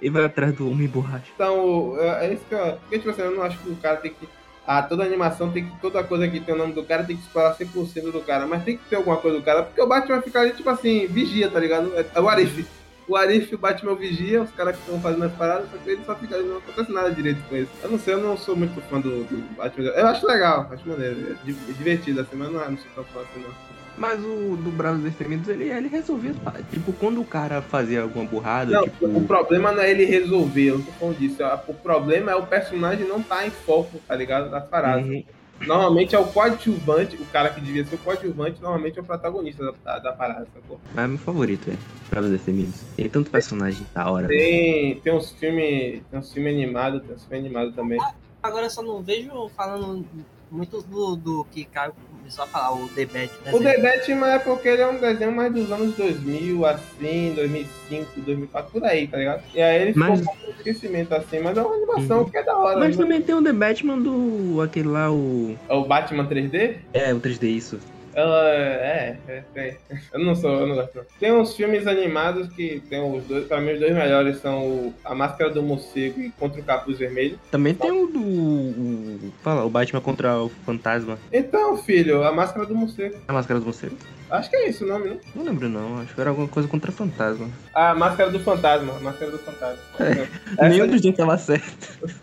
e 0.00 0.10
vai 0.10 0.24
atrás 0.24 0.54
do 0.54 0.70
Homem 0.70 0.86
Borracha. 0.86 1.24
Então, 1.34 1.96
é 1.98 2.26
é 2.26 2.34
isso 2.34 2.44
que 2.48 2.54
eu. 2.54 2.72
Porque, 2.82 2.98
tipo 2.98 3.10
assim, 3.10 3.22
eu 3.22 3.30
não 3.34 3.42
acho 3.42 3.58
que 3.58 3.70
o 3.70 3.76
cara 3.76 3.96
tem 3.96 4.12
que. 4.12 4.28
Ah, 4.66 4.82
toda 4.82 5.04
animação 5.04 5.50
tem 5.50 5.64
que. 5.64 5.80
Toda 5.80 6.04
coisa 6.04 6.28
que 6.28 6.38
tem 6.38 6.54
o 6.54 6.58
nome 6.58 6.74
do 6.74 6.84
cara 6.84 7.02
tem 7.02 7.16
que 7.16 7.22
explorar 7.22 7.54
100% 7.56 8.12
do 8.12 8.20
cara. 8.20 8.46
Mas 8.46 8.62
tem 8.62 8.76
que 8.76 8.84
ter 8.90 8.96
alguma 8.96 9.16
coisa 9.16 9.38
do 9.38 9.42
cara. 9.42 9.62
Porque 9.62 9.80
o 9.80 9.86
Batman 9.86 10.20
fica 10.20 10.40
ali, 10.40 10.50
tipo 10.52 10.68
assim, 10.68 11.06
vigia, 11.06 11.48
tá 11.50 11.58
ligado? 11.58 11.90
É, 11.96 12.04
é 12.14 12.20
o 12.20 12.28
Arif. 12.28 12.66
O 13.08 13.16
Arif 13.16 13.52
e 13.52 13.54
o 13.54 13.58
Batman 13.58 13.94
vigia, 13.94 14.42
os 14.42 14.50
caras 14.50 14.74
que 14.76 14.82
estão 14.82 15.00
fazendo 15.00 15.24
as 15.24 15.32
paradas, 15.32 15.70
só 15.70 15.78
que 15.78 15.88
ele 15.90 16.04
só 16.04 16.14
fica 16.16 16.34
ali, 16.34 16.44
não 16.46 16.58
acontece 16.58 16.92
nada 16.92 17.10
direito 17.12 17.40
com 17.48 17.56
isso. 17.56 17.70
Eu 17.82 17.90
não 17.92 17.98
sei, 18.00 18.14
eu 18.14 18.20
não 18.20 18.36
sou 18.36 18.56
muito 18.56 18.78
fã 18.90 19.00
do, 19.00 19.22
do 19.24 19.56
Batman. 19.56 19.84
Eu 19.90 20.06
acho 20.08 20.26
legal, 20.26 20.68
acho 20.72 20.86
maneiro. 20.88 21.16
É 21.30 21.46
di- 21.46 21.72
divertido, 21.72 22.20
assim, 22.20 22.34
mas 22.36 22.50
não, 22.52 22.58
não 22.70 22.76
sou 22.76 22.86
tão 22.96 23.04
fã 23.04 23.20
assim, 23.20 23.40
não. 23.40 23.75
Mas 23.96 24.20
o 24.20 24.56
do 24.56 24.70
Bravos 24.70 25.00
Destemidos, 25.00 25.48
ele, 25.48 25.70
ele 25.70 25.88
resolvia. 25.88 26.34
Tipo, 26.70 26.92
quando 26.92 27.20
o 27.20 27.24
cara 27.24 27.62
fazia 27.62 28.02
alguma 28.02 28.26
burrada, 28.26 28.70
Não, 28.70 28.82
tipo. 28.84 29.06
o 29.06 29.24
problema 29.24 29.72
não 29.72 29.82
é 29.82 29.90
ele 29.90 30.04
resolver, 30.04 30.66
eu 30.66 30.78
não 30.78 30.84
tô 30.84 30.92
falando 30.92 31.18
disso. 31.18 31.42
O 31.66 31.74
problema 31.74 32.30
é 32.30 32.34
o 32.34 32.46
personagem 32.46 33.08
não 33.08 33.22
tá 33.22 33.46
em 33.46 33.50
foco, 33.50 33.98
tá 34.06 34.14
ligado? 34.14 34.50
Das 34.50 34.66
paradas. 34.66 35.06
Uhum. 35.06 35.24
Normalmente 35.60 36.14
é 36.14 36.18
o 36.18 36.26
coadjuvante, 36.26 37.16
o 37.16 37.24
cara 37.26 37.48
que 37.48 37.62
devia 37.62 37.82
ser 37.86 37.94
o 37.94 37.98
coadjuvante, 37.98 38.60
normalmente 38.60 38.98
é 38.98 39.02
o 39.02 39.04
protagonista 39.04 39.64
da, 39.64 39.72
da, 39.84 39.98
da 40.00 40.12
parada, 40.12 40.46
sacou? 40.52 40.78
Mas 40.94 41.04
é 41.04 41.08
meu 41.08 41.18
favorito, 41.18 41.70
é. 41.70 41.76
Fazer 42.14 42.38
filmes. 42.38 42.84
Tem 42.94 43.08
tanto 43.08 43.30
personagem 43.30 43.86
da 43.94 44.10
hora. 44.10 44.28
Tem, 44.28 45.00
tem 45.00 45.14
uns 45.14 45.32
filmes. 45.32 46.02
Tem 46.10 46.20
uns 46.20 46.32
filmes 46.32 46.52
animados, 46.52 47.02
tem 47.02 47.14
uns 47.14 47.24
filmes 47.24 47.46
animados 47.46 47.74
também. 47.74 47.98
Agora 48.42 48.66
eu 48.66 48.70
só 48.70 48.82
não 48.82 49.02
vejo 49.02 49.48
falando 49.56 50.06
muito 50.50 50.82
do, 50.82 51.16
do 51.16 51.44
que 51.50 51.64
Caio 51.64 51.94
começou 52.26 52.44
a 52.44 52.48
falar, 52.48 52.74
o 52.74 52.88
The 52.88 53.06
Bad. 53.06 53.30
O 53.52 53.60
The 53.60 53.78
Batman 53.80 54.32
é 54.32 54.38
porque 54.40 54.68
ele 54.68 54.82
é 54.82 54.86
um 54.88 54.98
desenho 54.98 55.32
mais 55.32 55.52
dos 55.52 55.70
anos 55.70 55.94
2000, 55.96 56.66
assim, 56.66 57.32
2005, 57.36 58.20
2004, 58.20 58.72
por 58.72 58.84
aí, 58.84 59.06
tá 59.06 59.16
ligado? 59.16 59.42
E 59.54 59.60
aí 59.62 59.82
ele 59.82 59.92
ficou 59.92 60.08
Mas- 60.08 60.20
um 60.20 60.24
pouco 60.24 60.40
de 60.44 60.50
esquecimento, 60.50 61.14
assim, 61.14 61.38
mas 61.40 61.56
é 61.56 61.62
uma 61.62 61.74
animação 61.74 62.18
Uhum. 62.20 62.28
que 62.30 62.36
é 62.36 62.42
da 62.42 62.56
hora. 62.56 62.78
Mas 62.78 62.96
né? 62.96 63.02
também 63.04 63.22
tem 63.22 63.34
o 63.34 63.42
The 63.42 63.52
Batman 63.52 63.98
do. 63.98 64.60
aquele 64.60 64.88
lá, 64.88 65.10
o. 65.12 65.56
É 65.68 65.74
o 65.74 65.84
Batman 65.84 66.26
3D? 66.26 66.76
É, 66.92 67.14
o 67.14 67.20
3D, 67.20 67.44
isso. 67.48 67.78
Ela 68.16 68.48
é, 68.48 69.18
é, 69.28 69.42
tem. 69.52 69.76
Eu 70.10 70.20
não 70.20 70.34
sou, 70.34 70.50
eu 70.60 70.66
não 70.66 70.74
gosto. 70.74 71.00
Tem 71.20 71.30
uns 71.30 71.54
filmes 71.54 71.86
animados 71.86 72.48
que 72.54 72.80
tem 72.88 72.98
os 72.98 73.22
dois, 73.24 73.46
pra 73.46 73.60
mim 73.60 73.74
os 73.74 73.78
dois 73.78 73.92
melhores 73.94 74.38
são 74.38 74.66
o 74.66 74.94
A 75.04 75.14
Máscara 75.14 75.50
do 75.50 75.62
Morcego 75.62 76.18
e 76.22 76.30
Contra 76.30 76.58
o 76.58 76.64
Capuz 76.64 76.96
Vermelho. 76.98 77.38
Também 77.50 77.74
tem 77.74 77.92
o 77.92 78.06
do. 78.06 78.18
O, 78.20 79.32
fala, 79.42 79.66
o 79.66 79.68
Batman 79.68 80.00
contra 80.00 80.38
o 80.40 80.48
Fantasma. 80.64 81.18
Então, 81.30 81.76
filho, 81.76 82.22
A 82.24 82.32
Máscara 82.32 82.64
do 82.64 82.74
Morcego. 82.74 83.16
A 83.28 83.32
máscara 83.34 83.60
do 83.60 83.66
morcego. 83.66 83.96
Acho 84.30 84.48
que 84.48 84.56
é 84.56 84.68
isso 84.70 84.84
o 84.84 84.88
nome, 84.88 85.08
não? 85.10 85.20
Não 85.34 85.44
lembro 85.44 85.68
não, 85.68 85.98
acho 86.00 86.14
que 86.14 86.20
era 86.20 86.30
alguma 86.30 86.48
coisa 86.48 86.66
contra 86.66 86.90
Fantasma. 86.90 87.50
A 87.74 87.94
Máscara 87.94 88.30
do 88.30 88.40
Fantasma, 88.40 88.94
Máscara 89.00 89.30
do 89.30 89.38
Fantasma. 89.38 89.78
Nem 90.00 90.18
Essa- 90.72 90.82
outro 90.84 91.00
dia 91.00 91.12
tava 91.12 91.36
certo. 91.36 92.16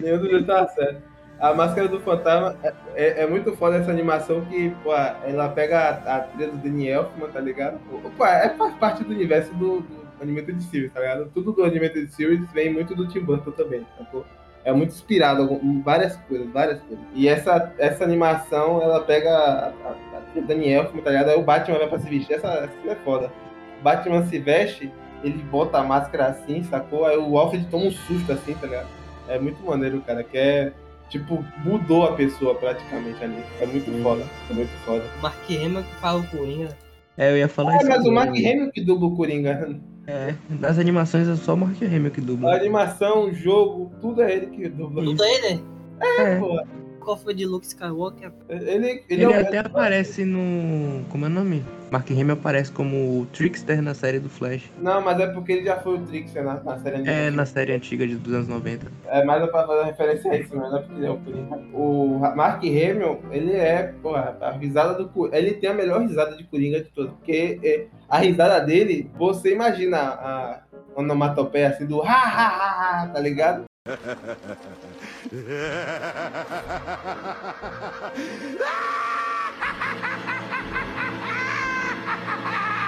Nenhum 0.00 0.18
dos 0.18 0.30
dois 0.30 0.46
tava 0.46 0.66
certo. 0.68 1.02
A 1.38 1.52
Máscara 1.52 1.86
do 1.88 2.00
Fantasma 2.00 2.56
é, 2.62 2.72
é- 2.94 3.22
é 3.22 3.26
muito 3.26 3.54
foda 3.56 3.76
essa 3.76 3.90
animação 3.90 4.40
que, 4.46 4.70
pô, 4.82 4.94
ela 4.94 5.48
pega 5.50 5.78
a, 5.78 6.16
a 6.16 6.20
trilha 6.20 6.50
do 6.50 6.56
Danny 6.58 6.88
Elfman, 6.88 7.28
tá 7.28 7.40
ligado? 7.40 7.78
Pô, 8.16 8.24
é, 8.24 8.48
faz 8.56 8.74
parte 8.76 9.04
do 9.04 9.10
universo 9.12 9.52
do, 9.54 9.80
do 9.80 10.06
Animated 10.22 10.62
Series, 10.64 10.92
tá 10.92 11.00
ligado? 11.00 11.30
Tudo 11.34 11.52
do 11.52 11.64
Animated 11.64 12.10
Series 12.10 12.40
vem 12.52 12.72
muito 12.72 12.94
do 12.94 13.06
Tim 13.08 13.20
Burton 13.20 13.50
também, 13.50 13.86
sacou? 13.98 14.24
É 14.64 14.72
muito 14.72 14.90
inspirado 14.90 15.44
em 15.62 15.80
várias 15.82 16.16
coisas, 16.28 16.48
várias 16.50 16.80
coisas. 16.80 17.04
E 17.14 17.28
essa, 17.28 17.72
essa 17.78 18.02
animação, 18.02 18.82
ela 18.82 19.00
pega 19.04 19.30
a, 19.30 19.66
a, 19.68 19.94
a 20.36 20.40
Danny 20.40 20.72
Elfman, 20.72 21.02
tá 21.02 21.10
ligado? 21.10 21.28
Aí 21.28 21.36
o 21.38 21.42
Batman 21.42 21.78
vai 21.78 21.86
pra 21.88 21.98
se 21.98 22.08
vestir, 22.08 22.34
essa, 22.34 22.48
essa 22.48 22.72
é 22.90 22.94
foda. 23.04 23.30
Batman 23.82 24.24
se 24.26 24.38
veste, 24.38 24.90
ele 25.22 25.42
bota 25.44 25.78
a 25.78 25.84
máscara 25.84 26.28
assim, 26.28 26.62
sacou? 26.64 27.04
Aí 27.04 27.16
o 27.16 27.36
Alfred 27.38 27.66
toma 27.66 27.84
um 27.84 27.90
susto 27.92 28.32
assim, 28.32 28.54
tá 28.54 28.66
ligado? 28.66 28.88
É 29.28 29.38
muito 29.38 29.62
maneiro, 29.64 30.00
cara, 30.00 30.24
que 30.24 30.36
é. 30.38 30.72
Tipo, 31.08 31.44
mudou 31.64 32.04
a 32.04 32.12
pessoa 32.12 32.54
praticamente 32.54 33.22
ali. 33.22 33.42
É 33.60 33.66
muito 33.66 33.90
Hum. 33.90 34.02
foda. 34.02 34.24
É 34.50 34.54
muito 34.54 34.70
foda. 34.84 35.04
O 35.18 35.22
Mark 35.22 35.36
Hamill 35.50 35.82
que 35.82 35.94
fala 36.00 36.20
o 36.20 36.26
Coringa. 36.26 36.68
É, 37.16 37.30
eu 37.32 37.36
ia 37.38 37.48
falar 37.48 37.74
É, 37.74 37.76
isso. 37.78 37.88
mas 37.88 38.04
o. 38.04 38.12
Mark 38.12 38.30
Hamill 38.30 38.70
que 38.72 38.80
dubla 38.84 39.08
o 39.08 39.16
Coringa. 39.16 39.78
É, 40.08 40.34
nas 40.60 40.78
animações 40.78 41.26
é 41.28 41.34
só 41.36 41.54
o 41.54 41.56
Mark 41.56 41.80
Hamill 41.82 42.10
que 42.10 42.20
A 42.20 42.24
dubla. 42.24 42.54
animação, 42.56 43.24
o 43.24 43.34
jogo, 43.34 43.90
tudo 44.00 44.22
é 44.22 44.32
ele 44.34 44.46
que 44.46 44.68
dubla. 44.68 45.02
Tudo 45.04 45.24
ele? 45.24 45.62
É, 46.00 46.36
Pô, 46.38 46.60
Qual 47.06 47.16
foi 47.16 47.34
de 47.34 47.46
Luke 47.46 47.64
Skywalker? 47.64 48.32
Ele, 48.48 48.68
ele, 48.68 49.04
ele 49.08 49.24
é 49.32 49.40
até 49.42 49.58
aparece 49.58 50.24
no. 50.24 51.04
Como 51.08 51.24
é 51.24 51.28
o 51.28 51.30
nome? 51.30 51.64
Mark 51.88 52.10
Hamill 52.10 52.32
aparece 52.32 52.72
como 52.72 53.20
o 53.20 53.26
Trickster 53.26 53.80
na 53.80 53.94
série 53.94 54.18
do 54.18 54.28
Flash. 54.28 54.68
Não, 54.82 55.00
mas 55.00 55.20
é 55.20 55.28
porque 55.28 55.52
ele 55.52 55.64
já 55.64 55.76
foi 55.78 55.94
o 55.94 55.98
Trickster 56.00 56.42
na, 56.42 56.54
na 56.64 56.76
série 56.80 56.96
É, 56.96 56.98
animada. 56.98 57.30
na 57.30 57.46
série 57.46 57.72
antiga 57.74 58.04
de 58.08 58.16
dos 58.16 58.34
anos 58.34 58.48
90. 58.48 58.90
É 59.06 59.24
mais 59.24 59.48
pra 59.48 59.64
fazer 59.68 59.84
referência 59.84 60.32
a 60.32 60.36
isso, 60.36 60.56
mas 60.56 60.68
não 60.68 60.78
é 60.78 60.82
porque 60.82 60.98
ele 60.98 61.06
é 61.06 61.10
o 61.10 61.18
Coringa. 61.18 61.56
O 61.72 62.18
Mark 62.34 62.64
Hamill, 62.64 63.20
ele 63.30 63.52
é, 63.52 63.94
porra, 64.02 64.36
a 64.40 64.50
risada 64.50 64.94
do 64.94 65.08
Coringa. 65.08 65.38
Ele 65.38 65.54
tem 65.54 65.70
a 65.70 65.74
melhor 65.74 66.00
risada 66.00 66.36
de 66.36 66.42
Coringa 66.42 66.82
de 66.82 66.90
todas. 66.90 67.12
Porque 67.12 67.60
é, 67.62 67.86
a 68.08 68.18
risada 68.18 68.58
dele, 68.66 69.08
você 69.16 69.52
imagina 69.52 69.96
a 69.98 70.60
onomatopeia 70.96 71.68
assim 71.68 71.86
do 71.86 72.02
ha 72.02 72.10
ha 72.10 72.48
ha 72.48 73.02
ha, 73.04 73.08
tá 73.10 73.20
ligado? 73.20 73.62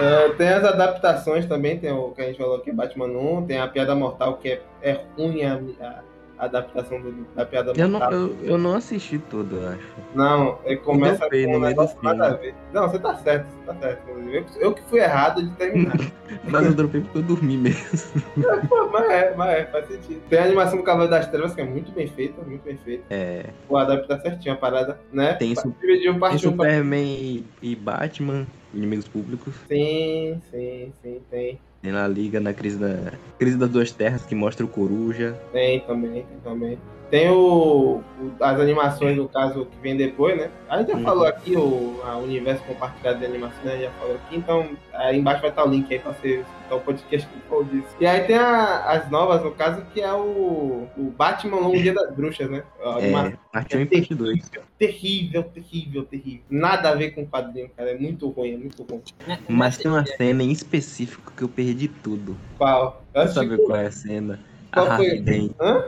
É, 0.00 0.28
tem 0.36 0.48
as 0.48 0.64
adaptações 0.64 1.46
também, 1.46 1.78
tem 1.78 1.92
o 1.92 2.12
que 2.12 2.22
a 2.22 2.26
gente 2.26 2.38
falou 2.38 2.56
aqui, 2.56 2.72
Batman 2.72 3.06
1, 3.06 3.46
tem 3.46 3.58
a 3.58 3.68
Piada 3.68 3.94
Mortal, 3.94 4.36
que 4.38 4.48
é, 4.48 4.62
é 4.82 5.04
ruim 5.16 5.44
a, 5.44 5.54
a 5.80 6.07
adaptação 6.38 7.00
do- 7.00 7.26
da 7.34 7.44
Piada 7.44 7.72
Eu 7.76 7.88
não, 7.88 8.10
eu, 8.12 8.36
eu 8.42 8.58
não 8.58 8.74
assisti 8.74 9.18
tudo, 9.18 9.56
eu 9.56 9.68
acho. 9.68 9.88
Não, 10.14 10.58
ele 10.64 10.76
começa 10.76 11.18
dropei 11.18 11.44
com 11.44 11.52
no 11.52 11.58
um 11.58 11.60
negócio 11.60 11.98
nada 12.02 12.26
a 12.26 12.30
ver. 12.34 12.54
Não, 12.72 12.88
você 12.88 12.98
tá 12.98 13.16
certo, 13.16 13.46
você 13.50 13.66
tá 13.66 13.74
certo. 13.74 14.02
inclusive. 14.08 14.36
Eu, 14.36 14.44
eu 14.60 14.74
que 14.74 14.82
fui 14.82 15.00
errado 15.00 15.42
de 15.42 15.50
terminar. 15.56 15.96
Mas 16.44 16.66
eu 16.66 16.74
dropei 16.74 17.00
porque 17.00 17.18
eu 17.18 17.22
dormi 17.22 17.56
mesmo. 17.56 18.22
Pô, 18.68 18.88
mas 18.92 19.10
é, 19.10 19.34
mas 19.34 19.50
é, 19.50 19.64
faz 19.66 19.86
sentido. 19.88 20.20
Tem 20.28 20.38
a 20.38 20.44
animação 20.44 20.76
do 20.76 20.82
Cavaleiro 20.84 21.10
das 21.10 21.26
Trevas, 21.26 21.54
que 21.54 21.60
é 21.60 21.64
muito 21.64 21.90
bem 21.92 22.06
feita, 22.06 22.42
muito 22.42 22.62
bem 22.62 22.76
feita. 22.78 23.04
É, 23.10 23.46
O 23.68 23.76
adapta 23.76 24.20
certinho 24.20 24.54
a 24.54 24.56
parada, 24.56 24.98
né? 25.12 25.34
Tem 25.34 25.52
isso- 25.52 25.74
tem 25.80 26.18
parte 26.18 26.46
1 26.46 26.56
pra... 26.56 26.66
Superman 26.66 27.44
e 27.62 27.74
Batman, 27.76 28.46
inimigos 28.74 29.08
públicos. 29.08 29.54
Sim, 29.68 30.40
sim, 30.50 30.92
sim, 31.02 31.20
tem. 31.30 31.58
Tem 31.80 31.92
na 31.92 32.08
Liga, 32.08 32.40
na 32.40 32.52
crise, 32.52 32.78
da, 32.78 33.12
crise 33.38 33.56
das 33.56 33.70
Duas 33.70 33.92
Terras, 33.92 34.26
que 34.26 34.34
mostra 34.34 34.64
o 34.66 34.68
Coruja. 34.68 35.38
Tem 35.52 35.80
também, 35.80 36.24
tem 36.24 36.40
também. 36.42 36.78
Tem 37.10 37.30
o, 37.30 38.02
as 38.38 38.60
animações, 38.60 39.16
no 39.16 39.26
caso, 39.28 39.64
que 39.66 39.76
vem 39.80 39.96
depois, 39.96 40.36
né? 40.36 40.50
A 40.68 40.78
gente 40.78 40.88
já 40.90 40.96
Uhum. 40.98 41.02
falou 41.04 41.26
aqui 41.26 41.56
o 41.56 42.00
universo 42.22 42.62
compartilhado 42.64 43.18
de 43.20 43.24
animação, 43.24 43.64
né? 43.64 43.78
Já 43.80 43.90
falou 43.92 44.14
aqui, 44.16 44.36
então 44.36 44.68
aí 44.92 45.18
embaixo 45.18 45.40
vai 45.40 45.48
estar 45.50 45.64
o 45.64 45.68
link 45.70 45.90
aí 45.90 45.98
pra 46.00 46.12
você 46.12 46.40
escutar 46.40 46.74
o 46.74 46.80
podcast 46.80 47.26
que 47.28 47.48
falou 47.48 47.64
disso. 47.64 47.86
E 47.98 48.06
aí 48.06 48.20
tem 48.24 48.36
a- 48.36 48.84
as 48.90 49.10
novas, 49.10 49.42
no 49.42 49.52
caso, 49.52 49.82
que 49.94 50.02
é 50.02 50.12
o, 50.12 50.86
o 50.98 51.14
Batman 51.16 51.56
Longo 51.60 51.78
Dia 51.80 51.94
das 51.94 52.14
Bruxas, 52.14 52.50
né? 52.50 52.62
A 52.84 52.96
animação 52.96 53.32
É, 53.32 53.38
parte 53.52 53.76
1 53.76 53.80
e 53.80 53.86
parte 53.86 54.14
2. 54.14 54.50
terrível, 54.78 55.42
terrível, 55.44 56.04
terrível. 56.04 56.42
Nada 56.50 56.90
a 56.90 56.94
ver 56.94 57.12
com 57.12 57.22
o 57.22 57.26
quadrinho, 57.26 57.70
cara. 57.74 57.90
É 57.92 57.96
muito 57.98 58.28
ruim, 58.28 58.52
é 58.52 58.56
muito 58.58 58.82
ruim. 58.82 59.00
Mas 59.48 59.78
tem 59.78 59.90
uma 59.90 60.04
cena 60.04 60.42
em 60.42 60.50
específico 60.52 61.32
que 61.34 61.42
eu 61.42 61.48
perdi 61.48 61.88
tudo. 61.88 62.36
Qual? 62.58 63.02
Sabe 63.32 63.56
qual 63.56 63.76
é 63.78 63.86
a 63.86 63.90
cena? 63.90 64.38
Qual 64.72 64.86
a 64.86 64.96
foi? 64.96 65.06
Harvey 65.06 65.20
Dent. 65.22 65.52
Hã? 65.58 65.84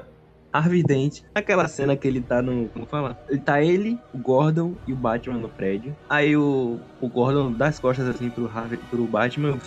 Harvey 0.52 0.82
Dent. 0.82 1.20
Aquela 1.34 1.68
cena 1.68 1.96
que 1.96 2.06
ele 2.06 2.20
tá 2.20 2.42
no. 2.42 2.68
Como 2.68 2.86
fala? 2.86 3.18
Ele 3.28 3.40
tá 3.40 3.62
ele, 3.62 3.98
o 4.12 4.18
Gordon 4.18 4.74
e 4.86 4.92
o 4.92 4.96
Batman 4.96 5.38
no 5.38 5.48
prédio. 5.48 5.96
Aí 6.08 6.36
o, 6.36 6.78
o 7.00 7.08
Gordon 7.08 7.52
dá 7.52 7.68
as 7.68 7.78
costas 7.78 8.08
assim 8.08 8.30
pro, 8.30 8.50
Harvey, 8.52 8.78
pro 8.90 9.04
Batman. 9.04 9.58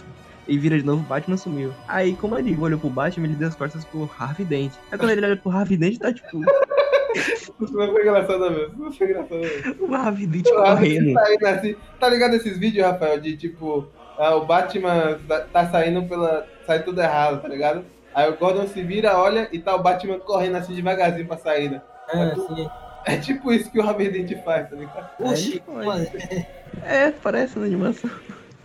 E 0.45 0.57
vira 0.57 0.77
de 0.77 0.85
novo, 0.85 1.01
o 1.01 1.05
Batman 1.05 1.37
sumiu. 1.37 1.71
Aí, 1.87 2.15
como 2.17 2.37
ele 2.37 2.55
olhou 2.59 2.77
pro 2.77 2.89
Batman, 2.89 3.27
ele 3.27 3.35
deu 3.35 3.47
as 3.47 3.55
costas 3.55 3.85
pro 3.85 4.09
Harvey 4.19 4.45
Dent. 4.45 4.73
Aí 4.91 4.97
quando 4.97 5.11
ele 5.11 5.25
olha 5.25 5.37
pro 5.37 5.51
Harvey 5.51 5.77
Dent, 5.77 5.97
tá 5.99 6.11
tipo, 6.13 6.41
Isso 7.15 7.53
não 7.73 7.91
foi 7.91 8.01
engraçado 8.01 8.51
mesmo. 8.51 8.83
Não 8.83 8.91
foi 8.91 9.07
engraçado 9.07 9.39
mesmo. 9.39 9.87
o 9.87 9.95
Harvey 9.95 10.27
Dent 10.27 10.49
correndo. 10.49 11.13
Tá, 11.13 11.33
indo 11.33 11.47
assim. 11.47 11.75
tá 11.99 12.09
ligado 12.09 12.35
esses 12.35 12.57
vídeos, 12.57 12.85
Rafael? 12.85 13.19
De 13.19 13.37
tipo, 13.37 13.87
ah, 14.17 14.35
o 14.35 14.45
Batman 14.45 15.19
tá, 15.27 15.41
tá 15.41 15.69
saindo 15.69 16.03
pela. 16.07 16.47
sai 16.65 16.83
tudo 16.83 17.01
errado, 17.01 17.41
tá 17.41 17.47
ligado? 17.47 17.85
Aí 18.13 18.29
o 18.29 18.37
Gordon 18.37 18.67
se 18.67 18.81
vira, 18.81 19.17
olha 19.17 19.47
e 19.51 19.59
tá 19.59 19.75
o 19.75 19.81
Batman 19.81 20.19
correndo 20.19 20.57
assim 20.57 20.75
devagarzinho 20.75 21.27
pra 21.27 21.37
saída. 21.37 21.83
Ah, 22.09 22.33
sim. 22.35 22.69
É 23.05 23.17
tipo 23.17 23.51
isso 23.51 23.69
que 23.69 23.79
o 23.79 23.83
Harvey 23.87 24.09
Dent 24.09 24.43
faz, 24.43 24.69
tá 24.69 24.75
ligado? 24.75 25.09
Oxi, 25.19 25.61
mano. 25.67 26.07
É, 26.83 27.11
parece 27.11 27.59
na 27.59 27.65
animação. 27.65 28.09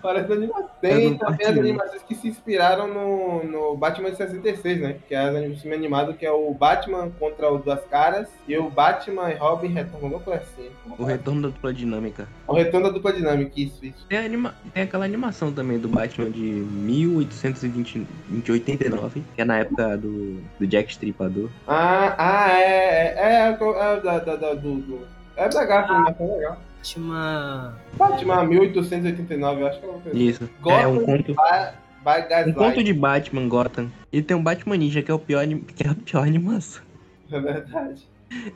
Parece 0.02 0.32
animação. 0.32 0.70
É 0.82 0.88
Tem 0.88 1.12
do 1.12 1.18
também 1.18 1.46
as 1.46 1.58
animações 1.58 2.02
que 2.02 2.14
se 2.14 2.28
inspiraram 2.28 2.86
no, 2.86 3.42
no 3.44 3.76
Batman 3.76 4.10
de 4.10 4.16
66, 4.16 4.80
né? 4.80 4.96
Que 5.06 5.14
é 5.14 5.30
o 5.30 5.54
filme 5.56 5.76
animado 5.76 6.14
que 6.14 6.24
é 6.24 6.30
o 6.30 6.54
Batman 6.54 7.10
contra 7.18 7.50
o 7.50 7.58
Duas 7.58 7.84
Caras 7.86 8.28
e 8.46 8.56
o 8.56 8.70
Batman 8.70 9.30
e 9.30 9.34
Robin 9.34 9.66
retornam, 9.68 10.04
alguma 10.04 10.20
coisa 10.20 10.42
assim. 10.42 10.70
O 10.98 11.04
retorno 11.04 11.42
da 11.42 11.48
dupla 11.48 11.74
dinâmica. 11.74 12.28
O 12.46 12.54
retorno 12.54 12.86
da 12.86 12.92
dupla 12.92 13.12
dinâmica, 13.12 13.52
isso, 13.56 13.84
isso. 13.84 14.06
Tem, 14.08 14.18
anima... 14.18 14.54
Tem 14.72 14.84
aquela 14.84 15.04
animação 15.04 15.52
também 15.52 15.78
do 15.78 15.88
Batman 15.88 16.30
de 16.30 16.40
1889, 16.40 19.24
que 19.34 19.40
é 19.40 19.44
na 19.44 19.58
época 19.58 19.96
do, 19.96 20.40
do 20.58 20.66
Jack 20.66 20.90
Stripador. 20.92 21.48
Ah, 21.66 22.14
ah, 22.18 22.52
é, 22.52 22.64
é, 22.64 23.14
é, 23.16 23.20
é, 23.20 23.50
é 23.50 23.56
da, 24.00 24.18
da, 24.18 24.36
da, 24.36 24.54
do, 24.54 24.76
do, 24.76 25.06
é 25.36 25.48
da 25.48 25.64
Gafa, 25.64 25.92
animação 25.92 26.34
legal. 26.34 26.58
Última. 26.78 27.76
Batman 27.94 28.44
1889, 28.44 29.60
eu 29.60 29.66
acho 29.66 29.80
que 29.80 29.86
é 29.86 29.88
uma 29.88 30.00
coisa. 30.00 30.18
Isso. 30.18 30.50
Gotham 30.60 30.80
É 30.80 30.86
um 30.86 31.04
conto, 31.04 31.34
By, 31.34 32.44
by 32.44 32.50
um 32.50 32.52
conto 32.54 32.84
de 32.84 32.92
Batman 32.92 33.48
Gotham. 33.48 33.90
E 34.12 34.22
tem 34.22 34.36
um 34.36 34.42
Batman 34.42 34.76
Ninja, 34.76 35.02
que 35.02 35.10
é, 35.10 35.14
o 35.14 35.18
pior, 35.18 35.44
que 35.46 35.86
é 35.86 35.90
a 35.90 35.94
pior 35.94 36.22
animação. 36.22 36.82
É 37.30 37.40
verdade, 37.40 38.08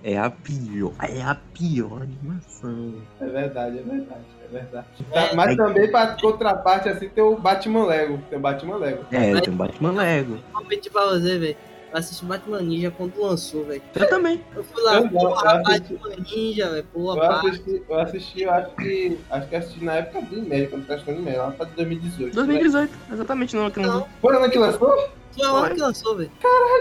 É 0.02 0.18
a 0.18 0.30
pior. 0.30 0.92
É 1.02 1.22
a 1.22 1.34
pior 1.34 2.02
animação. 2.02 2.94
é 3.20 3.26
verdade, 3.26 3.78
é 3.78 3.82
verdade, 3.82 4.24
é 4.44 4.52
verdade. 4.52 4.86
É. 5.10 5.28
Tá, 5.28 5.34
mas 5.34 5.56
também, 5.56 5.90
pra 5.90 6.16
contraparte, 6.18 6.88
assim, 6.88 7.08
tem 7.08 7.24
o 7.24 7.36
Batman 7.36 7.86
Lego. 7.86 8.18
Tem 8.30 8.38
o 8.38 8.42
Batman 8.42 8.76
Lego. 8.76 9.04
É, 9.10 9.40
tem 9.40 9.52
um 9.52 9.56
Batman 9.56 9.92
Lego. 9.92 10.38
Vou 10.52 10.64
pedir 10.64 10.90
pra 10.90 11.06
você, 11.06 11.38
velho. 11.38 11.56
Eu 11.92 11.98
assisti 11.98 12.24
Batman 12.24 12.62
Ninja 12.62 12.90
quando 12.90 13.20
lançou, 13.20 13.64
velho. 13.66 13.82
Eu 13.94 14.08
também. 14.08 14.42
Eu 14.56 14.64
fui 14.64 14.82
lá, 14.82 14.94
Eu 14.96 15.02
não, 15.04 15.10
porra, 15.10 15.44
eu 15.44 15.60
assisti- 15.74 15.94
Batman 15.94 16.24
Ninja, 16.34 16.70
velho. 16.70 16.84
Porra, 16.84 17.14
Eu 17.16 17.20
pá. 17.28 17.40
assisti, 17.40 17.82
eu 17.88 17.98
assisti, 18.00 18.42
eu 18.42 18.50
acho 18.50 18.76
que. 18.76 19.18
Acho 19.30 19.48
que 19.48 19.56
assisti 19.56 19.84
na 19.84 19.92
época 19.96 20.22
do 20.22 20.38
e-mail, 20.38 20.70
quando 20.70 20.86
tá 20.86 20.94
achando 20.94 21.18
e-mail, 21.18 21.38
lá 21.38 21.50
pra 21.50 21.66
2018. 21.66 22.34
2018, 22.34 22.92
exatamente 23.12 23.54
não. 23.56 23.70
Que 23.70 23.80
não... 23.80 24.00
Não, 24.00 24.08
Foi 24.22 24.34
o 24.34 24.38
ano 24.38 24.50
que 24.50 24.58
lançou? 24.58 25.10
foi 25.34 25.46
o 25.46 25.54
ano 25.56 25.74
que 25.74 25.80
lançou, 25.80 26.16
velho. 26.16 26.30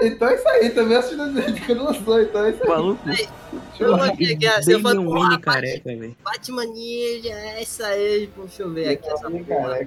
Então 0.01 0.27
é 0.29 0.35
isso 0.35 0.47
aí, 0.47 0.69
também 0.71 0.97
assisti 0.97 1.15
na 1.17 1.25
época 1.41 1.65
quando 1.65 1.83
lançou, 1.83 2.21
então 2.21 2.45
é 2.45 2.49
isso 2.51 2.63
aí. 2.63 2.69
Maluco. 2.69 3.05
Deixa 3.05 3.29
Eu 3.79 3.97
não 3.97 4.15
cheguei 4.15 4.47
assim, 4.47 4.71
eu 4.71 4.79
falei, 4.79 4.99
um 4.99 5.13
mini 5.13 5.39
careca, 5.41 5.89
velho. 5.89 6.15
Batman 6.23 6.65
Ninja, 6.65 7.29
é 7.33 7.61
essa 7.61 7.85
aí, 7.87 8.27
pô, 8.35 8.43
deixa 8.43 8.63
eu 8.63 8.69
ver 8.71 8.89
aqui 8.89 9.09
essa 9.09 9.29
porra. 9.29 9.79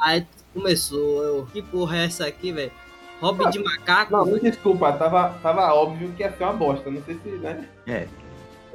Aí 0.00 0.26
começou, 0.52 1.22
eu, 1.24 1.46
que 1.52 1.62
porra 1.62 1.96
é 1.98 2.04
essa 2.04 2.26
aqui, 2.26 2.52
velho? 2.52 2.72
Hobby 3.20 3.50
de 3.50 3.58
macaco? 3.58 4.12
Não, 4.12 4.26
me 4.26 4.40
desculpa, 4.40 4.92
tava, 4.92 5.38
tava 5.42 5.74
óbvio 5.74 6.12
que 6.16 6.22
ia 6.22 6.30
ser 6.32 6.44
uma 6.44 6.52
bosta, 6.52 6.90
não 6.90 7.02
sei 7.02 7.18
se, 7.22 7.28
né? 7.30 7.66
É. 7.86 8.06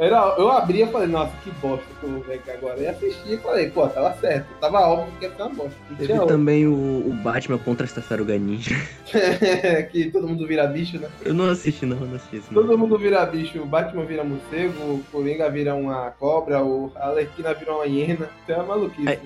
Era, 0.01 0.33
eu 0.37 0.49
abri 0.49 0.81
e 0.81 0.87
falei, 0.87 1.07
nossa, 1.07 1.31
que 1.43 1.51
bosta 1.61 1.85
que 1.99 2.03
eu 2.03 2.09
vou 2.09 2.21
ver 2.21 2.33
aqui 2.33 2.49
agora. 2.49 2.79
E 2.79 2.87
assisti 2.87 3.33
e 3.33 3.37
falei, 3.37 3.69
pô, 3.69 3.87
tava 3.87 4.11
certo. 4.15 4.47
Tava 4.59 4.79
óbvio 4.79 5.13
que 5.19 5.25
ia 5.25 5.31
ser 5.31 5.43
uma 5.43 5.49
bosta. 5.49 5.75
Teve 5.95 6.25
também 6.25 6.65
o, 6.65 6.73
o 6.73 7.13
Batman 7.21 7.59
contra 7.59 7.85
as 7.85 7.93
Tartaruga 7.93 8.35
Ninja. 8.35 8.75
que 9.91 10.09
todo 10.09 10.27
mundo 10.27 10.47
vira 10.47 10.65
bicho, 10.65 10.97
né? 10.97 11.07
Eu 11.23 11.35
não 11.35 11.51
assisti, 11.51 11.85
não, 11.85 11.97
eu 11.97 12.07
não 12.07 12.15
assisti 12.15 12.37
isso. 12.37 12.47
Não. 12.51 12.63
Todo 12.63 12.75
mundo 12.79 12.97
vira 12.97 13.23
bicho, 13.27 13.61
o 13.61 13.65
Batman 13.65 14.05
vira 14.05 14.23
morcego, 14.23 14.73
o 14.81 15.03
Coringa 15.11 15.51
vira 15.51 15.75
uma 15.75 16.09
cobra, 16.11 16.63
o 16.63 16.91
a 16.95 17.09
Arlequina 17.09 17.53
vira 17.53 17.71
uma 17.71 17.85
hiena. 17.85 18.27
Isso 18.41 18.51
é 18.51 18.55
uma 18.55 18.65
maluquice. 18.65 19.07
É. 19.07 19.19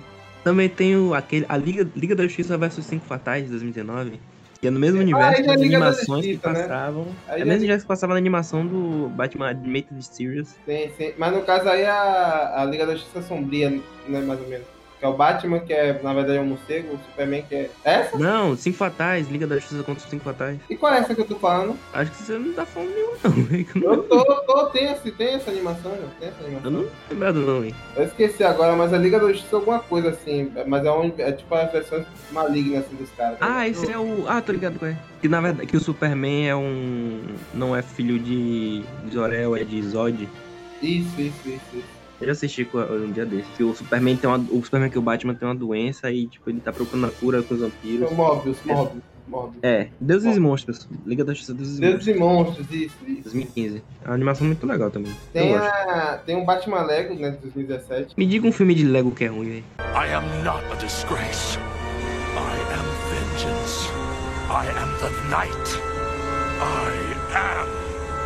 Também 0.44 0.68
tem 0.68 0.98
o, 0.98 1.14
aquele, 1.14 1.46
a 1.48 1.56
Liga, 1.56 1.90
Liga 1.96 2.16
da 2.16 2.24
Justiça 2.24 2.58
vs 2.58 2.86
5 2.86 3.06
Fatais 3.06 3.46
de 3.46 3.52
2019. 3.52 4.20
Que 4.66 4.70
é 4.70 4.72
no 4.72 4.80
mesmo 4.80 5.00
universo 5.00 5.28
aí 5.38 5.44
já 5.46 5.52
é 5.52 5.56
das 5.58 5.62
animações 5.64 6.26
que 6.26 6.32
Justiça, 6.34 6.52
né? 6.54 6.62
passavam. 6.64 7.08
Aí 7.28 7.36
É 7.36 7.40
já- 7.40 7.46
mesmo 7.46 7.60
universo 7.60 7.84
que 7.84 7.88
passava 7.88 8.14
na 8.14 8.18
animação 8.18 8.66
do 8.66 9.10
Batman 9.10 9.50
Animated 9.52 10.04
Series. 10.04 10.56
Tem, 10.66 10.90
tem- 10.90 11.14
Mas 11.20 11.34
no 11.36 11.44
caso 11.44 11.70
aí 11.70 11.86
a, 11.86 12.62
a 12.62 12.66
Liga 12.66 12.84
da 12.88 12.96
Justiça 12.96 13.22
Sombria, 13.22 13.70
né, 13.70 14.22
mais 14.22 14.42
ou 14.42 14.48
menos. 14.48 14.66
Que 15.00 15.06
é 15.06 15.08
o 15.10 15.14
Batman, 15.14 15.60
que 15.60 15.74
é, 15.74 16.00
na 16.02 16.14
verdade, 16.14 16.38
é 16.38 16.42
um 16.42 16.46
morcego, 16.46 16.96
o 16.96 17.00
Superman, 17.10 17.44
que 17.50 17.54
é. 17.56 17.70
Essa? 17.84 18.18
Não, 18.18 18.56
5 18.56 18.78
Fatais, 18.78 19.28
Liga 19.30 19.46
da 19.46 19.56
Justiça 19.56 19.84
contra 19.84 20.04
os 20.04 20.10
5 20.10 20.24
Fatais. 20.24 20.58
E 20.70 20.76
qual 20.78 20.94
é 20.94 21.00
essa 21.00 21.14
que 21.14 21.20
eu 21.22 21.26
tô 21.26 21.36
falando? 21.36 21.78
Acho 21.94 22.12
que 22.12 22.18
você 22.24 22.38
não 22.38 22.54
tá 22.54 22.66
falando 22.66 22.94
nenhuma, 22.94 23.18
não, 23.24 23.64
que 23.66 23.78
eu 23.78 23.96
não- 23.98 24.04
tô, 24.46 24.66
tem, 24.68 24.86
esse, 24.92 25.12
tem 25.12 25.34
essa 25.36 25.52
animação, 25.52 25.92
já, 25.92 26.08
tem 26.20 26.30
essa 26.30 26.44
animação. 26.44 26.64
Eu 26.64 26.72
não 26.72 26.84
tô 26.84 26.90
lembrado, 27.12 27.40
não, 27.42 27.64
hein. 27.66 27.76
Eu 27.96 28.06
esqueci 28.06 28.44
agora, 28.44 28.74
mas 28.76 28.94
a 28.94 28.98
Liga 28.98 29.20
da 29.20 29.28
Justiça 29.28 29.56
é 29.56 29.60
alguma 29.60 29.80
coisa 29.80 30.10
assim. 30.10 30.52
Mas 30.66 30.86
é, 30.86 30.92
um, 30.92 31.12
é 31.18 31.32
tipo 31.34 31.54
as 31.54 31.72
versões 31.72 32.06
malignas 32.32 32.86
assim, 32.86 32.96
dos 32.96 33.10
caras. 33.12 33.38
Ah, 33.42 33.68
esse 33.68 33.92
é 33.92 33.98
o. 33.98 34.26
Ah, 34.28 34.42
tô 34.42 34.52
ligado 34.54 34.80
com 34.80 34.86
ele. 34.86 34.98
Que 35.22 35.28
na 35.28 35.42
verdade 35.42 35.68
que 35.68 35.76
o 35.76 35.80
Superman 35.80 36.48
é 36.48 36.56
um. 36.56 37.22
Não 37.54 37.76
é 37.76 37.82
filho 37.82 38.18
de. 38.18 38.82
de 38.82 39.14
Zor-El, 39.14 39.56
é 39.58 39.64
de 39.64 39.82
Zod. 39.82 40.30
Isso, 40.82 41.20
isso, 41.20 41.48
isso, 41.50 41.62
isso. 41.74 41.95
Eu 42.20 42.28
já 42.28 42.32
assisti 42.32 42.68
um 42.74 43.12
dia 43.12 43.26
desse. 43.26 43.50
Que 43.58 43.64
o 43.64 43.76
Superman 43.76 44.16
tem 44.16 44.30
uma. 44.30 44.38
O 44.38 44.64
Superman 44.64 44.90
que 44.90 44.98
o 44.98 45.02
Batman 45.02 45.34
tem 45.36 45.48
uma 45.48 45.56
doença 45.56 46.10
e, 46.12 46.28
tipo, 46.28 46.50
ele 46.50 46.60
tá 46.60 46.72
procurando 46.72 47.08
a 47.08 47.10
cura 47.12 47.42
com 47.44 47.54
os 47.54 47.60
vampiros. 47.60 48.08
Foi 48.08 48.18
Mobius, 48.18 48.58
Mobius, 48.66 49.04
Mobius. 49.28 49.58
É, 49.62 49.88
Deuses 50.00 50.38
e 50.38 50.40
Monstros. 50.40 50.88
Liga 51.06 51.26
da 51.26 51.34
Justiça 51.34 51.54
Deuses 51.54 51.78
e 51.78 51.82
Deuses 51.82 52.08
Monstros. 52.16 52.16
e 52.16 52.20
Monstros, 52.20 52.68
isso, 52.72 52.96
isso. 53.08 53.24
2015. 53.24 53.84
É 54.04 54.08
uma 54.08 54.14
animação 54.16 54.48
muito 54.48 54.66
legal 54.66 54.90
também. 54.90 55.14
Tem, 55.34 55.56
a, 55.56 56.22
tem 56.26 56.36
um 56.38 56.46
Batman 56.46 56.84
Lego, 56.84 57.16
né, 57.16 57.32
de 57.32 57.38
2017. 57.38 58.14
Me 58.18 58.26
diga 58.26 58.48
um 58.48 58.52
filme 58.52 58.74
de 58.76 58.86
Lego 58.86 59.12
que 59.12 59.26
é 59.26 59.28
ruim, 59.28 59.50
velho. 59.50 59.64
I 59.80 60.14
am 60.14 60.44
not 60.44 60.64
a 60.72 60.76
disgrace. 60.76 61.58
I 61.58 62.58
am 62.74 62.86
vengeance. 63.10 63.90
I 64.50 64.68
am 64.68 64.92
the 65.00 65.10
night. 65.30 65.80
I 66.62 67.16
am 67.36 67.68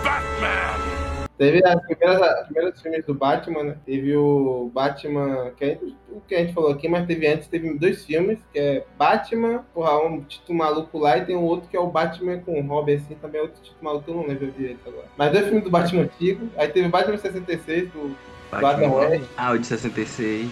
Batman. 0.03 1.08
Teve 1.39 1.65
as 1.65 1.81
primeiras, 1.85 2.21
as 2.21 2.45
primeiras 2.47 2.81
filmes 2.81 3.05
do 3.05 3.13
Batman, 3.13 3.63
né? 3.63 3.75
Teve 3.85 4.15
o 4.17 4.69
Batman, 4.73 5.51
que 5.55 5.63
a 5.63 5.67
gente, 5.69 5.97
o 6.11 6.21
que 6.27 6.35
a 6.35 6.39
gente 6.39 6.53
falou 6.53 6.71
aqui, 6.71 6.89
mas 6.89 7.07
teve 7.07 7.25
antes, 7.27 7.47
teve 7.47 7.73
dois 7.75 8.03
filmes, 8.05 8.37
que 8.51 8.59
é 8.59 8.85
Batman, 8.97 9.63
porra, 9.73 10.05
um 10.05 10.21
título 10.21 10.57
maluco 10.57 10.99
lá, 10.99 11.17
e 11.17 11.25
tem 11.25 11.37
um 11.37 11.43
outro 11.43 11.69
que 11.69 11.77
é 11.77 11.79
o 11.79 11.87
Batman 11.87 12.39
com 12.39 12.59
o 12.59 12.67
Robin, 12.67 12.95
assim, 12.95 13.15
também 13.15 13.39
é 13.39 13.43
outro 13.43 13.61
título 13.63 13.81
maluco 13.81 14.03
que 14.03 14.11
eu 14.11 14.15
não 14.15 14.27
lembro 14.27 14.51
direito 14.51 14.81
agora. 14.85 15.05
Mas 15.17 15.31
dois 15.31 15.45
filmes 15.45 15.63
do 15.63 15.69
Batman 15.69 16.01
antigo, 16.01 16.49
aí 16.57 16.67
teve 16.67 16.89
Batman 16.89 17.17
66, 17.17 17.89
do, 17.89 18.15
Batman 18.51 18.95
West. 18.95 19.23
Ah, 19.37 19.51
o 19.51 19.57
de 19.57 19.65
66. 19.65 20.51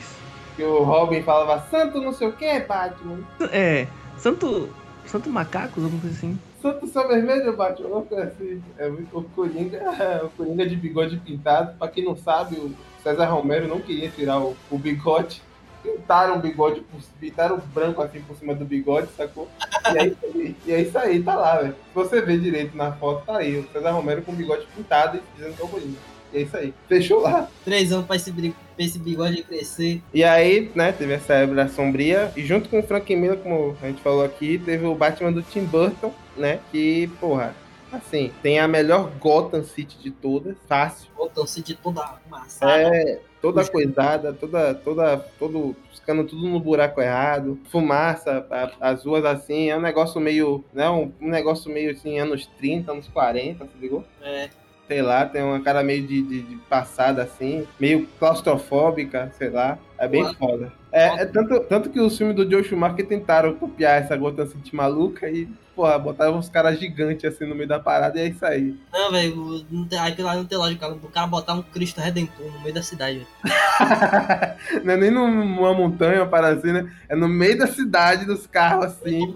que 0.55 0.64
o 0.64 0.84
Robin 0.84 1.22
falava, 1.22 1.68
santo 1.69 1.99
não 1.99 2.14
sei 2.14 2.30
o 2.30 2.31
que, 2.31 2.59
Batman. 2.61 3.19
É, 3.51 3.88
Santo. 4.18 4.69
Santo 5.05 5.30
Macacos, 5.30 5.84
alguma 5.84 6.01
coisa 6.01 6.15
assim. 6.18 6.38
Santo 6.68 6.88
São 6.88 7.07
Vermelho, 7.07 7.56
Batman, 7.56 8.03
assim. 8.23 8.61
É 8.77 8.89
muito 8.89 9.18
o 9.18 9.23
Coringa, 9.23 9.80
o 10.26 10.30
Coringa 10.31 10.68
de 10.68 10.76
bigode 10.76 11.18
pintado. 11.18 11.77
Pra 11.77 11.88
quem 11.88 12.03
não 12.03 12.15
sabe, 12.15 12.57
o 12.57 12.76
César 13.02 13.26
Romero 13.26 13.68
não 13.68 13.80
queria 13.80 14.10
tirar 14.10 14.39
o, 14.39 14.56
o 14.69 14.77
bigode. 14.77 15.41
Pintaram 15.81 16.35
o 16.35 16.39
bigode, 16.39 16.84
pintaram 17.19 17.61
branco 17.73 18.02
assim 18.02 18.19
por 18.19 18.35
cima 18.35 18.53
do 18.53 18.65
bigode, 18.65 19.07
sacou? 19.15 19.48
E 19.94 19.98
aí, 19.98 20.18
e 20.65 20.72
é 20.73 20.81
isso 20.81 20.98
aí, 20.98 21.23
tá 21.23 21.35
lá, 21.35 21.60
velho. 21.60 21.73
Se 21.73 21.94
você 21.94 22.22
ver 22.22 22.41
direito 22.41 22.76
na 22.76 22.91
foto, 22.91 23.26
tá 23.26 23.38
aí. 23.38 23.57
O 23.57 23.72
César 23.72 23.91
Romero 23.91 24.22
com 24.23 24.34
o 24.34 24.35
bigode 24.35 24.68
pintado 24.76 25.18
e 25.18 25.22
dizendo 25.38 25.56
que 25.56 25.61
é 25.61 25.65
o 25.65 25.69
Coringa. 25.69 25.98
E 26.34 26.38
é 26.38 26.41
isso 26.41 26.57
aí. 26.57 26.73
Fechou 26.89 27.22
lá. 27.22 27.48
Três 27.64 27.94
anos 27.94 28.06
pra 28.06 28.18
esse, 28.18 28.31
pra 28.31 28.52
esse 28.80 28.99
bigode 28.99 29.44
crescer. 29.44 30.02
E 30.14 30.23
aí, 30.23 30.69
né, 30.76 30.91
teve 30.91 31.14
essa 31.14 31.34
era 31.34 31.69
sombria. 31.69 32.31
E 32.35 32.45
junto 32.45 32.68
com 32.68 32.80
o 32.80 32.84
Frank 32.84 33.15
Miller, 33.15 33.38
como 33.38 33.77
a 33.81 33.88
gente 33.88 34.02
falou 34.02 34.26
aqui, 34.26 34.57
teve 34.57 34.85
o 34.85 34.95
Batman 34.95 35.31
do 35.31 35.41
Tim 35.41 35.64
Burton, 35.64 36.14
né? 36.38 36.59
Que, 36.72 37.07
porra, 37.19 37.55
assim, 37.91 38.31
tem 38.41 38.59
a 38.59 38.68
melhor 38.68 39.11
Gotham 39.19 39.64
City 39.64 39.97
de 39.99 40.11
todas. 40.11 40.55
Fácil. 40.68 41.09
Voltam-se 41.15 41.61
de 41.61 41.76
toda 41.76 42.18
amassada. 42.27 42.72
É, 42.95 43.19
toda 43.41 43.65
coisada, 43.68 44.34
toda, 44.34 44.73
toda, 44.76 45.18
todo, 45.39 45.76
ficando 45.93 46.23
tudo 46.23 46.47
no 46.47 46.59
buraco 46.59 47.01
errado, 47.01 47.59
fumaça, 47.72 48.45
a- 48.49 48.89
as 48.91 49.03
ruas 49.05 49.26
assim, 49.26 49.69
é 49.69 49.77
um 49.77 49.81
negócio 49.81 50.19
meio, 50.22 50.64
né, 50.73 50.89
um, 50.89 51.11
um 51.22 51.30
negócio 51.30 51.72
meio 51.72 51.91
assim, 51.91 52.19
anos 52.19 52.47
30, 52.57 52.91
anos 52.91 53.07
40, 53.07 53.65
se 53.65 53.77
ligou? 53.80 54.03
É. 54.22 54.49
Sei 54.88 55.01
lá, 55.01 55.26
tem 55.26 55.43
uma 55.43 55.59
cara 55.59 55.84
meio 55.84 56.07
de, 56.07 56.22
de, 56.22 56.41
de 56.43 56.55
passada 56.69 57.22
assim, 57.22 57.68
meio 57.77 58.07
claustrofóbica, 58.19 59.31
sei 59.38 59.49
lá, 59.49 59.77
é 59.98 60.07
bem 60.07 60.34
foda. 60.36 60.72
É, 60.91 61.07
é 61.22 61.26
tanto, 61.26 61.60
tanto 61.61 61.90
que 61.90 61.99
os 61.99 62.18
filmes 62.18 62.36
do 62.36 62.49
Joe 62.49 62.64
Schumacher 62.64 63.06
tentaram 63.07 63.53
copiar 63.56 64.02
essa 64.02 64.15
Gotham 64.15 64.48
City 64.48 64.76
maluca 64.76 65.30
e, 65.30 65.48
porra, 65.76 65.99
botaram 65.99 66.38
uns 66.38 66.49
caras 66.49 66.80
gigantes 66.80 67.26
assim 67.26 67.45
no 67.45 67.53
meio 67.53 67.68
da 67.68 67.80
parada 67.80 68.18
e 68.18 68.24
é 68.24 68.28
isso 68.28 68.45
aí. 68.45 68.76
Não, 68.91 69.11
velho, 69.11 69.65
aquilo 70.02 70.28
lá 70.28 70.36
não 70.36 70.45
tem 70.45 70.57
lógica. 70.57 70.88
O 70.88 70.99
cara 71.10 71.28
botar 71.28 71.53
um 71.53 71.61
Cristo 71.61 71.99
Redentor 71.99 72.52
no 72.52 72.61
meio 72.61 72.74
da 72.74 72.82
cidade, 72.82 73.18
velho. 73.18 73.28
não 74.84 74.94
é 74.94 74.98
nem 74.98 75.11
numa 75.11 75.74
montanha, 75.74 76.26
para 76.26 76.49
assim, 76.49 76.72
né? 76.72 76.91
É 77.10 77.15
no 77.15 77.28
meio 77.28 77.57
da 77.57 77.68
cidade, 77.68 78.26
dos 78.26 78.48
carros, 78.48 78.86
assim. 78.86 79.34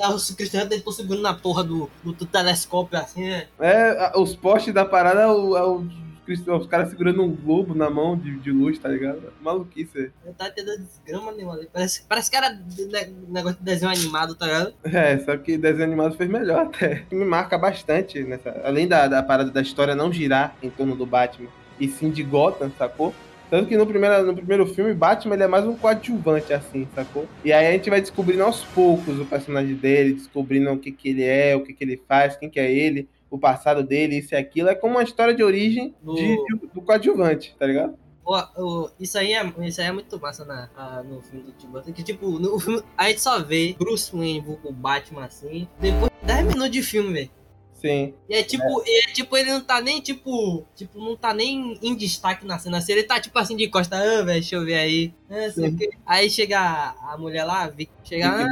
É 0.00 0.08
o 0.08 0.36
Cristo 0.36 0.56
Redentor 0.56 0.92
segurando 0.92 1.22
na 1.22 1.34
porra 1.34 1.64
do, 1.64 1.90
do, 2.02 2.12
do 2.12 2.26
telescópio, 2.26 2.98
assim, 2.98 3.24
né? 3.24 3.46
É, 3.58 3.90
a- 4.06 4.12
os 4.16 4.34
postes 4.36 4.72
da 4.72 4.84
parada 4.84 5.22
é, 5.22 5.26
o, 5.26 5.56
é 5.56 5.62
o- 5.64 6.03
os 6.32 6.66
caras 6.66 6.90
segurando 6.90 7.22
um 7.22 7.30
globo 7.34 7.74
na 7.74 7.90
mão 7.90 8.16
de, 8.16 8.36
de 8.38 8.50
luz, 8.50 8.78
tá 8.78 8.88
ligado? 8.88 9.22
Maluquice. 9.42 10.10
Não 10.24 10.32
tá 10.32 10.48
entendendo 10.48 10.78
desgrama 10.78 11.32
nenhuma 11.32 11.54
ali. 11.54 11.68
Parece, 11.72 12.04
parece 12.08 12.30
que 12.30 12.36
era 12.36 12.48
de- 12.50 12.86
de- 12.88 13.12
negócio 13.28 13.58
de 13.58 13.64
desenho 13.64 13.90
animado, 13.90 14.34
tá 14.34 14.46
ligado? 14.46 14.74
É, 14.84 15.18
só 15.18 15.36
que 15.36 15.56
desenho 15.58 15.84
animado 15.84 16.16
fez 16.16 16.30
melhor 16.30 16.62
até. 16.62 17.04
Me 17.10 17.24
marca 17.24 17.58
bastante, 17.58 18.22
nessa, 18.22 18.50
além 18.64 18.88
da, 18.88 19.06
da 19.06 19.22
parada 19.22 19.50
da 19.50 19.60
história 19.60 19.94
não 19.94 20.12
girar 20.12 20.56
em 20.62 20.70
torno 20.70 20.96
do 20.96 21.04
Batman, 21.06 21.48
e 21.78 21.88
sim 21.88 22.10
de 22.10 22.22
Gotham, 22.22 22.70
sacou? 22.78 23.14
Tanto 23.50 23.68
que 23.68 23.76
no 23.76 23.86
primeiro, 23.86 24.24
no 24.26 24.34
primeiro 24.34 24.66
filme, 24.66 24.94
Batman 24.94 25.34
ele 25.34 25.42
é 25.44 25.46
mais 25.46 25.64
um 25.66 25.76
coadjuvante, 25.76 26.52
assim, 26.52 26.88
sacou? 26.94 27.28
E 27.44 27.52
aí 27.52 27.66
a 27.68 27.72
gente 27.72 27.90
vai 27.90 28.00
descobrindo 28.00 28.42
aos 28.42 28.64
poucos 28.64 29.20
o 29.20 29.24
personagem 29.26 29.74
dele, 29.74 30.14
descobrindo 30.14 30.72
o 30.72 30.78
que, 30.78 30.90
que 30.90 31.10
ele 31.10 31.22
é, 31.22 31.54
o 31.54 31.60
que, 31.60 31.72
que 31.74 31.84
ele 31.84 32.00
faz, 32.08 32.36
quem 32.36 32.48
que 32.48 32.58
é 32.58 32.72
ele, 32.72 33.06
o 33.34 33.38
passado 33.38 33.82
dele, 33.82 34.18
isso 34.18 34.34
e 34.34 34.36
aquilo. 34.36 34.68
É 34.68 34.74
como 34.74 34.94
uma 34.94 35.02
história 35.02 35.34
de 35.34 35.42
origem 35.42 35.94
No- 36.02 36.14
de- 36.14 36.36
de- 36.36 36.66
do 36.72 36.80
coadjuvante, 36.82 37.54
tá 37.58 37.66
ligado? 37.66 37.98
Pô, 38.22 38.38
o- 38.56 38.88
isso, 38.98 39.18
aí 39.18 39.32
é, 39.32 39.52
isso 39.62 39.80
aí 39.80 39.88
é 39.88 39.92
muito 39.92 40.18
massa 40.20 40.44
na, 40.44 40.70
a- 40.76 41.02
no 41.02 41.20
filme 41.20 41.44
do 41.44 41.52
Tim 41.52 41.66
Burton. 41.66 41.92
Que, 41.92 42.02
tipo, 42.02 42.38
no 42.38 42.58
filme, 42.60 42.82
a 42.96 43.08
gente 43.08 43.20
só 43.20 43.42
vê 43.42 43.74
Bruce 43.78 44.10
Wayne 44.16 44.40
vulgo 44.40 44.72
Batman 44.72 45.24
assim, 45.24 45.68
depois 45.80 46.10
de 46.20 46.26
10 46.26 46.46
minutos 46.46 46.70
de 46.70 46.82
filme, 46.82 47.12
velho. 47.12 47.30
Sim. 47.74 48.14
E 48.30 48.34
é 48.34 48.42
tipo, 48.42 48.64
e 48.86 49.00
é, 49.04 49.12
tipo, 49.12 49.36
ele 49.36 49.50
não 49.52 49.60
tá 49.60 49.78
nem, 49.78 50.00
tipo, 50.00 50.64
tipo, 50.74 50.98
não 50.98 51.14
tá 51.16 51.34
nem 51.34 51.78
em 51.82 51.94
destaque 51.94 52.46
na 52.46 52.58
cena. 52.58 52.78
assim, 52.78 52.92
Ele 52.92 53.02
tá, 53.02 53.20
tipo 53.20 53.38
assim, 53.38 53.54
de 53.56 53.68
costa, 53.68 53.96
ah, 53.98 54.22
velho, 54.22 54.26
deixa 54.40 54.54
eu 54.56 54.64
ver 54.64 54.76
aí. 54.76 55.12
Ah, 55.28 55.50
o 55.60 55.76
quê. 55.76 55.90
Aí 56.06 56.30
chega 56.30 56.58
a, 56.60 57.18
mulher 57.18 57.44
lá, 57.44 57.70
chega, 58.04 58.28
ah. 58.30 58.46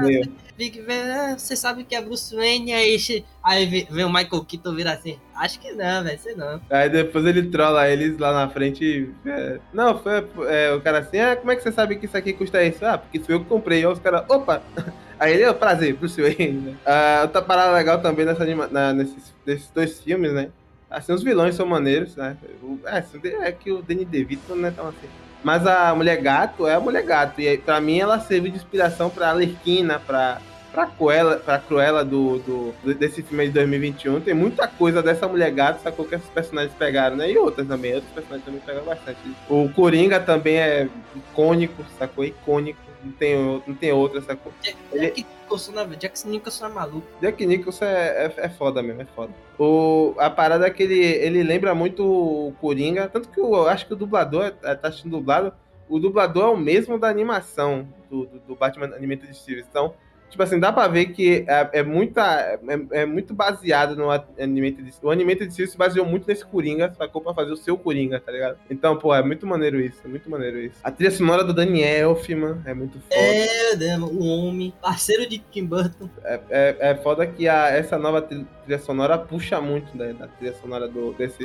Vic, 0.56 0.80
vê, 0.82 0.92
ah, 0.92 1.38
você 1.38 1.56
sabe 1.56 1.82
que 1.84 1.94
é 1.94 2.00
Bruce 2.00 2.34
Wayne, 2.34 2.72
aí 2.72 2.96
Aí 3.42 3.66
vem, 3.66 4.04
o 4.04 4.12
Michael 4.12 4.44
Keaton 4.44 4.74
vira 4.74 4.92
assim, 4.92 5.18
acho 5.34 5.58
que 5.58 5.72
não, 5.72 6.04
velho, 6.04 6.18
sei 6.18 6.34
não. 6.34 6.60
Aí 6.70 6.88
depois 6.88 7.24
ele 7.24 7.50
trola 7.50 7.88
eles 7.88 8.18
lá 8.18 8.32
na 8.32 8.48
frente. 8.48 9.10
é, 9.26 9.58
não, 9.72 9.98
foi 9.98 10.12
é, 10.48 10.72
o 10.72 10.80
cara 10.80 10.98
assim, 10.98 11.18
ah, 11.18 11.34
como 11.36 11.50
é 11.50 11.56
que 11.56 11.62
você 11.62 11.72
sabe 11.72 11.96
que 11.96 12.06
isso 12.06 12.16
aqui 12.16 12.32
custa 12.32 12.62
isso? 12.62 12.84
Ah, 12.84 12.98
porque 12.98 13.18
fui 13.18 13.34
eu 13.34 13.40
que 13.40 13.46
comprei. 13.48 13.78
Aí 13.78 13.86
os 13.86 13.98
caras, 13.98 14.24
opa! 14.28 14.62
Aí 15.18 15.34
ele, 15.34 15.46
"Ô, 15.46 15.54
prazer, 15.54 15.96
pro 15.96 16.08
seu 16.08 16.24
Wayne, 16.24 16.60
né? 16.60 16.76
Ah, 16.84 17.20
outra 17.22 17.40
parada 17.42 17.72
legal 17.72 18.00
também 18.02 18.24
nessa 18.26 18.42
anima, 18.42 18.66
na- 18.66 18.92
nesses, 18.92 19.32
nesses 19.46 19.70
dois 19.70 20.00
filmes, 20.00 20.32
né? 20.32 20.50
Assim, 20.90 21.12
os 21.12 21.22
vilões 21.22 21.54
são 21.54 21.64
maneiros, 21.64 22.16
né? 22.16 22.36
O, 22.62 22.78
é, 22.86 22.98
assim, 22.98 23.18
é 23.24 23.50
que 23.52 23.70
o 23.72 23.82
Danny 23.82 24.04
DeVito 24.04 24.54
não 24.54 24.68
é 24.68 24.70
tão 24.70 24.88
assim. 24.88 25.08
Mas 25.42 25.66
a 25.66 25.94
Mulher 25.94 26.20
Gato 26.20 26.66
é 26.66 26.74
a 26.74 26.80
Mulher 26.80 27.02
Gato. 27.04 27.40
E 27.40 27.58
pra 27.58 27.80
mim 27.80 27.98
ela 27.98 28.20
serviu 28.20 28.50
de 28.50 28.58
inspiração 28.58 29.10
pra 29.10 29.30
Alerquina, 29.30 29.98
pra, 29.98 30.38
pra 30.72 30.86
Cruella, 30.86 31.36
pra 31.36 31.58
Cruella 31.58 32.04
do, 32.04 32.38
do, 32.38 32.94
desse 32.94 33.22
filme 33.22 33.46
de 33.46 33.52
2021. 33.52 34.20
Tem 34.20 34.34
muita 34.34 34.66
coisa 34.66 35.02
dessa 35.02 35.28
Mulher 35.28 35.50
Gato, 35.52 35.82
sacou? 35.82 36.04
Que 36.06 36.14
esses 36.14 36.28
personagens 36.30 36.74
pegaram, 36.76 37.16
né? 37.16 37.30
E 37.30 37.38
outras 37.38 37.66
também. 37.68 37.94
Outros 37.94 38.12
personagens 38.12 38.44
também 38.44 38.60
pegaram 38.60 38.86
bastante. 38.86 39.18
O 39.48 39.68
Coringa 39.70 40.18
também 40.18 40.56
é 40.58 40.88
icônico, 41.14 41.84
sacou? 41.98 42.24
Icônico. 42.24 42.80
Não 43.04 43.12
tem, 43.12 43.36
não 43.66 43.74
tem 43.74 43.92
outra, 43.92 44.20
sacou? 44.22 44.52
Jack, 44.62 44.76
Ele- 44.92 45.06
Jack 45.08 45.26
Nicholson, 45.42 45.72
né? 45.72 45.88
Jack 45.98 46.28
Nicholson 46.28 46.66
é 46.66 46.68
maluco. 46.68 47.06
Jack 47.20 47.46
Nicholson 47.46 47.84
é, 47.84 48.26
é, 48.26 48.34
é 48.36 48.48
foda 48.48 48.80
mesmo, 48.80 49.02
é 49.02 49.06
foda. 49.06 49.32
O, 49.58 50.14
a 50.18 50.30
parada 50.30 50.66
é 50.66 50.70
que 50.70 50.84
ele, 50.84 51.00
ele 51.00 51.42
lembra 51.42 51.74
muito 51.74 52.04
o 52.04 52.54
Coringa, 52.60 53.08
tanto 53.08 53.28
que 53.28 53.40
eu 53.40 53.68
acho 53.68 53.86
que 53.86 53.92
o 53.92 53.96
dublador, 53.96 54.52
é, 54.62 54.74
tá 54.76 54.88
assistindo 54.88 55.10
dublado, 55.18 55.52
o 55.88 55.98
dublador 55.98 56.44
é 56.44 56.50
o 56.50 56.56
mesmo 56.56 56.96
da 56.96 57.08
animação 57.08 57.88
do, 58.08 58.24
do, 58.24 58.38
do 58.38 58.54
Batman 58.54 58.86
Animated 58.94 59.36
Series. 59.36 59.66
Então, 59.68 59.94
tipo 60.32 60.42
assim, 60.42 60.58
dá 60.58 60.72
pra 60.72 60.88
ver 60.88 61.06
que 61.12 61.44
é, 61.46 61.70
é 61.74 61.82
muita, 61.82 62.58
é, 62.92 63.02
é 63.02 63.06
muito 63.06 63.34
baseado 63.34 63.94
no 63.94 64.10
Animated 64.10 64.92
O 65.02 65.10
Animated 65.10 65.52
Series 65.52 65.72
se 65.72 65.78
baseou 65.78 66.06
muito 66.06 66.26
nesse 66.26 66.44
Coringa, 66.44 66.92
sacou 66.96 67.20
pra 67.20 67.34
fazer 67.34 67.52
o 67.52 67.56
seu 67.56 67.76
Coringa, 67.76 68.18
tá 68.18 68.32
ligado? 68.32 68.56
Então, 68.70 68.96
pô, 68.96 69.14
é 69.14 69.22
muito 69.22 69.46
maneiro 69.46 69.78
isso, 69.78 70.00
é 70.04 70.08
muito 70.08 70.28
maneiro 70.30 70.58
isso. 70.58 70.76
A 70.82 70.90
trilha 70.90 71.10
sonora 71.10 71.44
do 71.44 71.52
Danny 71.52 71.82
Elfman 71.82 72.62
é 72.64 72.72
muito 72.72 72.98
foda. 72.98 73.14
É, 73.14 73.98
o 73.98 74.24
homem, 74.24 74.72
parceiro 74.80 75.28
de 75.28 75.38
Tim 75.38 75.66
Burton. 75.66 76.08
É, 76.24 76.40
é, 76.50 76.76
é 76.80 76.94
foda 76.96 77.26
que 77.26 77.46
a, 77.46 77.68
essa 77.68 77.98
nova 77.98 78.22
tri- 78.22 78.46
trilha 78.64 78.78
sonora 78.78 79.18
puxa 79.18 79.60
muito 79.60 79.94
né, 79.96 80.14
da 80.14 80.26
trilha 80.28 80.54
sonora 80.54 80.88
do, 80.88 81.12
desse, 81.12 81.44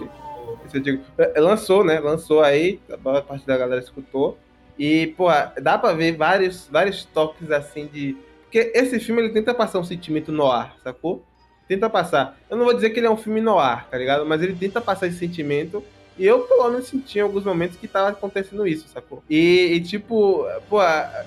desse 0.64 0.78
antigo. 0.78 1.04
É, 1.18 1.40
Lançou, 1.42 1.84
né? 1.84 2.00
Lançou 2.00 2.42
aí, 2.42 2.80
a 2.90 3.22
parte 3.22 3.46
da 3.46 3.58
galera 3.58 3.82
escutou. 3.82 4.38
E, 4.80 5.08
pô, 5.18 5.28
dá 5.62 5.78
pra 5.78 5.92
ver 5.94 6.16
vários, 6.16 6.68
vários 6.72 7.04
toques 7.04 7.52
assim 7.52 7.88
de. 7.88 8.16
Porque 8.48 8.72
esse 8.74 9.00
filme 9.00 9.22
ele 9.22 9.34
tenta 9.34 9.54
passar 9.54 9.80
um 9.80 9.84
sentimento 9.84 10.32
no 10.32 10.50
ar, 10.50 10.76
sacou? 10.84 11.24
Tenta 11.68 11.90
passar. 11.90 12.38
Eu 12.50 12.56
não 12.56 12.64
vou 12.64 12.74
dizer 12.74 12.92
que 12.92 13.00
ele 13.00 13.08
é 13.08 13.12
um 13.12 13.18
filme 13.18 13.42
no 13.42 13.60
ar, 13.60 13.88
tá 13.90 13.98
ligado? 13.98 14.26
Mas 14.26 14.42
ele 14.42 14.56
tenta 14.56 14.80
passar 14.80 15.08
esse 15.08 15.18
sentimento. 15.20 15.84
E 16.18 16.26
eu, 16.26 16.40
pelo 16.40 16.68
menos, 16.70 16.88
senti 16.88 17.20
em 17.20 17.22
alguns 17.22 17.44
momentos 17.44 17.78
que 17.78 17.88
tava 17.88 18.10
acontecendo 18.10 18.66
isso, 18.66 18.88
sacou? 18.88 19.22
E, 19.30 19.74
e, 19.74 19.82
tipo, 19.82 20.46
pô, 20.68 20.80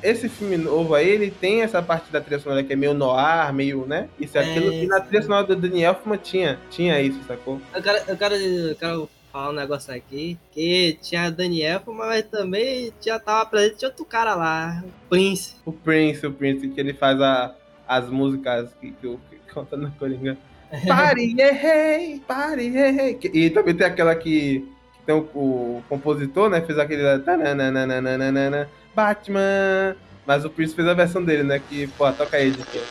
esse 0.02 0.28
filme 0.28 0.56
novo 0.56 0.96
aí, 0.96 1.08
ele 1.08 1.30
tem 1.30 1.62
essa 1.62 1.80
parte 1.80 2.10
da 2.10 2.20
trilha 2.20 2.40
sonora 2.40 2.64
que 2.64 2.72
é 2.72 2.76
meio 2.76 2.92
noir, 2.92 3.52
meio, 3.52 3.86
né? 3.86 4.08
Isso 4.18 4.36
e 4.36 4.40
É, 4.40 4.42
aquilo. 4.50 4.72
e 4.72 4.86
na 4.88 5.00
trilha 5.00 5.22
sonora 5.22 5.46
do 5.46 5.54
Daniel 5.54 5.92
Elfman 5.92 6.16
tinha, 6.18 6.58
tinha 6.70 7.00
isso, 7.00 7.20
sacou? 7.28 7.60
Eu 7.72 7.80
quero, 7.82 7.98
eu 8.10 8.16
quero, 8.16 8.34
eu 8.34 8.74
quero 8.76 9.10
falar 9.32 9.50
um 9.50 9.54
negócio 9.54 9.94
aqui, 9.94 10.38
que 10.52 10.98
tinha 11.02 11.30
Daniel, 11.30 11.82
mas 11.86 12.22
também 12.24 12.92
já 13.00 13.18
tava 13.18 13.46
presente 13.48 13.78
tinha 13.78 13.88
outro 13.88 14.04
cara 14.04 14.34
lá, 14.34 14.82
o 14.84 15.08
Prince. 15.08 15.54
O 15.64 15.72
Prince, 15.72 16.26
o 16.26 16.32
Prince, 16.32 16.68
que 16.68 16.80
ele 16.80 16.92
faz 16.94 17.20
a, 17.20 17.54
as 17.86 18.08
músicas 18.10 18.70
que, 18.80 18.92
que, 18.92 19.18
que 19.30 19.52
conta 19.54 19.76
na 19.76 19.90
Coringa. 19.90 20.36
Pare, 20.86 21.34
hey, 21.40 22.20
pare. 22.28 23.14
Que- 23.14 23.30
E 23.34 23.50
também 23.50 23.74
tem 23.74 23.86
aquela 23.86 24.14
que, 24.14 24.60
que 24.94 25.02
tem 25.04 25.12
o, 25.14 25.18
o 25.34 25.82
compositor, 25.88 26.48
né? 26.48 26.60
Fez 26.60 26.78
aquele 26.78 27.02
Batman. 28.94 29.96
Mas 30.24 30.44
o 30.44 30.50
Prince 30.50 30.74
fez 30.76 30.86
a 30.86 30.94
versão 30.94 31.24
dele, 31.24 31.42
né? 31.42 31.58
Que, 31.68 31.88
pô, 31.88 32.12
toca 32.12 32.36
aí, 32.36 32.48
editor. 32.48 32.82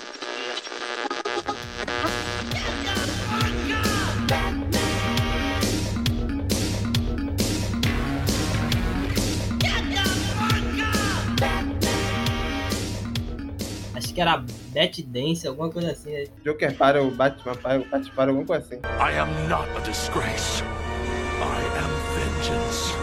Que 14.20 14.22
era 14.22 14.38
Bat 14.74 15.04
Dance, 15.04 15.48
alguma 15.48 15.70
coisa 15.72 15.92
assim. 15.92 16.12
né? 16.12 16.26
Joker 16.44 16.76
para 16.76 17.02
o 17.02 17.10
Batman, 17.10 17.56
para 17.56 17.80
o 17.80 17.86
Batman, 17.86 18.14
para 18.16 18.32
alguma 18.32 18.46
coisa 18.46 18.66
assim. 18.66 18.76
I 18.76 19.18
am 19.18 19.48
not 19.48 19.70
a 19.78 19.80
disgrace. 19.80 20.62
I 20.62 21.62
am 21.80 21.90
vengeance. 22.16 22.94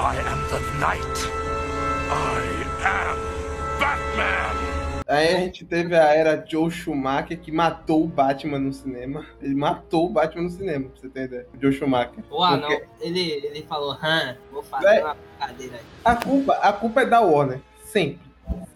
I 0.00 0.16
am 0.26 0.40
the 0.48 0.60
night. 0.80 1.20
I 2.08 2.86
am 2.86 3.18
Batman. 3.78 5.04
Aí 5.06 5.34
a 5.34 5.40
gente 5.40 5.66
teve 5.66 5.94
a 5.94 6.14
era 6.14 6.42
Joe 6.48 6.70
Schumacher 6.70 7.38
que 7.38 7.52
matou 7.52 8.04
o 8.04 8.06
Batman 8.08 8.58
no 8.58 8.72
cinema. 8.72 9.26
Ele 9.42 9.54
matou 9.54 10.06
o 10.06 10.08
Batman 10.08 10.44
no 10.44 10.50
cinema, 10.50 10.88
pra 10.88 10.98
você 10.98 11.08
ter 11.10 11.24
ideia. 11.24 11.46
O 11.54 11.60
Joe 11.60 11.72
Schumacher. 11.74 12.24
Anão, 12.40 12.68
Porque 12.70 12.86
ele, 13.02 13.20
ele 13.32 13.62
falou, 13.68 13.92
hã, 14.02 14.34
vou 14.50 14.62
fazer 14.62 14.86
Véi. 14.88 15.02
uma 15.02 15.14
brincadeira 15.14 15.74
aí. 15.76 15.82
A 16.06 16.16
culpa, 16.16 16.52
a 16.54 16.72
culpa 16.72 17.02
é 17.02 17.06
da 17.06 17.20
Warner. 17.20 17.60
Sempre. 17.84 18.24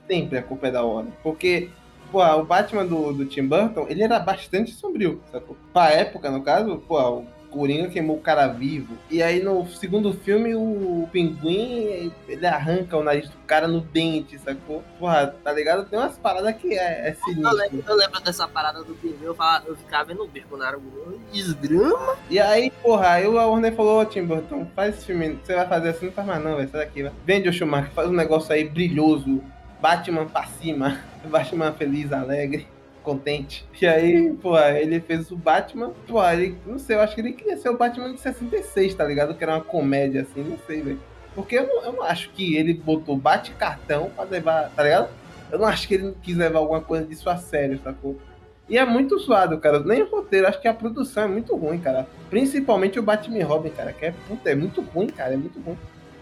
Sempre 0.06 0.38
a 0.38 0.42
culpa 0.42 0.68
é 0.68 0.70
da 0.70 0.82
Warner. 0.82 1.12
Porque, 1.22 1.70
pô, 2.10 2.22
o 2.24 2.44
Batman 2.44 2.84
do, 2.86 3.12
do 3.12 3.24
Tim 3.26 3.46
Burton, 3.46 3.86
ele 3.88 4.02
era 4.02 4.18
bastante 4.18 4.72
sombrio, 4.72 5.20
sacou? 5.30 5.56
Pra 5.72 5.90
época, 5.90 6.30
no 6.30 6.42
caso, 6.42 6.78
pô, 6.86 6.98
o 7.20 7.26
Coringa 7.50 7.88
queimou 7.88 8.16
o 8.16 8.20
cara 8.20 8.46
vivo. 8.48 8.94
E 9.10 9.22
aí 9.22 9.42
no 9.42 9.66
segundo 9.68 10.12
filme, 10.12 10.54
o 10.54 11.08
Pinguim, 11.10 12.12
ele 12.28 12.46
arranca 12.46 12.94
o 12.96 13.02
nariz 13.02 13.28
do 13.30 13.36
cara 13.46 13.66
no 13.66 13.80
dente, 13.80 14.38
sacou? 14.38 14.84
Porra, 14.98 15.34
tá 15.42 15.50
ligado? 15.52 15.86
Tem 15.88 15.98
umas 15.98 16.18
paradas 16.18 16.54
que 16.56 16.74
é, 16.74 17.08
é 17.08 17.10
Eu 17.10 17.14
sinistro. 17.24 17.56
lembro, 17.56 17.84
eu 17.88 17.96
lembro 17.96 18.20
dessa 18.20 18.46
parada 18.46 18.84
do 18.84 18.94
pneu, 18.94 19.16
eu, 19.22 19.34
falava- 19.34 19.64
eu 19.66 19.76
ficava 19.76 20.04
vendo 20.04 20.22
o 20.24 20.28
bico 20.28 20.56
na 20.58 20.76
desgrama. 21.32 22.16
E 22.30 22.38
aí, 22.38 22.70
porra, 22.82 23.08
aí 23.12 23.26
o 23.26 23.34
Warner 23.34 23.74
falou, 23.74 24.00
ô 24.00 24.04
Tim 24.04 24.24
Burton, 24.24 24.66
faz 24.74 24.96
esse 24.96 25.06
filme, 25.06 25.38
você 25.42 25.54
vai 25.54 25.66
fazer 25.66 25.88
assim, 25.90 26.06
não 26.06 26.12
faz 26.12 26.26
mais 26.28 26.44
não, 26.44 26.56
velho, 26.56 26.68
sai 26.70 26.80
daqui, 26.84 27.02
vai. 27.02 27.12
Vende 27.24 27.48
o 27.48 27.52
Schumacher, 27.52 27.90
faz 27.92 28.08
um 28.08 28.12
negócio 28.12 28.52
aí 28.52 28.64
brilhoso, 28.68 29.42
Batman 29.80 30.26
pra 30.26 30.44
cima, 30.46 30.98
Batman 31.28 31.72
feliz, 31.72 32.12
alegre, 32.12 32.66
contente. 33.02 33.66
E 33.80 33.86
aí, 33.86 34.32
porra, 34.34 34.78
ele 34.78 35.00
fez 35.00 35.30
o 35.30 35.36
Batman, 35.36 35.92
porra, 36.06 36.34
ele, 36.34 36.56
não 36.66 36.78
sei, 36.78 36.96
eu 36.96 37.00
acho 37.00 37.14
que 37.14 37.20
ele 37.20 37.32
queria 37.32 37.56
ser 37.56 37.70
o 37.70 37.76
Batman 37.76 38.12
de 38.12 38.20
66, 38.20 38.94
tá 38.94 39.04
ligado? 39.04 39.34
Que 39.34 39.42
era 39.42 39.54
uma 39.54 39.60
comédia 39.60 40.22
assim, 40.22 40.42
não 40.42 40.58
sei, 40.66 40.82
velho. 40.82 41.00
Porque 41.34 41.56
eu 41.56 41.66
não, 41.66 41.84
eu 41.84 41.92
não 41.92 42.02
acho 42.02 42.30
que 42.30 42.56
ele 42.56 42.74
botou 42.74 43.16
bate-cartão 43.16 44.10
pra 44.14 44.24
levar, 44.24 44.70
tá 44.70 44.82
ligado? 44.82 45.08
Eu 45.50 45.58
não 45.58 45.66
acho 45.66 45.88
que 45.88 45.94
ele 45.94 46.14
quis 46.22 46.36
levar 46.36 46.58
alguma 46.58 46.80
coisa 46.80 47.06
disso 47.06 47.30
a 47.30 47.36
sério, 47.36 47.80
sacou? 47.82 48.18
E 48.68 48.76
é 48.76 48.84
muito 48.84 49.18
zoado, 49.18 49.58
cara. 49.58 49.80
Nem 49.80 50.02
o 50.02 50.10
roteiro, 50.10 50.46
acho 50.46 50.60
que 50.60 50.68
a 50.68 50.74
produção 50.74 51.24
é 51.24 51.26
muito 51.26 51.56
ruim, 51.56 51.78
cara. 51.78 52.06
Principalmente 52.28 52.98
o 52.98 53.02
Batman 53.02 53.44
Robin, 53.44 53.70
cara. 53.70 53.92
Que 53.94 54.06
é, 54.06 54.14
puta, 54.26 54.50
é 54.50 54.54
muito 54.54 54.82
ruim, 54.82 55.06
cara. 55.06 55.32
É 55.32 55.36
muito 55.36 55.58
ruim. 55.60 55.78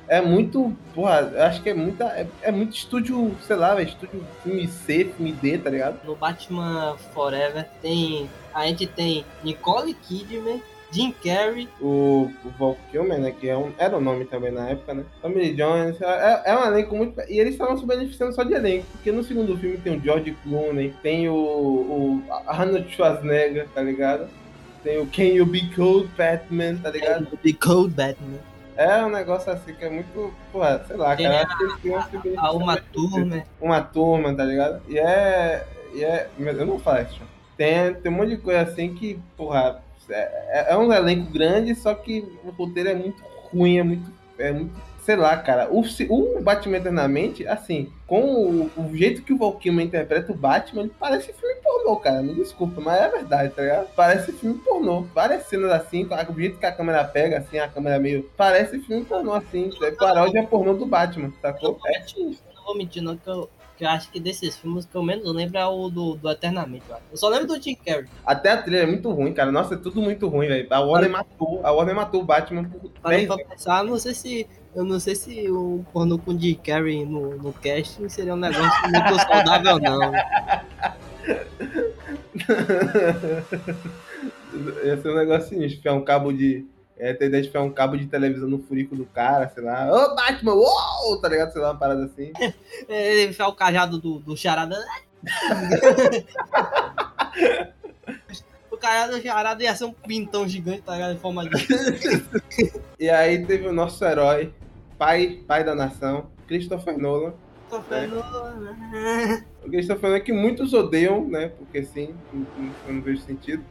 É 0.08 0.20
muito. 0.20 0.76
Porra, 0.94 1.32
eu 1.34 1.42
acho 1.42 1.62
que 1.62 1.70
é 1.70 1.74
muita. 1.74 2.04
É, 2.06 2.26
é 2.42 2.52
muito 2.52 2.76
estúdio, 2.76 3.34
sei 3.42 3.56
lá, 3.56 3.74
velho. 3.74 3.88
Estúdio 3.88 4.24
filme 4.42 4.68
C, 4.68 5.04
filme 5.16 5.32
D, 5.32 5.58
tá 5.58 5.70
ligado? 5.70 6.00
No 6.04 6.14
Batman 6.14 6.96
Forever 7.12 7.68
tem. 7.82 8.28
A 8.54 8.66
gente 8.66 8.86
tem 8.86 9.24
Nicole 9.44 9.94
Kidman, 9.94 10.62
Jim 10.90 11.12
Carrey, 11.22 11.68
O, 11.80 12.30
o 12.44 12.50
Val 12.58 12.76
Kilmer, 12.90 13.18
né? 13.18 13.34
Que 13.38 13.48
é 13.48 13.56
um, 13.56 13.72
era 13.76 13.96
o 13.96 14.00
nome 14.00 14.24
também 14.24 14.50
na 14.52 14.70
época, 14.70 14.94
né? 14.94 15.04
Tommy 15.20 15.52
Jones. 15.54 16.00
É, 16.00 16.42
é 16.46 16.56
um 16.56 16.64
elenco 16.64 16.96
muito. 16.96 17.20
E 17.28 17.38
eles 17.38 17.52
estavam 17.52 17.76
se 17.76 17.84
beneficiando 17.84 18.34
só 18.34 18.44
de 18.44 18.54
elenco. 18.54 18.86
Porque 18.92 19.12
no 19.12 19.24
segundo 19.24 19.56
filme 19.58 19.76
tem 19.78 19.96
o 19.96 20.00
George 20.00 20.36
Clooney, 20.42 20.94
tem 21.02 21.28
o, 21.28 21.34
o 21.34 22.22
Arnold 22.46 22.90
Schwarzenegger, 22.90 23.68
tá 23.74 23.82
ligado? 23.82 24.28
Tem 24.82 24.98
o 24.98 25.06
Can 25.06 25.24
You 25.24 25.46
Be 25.46 25.68
Cold 25.74 26.08
Batman, 26.16 26.76
tá 26.76 26.90
ligado? 26.90 27.26
The 27.42 27.52
Cold 27.52 27.92
Batman, 27.92 28.38
É 28.76 29.04
um 29.04 29.08
negócio 29.08 29.50
assim 29.52 29.72
que 29.74 29.84
é 29.84 29.88
muito, 29.90 30.32
porra, 30.52 30.84
sei 30.86 30.96
lá, 30.96 31.16
Tem 31.16 31.26
cara. 31.26 31.42
a- 31.50 31.56
beneficiado 31.58 32.38
a 32.38 32.52
Uma. 32.52 32.76
Turma. 32.76 33.42
Uma 33.60 33.80
turma, 33.80 34.34
tá 34.34 34.44
ligado? 34.44 34.82
E 34.88 34.98
é. 34.98 35.66
E 35.94 36.04
é. 36.04 36.28
Eu 36.38 36.66
não 36.66 36.78
faço. 36.78 37.20
Tem, 37.56 37.94
tem 37.94 38.12
um 38.12 38.14
monte 38.16 38.30
de 38.30 38.36
coisa 38.38 38.62
assim 38.62 38.94
que, 38.94 39.18
porra, 39.36 39.82
é, 40.10 40.72
é 40.72 40.76
um 40.76 40.92
elenco 40.92 41.32
grande, 41.32 41.74
só 41.74 41.94
que 41.94 42.20
o 42.44 42.50
roteiro 42.50 42.90
é 42.90 42.94
muito 42.94 43.22
ruim, 43.50 43.78
é 43.78 43.82
muito. 43.82 44.12
É 44.38 44.52
muito. 44.52 44.74
Sei 45.06 45.14
lá, 45.14 45.36
cara. 45.36 45.68
O, 45.70 45.84
o 46.10 46.42
Batman 46.42 46.78
Eternamente, 46.78 47.46
assim, 47.46 47.92
com 48.08 48.22
o, 48.22 48.70
o 48.76 48.96
jeito 48.96 49.22
que 49.22 49.32
o 49.32 49.38
Val 49.38 49.52
Kilmer 49.52 49.86
interpreta 49.86 50.32
o 50.32 50.36
Batman, 50.36 50.82
ele 50.82 50.92
parece 50.98 51.32
filme 51.32 51.54
pornô, 51.62 51.94
cara. 51.94 52.20
Me 52.24 52.34
desculpa, 52.34 52.80
mas 52.80 53.00
é 53.00 53.08
verdade, 53.08 53.52
tá 53.54 53.62
ligado? 53.62 53.86
Parece 53.94 54.32
filme 54.32 54.58
pornô. 54.58 55.02
Várias 55.14 55.44
cenas 55.44 55.70
assim, 55.70 56.04
o 56.04 56.40
jeito 56.40 56.58
que 56.58 56.66
a 56.66 56.72
câmera 56.72 57.04
pega, 57.04 57.38
assim, 57.38 57.56
a 57.56 57.68
câmera 57.68 58.00
meio. 58.00 58.28
Parece 58.36 58.80
filme 58.80 59.04
pornô, 59.04 59.34
assim. 59.34 59.70
É 59.80 59.92
paródia 59.92 60.42
pornô 60.42 60.74
do 60.74 60.86
Batman, 60.86 61.32
sacou? 61.40 61.78
É 61.86 62.04
não 62.18 62.64
vou 62.64 62.76
mentir, 62.76 63.00
não, 63.00 63.16
que 63.16 63.30
eu, 63.30 63.48
que 63.76 63.84
eu 63.84 63.88
acho 63.88 64.10
que 64.10 64.18
desses 64.18 64.56
filmes 64.56 64.86
que 64.86 64.96
eu 64.96 65.04
menos 65.04 65.32
lembro 65.32 65.56
é 65.56 65.66
o 65.66 65.88
do, 65.88 66.16
do 66.16 66.28
Eternamente. 66.28 66.90
Acho. 66.90 67.02
eu 67.12 67.16
só 67.16 67.28
lembro 67.28 67.46
do 67.46 67.62
Jim 67.62 67.76
Carrey. 67.76 68.06
Até 68.24 68.50
a 68.50 68.60
trilha 68.60 68.78
é 68.78 68.86
muito 68.86 69.08
ruim, 69.12 69.32
cara. 69.32 69.52
Nossa, 69.52 69.74
é 69.74 69.78
tudo 69.78 70.02
muito 70.02 70.26
ruim, 70.26 70.48
velho. 70.48 70.66
A 70.68 70.80
Warner 70.80 71.10
matou. 71.10 71.60
A 71.64 71.70
Warner 71.70 71.94
matou 71.94 72.22
o 72.22 72.24
Batman 72.24 72.64
por 72.64 72.90
Parei 73.00 73.26
10 73.26 73.28
pra 73.28 73.44
pensar, 73.46 73.84
não 73.84 73.98
sei 74.00 74.14
se. 74.14 74.48
Eu 74.76 74.84
não 74.84 75.00
sei 75.00 75.16
se 75.16 75.50
o 75.50 75.82
pornô 75.90 76.18
com 76.18 76.32
o 76.32 76.38
Jim 76.38 76.54
Carrey 76.54 77.06
no, 77.06 77.38
no 77.38 77.50
casting 77.50 78.06
seria 78.10 78.34
um 78.34 78.36
negócio 78.36 78.82
muito 78.82 79.18
saudável, 79.26 79.78
não. 79.78 80.12
Ia 84.84 85.00
ser 85.00 85.08
um 85.08 85.16
negócio 85.16 85.48
sinistro, 85.48 85.78
enfiar 85.78 85.94
um 85.94 86.04
cabo 86.04 86.30
de. 86.30 86.66
É, 86.98 87.14
ter 87.14 87.24
ideia 87.26 87.42
de 87.42 87.48
enfiar 87.48 87.62
um 87.62 87.72
cabo 87.72 87.96
de 87.96 88.06
televisão 88.06 88.48
no 88.48 88.58
furico 88.58 88.94
do 88.94 89.06
cara, 89.06 89.48
sei 89.48 89.62
lá. 89.62 89.90
Ô, 89.90 90.14
Batman, 90.14 90.52
uou! 90.52 91.18
Tá 91.22 91.30
ligado? 91.30 91.54
Sei 91.54 91.62
lá, 91.62 91.70
uma 91.70 91.78
parada 91.78 92.04
assim. 92.04 92.30
É, 92.86 93.24
enfiar 93.24 93.48
o 93.48 93.54
cajado 93.54 93.98
do, 93.98 94.18
do 94.18 94.36
charada. 94.36 94.76
o 98.70 98.76
cajado 98.76 99.16
do 99.16 99.22
charada 99.22 99.62
ia 99.62 99.74
ser 99.74 99.86
um 99.86 99.92
pintão 99.92 100.46
gigante, 100.46 100.82
tá 100.82 100.92
ligado? 100.92 101.14
Em 101.14 101.18
forma 101.18 101.48
de. 101.48 101.66
E 102.98 103.10
aí 103.10 103.44
teve 103.44 103.68
o 103.68 103.72
nosso 103.72 104.02
herói, 104.04 104.52
pai, 104.98 105.40
pai 105.46 105.64
da 105.64 105.74
nação, 105.74 106.26
Christopher 106.46 106.98
Nolan. 106.98 107.32
Tô 107.68 107.80
falando- 107.82 108.22
O 109.64 109.68
Christopher 109.68 110.10
Nolan 110.10 110.20
que 110.20 110.32
muitos 110.32 110.72
odeiam, 110.72 111.26
né? 111.26 111.48
Porque 111.58 111.82
sim, 111.82 112.14
eu 112.86 112.94
não 112.94 113.02
vejo 113.02 113.20
sentido. 113.22 113.62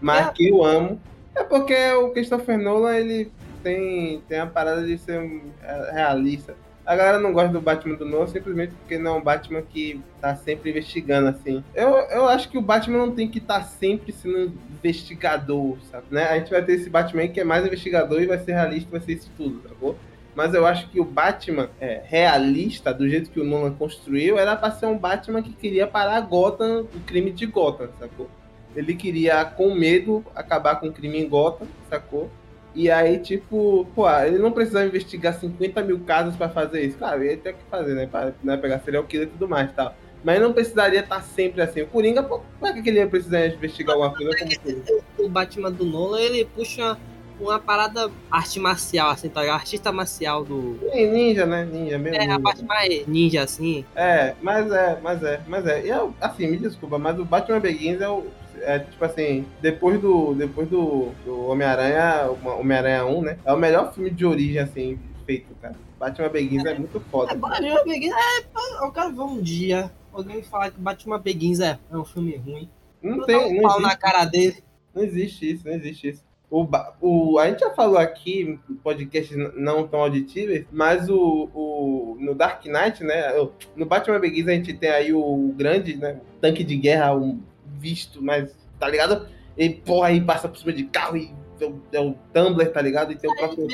Mas 0.00 0.28
É. 0.28 0.32
que 0.32 0.48
eu 0.48 0.64
amo. 0.64 1.00
É 1.34 1.42
porque 1.44 1.74
o 1.92 2.10
Christopher 2.10 2.58
Nolan, 2.58 2.96
ele 2.96 3.30
tem, 3.62 4.20
tem 4.28 4.38
a 4.38 4.46
parada 4.46 4.84
de 4.86 4.96
ser 4.98 5.20
um, 5.20 5.42
é, 5.62 5.90
realista. 5.92 6.54
A 6.86 6.96
galera 6.96 7.18
não 7.20 7.32
gosta 7.32 7.50
do 7.52 7.60
Batman 7.60 7.94
do 7.94 8.04
Nolan 8.04 8.26
simplesmente 8.26 8.72
porque 8.74 8.98
não 8.98 9.14
é 9.16 9.18
um 9.18 9.22
Batman 9.22 9.62
que 9.62 10.00
tá 10.20 10.34
sempre 10.34 10.70
investigando, 10.70 11.28
assim. 11.28 11.62
Eu, 11.74 11.88
eu 11.90 12.26
acho 12.26 12.48
que 12.48 12.58
o 12.58 12.62
Batman 12.62 12.98
não 12.98 13.12
tem 13.14 13.28
que 13.28 13.38
estar 13.38 13.62
sempre 13.62 14.12
sendo 14.12 14.52
investigador, 14.72 15.76
sabe? 15.90 16.06
Né? 16.10 16.24
A 16.24 16.38
gente 16.38 16.50
vai 16.50 16.64
ter 16.64 16.72
esse 16.72 16.88
Batman 16.90 17.28
que 17.28 17.38
é 17.40 17.44
mais 17.44 17.64
investigador 17.64 18.20
e 18.22 18.26
vai 18.26 18.38
ser 18.38 18.52
realista, 18.52 18.90
vai 18.90 19.00
ser 19.00 19.12
isso 19.12 19.30
tudo, 19.36 19.62
sacou? 19.68 19.96
Mas 20.34 20.54
eu 20.54 20.64
acho 20.64 20.88
que 20.88 21.00
o 21.00 21.04
Batman 21.04 21.70
é, 21.80 22.02
realista, 22.04 22.94
do 22.94 23.08
jeito 23.08 23.30
que 23.30 23.40
o 23.40 23.44
Nolan 23.44 23.72
construiu, 23.72 24.38
era 24.38 24.56
pra 24.56 24.70
ser 24.70 24.86
um 24.86 24.96
Batman 24.96 25.42
que 25.42 25.52
queria 25.52 25.86
parar 25.86 26.20
Gotham, 26.20 26.86
o 26.94 27.00
crime 27.00 27.32
de 27.32 27.46
Gotham, 27.46 27.88
sacou? 27.98 28.28
Ele 28.74 28.94
queria, 28.94 29.44
com 29.44 29.74
medo, 29.74 30.24
acabar 30.34 30.76
com 30.76 30.86
o 30.86 30.92
crime 30.92 31.18
em 31.18 31.28
Gotham, 31.28 31.66
sacou? 31.88 32.30
E 32.74 32.88
aí, 32.88 33.18
tipo, 33.18 33.86
pô, 33.94 34.08
ele 34.08 34.38
não 34.38 34.52
precisava 34.52 34.86
investigar 34.86 35.34
50 35.34 35.82
mil 35.82 36.00
casos 36.00 36.36
pra 36.36 36.48
fazer 36.48 36.82
isso. 36.82 36.98
Claro, 36.98 37.22
ele 37.22 37.36
tem 37.36 37.52
que 37.52 37.64
fazer, 37.68 37.94
né? 37.94 38.06
Pra 38.06 38.32
né, 38.42 38.56
pegar 38.56 38.78
serial 38.80 39.04
killer 39.04 39.26
e 39.26 39.30
tudo 39.30 39.48
mais 39.48 39.72
tal. 39.72 39.94
Mas 40.22 40.40
não 40.40 40.52
precisaria 40.52 41.00
estar 41.00 41.20
sempre 41.22 41.62
assim. 41.62 41.82
O 41.82 41.86
Coringa, 41.86 42.22
pô, 42.22 42.40
pra 42.60 42.72
que 42.72 42.82
que 42.82 42.90
ele 42.90 42.98
ia 42.98 43.08
precisar 43.08 43.46
investigar 43.46 43.96
alguma 43.96 44.14
coisa 44.14 44.38
como 44.38 44.60
Coringa? 44.60 45.02
o 45.18 45.28
Batman 45.28 45.72
do 45.72 45.84
Nolan, 45.84 46.20
ele 46.20 46.44
puxa 46.44 46.96
uma 47.40 47.58
parada 47.58 48.10
arte 48.30 48.58
marcial, 48.60 49.10
assim, 49.10 49.28
tá 49.28 49.40
ligado? 49.40 49.56
Artista 49.56 49.90
marcial 49.92 50.44
do. 50.44 50.78
Ninja, 50.94 51.46
né? 51.46 51.64
Ninja, 51.64 51.98
meio 51.98 52.14
É, 52.14 52.24
a 52.30 52.38
ninja. 52.38 52.40
parte 52.40 52.64
mais 52.64 53.06
ninja, 53.06 53.42
assim. 53.42 53.84
É, 53.94 54.34
mas 54.42 54.70
é, 54.70 54.98
mas 55.02 55.22
é, 55.22 55.40
mas 55.46 55.66
é. 55.66 55.84
E 55.84 55.88
eu, 55.88 56.14
assim, 56.20 56.46
me 56.48 56.56
desculpa, 56.56 56.98
mas 56.98 57.18
o 57.18 57.24
Batman 57.24 57.60
Begins 57.60 58.00
é 58.00 58.08
o. 58.08 58.26
É 58.62 58.78
tipo 58.80 59.04
assim, 59.04 59.46
depois 59.62 60.00
do. 60.00 60.34
Depois 60.34 60.68
do, 60.68 61.10
do 61.24 61.46
Homem-Aranha, 61.48 62.30
Homem-Aranha 62.44 63.06
1, 63.06 63.22
né? 63.22 63.38
É 63.44 63.52
o 63.52 63.56
melhor 63.58 63.92
filme 63.94 64.10
de 64.10 64.26
origem, 64.26 64.58
assim, 64.60 64.98
feito, 65.24 65.54
cara. 65.60 65.74
Batman 65.98 66.28
Begins 66.28 66.64
é 66.64 66.74
muito 66.78 67.00
foda. 67.10 67.32
É, 67.32 67.36
Batman 67.36 67.84
Begins, 67.84 68.12
é, 68.14 68.84
eu 68.84 68.90
quero 68.92 69.12
ver 69.14 69.22
um 69.22 69.40
dia 69.40 69.90
alguém 70.12 70.42
falar 70.42 70.70
que 70.70 70.80
Batman 70.80 71.18
Begins 71.18 71.60
é, 71.60 71.78
é 71.90 71.96
um 71.96 72.04
filme 72.04 72.36
ruim. 72.36 72.68
Não 73.02 73.18
Eu 73.18 73.24
tem, 73.24 73.36
dou 73.38 73.48
um 73.50 73.54
não 73.54 73.62
pau 73.62 73.70
existe, 73.78 73.82
na 73.88 73.96
cara 73.96 74.24
dele. 74.24 74.56
não 74.94 75.02
existe 75.02 75.50
isso, 75.52 75.66
não 75.66 75.72
existe 75.74 76.08
isso. 76.08 76.22
O, 76.50 76.66
o, 77.00 77.38
a 77.38 77.48
gente 77.48 77.60
já 77.60 77.70
falou 77.70 77.96
aqui 77.96 78.42
em 78.42 78.56
podcasts 78.78 79.36
não 79.54 79.86
tão 79.86 80.00
auditíveis, 80.00 80.66
mas 80.72 81.08
o, 81.08 81.48
o, 81.54 82.16
no 82.18 82.34
Dark 82.34 82.64
Knight, 82.66 83.04
né? 83.04 83.32
No 83.76 83.86
Batman 83.86 84.18
Begins 84.18 84.48
a 84.48 84.52
gente 84.52 84.74
tem 84.74 84.90
aí 84.90 85.12
o 85.12 85.54
grande, 85.56 85.96
né? 85.96 86.20
Tanque 86.40 86.64
de 86.64 86.76
guerra, 86.76 87.14
um 87.14 87.40
visto, 87.78 88.20
mas 88.20 88.52
tá 88.80 88.88
ligado? 88.88 89.28
Ele, 89.56 89.74
porra, 89.74 90.08
aí 90.08 90.20
passa 90.20 90.48
por 90.48 90.58
cima 90.58 90.72
de 90.72 90.84
carro 90.84 91.16
e 91.16 91.32
é 91.60 91.66
o, 91.66 91.82
é 91.92 92.00
o 92.00 92.14
Tumblr, 92.32 92.72
tá 92.72 92.80
ligado? 92.80 93.12
E 93.12 93.16
tem 93.16 93.30
o 93.30 93.34
É 93.34 93.36
próprio. 93.36 93.68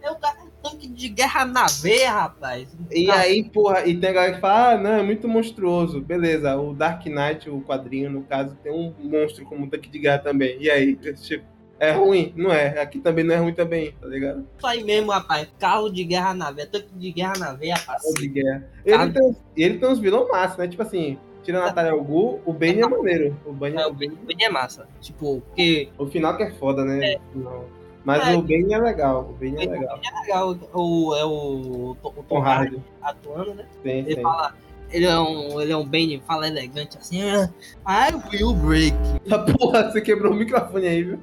É 0.00 0.10
o 0.10 0.16
cara 0.16 0.48
tanque 0.62 0.88
de 0.88 1.08
guerra 1.08 1.44
na 1.44 1.66
veia, 1.66 2.12
rapaz. 2.12 2.68
E 2.90 3.10
Ah, 3.10 3.20
aí, 3.20 3.44
porra, 3.44 3.86
e 3.86 3.98
tem 3.98 4.10
a 4.10 4.12
galera 4.12 4.34
que 4.34 4.40
fala, 4.40 4.72
ah, 4.72 4.78
não, 4.78 4.90
é 4.92 5.02
muito 5.02 5.28
monstruoso. 5.28 6.00
Beleza, 6.00 6.56
o 6.56 6.74
Dark 6.74 7.04
Knight, 7.06 7.50
o 7.50 7.60
quadrinho, 7.60 8.10
no 8.10 8.22
caso, 8.22 8.56
tem 8.62 8.72
um 8.72 8.94
monstro 8.98 9.44
como 9.44 9.64
um 9.64 9.68
tanque 9.68 9.88
de 9.88 9.98
guerra 9.98 10.18
também. 10.18 10.56
E 10.60 10.70
aí, 10.70 10.96
tipo, 10.96 11.44
é 11.80 11.92
ruim? 11.92 12.32
Não 12.36 12.52
é. 12.52 12.80
Aqui 12.80 12.98
também 12.98 13.24
não 13.24 13.34
é 13.34 13.38
ruim 13.38 13.52
também, 13.54 13.92
tá 14.00 14.06
ligado? 14.06 14.44
Isso 14.56 14.66
aí 14.66 14.82
mesmo, 14.84 15.10
rapaz. 15.10 15.48
Carro 15.58 15.88
de 15.90 16.04
guerra 16.04 16.34
na 16.34 16.50
veia, 16.50 16.66
tanque 16.66 16.88
de 16.94 17.12
guerra 17.12 17.34
na 17.38 17.52
veia, 17.52 17.74
rapaz. 17.76 18.02
Tanque 18.02 18.20
de 18.20 18.28
guerra. 18.28 18.68
Ele 18.84 19.12
tem, 19.12 19.36
ele 19.56 19.78
tem 19.78 19.88
uns 19.88 19.98
vilão 19.98 20.28
massa, 20.28 20.56
né? 20.62 20.68
Tipo 20.68 20.82
assim, 20.82 21.18
tira 21.42 21.58
a 21.58 21.66
Natália 21.66 21.92
al 21.92 22.02
Ghul, 22.02 22.40
o 22.44 22.52
Bane 22.52 22.80
é 22.80 22.86
maneiro. 22.88 23.36
O 23.46 23.52
Bane 23.52 23.76
É, 23.76 23.82
é, 23.82 23.86
o 23.86 23.92
Ben 23.92 24.10
Ben 24.10 24.36
é 24.44 24.50
massa. 24.50 24.86
Tipo, 25.00 25.40
porque 25.46 25.88
o 25.98 26.06
final 26.06 26.36
que 26.36 26.42
é 26.42 26.50
foda, 26.52 26.84
né? 26.84 27.16
O 27.16 27.38
final. 27.38 27.64
Mas 28.04 28.26
É. 28.26 28.36
o 28.36 28.42
Bane 28.42 28.72
é 28.72 28.78
legal. 28.78 29.28
O 29.30 29.32
Bane 29.34 29.54
é 29.54 29.66
Ben 29.66 29.80
legal. 29.80 29.98
é 30.02 30.20
legal. 30.20 30.58
O, 30.72 31.14
é 31.16 31.24
o, 31.24 31.90
o 31.92 31.96
Tom 32.02 32.14
Tom 32.28 32.40
Hardy 32.42 32.82
atuando, 33.02 33.54
né? 33.54 33.66
Tem, 33.82 33.98
Ele 34.00 34.14
tem. 34.14 34.22
fala. 34.22 34.54
Ele 34.90 35.04
é 35.04 35.18
um, 35.18 35.60
ele 35.60 35.72
é 35.72 35.76
um 35.76 35.84
Bane, 35.84 36.22
fala 36.26 36.46
elegante 36.48 36.96
assim. 36.98 37.20
"Ah, 37.22 38.08
I 38.08 38.14
will 38.32 38.54
break. 38.54 38.96
Ah, 39.30 39.38
porra, 39.40 39.90
você 39.90 40.00
quebrou 40.00 40.32
o 40.32 40.36
microfone 40.36 40.86
aí, 40.86 41.02
viu? 41.02 41.18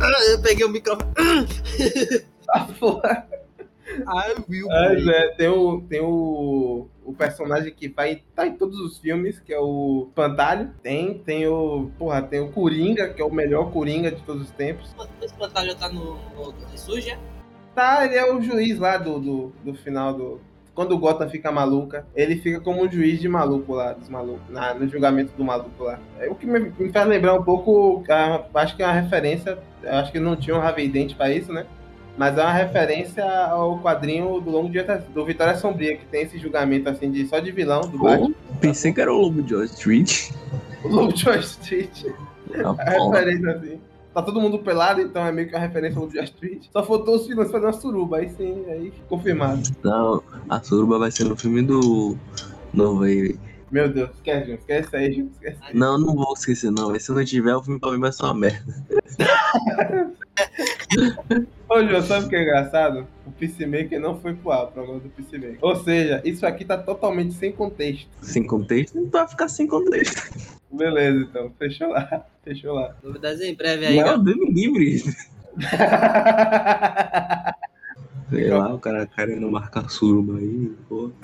Ah, 0.00 0.22
Eu 0.30 0.40
peguei 0.42 0.64
o 0.66 0.68
microfone. 0.70 1.12
Ah, 2.48 2.66
porra. 2.78 3.26
I 3.88 4.34
will 4.48 4.66
break. 4.68 5.08
é, 5.10 5.28
tem 5.36 5.48
o, 5.48 5.80
tem 5.82 6.00
o, 6.00 6.88
o 7.04 7.12
personagem 7.14 7.72
que 7.72 7.88
vai, 7.88 8.22
tá 8.34 8.46
em 8.46 8.54
todos 8.56 8.78
os 8.80 8.98
filmes, 8.98 9.38
que 9.40 9.52
é 9.52 9.58
o 9.58 10.06
Espantalho. 10.08 10.70
Tem, 10.82 11.18
tem 11.18 11.46
o. 11.46 11.90
Porra, 11.98 12.22
tem 12.22 12.40
o 12.40 12.50
Coringa, 12.50 13.08
que 13.08 13.22
é 13.22 13.24
o 13.24 13.32
melhor 13.32 13.70
Coringa 13.70 14.10
de 14.10 14.20
todos 14.22 14.42
os 14.42 14.50
tempos. 14.50 14.94
Esse 15.20 15.32
espantalho 15.32 15.74
tá 15.76 15.88
no, 15.88 16.16
no, 16.34 16.52
no 16.52 16.78
suja. 16.78 17.18
Tá, 17.74 18.04
ele 18.04 18.14
é 18.16 18.32
o 18.32 18.40
juiz 18.42 18.78
lá 18.78 18.96
do, 18.96 19.18
do, 19.18 19.52
do 19.64 19.74
final 19.74 20.12
do. 20.14 20.40
Quando 20.74 20.92
o 20.92 20.98
Gotham 20.98 21.28
fica 21.28 21.52
maluca, 21.52 22.04
ele 22.16 22.36
fica 22.36 22.58
como 22.60 22.82
um 22.84 22.90
juiz 22.90 23.20
de 23.20 23.28
maluco 23.28 23.74
lá, 23.74 23.92
dos 23.92 24.08
malucos, 24.08 24.42
na- 24.50 24.74
no 24.74 24.88
julgamento 24.88 25.32
do 25.36 25.44
maluco 25.44 25.84
lá. 25.84 25.98
É 26.18 26.28
o 26.28 26.34
que 26.34 26.46
me, 26.46 26.58
me 26.78 26.90
faz 26.90 27.06
lembrar 27.06 27.34
um 27.34 27.42
pouco, 27.44 28.02
a- 28.08 28.42
acho 28.54 28.74
que 28.76 28.82
é 28.82 28.86
uma 28.86 28.92
referência, 28.92 29.56
acho 29.86 30.10
que 30.10 30.18
não 30.18 30.34
tinha 30.34 30.56
um 30.56 30.60
Harvey 30.60 30.88
Dent 30.88 31.14
pra 31.14 31.30
isso, 31.32 31.52
né? 31.52 31.64
Mas 32.16 32.36
é 32.38 32.42
uma 32.42 32.52
referência 32.52 33.24
ao 33.24 33.78
quadrinho 33.80 34.40
do 34.40 34.50
Longo 34.50 34.68
do 35.12 35.24
Vitória 35.24 35.56
Sombria, 35.56 35.96
que 35.96 36.06
tem 36.06 36.22
esse 36.22 36.38
julgamento 36.38 36.88
assim 36.88 37.10
de 37.10 37.26
só 37.26 37.38
de 37.40 37.50
vilão 37.52 37.80
do 37.82 37.98
Batman. 37.98 38.32
Pensei 38.60 38.92
que 38.92 39.00
era 39.00 39.12
o 39.12 39.16
Lobo 39.20 39.42
de 39.42 39.54
Wall 39.54 39.64
Street. 39.64 40.30
O 40.84 40.88
Lobo 40.88 41.12
de 41.12 41.28
Wall 41.28 41.38
Street. 41.40 42.04
Ah, 42.54 42.70
A 42.70 42.74
porra. 42.94 43.18
referência 43.20 43.50
assim. 43.52 43.80
Tá 44.14 44.22
todo 44.22 44.40
mundo 44.40 44.60
pelado, 44.60 45.00
então 45.00 45.26
é 45.26 45.32
meio 45.32 45.48
que 45.48 45.54
uma 45.54 45.60
referência 45.60 45.98
ao 45.98 46.06
de 46.06 46.16
Wall 46.16 46.24
Street. 46.24 46.66
Só 46.72 46.84
faltou 46.84 47.16
os 47.16 47.26
vilões 47.26 47.50
fazer 47.50 47.66
uma 47.66 47.72
suruba, 47.72 48.18
aí 48.18 48.28
sim, 48.28 48.64
aí 48.68 48.92
confirmado. 49.08 49.60
Não, 49.82 50.22
a 50.48 50.62
suruba 50.62 51.00
vai 51.00 51.10
ser 51.10 51.24
no 51.24 51.36
filme 51.36 51.62
do 51.62 52.16
novo 52.72 53.02
aí. 53.02 53.36
Meu 53.72 53.88
Deus, 53.88 54.10
esquece, 54.14 54.42
Júnior, 54.42 54.58
esquece 54.60 54.96
aí, 54.96 55.12
Júnior, 55.12 55.32
esquece. 55.32 55.58
Não, 55.74 55.98
não 55.98 56.14
vou 56.14 56.32
esquecer 56.32 56.70
não. 56.70 56.90
Mas 56.90 57.02
se 57.02 57.10
não 57.10 57.24
tiver, 57.24 57.56
o 57.56 57.62
filme 57.62 57.80
pra 57.80 57.90
mim 57.90 57.98
vai 57.98 58.12
ser 58.12 58.22
uma 58.22 58.34
merda. 58.34 58.72
Ô, 61.68 61.82
João, 61.82 62.02
sabe 62.02 62.26
o 62.26 62.28
que 62.28 62.36
é 62.36 62.42
engraçado? 62.42 63.08
O 63.26 63.32
Peacemaker 63.32 63.98
não 63.98 64.20
foi 64.20 64.34
pro 64.34 64.52
ar, 64.52 64.64
o 64.64 64.66
programa 64.68 65.00
do 65.00 65.08
Peacemaker. 65.08 65.58
Ou 65.60 65.74
seja, 65.74 66.22
isso 66.24 66.46
aqui 66.46 66.64
tá 66.64 66.78
totalmente 66.78 67.34
sem 67.34 67.50
contexto. 67.50 68.08
Sem 68.22 68.46
contexto, 68.46 68.94
não 68.94 69.08
vai 69.10 69.26
ficar 69.26 69.48
sem 69.48 69.66
contexto. 69.66 70.60
Beleza, 70.76 71.26
então, 71.28 71.52
fechou 71.58 71.88
lá, 71.88 72.26
fechou 72.44 72.74
lá. 72.74 72.94
Novidades 73.02 73.40
em 73.40 73.54
breve 73.54 73.86
aí, 73.86 74.00
Não. 74.00 74.22
Deus 74.22 74.36
me 74.36 74.50
livre. 74.52 75.02
Sei 78.30 78.48
lá, 78.48 78.74
o 78.74 78.78
cara 78.78 79.06
querendo 79.06 79.50
marcar 79.50 79.88
suruba 79.88 80.38
aí, 80.38 80.72
pô. 80.88 81.10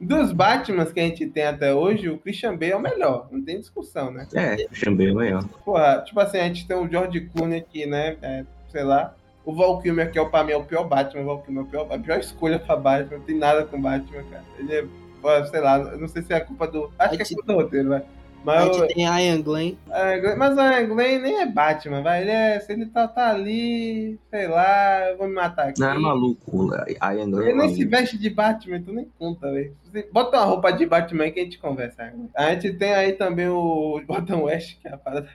Dos 0.00 0.32
Batmans 0.32 0.92
que 0.92 1.00
a 1.00 1.04
gente 1.04 1.26
tem 1.26 1.44
até 1.44 1.74
hoje, 1.74 2.10
o 2.10 2.18
Christian 2.18 2.56
Bale 2.56 2.72
é 2.72 2.76
o 2.76 2.80
melhor, 2.80 3.28
não 3.32 3.42
tem 3.42 3.58
discussão, 3.58 4.10
né? 4.10 4.28
É, 4.34 4.66
chamei 4.72 5.10
amanhã. 5.10 5.40
Porra, 5.64 6.02
tipo 6.04 6.20
assim, 6.20 6.38
a 6.38 6.44
gente 6.44 6.66
tem 6.66 6.76
o 6.76 6.88
George 6.88 7.22
Clooney 7.34 7.58
aqui, 7.58 7.86
né? 7.86 8.16
É, 8.20 8.44
sei 8.70 8.84
lá. 8.84 9.14
O 9.44 9.54
Val 9.54 9.80
Kilmer, 9.80 10.10
que 10.10 10.18
é 10.18 10.22
o, 10.22 10.30
pra 10.30 10.42
mim, 10.42 10.52
é 10.52 10.56
o 10.56 10.64
pior 10.64 10.84
Batman. 10.84 11.22
O 11.22 11.26
Val 11.26 11.42
Kilmer 11.42 11.64
é 11.64 11.66
o 11.66 11.70
pior, 11.70 11.86
a 11.90 11.98
pior 11.98 12.18
escolha 12.18 12.58
pra 12.58 12.76
Batman. 12.76 13.18
Não 13.18 13.24
tem 13.24 13.36
nada 13.36 13.64
com 13.64 13.80
Batman, 13.80 14.22
cara. 14.30 14.44
Ele 14.58 14.74
é, 14.74 14.84
pô, 15.24 15.46
sei 15.46 15.60
lá, 15.60 15.78
não 15.78 16.06
sei 16.06 16.20
se 16.22 16.34
é 16.34 16.40
culpa 16.40 16.66
do. 16.68 16.90
Acho 16.98 17.16
que 17.16 17.22
é 17.22 17.26
culpa 17.26 17.46
do 17.46 17.54
roteiro, 17.54 17.88
vai. 17.88 18.00
A 18.00 18.04
Mas, 18.44 18.76
gente 18.76 18.94
tem 18.94 19.06
a 19.08 19.18
Ian 19.22 19.40
Glenn. 19.40 19.74
é, 19.90 20.36
mas 20.36 20.54
o 20.54 20.60
Ian 20.60 20.86
Glenn 20.86 21.18
nem 21.22 21.40
é 21.40 21.46
Batman, 21.46 22.02
vai. 22.02 22.20
Ele 22.20 22.30
é. 22.30 22.60
Se 22.60 22.72
ele 22.74 22.84
tá, 22.84 23.08
tá 23.08 23.30
ali, 23.30 24.18
sei 24.30 24.46
lá, 24.48 25.08
eu 25.08 25.16
vou 25.16 25.26
me 25.26 25.32
matar 25.32 25.68
aqui. 25.68 25.80
Não, 25.80 25.88
é 25.88 25.98
maluco. 25.98 26.70
A 27.00 27.14
Ian 27.14 27.30
Glenn 27.30 27.42
é 27.46 27.48
Ele 27.48 27.58
nem 27.58 27.74
se 27.74 27.86
veste 27.86 28.18
de 28.18 28.28
Batman, 28.28 28.82
tu 28.82 28.92
nem 28.92 29.08
conta, 29.18 29.50
velho. 29.50 29.74
Bota 30.12 30.36
uma 30.36 30.44
roupa 30.44 30.70
de 30.72 30.84
Batman 30.84 31.24
aí 31.24 31.32
que 31.32 31.40
a 31.40 31.44
gente 31.44 31.58
conversa. 31.58 32.12
A 32.36 32.50
gente 32.50 32.74
tem 32.74 32.92
aí 32.92 33.14
também 33.14 33.48
o 33.48 34.02
Bottom 34.06 34.42
West, 34.42 34.78
que 34.78 34.88
é 34.88 34.92
a 34.92 34.98
parada. 34.98 35.26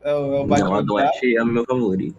É 0.00 0.14
o, 0.14 0.34
é 0.36 0.40
o 0.40 0.46
Batman. 0.46 0.68
Não, 0.70 0.74
a 0.76 0.80
do 0.80 0.96
Ash 0.96 1.20
é 1.22 1.42
o 1.42 1.46
meu 1.46 1.66
favorito. 1.66 2.16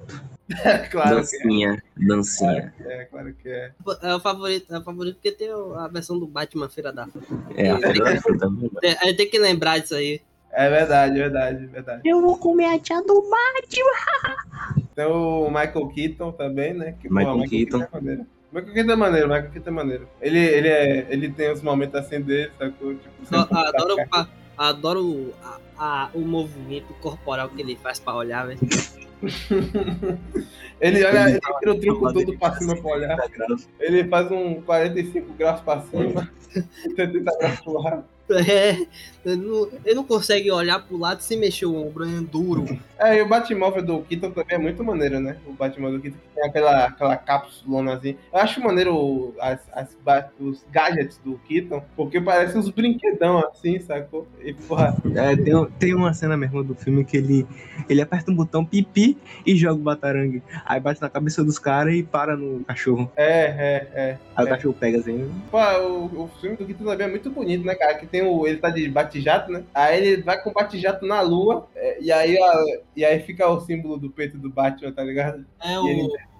Claro 0.91 1.15
que 1.15 1.15
dancinha, 1.15 1.83
dancinha. 1.97 2.73
é, 2.85 3.01
é, 3.01 3.05
claro 3.05 3.33
que 3.33 3.49
é. 3.49 3.71
É 4.03 4.13
o 4.15 4.19
favorito, 4.19 4.73
é 4.73 4.77
o 4.77 4.83
favorito 4.83 5.15
porque 5.15 5.31
tem 5.31 5.49
a 5.51 5.87
versão 5.87 6.19
do 6.19 6.27
Batman 6.27 6.69
Feira 6.69 6.93
da. 6.93 7.07
É, 7.55 7.71
a 7.71 7.79
Feira 7.79 8.03
da 8.13 8.21
Fruta. 8.21 8.45
não 8.49 8.69
dá. 8.71 9.13
Tem- 9.15 9.29
que 9.29 9.39
lembrar 9.39 9.79
disso 9.79 9.95
aí. 9.95 10.21
É 10.51 10.69
verdade, 10.69 11.15
verdade, 11.17 11.65
verdade. 11.65 12.01
Eu 12.07 12.21
vou 12.21 12.37
comer 12.37 12.65
a 12.65 12.79
tia 12.79 13.01
do 13.01 13.21
Batman. 13.21 14.77
Tem 14.95 15.05
o 15.05 15.49
Michael 15.49 15.87
Keaton 15.89 16.31
também, 16.33 16.73
né? 16.73 16.95
Que, 17.01 17.11
Michael 17.11 17.37
pô, 17.39 17.49
Keaton. 17.49 17.81
é 17.81 17.87
maneiro. 17.91 18.25
Michael 18.53 18.73
Keaton 18.73 18.91
é 18.91 18.95
maneiro, 18.95 19.27
Michael 19.27 19.51
Keaton 19.51 19.69
é 19.69 19.73
maneiro. 19.73 20.09
Ele, 20.21 20.39
ele, 20.39 20.67
é, 20.69 21.07
ele 21.09 21.29
tem 21.31 21.51
os 21.51 21.61
momentos 21.61 21.95
assim 21.95 22.21
dele, 22.21 22.51
sacou? 22.57 22.93
Tipo, 22.95 23.11
adoro 23.35 23.95
a- 24.11 24.27
adoro 24.57 25.33
a- 25.43 25.59
a- 25.77 26.09
o 26.13 26.19
movimento 26.21 26.93
corporal 27.01 27.49
que 27.49 27.61
ele 27.61 27.75
faz 27.75 27.99
pra 27.99 28.13
olhar, 28.15 28.47
velho. 28.47 28.59
Ele 30.81 31.05
olha, 31.05 31.29
ele 31.29 31.39
tira 31.39 31.71
o 31.71 31.79
truco 31.79 32.13
todo 32.13 32.37
pra 32.37 32.53
cima 32.55 32.75
pra 32.75 32.91
olhar. 32.91 33.15
30 33.15 33.29
graus. 33.29 33.69
Ele 33.79 34.03
faz 34.07 34.29
um 34.29 34.61
45 34.61 35.33
graus 35.33 35.61
pra 35.61 35.81
cima, 35.81 36.29
70 36.49 37.37
graus 37.39 37.61
pro 37.61 37.81
lado. 37.81 38.03
É, 38.47 38.85
ele 39.25 39.35
não, 39.37 39.67
ele 39.83 39.95
não 39.95 40.03
consegue 40.03 40.51
olhar 40.51 40.79
pro 40.79 40.97
lado 40.97 41.21
sem 41.21 41.39
mexer 41.39 41.65
o 41.65 41.75
ombro, 41.75 42.03
é 42.05 42.21
duro. 42.21 42.65
É, 42.97 43.17
e 43.17 43.21
o 43.21 43.27
Batmóvel 43.27 43.83
do 43.83 43.99
Keaton 44.03 44.31
também 44.31 44.55
é 44.55 44.57
muito 44.57 44.81
maneiro, 44.81 45.19
né? 45.19 45.35
O 45.45 45.51
Batmóvel 45.51 45.97
do 45.97 46.01
Keaton 46.01 46.17
que 46.17 46.33
tem 46.33 46.45
aquela, 46.45 46.85
aquela 46.85 47.17
cápsula 47.17 47.93
assim. 47.93 48.15
Eu 48.31 48.39
acho 48.39 48.61
maneiro 48.61 49.35
as, 49.37 49.59
as, 49.73 49.89
os 50.39 50.63
gadgets 50.71 51.17
do 51.17 51.37
Keaton, 51.45 51.83
porque 51.93 52.21
parece 52.21 52.57
uns 52.57 52.69
brinquedão 52.69 53.39
assim, 53.39 53.79
sacou? 53.81 54.25
E, 54.41 54.53
porra, 54.53 54.95
É, 55.13 55.35
tem, 55.35 55.65
tem 55.77 55.93
uma 55.93 56.13
cena 56.13 56.37
mesmo 56.37 56.63
do 56.63 56.73
filme 56.73 57.03
que 57.03 57.17
ele, 57.17 57.45
ele 57.89 58.01
aperta 58.01 58.31
um 58.31 58.35
botão 58.35 58.65
pipi 58.65 59.17
e 59.45 59.57
joga 59.57 59.75
o 59.75 59.83
batarangue. 59.83 60.41
Aí 60.65 60.79
bate 60.79 61.01
na 61.01 61.09
cabeça 61.09 61.43
dos 61.43 61.59
caras 61.59 61.95
e 61.95 62.01
para 62.01 62.37
no 62.37 62.63
cachorro. 62.63 63.11
é, 63.17 63.27
é, 63.27 63.91
é. 63.93 64.17
Aí 64.37 64.45
É. 64.45 64.47
o 64.47 64.49
cachorro 64.55 64.75
pega 64.79 64.99
assim. 64.99 65.29
Pô, 65.51 65.57
o, 65.59 66.23
o 66.23 66.29
filme 66.39 66.55
do 66.55 66.65
Keaton 66.65 66.85
também 66.85 67.07
é 67.07 67.09
muito 67.09 67.29
bonito, 67.29 67.65
né, 67.65 67.75
cara? 67.75 67.95
Que 67.95 68.07
tem 68.19 68.21
o. 68.27 68.47
Ele 68.47 68.57
tá 68.57 68.69
de 68.69 68.87
bate-jato, 68.89 69.51
né? 69.51 69.63
Aí 69.73 69.97
ele 70.07 70.21
vai 70.23 70.41
com 70.41 70.49
o 70.49 70.53
bate-jato 70.53 71.05
na 71.05 71.21
lua, 71.21 71.67
é, 71.75 71.97
e, 72.01 72.11
aí, 72.11 72.37
a- 72.37 72.79
e 72.95 73.03
aí 73.05 73.19
fica 73.21 73.47
o 73.49 73.59
símbolo 73.61 73.97
do 73.97 74.09
peito 74.09 74.37
do 74.37 74.49
Batman, 74.49 74.91
tá 74.91 75.03
ligado? 75.03 75.45
É 75.63 75.73
E 75.73 75.89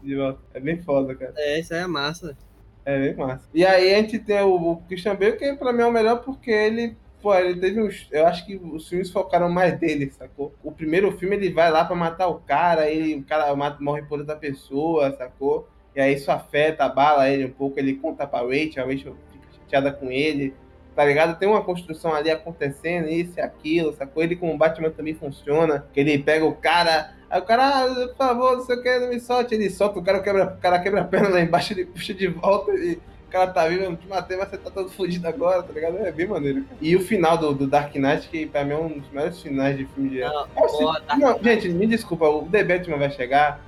ele 0.03 0.15
o. 0.15 0.18
volta. 0.23 0.39
É 0.53 0.60
bem 0.60 0.81
foda, 0.81 1.15
cara. 1.15 1.34
É, 1.38 1.60
isso 1.60 1.73
aí 1.73 1.81
é 1.81 1.88
massa. 1.88 2.38
É 2.85 2.99
bem 2.99 3.15
massa. 3.15 3.47
E 3.53 3.65
aí 3.65 3.93
a 3.93 3.97
gente 3.97 4.19
tem 4.19 4.41
o, 4.41 4.56
o 4.72 4.77
Christian 4.88 5.15
Bale, 5.15 5.34
que 5.38 5.53
pra 5.56 5.73
mim 5.73 5.81
é 5.81 5.85
o 5.88 5.91
melhor 5.91 6.22
porque 6.22 6.52
ele. 6.52 6.95
Pô, 7.22 7.34
ele 7.34 7.60
teve 7.60 7.81
uns. 7.81 8.07
Eu 8.11 8.27
acho 8.27 8.45
que 8.45 8.56
os 8.56 8.88
filmes 8.88 9.10
focaram 9.10 9.49
mais 9.49 9.80
dele, 9.80 10.11
sacou? 10.11 10.53
O 10.64 10.72
primeiro 10.72 11.11
filme 11.18 11.35
ele 11.35 11.52
vai 11.52 11.72
lá 11.72 11.84
pra 11.84 11.95
matar 11.95 12.27
o 12.27 12.35
cara, 12.35 12.88
ele, 12.89 13.15
o 13.15 13.23
cara 13.23 13.53
mata, 13.56 13.81
morre 13.84 14.03
por 14.03 14.19
outra 14.19 14.35
pessoa, 14.35 15.11
sacou? 15.18 15.68
E 15.95 15.99
aí 15.99 16.14
isso 16.14 16.30
afeta, 16.30 16.84
abala 16.85 17.27
ele 17.30 17.45
um 17.45 17.52
pouco, 17.52 17.80
ele 17.80 17.95
conta 17.95 18.27
pra 18.27 18.41
Rachel, 18.41 18.84
a 18.84 18.88
Rachel 18.88 19.15
fica 19.31 19.47
chateada 19.60 19.91
com 19.91 20.11
ele, 20.11 20.53
tá 20.95 21.03
ligado? 21.03 21.38
Tem 21.38 21.47
uma 21.47 21.61
construção 21.63 22.13
ali 22.13 22.31
acontecendo, 22.31 23.09
isso 23.09 23.38
e 23.38 23.41
aquilo, 23.41 23.93
sacou? 23.93 24.23
Ele 24.23 24.35
com 24.35 24.53
o 24.53 24.57
Batman 24.57 24.89
também 24.89 25.13
funciona, 25.13 25.85
que 25.93 25.99
ele 25.99 26.17
pega 26.17 26.45
o 26.45 26.55
cara, 26.55 27.11
aí 27.30 27.39
o 27.39 27.43
cara, 27.43 27.84
ah, 27.84 28.07
por 28.07 28.15
favor, 28.15 28.57
não 28.57 28.63
sei 28.65 28.77
o 28.77 28.81
que, 28.81 28.99
não 28.99 29.09
me 29.09 29.19
solte, 29.19 29.53
ele 29.55 29.69
solta, 29.69 29.99
o 29.99 30.03
cara 30.03 30.19
quebra, 30.22 30.55
o 30.57 30.61
cara 30.61 30.80
quebra 30.80 31.01
a 31.01 31.05
perna 31.05 31.30
lá 31.30 31.41
embaixo, 31.41 31.73
ele 31.73 31.85
puxa 31.85 32.13
de 32.13 32.27
volta 32.27 32.72
e 32.72 32.93
o 33.27 33.30
cara 33.30 33.47
tá 33.51 33.67
vivo, 33.67 33.84
eu 33.84 33.89
não 33.89 33.97
te 33.97 34.07
matei, 34.07 34.38
mas 34.38 34.49
você 34.49 34.57
tá 34.57 34.69
todo 34.72 34.89
fudido 34.89 35.27
agora, 35.27 35.61
tá 35.61 35.73
ligado? 35.73 35.97
É 35.97 36.11
bem 36.11 36.27
maneiro. 36.27 36.63
cara. 36.63 36.77
E 36.80 36.95
o 36.95 37.01
final 37.01 37.38
do, 37.38 37.53
do 37.53 37.67
Dark 37.67 37.93
Knight, 37.95 38.30
que 38.30 38.45
pra 38.45 38.63
mim 38.63 38.72
é 38.72 38.77
um 38.77 38.99
dos 38.99 39.09
melhores 39.11 39.41
finais 39.41 39.77
de 39.77 39.85
filme 39.88 40.09
de 40.09 40.22
Não, 40.22 40.43
é 40.45 40.47
ó, 40.55 40.99
tá- 41.01 41.17
não, 41.17 41.38
gente, 41.43 41.67
me 41.69 41.85
desculpa, 41.88 42.30
o 42.30 42.47
The 42.47 42.63
Batman 42.63 42.97
vai 42.97 43.11
chegar, 43.11 43.59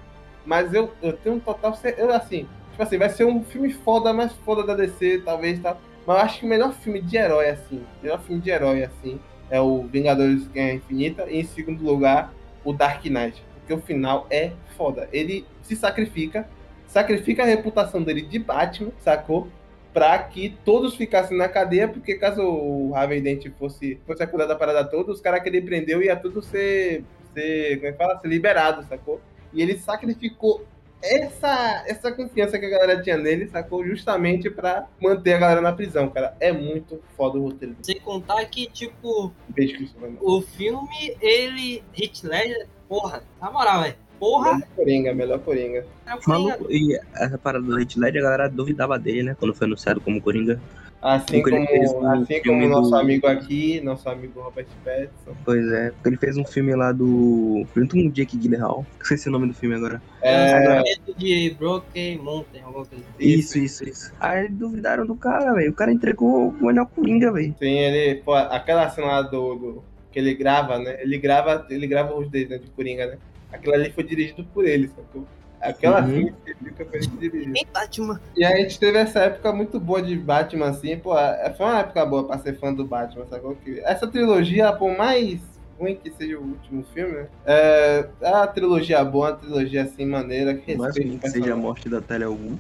mas 0.46 0.74
eu, 0.74 0.94
eu 1.02 1.12
tenho 1.12 1.36
um 1.36 1.40
total. 1.40 1.78
Eu, 1.98 2.10
assim, 2.14 2.48
tipo 2.72 2.82
assim, 2.82 2.98
vai 2.98 3.10
ser 3.10 3.26
um 3.26 3.44
filme 3.44 3.74
foda, 3.74 4.14
mais 4.14 4.32
foda 4.46 4.64
da 4.64 4.74
DC, 4.74 5.24
talvez, 5.26 5.60
tá? 5.60 5.76
Mas 6.08 6.18
eu 6.18 6.24
acho 6.24 6.40
que 6.40 6.46
o 6.46 6.50
melhor 6.50 6.74
filme 6.74 7.02
de 7.02 7.18
herói, 7.18 7.50
assim, 7.50 7.84
o 8.00 8.04
melhor 8.04 8.22
filme 8.22 8.42
de 8.42 8.50
herói, 8.50 8.82
assim, 8.82 9.20
é 9.50 9.60
o 9.60 9.84
Vingadores 9.84 10.48
Guerra 10.48 10.76
Infinita, 10.76 11.26
e 11.30 11.42
em 11.42 11.44
segundo 11.44 11.84
lugar, 11.84 12.34
o 12.64 12.72
Dark 12.72 13.04
Knight. 13.04 13.44
Porque 13.60 13.74
o 13.74 13.82
final 13.82 14.26
é 14.30 14.54
foda. 14.78 15.10
Ele 15.12 15.46
se 15.62 15.76
sacrifica, 15.76 16.48
sacrifica 16.88 17.44
a 17.44 17.46
reputação 17.46 18.02
dele 18.02 18.22
de 18.22 18.40
Batman, 18.40 18.92
sacou? 19.00 19.50
Pra 19.94 20.18
que 20.20 20.58
todos 20.64 20.96
ficassem 20.96 21.38
na 21.38 21.50
cadeia, 21.50 21.90
porque 21.90 22.16
caso 22.16 22.42
o 22.42 22.96
Harvey 22.96 23.20
Dent 23.20 23.52
fosse, 23.60 24.00
fosse 24.08 24.24
acusado 24.24 24.48
da 24.48 24.56
parada 24.56 24.86
toda, 24.86 25.12
os 25.12 25.20
caras 25.20 25.44
que 25.44 25.50
ele 25.50 25.62
prendeu 25.62 26.02
ia 26.02 26.16
tudo 26.16 26.42
ser, 26.42 27.04
ser, 27.34 27.76
como 27.78 27.88
é 27.88 27.92
que 27.92 27.98
fala? 27.98 28.18
Ser 28.20 28.30
liberado, 28.30 28.82
sacou? 28.88 29.20
E 29.52 29.62
ele 29.62 29.78
sacrificou 29.78 30.66
essa, 31.02 31.84
essa 31.88 32.12
confiança 32.12 32.58
que 32.58 32.66
a 32.66 32.70
galera 32.70 33.02
tinha 33.02 33.18
nele, 33.18 33.48
sacou? 33.48 33.86
Justamente 33.86 34.50
pra 34.50 34.88
manter 35.02 35.34
a 35.34 35.40
galera 35.40 35.62
na 35.62 35.74
prisão, 35.74 36.10
cara. 36.10 36.36
É 36.40 36.52
muito 36.52 37.02
foda 37.16 37.38
o 37.38 37.44
roteiro. 37.44 37.76
Sem 37.82 38.00
contar 38.00 38.44
que, 38.46 38.68
tipo, 38.68 39.32
Beijo, 39.50 39.86
o 40.22 40.42
filme, 40.42 41.16
ele. 41.22 41.84
Hit 41.94 42.26
Ledger, 42.26 42.68
porra, 42.88 43.24
na 43.42 43.52
moral, 43.52 43.84
velho. 43.84 43.96
Porra, 44.20 44.54
Melhor 44.54 44.68
Coringa, 44.76 45.14
melhor 45.14 45.40
Coringa. 45.40 45.86
é 46.06 46.16
o 46.16 46.20
Coringa. 46.20 46.50
Maluco, 46.50 46.72
e 46.72 47.00
essa 47.16 47.38
parada 47.38 47.64
do 47.66 47.80
Heath 47.80 47.96
Ledger, 47.98 48.22
a 48.22 48.26
galera 48.26 48.50
duvidava 48.50 48.98
dele, 48.98 49.24
né? 49.24 49.36
Quando 49.40 49.54
foi 49.54 49.66
anunciado 49.68 50.02
como 50.02 50.22
Coringa. 50.22 50.60
Assim 51.00 51.44
Porque 51.44 51.56
ele 51.56 51.68
como, 51.68 52.02
um 52.02 52.12
assim 52.12 52.26
como 52.26 52.42
filme 52.44 52.66
o 52.66 52.70
nosso 52.70 52.90
do- 52.90 52.96
amigo 52.98 53.28
aqui, 53.28 53.80
nosso 53.82 54.10
amigo 54.10 54.42
Robert 54.42 54.66
Pattinson. 54.84 55.38
Pois 55.46 55.72
é, 55.72 55.92
porque 55.92 56.10
ele 56.10 56.18
fez 56.18 56.38
um 56.38 56.44
filme 56.44 56.76
lá 56.76 56.92
do... 56.92 57.64
Junto 57.76 57.96
com 57.96 58.08
o 58.08 58.12
Jake 58.12 58.36
Gyllenhaal. 58.36 58.84
Esqueci 59.00 59.30
o 59.30 59.32
nome 59.32 59.48
do 59.48 59.54
filme 59.54 59.76
agora. 59.76 60.02
É, 60.24 60.82
de 61.16 61.56
Broken 61.60 62.18
Mountain, 62.18 62.62
alguma 62.64 62.84
coisa. 62.86 63.04
Isso, 63.20 63.60
isso, 63.60 63.88
isso. 63.88 64.12
Aí 64.20 64.50
duvidaram 64.50 65.06
do 65.06 65.16
cara, 65.16 65.54
velho. 65.54 65.70
O 65.72 65.76
cara 65.76 65.92
entregou 65.94 66.50
o 66.50 66.66
melhor 66.66 66.88
Coringa, 66.88 67.32
velho. 67.32 67.54
sim, 67.60 67.78
ele, 67.78 68.16
pô, 68.24 68.34
aquela 68.34 68.90
cena 68.90 69.08
lá 69.08 69.22
do, 69.22 69.56
do- 69.56 69.84
que 70.12 70.18
ele 70.18 70.34
grava, 70.34 70.80
né? 70.80 70.98
Ele 71.04 71.20
grava, 71.20 71.68
ele 71.70 71.86
grava 71.86 72.16
os 72.18 72.28
dedos 72.28 72.50
né, 72.50 72.58
de 72.58 72.72
Coringa, 72.72 73.06
né? 73.06 73.18
Aquilo 73.52 73.74
ali 73.74 73.92
foi 73.92 74.04
dirigido 74.04 74.44
por 74.54 74.66
ele, 74.66 74.88
sacou? 74.90 75.26
Aquela 75.60 76.02
Uhum. 76.06 76.28
específica 76.28 76.86
foi 76.86 77.00
ele 77.00 77.08
que 77.08 77.18
dirigiu. 77.18 77.52
Nem 77.54 77.66
Batman. 77.74 78.22
E 78.36 78.46
aí 78.46 78.54
a 78.54 78.58
gente 78.58 78.80
teve 78.80 78.98
essa 78.98 79.20
época 79.22 79.52
muito 79.52 79.80
boa 79.80 80.02
de 80.02 80.16
Batman, 80.16 80.68
assim, 80.70 80.98
pô, 80.98 81.18
é- 81.18 81.54
foi 81.58 81.66
uma 81.66 81.80
época 81.80 82.06
boa 82.06 82.24
pra 82.28 82.38
ser 82.38 82.58
fã 82.60 82.74
do 82.74 82.86
Batman, 82.86 83.26
sacou? 83.28 83.56
Que 83.56 83.80
essa 83.84 84.06
trilogia, 84.08 84.72
por 84.74 84.96
mais 84.96 85.40
ruim 85.80 85.96
que 85.96 86.12
seja 86.12 86.38
o 86.38 86.42
último 86.44 86.84
filme, 86.94 87.14
né? 87.14 87.28
É, 87.46 88.08
é 88.22 88.30
uma 88.30 88.48
trilogia 88.48 89.04
boa, 89.04 89.30
uma 89.32 89.36
trilogia 89.36 89.84
assim, 89.84 90.06
maneira, 90.06 90.54
que 90.56 90.76
Mas 90.76 90.94
que 90.96 91.30
seja 91.30 91.54
a 91.54 91.56
morte 91.56 91.88
da 91.90 92.02
Talia 92.02 92.30
Wu. 92.30 92.58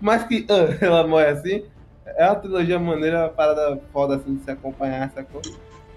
Mas 0.00 0.24
que 0.24 0.46
ah, 0.48 0.76
ela 0.84 1.06
morre 1.06 1.26
assim, 1.26 1.64
é 2.06 2.26
uma 2.26 2.36
trilogia 2.36 2.78
maneira, 2.78 3.20
uma 3.24 3.28
parada 3.30 3.80
foda 3.92 4.16
assim 4.16 4.36
de 4.36 4.44
se 4.44 4.50
acompanhar, 4.50 5.10
sacou? 5.12 5.40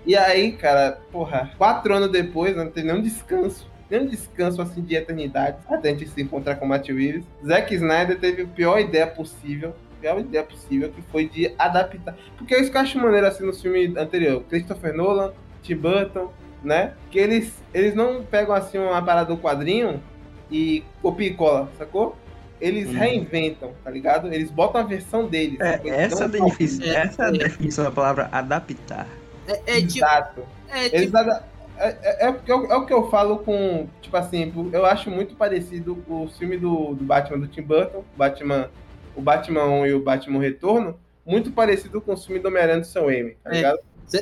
E 0.06 0.16
aí, 0.16 0.54
cara, 0.54 1.00
porra, 1.12 1.52
quatro 1.58 1.94
anos 1.94 2.12
depois, 2.12 2.56
não 2.56 2.70
tem 2.70 2.84
nenhum 2.84 3.02
descanso, 3.02 3.70
nenhum 3.90 4.08
descanso 4.08 4.62
assim 4.62 4.82
de 4.82 4.96
eternidade, 4.96 5.58
até 5.70 5.90
a 5.90 5.92
gente 5.94 6.10
se 6.10 6.22
encontrar 6.22 6.56
com 6.56 6.66
o 6.66 6.70
Matt 6.70 6.88
Reeves. 6.90 7.24
Zack 7.46 7.74
Snyder 7.76 8.20
teve 8.20 8.44
a 8.44 8.48
pior 8.48 8.80
ideia 8.80 9.06
possível, 9.06 9.76
a 9.98 10.02
pior 10.02 10.20
ideia 10.20 10.44
possível, 10.44 10.90
que 10.90 11.02
foi 11.04 11.28
de 11.30 11.54
adaptar. 11.58 12.16
Porque 12.38 12.56
é 12.56 12.62
isso 12.62 12.72
que 12.72 12.78
eu 12.78 12.82
acho 12.82 12.98
maneiro 13.00 13.28
assim 13.28 13.46
no 13.46 13.54
filme 13.54 13.94
anterior, 13.98 14.44
Christopher 14.50 14.94
Nolan, 14.96 15.34
Tim 15.62 15.76
Burton, 15.76 16.32
né? 16.64 16.94
Que 17.12 17.20
eles, 17.20 17.54
eles 17.74 17.94
não 17.94 18.24
pegam 18.24 18.56
assim 18.56 18.80
uma 18.80 19.02
parada 19.04 19.34
do 19.34 19.40
quadrinho 19.40 20.02
e 20.50 20.84
copia 21.02 21.28
e 21.28 21.34
cola, 21.36 21.70
sacou? 21.78 22.16
Eles 22.60 22.88
Uhum. 22.90 22.94
reinventam, 22.98 23.72
tá 23.84 23.90
ligado? 23.90 24.32
Eles 24.34 24.52
botam 24.52 24.82
a 24.82 24.84
versão 24.84 25.28
deles. 25.28 25.60
É, 25.60 25.80
essa, 25.86 26.24
é 26.24 26.26
a 26.26 26.28
um 26.28 26.32
definição, 26.32 26.86
É, 26.88 26.96
essa 26.96 27.24
é 27.24 27.26
a 27.26 27.30
é. 27.30 27.32
definição 27.38 27.84
da 27.84 27.92
palavra 27.92 28.30
adaptar. 28.32 29.08
É, 29.48 29.78
é 29.78 29.82
tipo. 29.82 29.98
Exato. 29.98 30.42
É 30.70 30.90
tipo. 30.90 31.18
ada- 31.18 31.46
é, 31.78 31.88
é, 32.04 32.26
é 32.26 32.30
o 32.30 32.34
que 32.40 32.52
eu, 32.52 32.72
é 32.72 32.76
o 32.76 32.86
que 32.86 32.94
eu 32.94 33.10
falo 33.10 33.40
com, 33.40 33.88
tipo 34.02 34.16
assim, 34.16 34.54
eu 34.72 34.86
acho 34.86 35.10
muito 35.10 35.36
parecido 35.36 35.96
com 36.08 36.26
o 36.26 36.30
filme 36.30 36.56
do, 36.58 36.94
do 36.94 37.04
Batman 37.04 37.40
do 37.40 37.48
Tim 37.48 37.64
Burton, 37.64 38.04
Batman, 38.16 38.70
o 39.16 39.22
Batman 39.22 39.66
1 39.66 39.86
e 39.88 39.94
o 39.94 40.00
Batman 40.04 40.40
Retorno, 40.40 41.00
muito 41.26 41.52
parecido 41.52 42.00
com 42.00 42.14
o 42.14 42.18
filme 42.18 42.40
do 42.40 42.48
Homem-Aranha 42.50 42.82
do 42.82 42.86
Sam 42.86 43.02
Raimi, 43.06 43.32
tá 43.44 43.50
É. 43.52 43.56
ligado? 43.56 43.80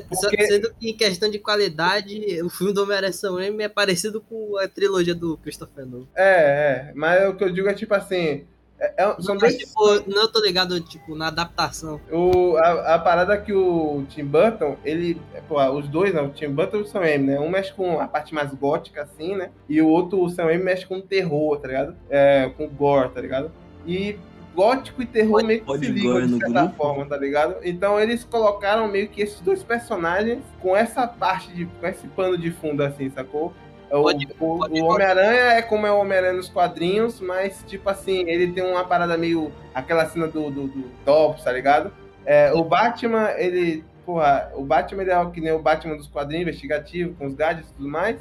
porque- 0.08 0.46
Sendo 0.46 0.72
que 0.76 0.90
em 0.92 0.96
questão 0.96 1.30
de 1.32 1.40
qualidade, 1.40 2.42
o 2.44 2.50
filme 2.50 2.72
do 2.72 2.84
Homem-Aranha 2.84 3.12
Sam 3.12 3.36
Raimi 3.40 3.64
é 3.64 3.70
parecido 3.70 4.22
com 4.22 4.56
a 4.58 4.68
trilogia 4.68 5.16
do 5.16 5.36
Christopher 5.38 5.86
Nolan. 5.86 6.06
É, 6.16 6.90
é, 6.90 6.92
mas 6.96 7.28
o 7.28 7.34
que 7.36 7.44
eu 7.44 7.52
digo 7.52 7.68
é 7.68 7.74
tipo 7.74 7.94
assim, 7.94 8.46
É- 8.80 8.94
é- 9.04 9.16
são 9.22 9.36
Mas, 9.36 9.42
dois. 9.42 9.58
tipo, 9.58 10.10
não 10.10 10.32
tô 10.32 10.40
ligado, 10.42 10.80
tipo, 10.82 11.16
na 11.16 11.28
adaptação. 11.28 12.00
O, 12.12 12.56
a, 12.58 12.96
a 12.96 13.00
parada 13.00 13.38
que 13.38 13.52
o 13.54 14.04
Tim 14.10 14.24
Burton, 14.26 14.78
ele. 14.86 15.20
Pô, 15.48 15.62
os 15.72 15.88
dois, 15.88 16.14
né? 16.14 16.22
O 16.22 16.30
Tim 16.30 16.50
Burton 16.50 16.78
e 16.78 16.82
o 16.82 16.86
Sam 16.86 17.00
Raimi, 17.00 17.28
né? 17.28 17.40
Um 17.40 17.50
mexe 17.50 17.74
com 17.74 18.00
a 18.00 18.08
parte 18.08 18.34
mais 18.34 18.54
gótica, 18.54 19.02
assim, 19.04 19.36
né? 19.36 19.50
E 19.68 19.82
o 19.82 19.88
outro, 19.88 20.24
o 20.24 20.30
Sam 20.30 20.46
Raimi, 20.46 20.64
mexe 20.64 20.86
com 20.86 21.02
terror, 21.02 21.58
tá 21.60 21.68
ligado? 21.68 21.96
É, 22.10 22.50
com 22.58 22.68
gore, 22.70 23.10
tá 23.10 23.20
ligado? 23.22 23.52
E 23.86 24.18
gótico 24.56 25.02
e 25.02 25.06
terror 25.06 25.32
Pode- 25.42 25.48
meio 25.48 25.64
que 25.66 25.78
se 25.78 25.92
ligam 25.92 26.22
de 26.28 26.38
certa 26.40 26.62
grupo. 26.62 26.76
forma, 26.76 27.06
tá 27.06 27.16
ligado? 27.18 27.56
Então 27.64 28.00
eles 28.00 28.24
colocaram 28.26 28.88
meio 28.88 29.08
que 29.08 29.22
esses 29.22 29.40
dois 29.42 29.64
personagens 29.64 30.40
com 30.62 30.76
essa 30.76 31.08
parte 31.08 31.52
de. 31.54 31.66
com 31.66 31.88
esse 31.88 32.08
pano 32.08 32.38
de 32.38 32.52
fundo, 32.52 32.82
assim, 32.84 33.10
sacou? 33.10 33.54
O, 33.92 34.04
Pode- 34.04 34.28
o- 34.40 34.58
pode- 34.60 34.82
o 34.82 34.86
Homem-Aranha 34.86 35.54
é 35.54 35.62
como 35.62 35.86
é 35.88 35.92
o 35.92 36.00
Homem-Aranha 36.00 36.34
nos 36.34 36.50
quadrinhos, 36.50 37.20
mas, 37.20 37.64
tipo 37.68 37.90
assim, 37.90 38.30
ele 38.30 38.52
tem 38.52 38.64
uma 38.64 38.84
parada 38.86 39.18
meio. 39.18 39.52
aquela 39.74 40.06
cena 40.06 40.28
do, 40.28 40.50
do, 40.52 40.68
do 40.68 40.84
Tops, 41.06 41.44
tá 41.44 41.52
ligado? 41.52 41.92
É, 42.26 42.52
o 42.54 42.64
Batman, 42.64 43.32
ele. 43.38 43.84
Porra, 44.06 44.52
o 44.56 44.64
Batman 44.64 45.02
ele 45.04 45.12
é 45.12 45.26
que 45.32 45.40
nem 45.42 45.52
o 45.52 45.60
Batman 45.60 45.96
dos 45.96 46.08
quadrinhos, 46.08 46.44
investigativo, 46.48 47.14
com 47.16 47.28
os 47.28 47.34
gadgets 47.36 47.70
e 47.70 47.74
tudo 47.74 47.88
mais. 47.90 48.18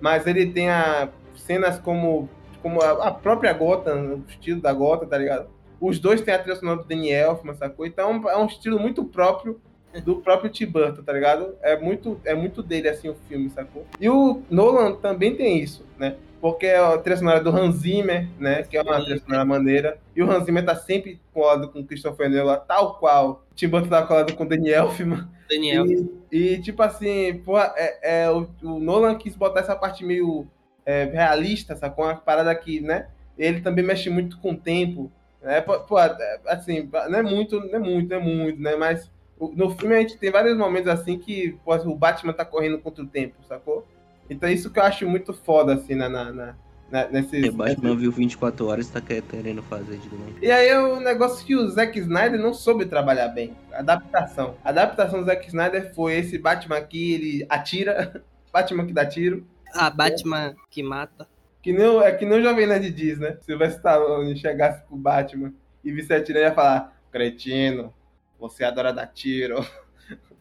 Mas 0.00 0.26
ele 0.26 0.46
tem 0.46 0.68
a, 0.70 1.08
cenas 1.36 1.78
como, 1.78 2.28
como 2.62 2.80
a, 2.82 3.08
a 3.08 3.10
própria 3.12 3.52
Gotham, 3.52 4.14
o 4.16 4.24
estilo 4.28 4.60
da 4.60 4.72
Gotham, 4.72 5.06
tá 5.08 5.16
ligado? 5.18 5.48
Os 5.80 5.98
dois 6.00 6.20
têm 6.20 6.34
a 6.34 6.38
trilha 6.38 6.56
sonora 6.56 6.78
do 6.82 6.88
Danny 6.88 7.10
Elfman, 7.12 7.54
sacou? 7.54 7.86
Então 7.86 8.20
é 8.28 8.36
um 8.36 8.46
estilo 8.46 8.78
muito 8.80 9.04
próprio 9.04 9.60
do 10.04 10.16
próprio 10.16 10.50
Tim 10.50 10.66
Burton, 10.66 11.02
tá 11.02 11.12
ligado? 11.12 11.54
É 11.62 11.76
muito, 11.78 12.20
é 12.24 12.34
muito 12.34 12.62
dele, 12.62 12.88
assim, 12.88 13.08
o 13.08 13.16
filme, 13.28 13.48
sacou? 13.50 13.86
E 14.00 14.08
o 14.08 14.42
Nolan 14.50 14.94
também 14.94 15.34
tem 15.34 15.58
isso, 15.58 15.84
né? 15.98 16.16
Porque 16.40 16.66
é 16.66 16.78
a 16.78 16.96
trilha 16.98 17.16
sonora 17.16 17.40
do 17.40 17.50
Hans 17.50 17.76
Zimmer, 17.76 18.28
né? 18.38 18.62
Que 18.62 18.76
é 18.76 18.82
uma 18.82 19.02
trilha 19.02 19.18
sonora 19.18 19.44
maneira. 19.44 19.98
E 20.14 20.22
o 20.22 20.30
Hans 20.30 20.44
Zimmer 20.44 20.64
tá 20.64 20.76
sempre 20.76 21.20
colado 21.32 21.68
com 21.68 21.80
o 21.80 21.84
Christopher 21.84 22.30
Nolan, 22.30 22.58
tal 22.58 22.98
qual 22.98 23.44
o 23.50 23.54
Tim 23.54 23.68
Burton 23.68 23.88
tá 23.88 24.02
colado 24.02 24.34
com 24.34 24.44
o 24.44 24.48
Danny 24.48 24.70
Elfman. 24.70 25.28
Daniel. 25.48 25.86
E, 25.86 26.08
e, 26.30 26.60
tipo 26.60 26.82
assim, 26.82 27.42
pô, 27.44 27.58
é, 27.58 27.98
é, 28.02 28.30
o, 28.30 28.48
o 28.62 28.78
Nolan 28.78 29.16
quis 29.16 29.34
botar 29.34 29.60
essa 29.60 29.74
parte 29.74 30.04
meio 30.04 30.46
é, 30.84 31.04
realista, 31.04 31.74
sacou? 31.74 32.04
Uma 32.04 32.14
parada 32.16 32.54
que, 32.54 32.80
né? 32.80 33.08
Ele 33.36 33.60
também 33.60 33.84
mexe 33.84 34.10
muito 34.10 34.38
com 34.38 34.52
o 34.52 34.56
tempo. 34.56 35.10
Né? 35.42 35.60
Pô, 35.60 35.98
é, 35.98 36.40
assim, 36.46 36.88
não 37.08 37.18
é 37.18 37.22
muito, 37.22 37.58
não 37.60 37.74
é 37.74 37.78
muito, 37.78 38.08
não 38.10 38.16
é 38.16 38.20
muito, 38.20 38.60
né? 38.60 38.76
Mas 38.76 39.10
no 39.40 39.70
filme 39.70 39.94
a 39.94 40.00
gente 40.00 40.16
tem 40.18 40.30
vários 40.30 40.56
momentos 40.56 40.88
assim 40.88 41.18
que 41.18 41.56
pô, 41.64 41.74
o 41.76 41.94
Batman 41.94 42.32
tá 42.32 42.44
correndo 42.44 42.78
contra 42.78 43.02
o 43.02 43.06
tempo, 43.06 43.36
sacou? 43.48 43.86
Então 44.30 44.48
é 44.48 44.52
isso 44.52 44.70
que 44.70 44.78
eu 44.78 44.82
acho 44.82 45.08
muito 45.08 45.32
foda, 45.32 45.74
assim, 45.74 45.94
na, 45.94 46.08
na, 46.08 46.32
na, 46.32 46.54
na- 46.90 47.08
nesses, 47.08 47.48
O 47.48 47.52
Batman 47.56 47.96
viu 47.96 48.12
24 48.12 48.66
horas 48.66 48.88
e 48.88 48.92
tá 48.92 49.00
querendo 49.00 49.62
fazer 49.62 49.96
de 49.98 50.08
novo. 50.10 50.34
e 50.42 50.50
aí 50.50 50.68
é 50.68 50.78
o 50.78 51.00
negócio 51.00 51.44
que 51.46 51.56
o 51.56 51.66
Zack 51.68 51.98
Snyder 51.98 52.38
não 52.38 52.52
soube 52.52 52.84
trabalhar 52.86 53.28
bem. 53.28 53.54
Adaptação. 53.72 54.56
A 54.64 54.68
adaptação 54.68 55.20
do 55.20 55.26
Zack 55.26 55.46
Snyder 55.48 55.94
foi 55.94 56.16
esse 56.18 56.36
Batman 56.38 56.76
aqui, 56.76 57.14
ele 57.14 57.46
atira. 57.48 58.22
Batman 58.52 58.86
que 58.86 58.92
dá 58.92 59.04
tiro. 59.06 59.46
A 59.74 59.88
Batman 59.90 60.54
que 60.70 60.82
mata. 60.82 61.26
Que 61.62 61.72
nem, 61.72 61.86
o- 61.86 62.02
é 62.02 62.12
que 62.12 62.24
nem 62.26 62.38
o 62.38 62.42
Jovem 62.42 62.66
Nerd 62.66 62.90
diz, 62.90 63.18
né? 63.18 63.36
Se 63.42 63.52
o 63.54 63.62
Stallone 63.64 64.36
chegasse 64.38 64.82
pro 64.86 64.96
Batman 64.96 65.52
e 65.84 65.90
visse 65.92 66.12
atirando, 66.12 66.38
ele 66.44 66.48
ia 66.50 66.54
falar: 66.54 66.96
Cretino, 67.12 67.92
você 68.38 68.64
adora 68.64 68.92
dar 68.92 69.06
tiro. 69.06 69.64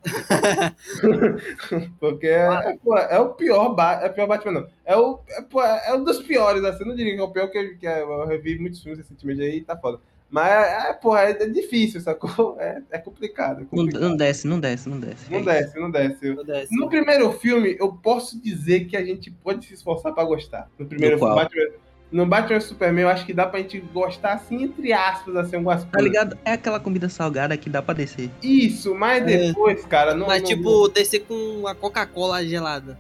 Porque 2.00 2.28
é, 2.28 2.78
pô, 2.84 2.98
é 2.98 3.20
o 3.20 3.30
pior, 3.34 3.78
é 4.02 4.08
o 4.08 4.14
pior 4.14 4.28
Batman, 4.28 4.52
não. 4.52 4.68
É, 4.86 4.96
o, 4.96 5.20
é, 5.30 5.42
pô, 5.42 5.62
é 5.64 5.94
um 5.96 6.04
dos 6.04 6.22
piores, 6.22 6.64
assim. 6.64 6.84
Eu 6.84 6.88
não 6.88 6.96
diria 6.96 7.14
que 7.16 7.20
é 7.20 7.24
o 7.24 7.32
pior, 7.32 7.48
que, 7.50 7.76
que 7.76 7.88
é- 7.88 8.02
eu 8.02 8.26
revi 8.26 8.58
muitos 8.60 8.82
filmes 8.82 9.00
recentemente 9.00 9.42
aí 9.42 9.58
e 9.58 9.62
tá 9.64 9.76
foda. 9.78 10.00
Mas, 10.30 10.52
é, 10.52 10.94
porra, 10.94 11.22
é, 11.22 11.32
é 11.32 11.48
difícil, 11.48 12.02
sacou? 12.02 12.58
É, 12.60 12.82
é 12.92 12.98
complicado. 12.98 13.58
É 13.58 13.62
Não, 13.62 13.68
complicado. 13.70 14.02
não 14.02 14.16
desce, 14.18 14.48
não 14.48 14.60
desce, 14.60 14.90
não 14.90 15.00
desce. 15.00 15.32
Não 15.32 15.42
desce, 15.44 15.80
não 15.80 15.92
desce. 15.92 16.26
Meu 16.34 16.44
Deus. 16.44 16.68
No 16.72 16.90
primeiro 16.90 17.32
filme, 17.34 17.78
eu 17.80 17.94
posso 17.94 18.42
dizer 18.42 18.86
que 18.86 18.98
a 18.98 19.04
gente 19.06 19.32
pode 19.32 19.66
se 19.66 19.74
esforçar 19.74 20.14
pra 20.14 20.24
gostar. 20.24 20.70
No 20.78 20.86
primeiro 20.86 21.18
filme? 21.18 21.36
Batman, 21.36 21.64
no 22.12 22.26
Batman 22.26 22.60
Superman, 22.60 23.04
eu 23.04 23.10
acho 23.10 23.26
que 23.26 23.34
dá 23.34 23.46
pra 23.46 23.60
gente 23.60 23.80
gostar, 23.80 24.34
assim, 24.34 24.64
entre 24.64 24.94
aspas, 24.94 25.36
assim, 25.36 25.56
algumas 25.58 25.84
Tá 25.84 25.90
coisas. 25.92 26.10
ligado? 26.12 26.38
É 26.46 26.54
aquela 26.54 26.80
comida 26.80 27.10
salgada 27.10 27.58
que 27.58 27.70
dá 27.70 27.82
pra 27.82 27.94
descer. 27.94 28.30
Isso, 28.42 28.96
mas 28.96 29.24
É. 29.24 29.26
depois, 29.48 29.86
cara, 29.86 30.14
não. 30.16 30.28
Mas, 30.28 30.42
não- 30.42 30.48
tipo, 30.48 30.88
descer 30.90 31.22
com 31.26 31.68
a 31.68 31.76
Coca-Cola 31.76 32.46
gelada. 32.46 32.98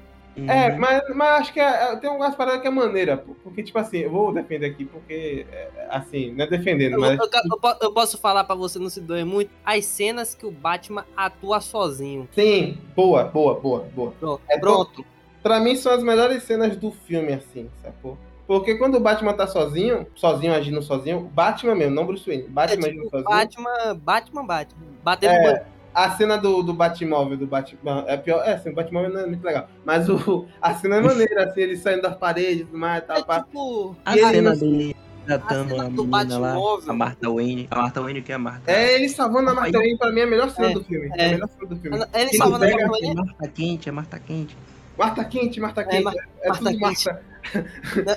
É, 0.47 0.69
Uhum. 0.71 0.77
mas, 0.79 1.01
mas 1.15 1.41
acho 1.41 1.53
que 1.53 1.59
é- 1.59 1.93
é- 1.93 1.95
tem 1.95 2.07
algumas 2.07 2.35
paradas 2.35 2.61
que 2.61 2.67
é 2.67 2.69
maneira. 2.69 3.17
pô, 3.17 3.33
Porque, 3.43 3.63
tipo 3.63 3.79
assim, 3.79 3.97
eu 3.99 4.11
vou 4.11 4.31
defender 4.31 4.67
aqui, 4.67 4.85
porque, 4.85 5.47
é, 5.51 5.87
assim, 5.89 6.31
não 6.33 6.45
é 6.45 6.47
defendendo, 6.47 6.93
Eu, 6.93 6.99
mas. 6.99 7.17
eu- 7.17 7.25
eu 7.25 7.75
eu 7.81 7.91
posso 7.91 8.19
falar 8.19 8.43
pra 8.43 8.55
você 8.55 8.77
não 8.77 8.87
se 8.87 9.01
doer 9.01 9.25
muito 9.25 9.49
as 9.65 9.83
cenas 9.85 10.35
que 10.35 10.45
o 10.45 10.51
Batman 10.51 11.05
atua 11.15 11.59
sozinho. 11.59 12.27
Sim, 12.33 12.77
boa, 12.95 13.23
boa, 13.23 13.55
boa, 13.59 13.87
boa. 13.95 14.11
Pronto. 14.19 14.41
É 14.47 14.59
Pronto. 14.59 15.03
Pra 15.41 15.59
mim 15.59 15.75
são 15.75 15.91
as 15.91 16.03
melhores 16.03 16.43
cenas 16.43 16.75
do 16.77 16.91
filme, 16.91 17.33
assim, 17.33 17.67
sacou? 17.81 18.15
Porque 18.47 18.75
quando 18.75 18.95
o 18.95 18.99
Batman 18.99 19.33
tá 19.33 19.45
sozinho, 19.45 20.07
sozinho 20.15 20.53
agindo 20.53 20.81
sozinho, 20.81 21.29
Batman 21.33 21.75
mesmo, 21.75 21.93
não 21.93 22.05
Bruce 22.05 22.25
Wayne, 22.25 22.45
É 22.45 22.47
Batman 22.49 22.87
agindo 22.87 23.03
tipo, 23.03 23.09
sozinho. 23.09 23.29
Batman, 23.29 23.95
Batman, 24.01 24.45
Batman. 24.45 24.85
Batendo 25.03 25.33
É. 25.33 25.65
A 25.93 26.11
cena 26.11 26.37
do, 26.37 26.61
do 26.61 26.73
Batmóvel, 26.75 27.35
do 27.37 27.47
Batman, 27.47 28.05
é 28.07 28.15
pior, 28.15 28.43
é 28.45 28.53
assim, 28.53 28.69
o 28.69 28.75
Batmóvel 28.75 29.09
não 29.09 29.21
é 29.21 29.25
muito 29.25 29.43
legal, 29.43 29.67
mas 29.83 30.07
o, 30.07 30.45
a 30.61 30.75
cena 30.75 30.97
é 30.97 31.01
maneira, 31.01 31.45
assim, 31.45 31.61
ele 31.61 31.75
saindo 31.75 32.03
das 32.03 32.15
paredes 32.15 32.61
e 32.61 32.65
tudo 32.65 32.77
mais, 32.77 33.03
tal, 33.03 33.17
É 33.17 33.23
pá. 33.23 33.41
tipo. 33.41 33.95
A 34.05 34.15
ele 34.15 34.29
cena 34.29 34.55
dele 34.55 34.95
tratando 35.25 35.69
cena 35.69 35.83
a 35.85 35.89
do 35.89 36.05
menina 36.05 36.37
lá, 36.37 36.55
a 36.87 36.93
Martha 36.93 37.29
Wayne. 37.31 37.67
A 37.71 37.75
Martha 37.81 38.01
Wayne 38.01 38.21
que 38.21 38.31
é 38.31 38.35
a 38.35 38.37
Martha. 38.39 38.71
É 38.71 38.93
ele 38.93 39.09
salvando 39.09 39.49
a 39.49 39.53
Martha 39.55 39.77
Wayne, 39.79 39.97
pra 39.97 40.11
mim, 40.11 40.19
é 40.19 40.23
a 40.23 40.27
melhor 40.27 40.49
cena 40.51 40.69
É, 40.69 40.73
do 40.73 40.83
filme, 40.83 41.09
é. 41.17 41.25
a 41.25 41.29
melhor 41.31 41.49
cena 41.49 41.67
do 41.67 41.75
filme. 41.77 41.97
Ele 41.97 42.05
Ele 42.13 42.37
salvando 42.37 42.63
a 42.65 42.69
Martha 42.69 42.87
Wayne. 42.91 43.09
É 43.09 43.13
Marta 43.15 43.47
quente, 43.47 43.89
é 43.89 43.91
Marta 43.91 44.19
quente. 44.19 44.57
Marta 44.97 45.23
quente, 45.25 45.59
Marta 45.59 45.83
quente, 45.83 46.03
Mar- 46.03 46.13
é, 46.41 46.49
Marta 46.49 46.63
tudo 46.65 46.79
quente. 46.79 47.05
Marta, 47.05 47.23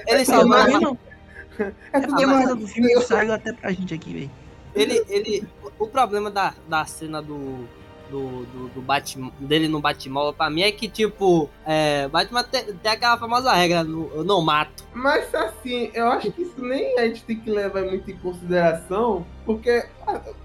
Ele 0.07 0.19
Não, 0.19 0.25
salvando 0.25 0.55
a 0.55 0.67
não, 0.67 0.81
Martha 0.81 0.81
não. 0.81 0.99
é 1.93 2.01
tudo 2.01 2.15
A 2.15 2.19
cena 2.39 2.55
do 2.57 2.67
filme 2.69 2.89
que 2.95 3.01
saiu 3.03 3.33
até 3.35 3.53
pra 3.53 3.71
gente 3.73 3.95
aqui, 3.95 4.13
velho. 4.13 4.31
ele, 4.75 5.05
ele, 5.09 5.49
o 5.79 5.87
problema 5.87 6.31
da, 6.31 6.55
da 6.69 6.85
cena 6.85 7.21
do, 7.23 7.67
do, 8.11 8.45
do, 8.47 8.69
do 8.69 8.81
Batman, 8.83 9.31
dele 9.39 9.69
no 9.69 9.81
Batmóvel 9.81 10.33
pra 10.33 10.51
mim 10.51 10.63
é 10.63 10.73
que, 10.73 10.89
tipo, 10.89 11.49
é, 11.67 12.09
Batman 12.09 12.43
tem, 12.45 12.65
tem 12.65 12.93
aquela 12.93 13.17
famosa 13.17 13.53
regra, 13.53 13.85
no, 13.85 14.11
eu 14.15 14.25
não 14.25 14.41
mato. 14.41 14.85
Mas 14.93 15.33
assim, 15.35 15.91
eu 15.95 16.09
acho 16.09 16.31
que 16.33 16.43
isso 16.43 16.61
nem 16.63 16.99
a 16.99 17.07
gente 17.07 17.23
tem 17.23 17.39
que 17.39 17.51
levar 17.51 17.83
muito 17.83 18.11
em 18.11 18.17
consideração, 18.17 19.25
porque 19.47 19.85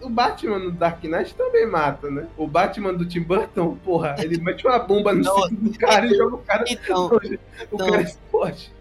o 0.01 0.09
Batman 0.09 0.59
no 0.59 0.71
Dark 0.71 1.03
Knight 1.03 1.33
também 1.35 1.65
mata, 1.65 2.09
né? 2.09 2.27
O 2.37 2.47
Batman 2.47 2.93
do 2.93 3.05
Tim 3.05 3.21
Burton, 3.21 3.75
porra, 3.83 4.15
ele 4.19 4.37
mete 4.37 4.65
uma 4.65 4.79
bomba 4.79 5.13
no 5.13 5.23
Não, 5.23 5.43
cinto 5.49 5.61
do 5.61 5.77
cara 5.79 6.05
e 6.05 6.15
joga 6.15 6.35
o 6.35 6.39
cara, 6.39 6.63
Então, 6.67 7.07
o 7.07 7.19
então- 7.73 7.89
cara 7.89 8.01
explode. 8.01 8.71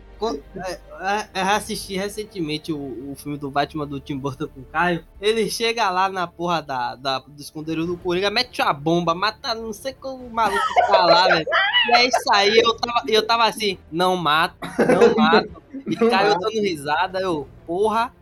É, 1.01 1.41
eu 1.41 1.47
assisti 1.49 1.97
recentemente 1.97 2.73
o, 2.73 3.13
o 3.13 3.15
filme 3.17 3.37
do 3.37 3.51
Batman 3.51 3.87
do 3.87 4.01
Tim 4.01 4.17
Burton 4.17 4.49
com 4.49 4.61
o 4.61 4.65
Caio. 4.65 5.05
Ele 5.21 5.51
chega 5.51 5.91
lá 5.91 6.09
na 6.09 6.27
porra 6.27 6.63
da, 6.63 6.95
da, 6.95 7.19
do 7.19 7.41
esconderijo 7.41 7.87
do 7.87 7.97
Coringa, 7.97 8.31
mete 8.31 8.63
uma 8.63 8.73
bomba, 8.73 9.15
mata 9.15 9.55
não 9.55 9.73
sei 9.73 9.93
como 9.93 10.27
o 10.27 10.33
maluco 10.33 10.63
tá 10.87 11.05
lá, 11.05 11.27
velho. 11.29 11.47
E 11.89 11.93
é 11.93 12.07
isso 12.07 12.33
aí, 12.33 12.59
eu 12.59 12.77
tava, 12.77 13.03
eu 13.09 13.27
tava 13.27 13.45
assim, 13.45 13.79
não 13.91 14.17
mato, 14.17 14.57
não 14.79 15.15
mato. 15.17 15.63
E 15.87 15.97
Caio 15.97 16.39
dando 16.39 16.61
risada, 16.61 17.21
eu, 17.21 17.49
porra. 17.67 18.13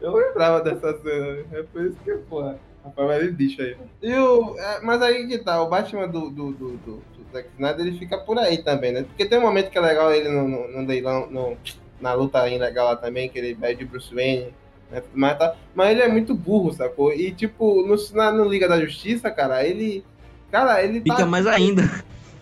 Eu 0.00 0.14
lembrava 0.14 0.60
dessa 0.60 0.96
cena, 0.98 1.44
é 1.52 1.62
por 1.64 1.84
isso 1.84 1.96
que, 2.04 2.12
porra, 2.28 2.58
rapaz, 2.84 3.08
vai 3.08 3.28
bicho 3.28 3.60
aí. 3.60 3.76
E 4.00 4.14
o, 4.14 4.56
é, 4.56 4.80
mas 4.80 5.02
aí 5.02 5.26
que 5.26 5.38
tá, 5.38 5.60
o 5.60 5.68
Batman 5.68 6.06
do, 6.06 6.30
do, 6.30 6.52
do, 6.52 6.76
do 6.76 7.02
Zack 7.34 7.48
Snyder, 7.56 7.86
ele 7.86 7.98
fica 7.98 8.16
por 8.18 8.38
aí 8.38 8.58
também, 8.58 8.92
né? 8.92 9.02
Porque 9.02 9.26
tem 9.26 9.38
um 9.38 9.42
momento 9.42 9.70
que 9.70 9.76
é 9.76 9.80
legal 9.80 10.12
ele 10.12 10.28
no, 10.28 10.48
no, 10.48 10.68
no 10.68 10.86
leilão, 10.86 11.26
no- 11.30 11.56
na 12.00 12.12
luta 12.14 12.42
legal 12.42 12.86
lá 12.86 12.96
também, 12.96 13.28
que 13.28 13.38
ele 13.38 13.54
pede 13.54 13.84
Bruce 13.84 14.14
Wayne, 14.14 14.54
né? 14.90 15.02
mais, 15.14 15.36
tá? 15.38 15.54
mas 15.74 15.90
ele 15.90 16.02
é 16.02 16.08
muito 16.08 16.34
burro, 16.34 16.72
sacou? 16.72 17.12
E 17.12 17.30
tipo, 17.32 17.86
no, 17.86 17.96
na, 18.14 18.30
no 18.32 18.44
Liga 18.48 18.68
da 18.68 18.80
Justiça, 18.80 19.30
cara, 19.30 19.64
ele. 19.64 20.04
Cara, 20.50 20.82
ele 20.82 21.00
tá 21.00 21.14
Fica 21.16 21.26
mais 21.26 21.46
ainda. 21.46 21.82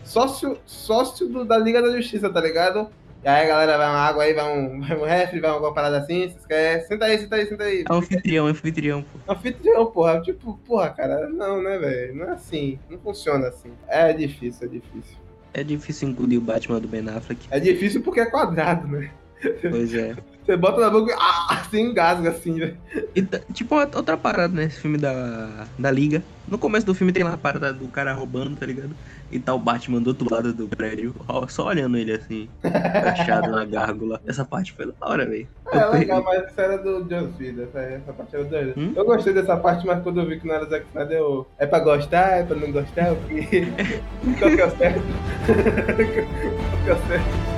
sócio, 0.05 0.59
sócio 0.66 1.28
do- 1.28 1.44
da 1.44 1.56
Liga 1.59 1.81
da 1.82 1.90
Justiça, 1.97 2.28
tá 2.28 2.40
ligado? 2.40 2.89
E 3.24 3.28
aí, 3.28 3.47
galera, 3.47 3.78
vai 3.78 3.89
uma 3.89 3.99
água 3.99 4.24
aí, 4.24 4.35
vai 4.35 4.59
um, 4.59 4.81
vai 4.82 4.97
um 4.97 5.05
refri, 5.05 5.39
vai 5.39 5.53
uma 5.53 5.73
parada 5.73 5.99
assim, 5.99 6.28
vocês 6.28 6.44
querem? 6.44 6.85
Senta 6.85 7.05
aí, 7.05 7.19
senta 7.19 7.36
aí, 7.36 7.47
senta 7.47 7.65
aí. 7.65 7.85
É 7.89 7.94
anfitrião, 7.94 8.49
é 8.49 8.51
anfitrião, 8.51 9.03
pô. 9.03 9.32
Anfitrião, 9.32 9.86
porra. 9.86 10.20
Tipo, 10.20 10.59
porra, 10.66 10.90
cara, 10.90 11.28
não, 11.28 11.62
né, 11.62 11.78
velho? 11.78 12.16
Não 12.16 12.24
é 12.24 12.32
assim. 12.32 12.81
Não 12.90 12.99
funciona 12.99 13.47
assim. 13.47 13.70
É 13.86 14.12
difícil, 14.12 14.66
é 14.66 14.70
difícil. 14.70 15.16
É 15.55 15.62
difícil 15.62 16.09
incluir 16.09 16.39
o 16.39 16.40
Batman 16.40 16.81
do 16.81 16.89
Ben 16.89 17.09
Affleck. 17.09 17.47
É 17.51 17.61
difícil 17.61 18.03
porque 18.03 18.20
é 18.20 18.27
quadrado, 18.27 18.89
né? 18.89 19.11
Pois 19.70 19.94
é. 19.94 20.16
Você 20.44 20.56
bota 20.56 20.81
na 20.81 20.90
boca 20.90 21.12
e 21.12 21.16
ah, 21.19 21.62
você 21.70 21.81
engasga 21.81 22.31
assim, 22.31 22.59
velho. 22.59 22.77
Tá- 23.31 23.40
tipo, 23.52 23.74
outra 23.77 24.16
parada 24.16 24.52
nesse 24.55 24.81
filme 24.81 24.98
da, 24.98 25.66
da 25.78 25.90
Liga. 25.90 26.23
No 26.48 26.59
começo 26.59 26.85
do 26.85 26.94
filme 26.94 27.12
tem 27.12 27.23
lá 27.23 27.35
a 27.35 27.39
parada 27.39 27.73
do 27.73 27.86
cara 27.89 28.12
roubando, 28.12 28.56
tá 28.56 28.66
ligado? 28.66 28.90
E 29.31 29.39
tá 29.39 29.55
o 29.55 29.59
Batman 29.59 30.02
do 30.02 30.09
outro 30.09 30.27
lado 30.31 30.52
do 30.52 30.69
prédio, 30.69 31.14
só 31.48 31.69
olhando 31.69 31.97
ele 31.97 32.12
assim, 32.12 32.48
agachado 32.62 33.51
na 33.51 33.64
gárgula. 33.64 34.20
Essa 34.27 34.44
parte 34.44 34.73
foi 34.73 34.86
da 34.86 34.93
hora, 35.01 35.24
velho. 35.24 35.47
É 35.73 35.82
Eu 35.82 35.93
legal, 35.93 36.23
mas 36.23 36.51
isso 36.51 36.60
era 36.60 36.77
do 36.77 37.05
John 37.05 37.32
Cena, 37.39 37.62
essa, 37.62 37.78
essa 37.78 38.12
parte 38.12 38.35
era 38.35 38.44
doida. 38.44 38.74
Hum? 38.77 38.93
Eu 38.94 39.05
gostei 39.06 39.32
dessa 39.32 39.56
parte, 39.56 39.86
mas 39.86 40.02
quando 40.02 40.20
eu 40.20 40.27
vi 40.27 40.39
que 40.39 40.47
não 40.47 40.55
era 40.55 40.66
Zack 40.66 40.85
Snyder, 40.89 41.16
eu... 41.16 41.47
É 41.59 41.66
pra 41.66 41.78
gostar, 41.78 42.40
é 42.40 42.43
pra 42.43 42.56
não 42.56 42.70
gostar, 42.70 43.12
o 43.12 43.16
que... 43.28 43.66
Qual 44.39 44.51
que 44.51 44.60
é 44.60 44.66
o 44.66 44.77
certo? 44.77 45.02
Qual 45.47 45.97
que 46.85 46.90
é 46.90 46.93
o 46.93 47.06
certo? 47.06 47.52